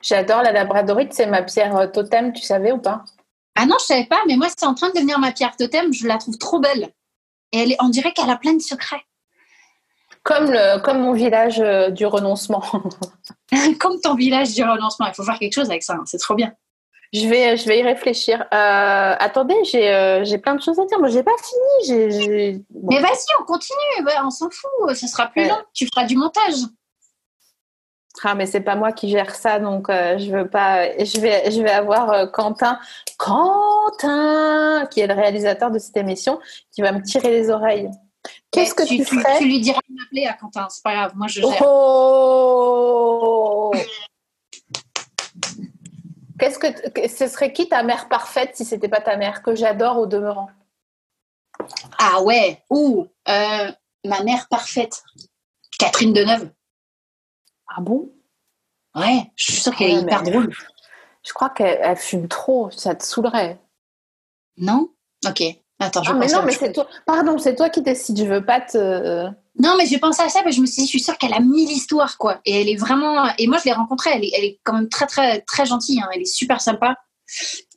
J'adore 0.00 0.42
la 0.42 0.52
labradorite, 0.52 1.12
c'est 1.12 1.26
ma 1.26 1.42
pierre 1.42 1.76
euh, 1.76 1.86
totem, 1.88 2.32
tu 2.32 2.42
savais 2.42 2.70
ou 2.72 2.78
pas? 2.78 3.04
Ah 3.60 3.66
non, 3.66 3.76
je 3.80 3.84
savais 3.86 4.06
pas, 4.06 4.20
mais 4.28 4.36
moi, 4.36 4.46
c'est 4.56 4.66
en 4.66 4.74
train 4.74 4.88
de 4.90 4.94
devenir 4.94 5.18
ma 5.18 5.32
pierre 5.32 5.56
totem. 5.56 5.92
Je 5.92 6.06
la 6.06 6.16
trouve 6.18 6.38
trop 6.38 6.60
belle. 6.60 6.90
Et 7.52 7.58
elle 7.60 7.72
est, 7.72 7.76
on 7.80 7.88
dirait 7.88 8.12
qu'elle 8.12 8.30
a 8.30 8.36
plein 8.36 8.52
de 8.54 8.60
secrets. 8.62 9.02
comme, 10.22 10.50
le, 10.50 10.78
comme 10.80 11.00
mon 11.00 11.12
village 11.12 11.58
euh, 11.60 11.90
du 11.90 12.06
renoncement. 12.06 12.62
Comme 13.80 13.98
ton 14.02 14.14
village 14.14 14.54
du 14.54 14.62
renoncement. 14.62 15.06
Il 15.06 15.14
faut 15.14 15.24
faire 15.24 15.38
quelque 15.38 15.54
chose 15.54 15.70
avec 15.70 15.82
ça. 15.82 15.94
hein. 15.94 16.02
C'est 16.04 16.18
trop 16.18 16.34
bien. 16.34 16.52
je, 17.14 17.26
vais, 17.26 17.56
je 17.56 17.66
vais 17.66 17.78
y 17.78 17.82
réfléchir. 17.82 18.42
Euh, 18.52 19.16
attendez, 19.18 19.56
j'ai 19.64 19.88
euh, 19.90 20.22
j'ai 20.24 20.36
plein 20.38 20.54
de 20.54 20.60
choses 20.62 20.78
à 20.78 20.84
dire. 20.84 20.98
Moi, 20.98 21.08
j'ai 21.08 21.22
pas 21.22 21.30
fini. 21.86 22.64
Bon. 22.68 22.88
Mais 22.90 23.00
vas-y, 23.00 23.24
on 23.40 23.44
continue. 23.44 24.04
Ouais, 24.06 24.12
on 24.22 24.30
s'en 24.30 24.50
fout. 24.50 24.94
Ce 24.94 25.06
sera 25.06 25.28
plus 25.28 25.42
Ouais. 25.42 25.48
long. 25.48 25.56
Tu 25.72 25.86
feras 25.86 26.04
du 26.06 26.16
montage. 26.16 26.56
Ah, 28.24 28.34
mais 28.34 28.46
c'est 28.46 28.60
pas 28.60 28.74
moi 28.74 28.92
qui 28.92 29.08
gère 29.10 29.34
ça, 29.34 29.58
donc 29.58 29.88
euh, 29.90 30.18
je 30.18 30.30
veux 30.30 30.48
pas. 30.48 30.88
Je 31.04 31.20
vais, 31.20 31.50
je 31.50 31.62
vais 31.62 31.70
avoir 31.70 32.10
euh, 32.10 32.26
Quentin, 32.26 32.78
Quentin, 33.16 34.86
qui 34.90 35.00
est 35.00 35.06
le 35.06 35.14
réalisateur 35.14 35.70
de 35.70 35.78
cette 35.78 35.96
émission, 35.96 36.38
qui 36.72 36.82
va 36.82 36.92
me 36.92 37.02
tirer 37.02 37.30
les 37.30 37.50
oreilles. 37.50 37.90
Qu'est-ce 38.50 38.74
que 38.74 38.82
tu, 38.86 38.96
tu, 38.98 39.04
ferais 39.04 39.38
tu 39.38 39.44
lui 39.44 39.60
diras 39.60 39.80
de 39.88 39.94
m'appeler 39.94 40.26
à 40.26 40.32
Quentin. 40.34 40.66
C'est 40.70 40.82
pas 40.82 40.92
grave. 40.94 41.12
Moi, 41.14 41.28
je 41.28 41.40
gère. 41.40 41.62
Oh 41.62 43.72
Qu'est-ce 46.38 46.58
que 46.58 46.88
que- 46.90 47.08
ce 47.08 47.26
serait 47.26 47.52
qui 47.52 47.68
ta 47.68 47.82
mère 47.82 48.08
parfaite 48.08 48.50
si 48.54 48.64
c'était 48.64 48.88
pas 48.88 49.00
ta 49.00 49.16
mère 49.16 49.42
que 49.42 49.54
j'adore 49.54 49.98
au 49.98 50.06
demeurant? 50.06 50.50
Ah 51.98 52.22
ouais. 52.22 52.62
Ouh. 52.70 53.06
euh, 53.28 53.72
ma 54.04 54.22
mère 54.22 54.46
parfaite. 54.48 55.02
Catherine 55.78 56.12
Deneuve. 56.12 56.50
Ah 57.68 57.80
bon? 57.80 58.10
Ouais, 58.94 59.30
je 59.36 59.44
suis 59.52 59.60
sûre 59.62 59.74
qu'elle 59.76 59.90
est 59.90 60.00
hyper 60.00 60.22
drôle. 60.22 60.52
Je 61.26 61.32
crois 61.32 61.50
qu'elle 61.50 61.78
elle 61.82 61.96
fume 61.96 62.28
trop, 62.28 62.70
ça 62.70 62.94
te 62.94 63.04
saoulerait. 63.04 63.60
Non? 64.56 64.88
Ok. 65.26 65.42
Attends, 65.80 66.02
je 66.02 66.10
Ah, 66.10 66.14
mais 66.14 66.26
non, 66.26 66.42
mais 66.44 66.52
c'est 66.52 66.72
toi. 66.72 66.88
Pardon, 67.06 67.38
c'est 67.38 67.54
toi 67.54 67.70
qui 67.70 67.82
décides. 67.82 68.18
Je 68.18 68.24
veux 68.24 68.44
pas 68.44 68.60
te. 68.60 69.26
Non, 69.60 69.74
mais 69.76 69.86
j'ai 69.86 69.98
pensé 69.98 70.22
à 70.22 70.28
ça, 70.28 70.42
mais 70.44 70.50
je 70.52 70.60
me 70.60 70.66
suis 70.66 70.82
dit, 70.82 70.86
je 70.86 70.90
suis 70.90 71.00
sûre 71.00 71.18
qu'elle 71.18 71.34
a 71.34 71.40
mille 71.40 71.70
histoires, 71.70 72.16
quoi. 72.18 72.40
Et 72.44 72.60
elle 72.60 72.68
est 72.68 72.76
vraiment. 72.76 73.28
Et 73.38 73.46
moi, 73.46 73.58
je 73.58 73.64
l'ai 73.64 73.72
rencontrée, 73.72 74.10
elle 74.14 74.24
est, 74.24 74.32
elle 74.36 74.44
est 74.44 74.60
quand 74.64 74.72
même 74.72 74.88
très, 74.88 75.06
très, 75.06 75.40
très 75.42 75.66
gentille. 75.66 76.00
hein. 76.00 76.08
Elle 76.12 76.22
est 76.22 76.24
super 76.24 76.60
sympa. 76.60 76.96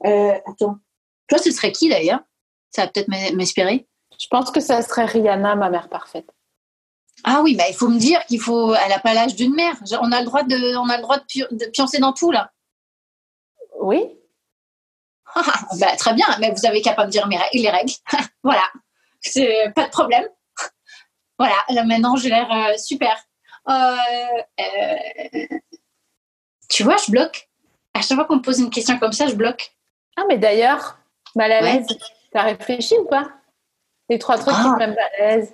Euh, 0.06 0.34
attends. 0.48 0.78
Toi, 1.28 1.38
ce 1.38 1.52
serait 1.52 1.72
qui 1.72 1.90
d'ailleurs? 1.90 2.22
Ça 2.72 2.84
va 2.84 2.88
peut-être 2.88 3.08
m'in- 3.10 3.32
m'inspirer. 3.36 3.88
Je 4.20 4.28
pense 4.30 4.50
que 4.52 4.60
ça 4.62 4.82
serait 4.82 5.06
Rihanna, 5.06 5.56
ma 5.56 5.70
mère 5.70 5.90
parfaite. 5.90 6.30
Ah 7.24 7.42
oui, 7.44 7.56
bah, 7.56 7.66
il 7.70 7.76
faut 7.76 7.88
me 7.88 8.00
dire 8.00 8.24
qu'il 8.26 8.40
faut. 8.40 8.74
Elle 8.74 8.90
n'a 8.90 9.00
pas 9.00 9.14
l'âge 9.14 9.36
d'une 9.36 9.54
mère. 9.54 9.76
On 10.02 10.12
a 10.12 10.20
le 10.20 10.26
droit 10.26 10.44
de, 10.44 10.76
on 10.78 10.90
a 10.90 10.96
le 10.98 11.02
droit 11.04 11.18
de, 11.20 11.24
pi- 11.26 11.46
de 11.52 11.66
pioncer 11.68 12.00
dans 12.00 12.14
tout 12.14 12.32
là. 12.32 12.52
Oui 13.80 14.02
Ah, 15.36 15.44
bah, 15.80 15.96
très 15.98 16.14
bien, 16.14 16.26
mais 16.40 16.52
vous 16.52 16.66
avez 16.66 16.82
qu'à 16.82 16.94
pas 16.94 17.06
me 17.06 17.12
dire 17.12 17.28
mes 17.28 17.38
règles, 17.38 17.60
les 17.60 17.70
règles. 17.70 17.94
voilà, 18.44 18.64
c'est 19.22 19.72
pas 19.76 19.86
de 19.86 19.90
problème. 19.92 20.28
voilà, 21.40 21.56
là 21.70 21.84
maintenant 21.86 22.16
j'ai 22.18 22.30
l'air 22.30 22.52
euh, 22.52 22.78
super. 22.78 23.16
Euh, 23.70 23.96
euh, 24.60 25.58
Tu 26.70 26.84
vois, 26.84 26.98
je 26.98 27.12
bloque. 27.12 27.50
À 27.94 28.02
chaque 28.02 28.18
fois 28.18 28.26
qu'on 28.26 28.38
me 28.38 28.42
pose 28.42 28.60
une 28.60 28.70
question 28.70 28.98
comme 29.00 29.12
ça, 29.14 29.28
je 29.28 29.36
bloque. 29.36 29.74
Ah, 30.18 30.24
mais 30.28 30.38
d'ailleurs, 30.38 30.98
mal 31.36 31.52
à 31.52 31.62
Ouais. 31.62 31.74
l'aise. 31.80 31.88
T'as 32.34 32.44
réfléchi 32.44 32.96
ou 32.98 33.06
pas? 33.06 33.30
Les 34.10 34.18
trois 34.20 34.38
trucs 34.38 34.54
qui 34.54 34.62
Ah. 34.62 34.74
te 34.74 34.80
mettent 34.80 34.96
mal 34.96 35.10
à 35.20 35.36
l'aise. 35.38 35.54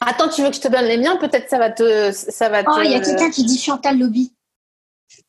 Attends, 0.00 0.28
tu 0.28 0.42
veux 0.42 0.48
que 0.50 0.56
je 0.56 0.60
te 0.60 0.68
donne 0.68 0.84
les 0.86 0.96
miens? 0.96 1.16
Peut-être 1.16 1.48
ça 1.50 1.58
va 1.58 1.70
te. 1.70 2.10
Ça 2.12 2.48
va. 2.48 2.62
Oh, 2.66 2.80
il 2.82 2.90
y 2.90 2.94
a 2.94 3.00
quelqu'un 3.00 3.30
qui 3.30 3.44
dit 3.44 3.58
Chantal 3.58 3.98
Lobby. 3.98 4.34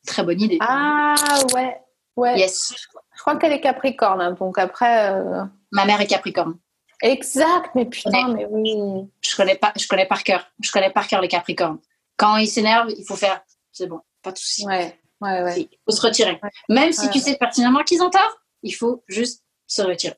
Très 0.07 0.23
bonne 0.23 0.39
idée. 0.41 0.57
Ah, 0.61 1.15
ouais. 1.53 1.77
Ouais. 2.15 2.37
Yes, 2.39 2.73
Je 3.15 3.21
crois 3.21 3.35
qu'elle 3.37 3.53
est 3.53 3.61
Capricorne, 3.61 4.21
hein, 4.21 4.31
donc 4.33 4.57
après. 4.57 5.11
euh, 5.11 5.43
ma 5.71 5.85
mère 5.85 5.99
est 6.01 6.07
Capricorne. 6.07 6.57
Exact, 7.01 7.71
mais 7.73 7.85
putain, 7.85 8.27
mais 8.29 8.45
oui. 8.49 8.75
Je 9.21 9.35
connais 9.35 9.55
pas, 9.55 9.73
je 9.77 9.87
connais 9.87 10.05
par 10.05 10.23
cœur. 10.23 10.45
Je 10.61 10.71
connais 10.71 10.91
par 10.91 11.07
cœur 11.07 11.21
les 11.21 11.27
Capricornes. 11.27 11.79
Quand 12.17 12.37
ils 12.37 12.47
s'énervent, 12.47 12.91
il 12.95 13.05
faut 13.05 13.15
faire. 13.15 13.41
C'est 13.71 13.87
bon, 13.87 14.01
pas 14.21 14.31
de 14.31 14.37
souci. 14.37 14.65
Ouais, 14.65 14.99
ouais, 15.21 15.43
ouais. 15.43 15.59
Il 15.71 15.77
faut 15.85 15.95
se 15.95 16.01
retirer. 16.01 16.39
Ouais. 16.43 16.49
Même 16.69 16.91
si 16.93 17.05
Ouais. 17.07 17.11
tu 17.11 17.19
sais 17.19 17.35
pertinemment 17.37 17.83
qu'ils 17.83 18.01
ont 18.03 18.09
tort, 18.09 18.37
il 18.63 18.71
faut 18.75 19.03
juste 19.07 19.43
se 19.67 19.81
retirer. 19.81 20.15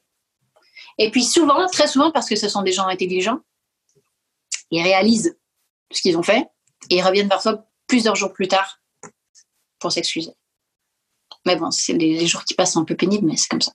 Et 0.98 1.10
puis 1.12 1.24
souvent, 1.24 1.68
très 1.68 1.88
souvent, 1.88 2.12
parce 2.12 2.28
que 2.28 2.36
ce 2.36 2.50
sont 2.50 2.64
des 2.64 2.72
gens 2.74 2.88
intelligents, 2.88 3.40
ils 4.78 4.84
réalisent 4.84 5.38
ce 5.92 6.02
qu'ils 6.02 6.18
ont 6.18 6.24
fait 6.24 6.48
et 6.90 6.98
ils 6.98 7.02
reviennent 7.04 7.30
parfois 7.30 7.66
plusieurs 7.88 8.16
jours 8.16 8.34
plus 8.34 8.48
tard 8.48 8.80
pour 9.80 9.92
s'excuser. 9.92 10.32
Mais 11.46 11.56
bon, 11.56 11.72
c'est 11.72 11.94
les, 11.94 12.18
les 12.18 12.26
jours 12.28 12.44
qui 12.46 12.54
passent 12.54 12.74
sont 12.74 12.82
un 12.82 12.86
peu 12.86 12.96
pénibles, 12.96 13.28
mais 13.28 13.36
c'est 13.36 13.50
comme 13.50 13.62
ça. 13.62 13.72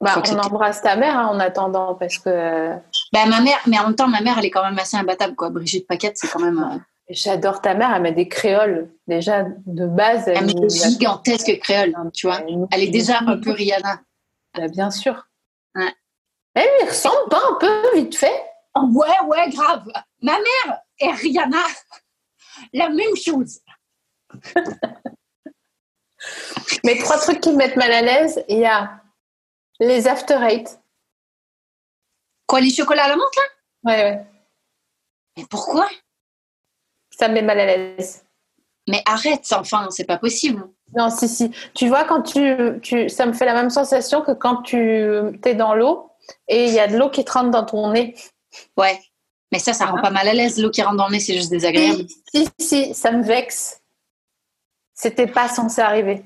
Bah, 0.00 0.20
on 0.26 0.38
embrasse 0.38 0.82
ta 0.82 0.96
mère 0.96 1.16
hein, 1.16 1.26
en 1.28 1.38
attendant 1.38 1.94
parce 1.94 2.18
que 2.18 2.28
euh, 2.28 2.74
Ben, 3.12 3.28
ma 3.28 3.40
mère, 3.40 3.58
mais 3.68 3.78
en 3.78 3.84
même 3.86 3.94
temps, 3.94 4.08
ma 4.08 4.20
mère, 4.20 4.36
elle 4.38 4.46
est 4.46 4.50
quand 4.50 4.64
même 4.64 4.78
assez 4.78 4.96
imbattable, 4.96 5.36
quoi. 5.36 5.50
Brigitte 5.50 5.86
Paquette, 5.86 6.16
c'est 6.16 6.26
quand 6.28 6.40
même 6.40 6.58
euh, 6.58 6.78
j'adore 7.08 7.60
ta 7.60 7.74
mère. 7.74 7.92
Elle 7.94 8.02
met 8.02 8.12
des 8.12 8.26
créoles 8.26 8.90
déjà 9.06 9.44
de 9.66 9.86
base. 9.86 10.28
un 10.28 10.32
Elle 10.32 10.46
mec 10.46 10.56
nous- 10.56 10.68
gigantesque 10.68 11.56
créole, 11.60 11.94
tu 12.12 12.26
vois. 12.26 12.40
Elle 12.72 12.82
est 12.82 12.88
déjà 12.90 13.20
un 13.20 13.38
peu 13.38 13.52
Rihanna. 13.52 14.00
Bah, 14.58 14.66
bien 14.66 14.90
sûr. 14.90 15.28
Ouais. 15.76 15.94
Elle 16.54 16.68
lui 16.80 16.88
ressemble 16.88 17.28
pas 17.30 17.40
un 17.50 17.54
peu 17.60 17.94
vite 17.96 18.16
fait 18.16 18.42
ouais, 18.76 19.20
ouais, 19.26 19.50
grave. 19.50 19.84
Ma 20.20 20.38
mère 20.38 20.80
et 20.98 21.10
Rihanna, 21.10 21.62
la 22.72 22.88
même 22.88 23.16
chose. 23.16 23.60
Mais 26.84 26.96
trois 26.98 27.18
trucs 27.18 27.40
qui 27.40 27.50
me 27.50 27.56
mettent 27.56 27.76
mal 27.76 27.92
à 27.92 28.02
l'aise, 28.02 28.44
il 28.48 28.58
y 28.58 28.64
a 28.64 29.02
les 29.80 30.06
after 30.06 30.38
eight. 30.42 30.78
Quoi, 32.46 32.60
les 32.60 32.70
chocolats 32.70 33.04
à 33.04 33.08
la 33.08 33.16
menthe, 33.16 33.36
là? 33.36 33.42
Ouais, 33.84 34.04
ouais. 34.04 34.26
Mais 35.36 35.44
pourquoi? 35.50 35.88
Ça 37.18 37.28
me 37.28 37.34
met 37.34 37.42
mal 37.42 37.58
à 37.60 37.66
l'aise. 37.66 38.24
Mais 38.88 39.02
arrête, 39.06 39.44
ça, 39.44 39.60
enfin, 39.60 39.88
c'est 39.90 40.04
pas 40.04 40.18
possible. 40.18 40.68
Non, 40.94 41.10
si, 41.10 41.28
si. 41.28 41.50
Tu 41.74 41.88
vois, 41.88 42.04
quand 42.04 42.22
tu, 42.22 42.56
tu, 42.82 43.08
ça 43.08 43.26
me 43.26 43.32
fait 43.32 43.46
la 43.46 43.54
même 43.54 43.70
sensation 43.70 44.22
que 44.22 44.32
quand 44.32 44.62
tu 44.62 44.76
es 45.44 45.54
dans 45.54 45.74
l'eau 45.74 46.10
et 46.48 46.66
il 46.66 46.72
y 46.72 46.80
a 46.80 46.88
de 46.88 46.96
l'eau 46.96 47.10
qui 47.10 47.24
te 47.24 47.32
rentre 47.32 47.50
dans 47.50 47.64
ton 47.64 47.92
nez. 47.92 48.14
Ouais. 48.76 48.98
Mais 49.50 49.58
ça, 49.58 49.72
ça 49.72 49.86
rend 49.86 50.00
pas 50.00 50.10
mal 50.10 50.26
à 50.28 50.32
l'aise. 50.32 50.60
L'eau 50.60 50.70
qui 50.70 50.82
rentre 50.82 50.96
dans 50.96 51.06
le 51.06 51.12
nez, 51.12 51.20
c'est 51.20 51.34
juste 51.34 51.50
désagréable. 51.50 52.06
Si, 52.34 52.48
si, 52.58 52.94
ça 52.94 53.12
me 53.12 53.22
vexe. 53.22 53.80
C'était 54.94 55.26
pas 55.26 55.48
censé 55.48 55.80
arriver. 55.80 56.24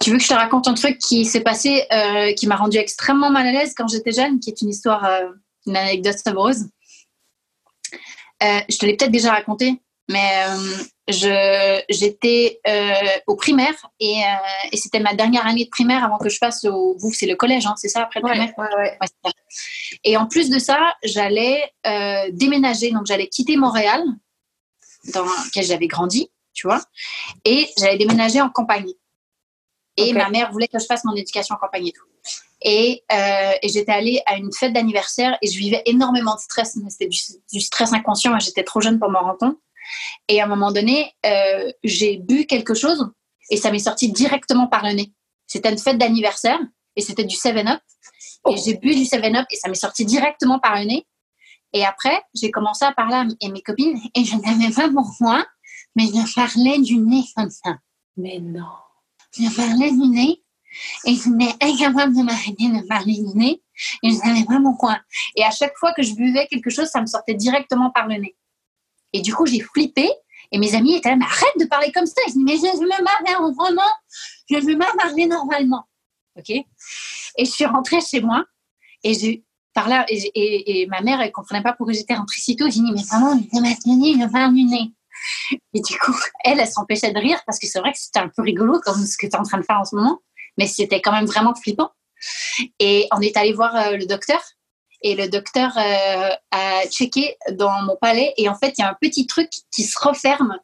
Tu 0.00 0.10
veux 0.10 0.16
que 0.16 0.22
je 0.22 0.28
te 0.28 0.34
raconte 0.34 0.66
un 0.66 0.74
truc 0.74 0.98
qui 0.98 1.24
s'est 1.24 1.40
passé, 1.40 1.86
euh, 1.92 2.32
qui 2.32 2.46
m'a 2.46 2.56
rendu 2.56 2.78
extrêmement 2.78 3.30
mal 3.30 3.46
à 3.46 3.52
l'aise 3.52 3.74
quand 3.76 3.86
j'étais 3.86 4.12
jeune, 4.12 4.40
qui 4.40 4.50
est 4.50 4.60
une 4.60 4.70
histoire, 4.70 5.04
euh, 5.04 5.28
une 5.66 5.76
anecdote 5.76 6.18
savoureuse. 6.18 6.68
Euh, 8.42 8.60
je 8.68 8.76
te 8.76 8.86
l'ai 8.86 8.96
peut-être 8.96 9.12
déjà 9.12 9.32
raconté, 9.32 9.80
mais 10.08 10.46
euh, 10.48 11.80
j'étais 11.88 12.60
euh, 12.66 12.92
au 13.26 13.36
primaire 13.36 13.74
et, 14.00 14.22
euh, 14.22 14.68
et 14.72 14.76
c'était 14.76 15.00
ma 15.00 15.14
dernière 15.14 15.46
année 15.46 15.64
de 15.64 15.70
primaire 15.70 16.04
avant 16.04 16.18
que 16.18 16.28
je 16.28 16.38
passe 16.38 16.64
au. 16.64 16.96
Vous, 16.98 17.12
c'est 17.12 17.26
le 17.26 17.36
collège, 17.36 17.66
hein, 17.66 17.74
c'est 17.76 17.88
ça 17.88 18.02
après 18.02 18.20
le 18.20 18.28
primaire? 18.28 18.52
ouais, 18.56 18.76
ouais. 18.76 18.98
Ça. 19.24 19.30
Et 20.04 20.16
en 20.16 20.26
plus 20.26 20.50
de 20.50 20.58
ça, 20.58 20.94
j'allais 21.02 21.62
euh, 21.86 22.30
déménager, 22.32 22.90
donc 22.90 23.06
j'allais 23.06 23.28
quitter 23.28 23.56
Montréal, 23.56 24.02
dans 25.12 25.24
lequel 25.24 25.64
j'avais 25.64 25.86
grandi, 25.86 26.30
tu 26.54 26.66
vois, 26.66 26.82
et 27.44 27.68
j'allais 27.78 27.98
déménager 27.98 28.40
en 28.40 28.50
campagne. 28.50 28.92
Et 29.96 30.12
ma 30.12 30.30
mère 30.30 30.52
voulait 30.52 30.68
que 30.68 30.78
je 30.78 30.86
fasse 30.86 31.04
mon 31.04 31.14
éducation 31.14 31.56
en 31.56 31.58
campagne 31.58 31.88
et 31.88 31.92
tout. 31.92 32.04
Et, 32.62 33.04
euh, 33.12 33.52
et 33.62 33.68
j'étais 33.68 33.92
allée 33.92 34.22
à 34.26 34.36
une 34.36 34.52
fête 34.52 34.72
d'anniversaire 34.72 35.38
et 35.42 35.48
je 35.48 35.58
vivais 35.58 35.82
énormément 35.86 36.34
de 36.34 36.40
stress, 36.40 36.76
mais 36.76 36.90
c'était 36.90 37.08
du, 37.08 37.18
du 37.52 37.60
stress 37.60 37.92
inconscient, 37.92 38.38
j'étais 38.38 38.64
trop 38.64 38.80
jeune 38.80 38.98
pour 38.98 39.10
m'en 39.10 39.20
rendre 39.20 39.38
compte. 39.38 39.58
Et 40.28 40.40
à 40.40 40.44
un 40.44 40.48
moment 40.48 40.72
donné, 40.72 41.12
euh, 41.26 41.72
j'ai 41.84 42.18
bu 42.18 42.46
quelque 42.46 42.74
chose 42.74 43.10
et 43.50 43.56
ça 43.56 43.70
m'est 43.70 43.78
sorti 43.78 44.10
directement 44.12 44.66
par 44.66 44.84
le 44.84 44.92
nez. 44.92 45.12
C'était 45.46 45.70
une 45.70 45.78
fête 45.78 45.98
d'anniversaire 45.98 46.60
et 46.96 47.00
c'était 47.00 47.24
du 47.24 47.36
7-Up. 47.36 47.80
Et 48.50 48.56
j'ai 48.56 48.74
bu 48.74 48.94
du 48.94 49.02
7-Up 49.02 49.46
et 49.50 49.56
ça 49.56 49.68
m'est 49.68 49.74
sorti 49.74 50.04
directement 50.04 50.58
par 50.58 50.78
le 50.78 50.84
nez. 50.84 51.06
Et 51.72 51.84
après, 51.84 52.22
j'ai 52.34 52.50
commencé 52.50 52.84
à 52.84 52.92
parler 52.92 53.14
à 53.14 53.48
mes 53.48 53.62
copines 53.62 53.98
et 54.14 54.24
je 54.24 54.36
n'avais 54.36 54.72
pas 54.72 54.88
pour 54.88 55.10
moi 55.20 55.44
mais 55.98 56.06
je 56.06 56.34
parlais 56.34 56.78
du 56.78 56.98
nez 56.98 57.24
comme 57.34 57.50
ça. 57.50 57.76
Mais 58.16 58.38
non. 58.38 58.62
Je 59.36 59.54
parlais 59.54 59.90
du 59.90 60.06
nez 60.08 60.42
et 61.04 61.14
je 61.14 61.28
n'étais 61.28 61.64
incapable 61.64 62.16
de 62.16 62.22
m'arrêter 62.22 62.68
de 62.68 62.86
parler 62.86 63.14
du 63.14 63.36
nez 63.36 63.62
et 64.04 64.10
je 64.10 64.14
ne 64.14 64.20
savais 64.20 64.44
pas 64.44 64.60
pourquoi. 64.62 65.00
Et 65.34 65.42
à 65.42 65.50
chaque 65.50 65.76
fois 65.76 65.92
que 65.94 66.02
je 66.02 66.14
buvais 66.14 66.46
quelque 66.46 66.70
chose, 66.70 66.86
ça 66.86 67.00
me 67.00 67.06
sortait 67.06 67.34
directement 67.34 67.90
par 67.90 68.06
le 68.06 68.16
nez. 68.16 68.36
Et 69.12 69.20
du 69.20 69.34
coup, 69.34 69.46
j'ai 69.46 69.60
flippé 69.60 70.10
et 70.50 70.58
mes 70.58 70.74
amis 70.74 70.94
étaient 70.94 71.10
là, 71.10 71.16
mais 71.16 71.24
arrête 71.24 71.58
de 71.58 71.66
parler 71.66 71.92
comme 71.92 72.06
ça. 72.06 72.20
Je 72.26 72.32
dis, 72.32 72.44
mais 72.44 72.56
je 72.56 72.78
veux 72.78 72.88
parler 72.88 73.52
vraiment, 73.54 73.82
je 74.50 74.56
veux 74.58 74.78
pas 74.78 74.92
parler 74.96 75.26
normalement. 75.26 75.86
OK 76.36 76.50
Et 76.50 76.64
je 77.44 77.50
suis 77.50 77.66
rentrée 77.66 78.00
chez 78.00 78.20
moi 78.20 78.44
et 79.02 79.14
je 79.14 79.40
par 79.74 79.88
là, 79.88 80.04
et, 80.08 80.86
ma 80.90 81.02
mère, 81.02 81.20
elle 81.20 81.30
comprenait 81.30 81.62
pas 81.62 81.72
pourquoi 81.72 81.92
j'étais 81.92 82.14
rentrée 82.14 82.40
si 82.40 82.56
tôt. 82.56 82.64
J'ai 82.64 82.80
dit, 82.80 82.92
mais 82.92 83.02
maman, 83.12 83.38
je 83.38 83.60
vais 83.60 84.26
je 84.26 84.32
parle 84.32 84.52
du 84.52 84.64
nez. 84.64 84.92
Et 85.72 85.80
du 85.80 85.96
coup, 85.98 86.14
elle, 86.44 86.58
elle 86.58 86.66
s'empêchait 86.66 87.12
de 87.12 87.18
rire 87.18 87.40
parce 87.46 87.60
que 87.60 87.68
c'est 87.68 87.78
vrai 87.78 87.92
que 87.92 87.98
c'était 87.98 88.18
un 88.18 88.28
peu 88.28 88.42
rigolo 88.42 88.80
comme 88.80 89.06
ce 89.06 89.16
que 89.16 89.26
tu 89.26 89.32
es 89.32 89.36
en 89.36 89.44
train 89.44 89.58
de 89.58 89.64
faire 89.64 89.78
en 89.78 89.84
ce 89.84 89.94
moment, 89.94 90.18
mais 90.56 90.66
c'était 90.66 91.00
quand 91.00 91.12
même 91.12 91.26
vraiment 91.26 91.54
flippant. 91.54 91.90
Et 92.80 93.06
on 93.12 93.20
est 93.20 93.36
allé 93.36 93.52
voir 93.52 93.76
euh, 93.76 93.96
le 93.96 94.06
docteur 94.06 94.42
et 95.02 95.14
le 95.14 95.28
docteur 95.28 95.76
euh, 95.76 96.30
a 96.50 96.86
checké 96.88 97.36
dans 97.52 97.82
mon 97.82 97.96
palais 97.96 98.34
et 98.36 98.48
en 98.48 98.54
fait, 98.54 98.74
il 98.78 98.82
y 98.82 98.84
a 98.84 98.90
un 98.90 98.96
petit 99.00 99.26
truc 99.26 99.50
qui 99.70 99.84
se 99.84 99.98
referme 100.00 100.58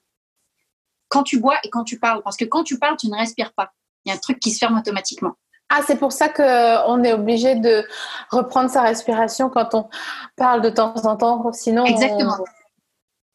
quand 1.09 1.23
tu 1.23 1.39
bois 1.39 1.57
et 1.63 1.71
quand 1.71 1.85
tu 1.85 1.99
parles 1.99 2.23
parce 2.23 2.37
que 2.37 2.45
quand 2.45 2.65
tu 2.65 2.79
parles, 2.79 2.97
tu 2.97 3.09
ne 3.09 3.17
respires 3.17 3.53
pas. 3.53 3.73
Il 4.05 4.11
y 4.11 4.13
a 4.13 4.17
un 4.17 4.19
truc 4.19 4.41
qui 4.41 4.51
se 4.51 4.59
ferme 4.59 4.79
automatiquement. 4.79 5.35
Ah, 5.71 5.81
c'est 5.87 5.97
pour 5.97 6.13
ça 6.13 6.29
qu'on 6.29 7.03
est 7.05 7.13
obligé 7.13 7.55
de 7.55 7.87
reprendre 8.31 8.69
sa 8.71 8.83
respiration 8.83 9.49
quand 9.49 9.75
on 9.75 9.89
parle 10.37 10.61
de 10.61 10.71
temps 10.71 10.95
en 11.07 11.17
temps. 11.17 11.53
Sinon, 11.53 11.85
Exactement. 11.85 12.37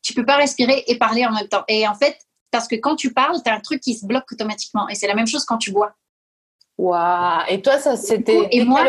Tu 0.02 0.14
peux 0.14 0.26
pas 0.26 0.38
respirer 0.38 0.84
et 0.88 0.98
parler 0.98 1.26
en 1.26 1.32
même 1.32 1.48
temps. 1.48 1.64
Et 1.68 1.88
en 1.88 1.96
fait, 1.96 2.18
parce 2.52 2.68
que 2.68 2.76
quand 2.76 2.96
tu 2.96 3.14
parles, 3.14 3.42
tu 3.44 3.50
as 3.50 3.56
un 3.56 3.60
truc 3.60 3.82
qui 3.82 3.96
se 3.96 4.06
bloque 4.06 4.32
automatiquement. 4.32 4.88
Et 4.90 4.96
c'est 4.96 5.08
la 5.08 5.16
même 5.16 5.28
chose 5.28 5.44
quand 5.44 5.58
tu 5.58 5.72
bois. 5.72 5.94
Waouh. 6.78 7.44
Et 7.50 7.62
toi, 7.62 7.78
ça 7.80 7.98
c'était 7.98 8.48
Et 8.52 8.64
moi, 8.64 8.86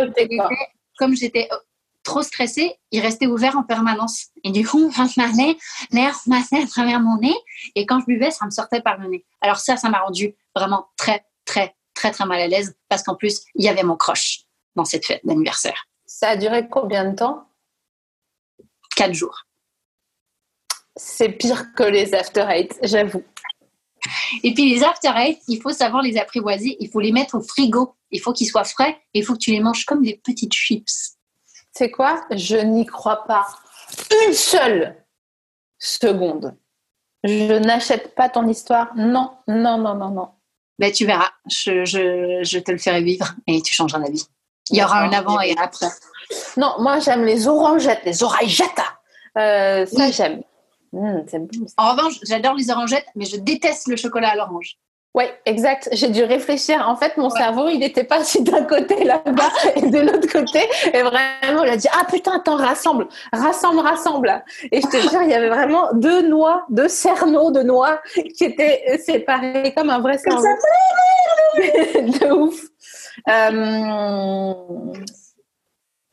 comme 0.98 1.16
j'étais 1.16 1.48
euh, 1.50 1.56
trop 2.02 2.22
stressée, 2.22 2.78
il 2.90 3.00
restait 3.00 3.26
ouvert 3.26 3.56
en 3.56 3.62
permanence. 3.62 4.26
Et 4.44 4.50
du 4.50 4.66
coup, 4.66 4.90
quand 4.94 5.06
je 5.06 5.14
parlais, 5.14 5.56
l'air 5.90 6.18
passait 6.28 6.62
à 6.62 6.66
travers 6.66 7.00
mon 7.00 7.18
nez. 7.18 7.34
Et 7.74 7.86
quand 7.86 8.00
je 8.00 8.06
buvais, 8.06 8.30
ça 8.30 8.46
me 8.46 8.50
sortait 8.50 8.80
par 8.80 8.98
le 8.98 9.08
nez. 9.08 9.24
Alors 9.40 9.58
ça, 9.58 9.76
ça 9.76 9.88
m'a 9.90 10.00
rendu 10.00 10.34
vraiment 10.54 10.88
très, 10.96 11.24
très, 11.44 11.74
très, 11.94 12.10
très 12.10 12.26
mal 12.26 12.40
à 12.40 12.46
l'aise. 12.46 12.74
Parce 12.88 13.02
qu'en 13.02 13.14
plus, 13.14 13.42
il 13.54 13.64
y 13.64 13.68
avait 13.68 13.82
mon 13.82 13.96
croche 13.96 14.40
dans 14.76 14.84
cette 14.84 15.04
fête 15.04 15.20
d'anniversaire. 15.24 15.86
Ça 16.06 16.30
a 16.30 16.36
duré 16.36 16.68
combien 16.68 17.10
de 17.10 17.16
temps? 17.16 17.46
Quatre 18.96 19.14
jours. 19.14 19.46
C'est 20.96 21.30
pire 21.30 21.72
que 21.74 21.84
les 21.84 22.14
after 22.14 22.46
eight, 22.50 22.78
j'avoue. 22.82 23.22
Et 24.42 24.54
puis 24.54 24.74
les 24.74 24.82
after 24.82 25.12
eight, 25.16 25.40
il 25.48 25.60
faut 25.60 25.72
savoir 25.72 26.02
les 26.02 26.16
apprivoiser. 26.16 26.76
Il 26.80 26.90
faut 26.90 27.00
les 27.00 27.12
mettre 27.12 27.36
au 27.36 27.42
frigo. 27.42 27.94
Il 28.10 28.20
faut 28.20 28.32
qu'ils 28.32 28.48
soient 28.48 28.64
frais. 28.64 29.00
Il 29.14 29.24
faut 29.24 29.34
que 29.34 29.38
tu 29.38 29.50
les 29.52 29.60
manges 29.60 29.84
comme 29.84 30.02
des 30.02 30.20
petites 30.22 30.52
chips. 30.52 31.16
C'est 31.72 31.90
quoi? 31.90 32.24
Je 32.30 32.56
n'y 32.56 32.86
crois 32.86 33.24
pas 33.24 33.46
une 34.26 34.32
seule 34.32 34.96
seconde. 35.78 36.56
Je 37.24 37.58
n'achète 37.58 38.14
pas 38.14 38.28
ton 38.28 38.46
histoire. 38.48 38.92
Non, 38.96 39.32
non, 39.46 39.78
non, 39.78 39.94
non, 39.94 40.10
non. 40.10 40.28
Ben, 40.78 40.90
tu 40.92 41.04
verras. 41.06 41.28
Je, 41.46 41.84
je, 41.84 42.40
je 42.42 42.58
te 42.58 42.72
le 42.72 42.78
ferai 42.78 43.02
vivre 43.02 43.26
et 43.46 43.60
tu 43.62 43.74
changeras 43.74 44.00
d'avis. 44.00 44.26
Il 44.70 44.78
y 44.78 44.84
aura 44.84 45.00
un 45.02 45.12
avant 45.12 45.40
et 45.40 45.52
un 45.56 45.62
après. 45.62 45.88
Non, 46.56 46.74
moi 46.78 47.00
j'aime 47.00 47.24
les 47.24 47.48
orangettes, 47.48 48.02
les 48.04 48.22
oreillettes. 48.22 48.80
Euh, 49.36 49.84
ça 49.86 50.04
Oui. 50.06 50.12
j'aime. 50.12 50.42
Bon. 50.92 51.26
ça. 51.28 51.38
En 51.76 51.92
revanche, 51.92 52.14
j'adore 52.22 52.54
les 52.54 52.70
orangettes, 52.70 53.06
mais 53.14 53.24
je 53.24 53.36
déteste 53.36 53.88
le 53.88 53.96
chocolat 53.96 54.30
à 54.30 54.36
l'orange. 54.36 54.76
Ouais, 55.12 55.34
exact. 55.44 55.88
J'ai 55.92 56.08
dû 56.08 56.22
réfléchir. 56.22 56.84
En 56.88 56.94
fait, 56.94 57.16
mon 57.16 57.30
Ouais. 57.30 57.36
cerveau, 57.40 57.68
il 57.68 57.80
n'était 57.80 58.04
pas 58.04 58.22
si 58.22 58.42
d'un 58.44 58.62
côté 58.62 59.02
là-bas 59.02 59.50
et 59.74 59.82
de 59.90 59.98
l'autre 59.98 60.28
côté. 60.30 60.60
Et 60.94 61.02
vraiment, 61.02 61.64
il 61.64 61.70
a 61.70 61.76
dit 61.76 61.88
Ah 61.92 62.04
putain, 62.08 62.36
attends, 62.36 62.54
rassemble, 62.56 63.08
rassemble, 63.32 63.80
rassemble. 63.80 64.44
Et 64.70 64.80
je 64.80 64.86
te 64.86 64.96
jure, 64.98 65.22
il 65.22 65.30
y 65.30 65.34
avait 65.34 65.48
vraiment 65.48 65.88
deux 65.94 66.22
noix, 66.28 66.64
deux 66.70 66.86
cerneaux 66.88 67.50
de 67.50 67.62
noix 67.62 68.00
qui 68.36 68.44
étaient 68.44 68.98
séparés 69.04 69.74
comme 69.76 69.90
un 69.90 69.98
vrai 70.00 70.16
cerveau. 70.18 70.46
de 71.56 72.32
ouf. 72.32 72.60
Euh, 73.28 74.54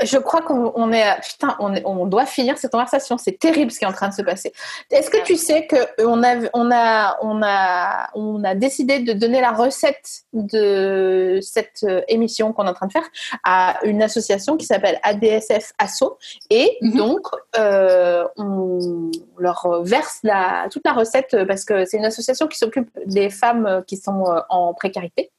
je 0.03 0.17
crois 0.17 0.41
qu'on 0.41 0.71
on 0.75 0.91
est, 0.91 1.05
putain, 1.21 1.55
on, 1.59 1.73
est- 1.73 1.83
on 1.85 2.05
doit 2.05 2.25
finir 2.25 2.57
cette 2.57 2.71
conversation. 2.71 3.17
C'est 3.17 3.39
terrible 3.39 3.71
ce 3.71 3.79
qui 3.79 3.85
est 3.85 3.87
en 3.87 3.93
train 3.93 4.09
de 4.09 4.13
se 4.13 4.21
passer. 4.21 4.53
Est-ce 4.91 5.09
que 5.09 5.23
tu 5.23 5.35
sais 5.35 5.65
que 5.65 5.75
on 6.05 6.23
a, 6.23 6.35
on 6.53 6.69
a, 6.71 7.17
on 7.21 7.41
a, 7.43 8.09
on 8.13 8.43
a 8.43 8.55
décidé 8.55 8.99
de 8.99 9.13
donner 9.13 9.41
la 9.41 9.51
recette 9.51 10.21
de 10.33 11.39
cette 11.41 11.83
euh, 11.83 12.01
émission 12.07 12.53
qu'on 12.53 12.65
est 12.65 12.69
en 12.69 12.73
train 12.73 12.87
de 12.87 12.91
faire 12.91 13.07
à 13.43 13.79
une 13.83 14.01
association 14.03 14.55
qui 14.57 14.65
s'appelle 14.65 14.99
ADSF 15.03 15.73
Asso 15.79 16.17
et 16.49 16.77
Mhm. 16.81 16.97
donc 16.97 17.27
euh, 17.57 18.25
on 18.37 19.09
leur 19.37 19.81
verse 19.83 20.19
la, 20.23 20.67
toute 20.71 20.83
la 20.85 20.93
recette 20.93 21.33
euh, 21.33 21.45
parce 21.45 21.65
que 21.65 21.85
c'est 21.85 21.97
une 21.97 22.05
association 22.05 22.47
qui 22.47 22.57
s'occupe 22.57 22.89
des 23.05 23.29
femmes 23.29 23.65
euh, 23.65 23.81
qui 23.81 23.97
sont 23.97 24.25
euh, 24.27 24.39
en 24.49 24.73
précarité 24.73 25.31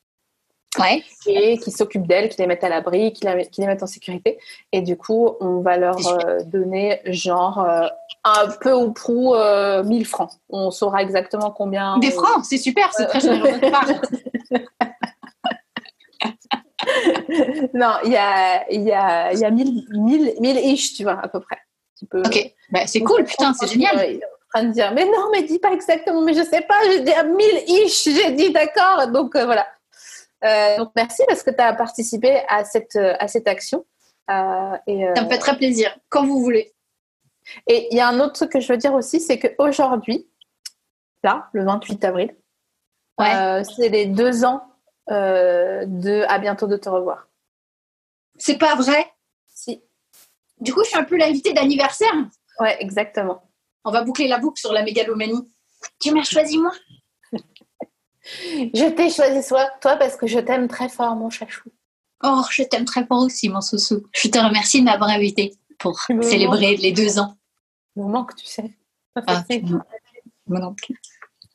Ouais. 0.81 1.03
et 1.27 1.59
qui 1.59 1.71
s'occupent 1.71 2.07
d'elles, 2.07 2.29
qui 2.29 2.39
les 2.41 2.47
mettent 2.47 2.65
à 2.65 2.69
l'abri, 2.69 3.13
qui, 3.13 3.25
la- 3.25 3.45
qui 3.45 3.61
les 3.61 3.67
mettent 3.67 3.83
en 3.83 3.87
sécurité. 3.87 4.39
Et 4.73 4.81
du 4.83 4.97
coup, 4.97 5.31
on 5.41 5.61
va 5.61 5.77
leur 5.77 5.97
euh, 6.07 6.43
donner 6.45 7.01
genre 7.07 7.59
euh, 7.61 7.87
un 8.25 8.49
peu 8.61 8.73
ou 8.73 8.93
prou 8.93 9.35
euh, 9.35 9.83
1000 9.85 10.07
francs. 10.07 10.31
On 10.49 10.71
saura 10.71 11.03
exactement 11.03 11.51
combien. 11.51 11.99
Des 11.99 12.17
on- 12.17 12.23
francs, 12.23 12.45
c'est 12.45 12.59
super, 12.59 12.91
c'est 12.93 13.07
très 13.07 13.21
généreux 13.21 13.53
de 13.53 13.59
ta 13.59 13.71
part. 13.71 13.87
non, 17.75 17.93
il 18.05 18.13
y 18.13 18.17
a, 18.17 18.71
y 18.73 18.93
a, 18.93 19.33
y 19.35 19.45
a 19.45 19.51
1000, 19.51 19.85
1000, 19.91 20.35
1000 20.41 20.57
ish, 20.59 20.95
tu 20.95 21.03
vois, 21.03 21.19
à 21.23 21.29
peu 21.29 21.41
près. 21.41 21.59
Tu 21.99 22.07
peux... 22.07 22.21
Ok, 22.21 22.53
bah, 22.71 22.87
c'est 22.87 23.01
cool, 23.01 23.25
putain, 23.25 23.53
c'est 23.55 23.67
génial. 23.67 23.97
En 24.55 24.59
train 24.61 24.65
de 24.69 24.73
dire, 24.73 24.93
mais 24.95 25.05
non, 25.05 25.29
mais 25.31 25.43
dis 25.43 25.59
pas 25.59 25.73
exactement, 25.73 26.23
mais 26.23 26.33
je 26.33 26.43
sais 26.43 26.63
pas, 26.63 26.77
j'ai 26.87 27.01
dit 27.01 27.13
à 27.13 27.23
1000 27.25 27.37
ish, 27.67 28.05
j'ai 28.05 28.31
dit 28.33 28.51
d'accord. 28.51 29.09
Donc 29.09 29.37
euh, 29.37 29.45
voilà. 29.45 29.67
Euh, 30.45 30.77
donc 30.77 30.93
merci 30.95 31.23
parce 31.27 31.43
que 31.43 31.51
tu 31.51 31.61
as 31.61 31.73
participé 31.75 32.43
à 32.49 32.65
cette, 32.65 32.97
euh, 32.97 33.15
à 33.19 33.29
cette 33.29 33.49
action. 33.49 33.85
Euh, 34.31 34.77
et, 34.87 35.07
Ça 35.17 35.23
me 35.25 35.29
fait 35.29 35.39
très 35.39 35.57
plaisir, 35.57 35.97
quand 36.09 36.27
vous 36.27 36.41
voulez. 36.41 36.75
et 37.67 37.89
il 37.91 37.97
y 37.97 38.01
a 38.01 38.09
un 38.09 38.21
autre 38.21 38.35
truc 38.35 38.53
que 38.53 38.61
je 38.61 38.73
veux 38.73 38.79
dire 38.79 38.95
aussi, 38.95 39.21
c'est 39.21 39.39
qu'aujourd'hui, 39.39 40.29
là, 41.23 41.49
le 41.53 41.65
28 41.65 42.05
avril, 42.05 42.37
Ouais. 43.19 43.65
c'est 43.65 43.89
les 43.89 44.07
deux 44.07 44.45
ans 44.45 44.63
de 45.09 46.25
À 46.29 46.39
bientôt 46.39 46.67
de 46.69 46.77
te 46.77 46.89
revoir. 46.89 47.29
C'est 48.37 48.59
pas 48.59 48.77
vrai? 48.77 49.11
Si. 49.49 49.83
Du 50.61 50.73
coup, 50.73 50.85
je 50.85 50.91
suis 50.91 50.99
un 50.99 51.05
peu 51.05 51.17
l'invité 51.17 51.53
d'anniversaire. 51.53 52.13
Ouais, 52.61 52.77
exactement. 52.81 53.43
On 53.85 53.91
va 53.91 54.03
boucler 54.03 54.29
la 54.29 54.39
boucle 54.39 54.61
sur 54.61 54.73
la 54.73 54.83
mégalomanie. 54.83 55.51
Tu 56.01 56.13
m'as 56.13 56.23
choisi, 56.25 56.59
moi? 56.59 56.73
Je 58.75 58.91
t'ai 58.91 59.11
choisi 59.11 59.47
toi, 59.47 59.69
toi 59.81 59.97
parce 59.97 60.17
que 60.17 60.27
je 60.27 60.39
t'aime 60.39 60.69
très 60.69 60.89
fort, 60.89 61.15
mon 61.17 61.31
chachou. 61.31 61.69
Oh, 62.25 62.43
je 62.51 62.63
t'aime 62.65 62.85
très 62.85 63.05
fort 63.07 63.23
aussi, 63.23 63.49
mon 63.49 63.61
sousou. 63.61 64.03
Je 64.13 64.29
te 64.29 64.39
remercie 64.39 64.81
de 64.81 64.85
m'avoir 64.87 65.11
invité 65.11 65.55
pour 65.79 65.99
célébrer 66.23 66.77
les 66.77 66.93
deux 66.93 67.19
ans. 67.19 67.37
Me 67.97 68.05
manque, 68.05 68.35
tu 68.37 68.47
sais. 68.47 68.71
Ah, 69.27 69.43
C'est- 69.51 69.63
moi 70.47 70.61
non 70.61 70.75
plus. 70.75 71.01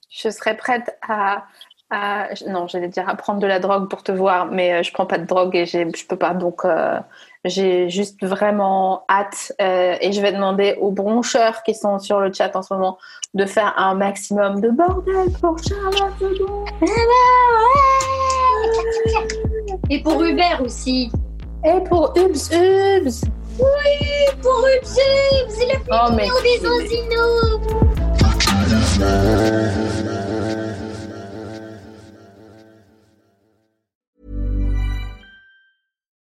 Je 0.10 0.30
serais 0.30 0.56
prête 0.56 0.98
à, 1.02 1.46
à- 1.90 2.30
non, 2.48 2.68
j'allais 2.68 2.88
dire 2.88 3.10
à 3.10 3.16
prendre 3.16 3.40
de 3.40 3.48
la 3.48 3.60
drogue 3.60 3.90
pour 3.90 4.04
te 4.04 4.12
voir, 4.12 4.46
mais 4.46 4.74
euh, 4.74 4.84
je 4.84 4.92
prends 4.94 5.06
pas 5.06 5.18
de 5.18 5.26
drogue 5.26 5.56
et 5.56 5.66
je 5.66 6.08
peux 6.08 6.18
pas. 6.18 6.34
Donc, 6.34 6.64
euh, 6.66 7.00
j'ai 7.46 7.90
juste 7.90 8.24
vraiment 8.26 9.04
hâte 9.10 9.52
euh, 9.62 9.96
et 10.00 10.12
je 10.14 10.22
vais 10.22 10.32
demander 10.32 10.78
aux 10.80 10.92
broncheurs 10.92 11.64
qui 11.64 11.76
sont 11.76 12.00
sur 12.00 12.20
le 12.20 12.32
chat 12.32 12.56
en 12.56 12.62
ce 12.62 12.74
moment 12.74 12.98
de 13.34 13.46
faire 13.46 13.74
un 13.78 13.96
maximum 13.96 14.62
de 14.62 14.70
bordel 14.70 15.30
pour 15.42 15.58
Charlotte 15.60 16.14
Sedon. 16.20 16.66
Et 19.90 20.02
pour 20.02 20.24
Hubert 20.24 20.62
aussi. 20.64 21.12
et 21.66 21.82
pour 21.90 22.14
Ubs 22.16 22.52
Ubs. 22.52 23.26
Oui, 23.60 24.36
pour 24.42 24.66
c'est 24.84 25.66
la 25.68 25.76
Oh, 25.92 26.12
mais 26.16 26.28
des 26.44 26.66
Osinos. 26.66 27.60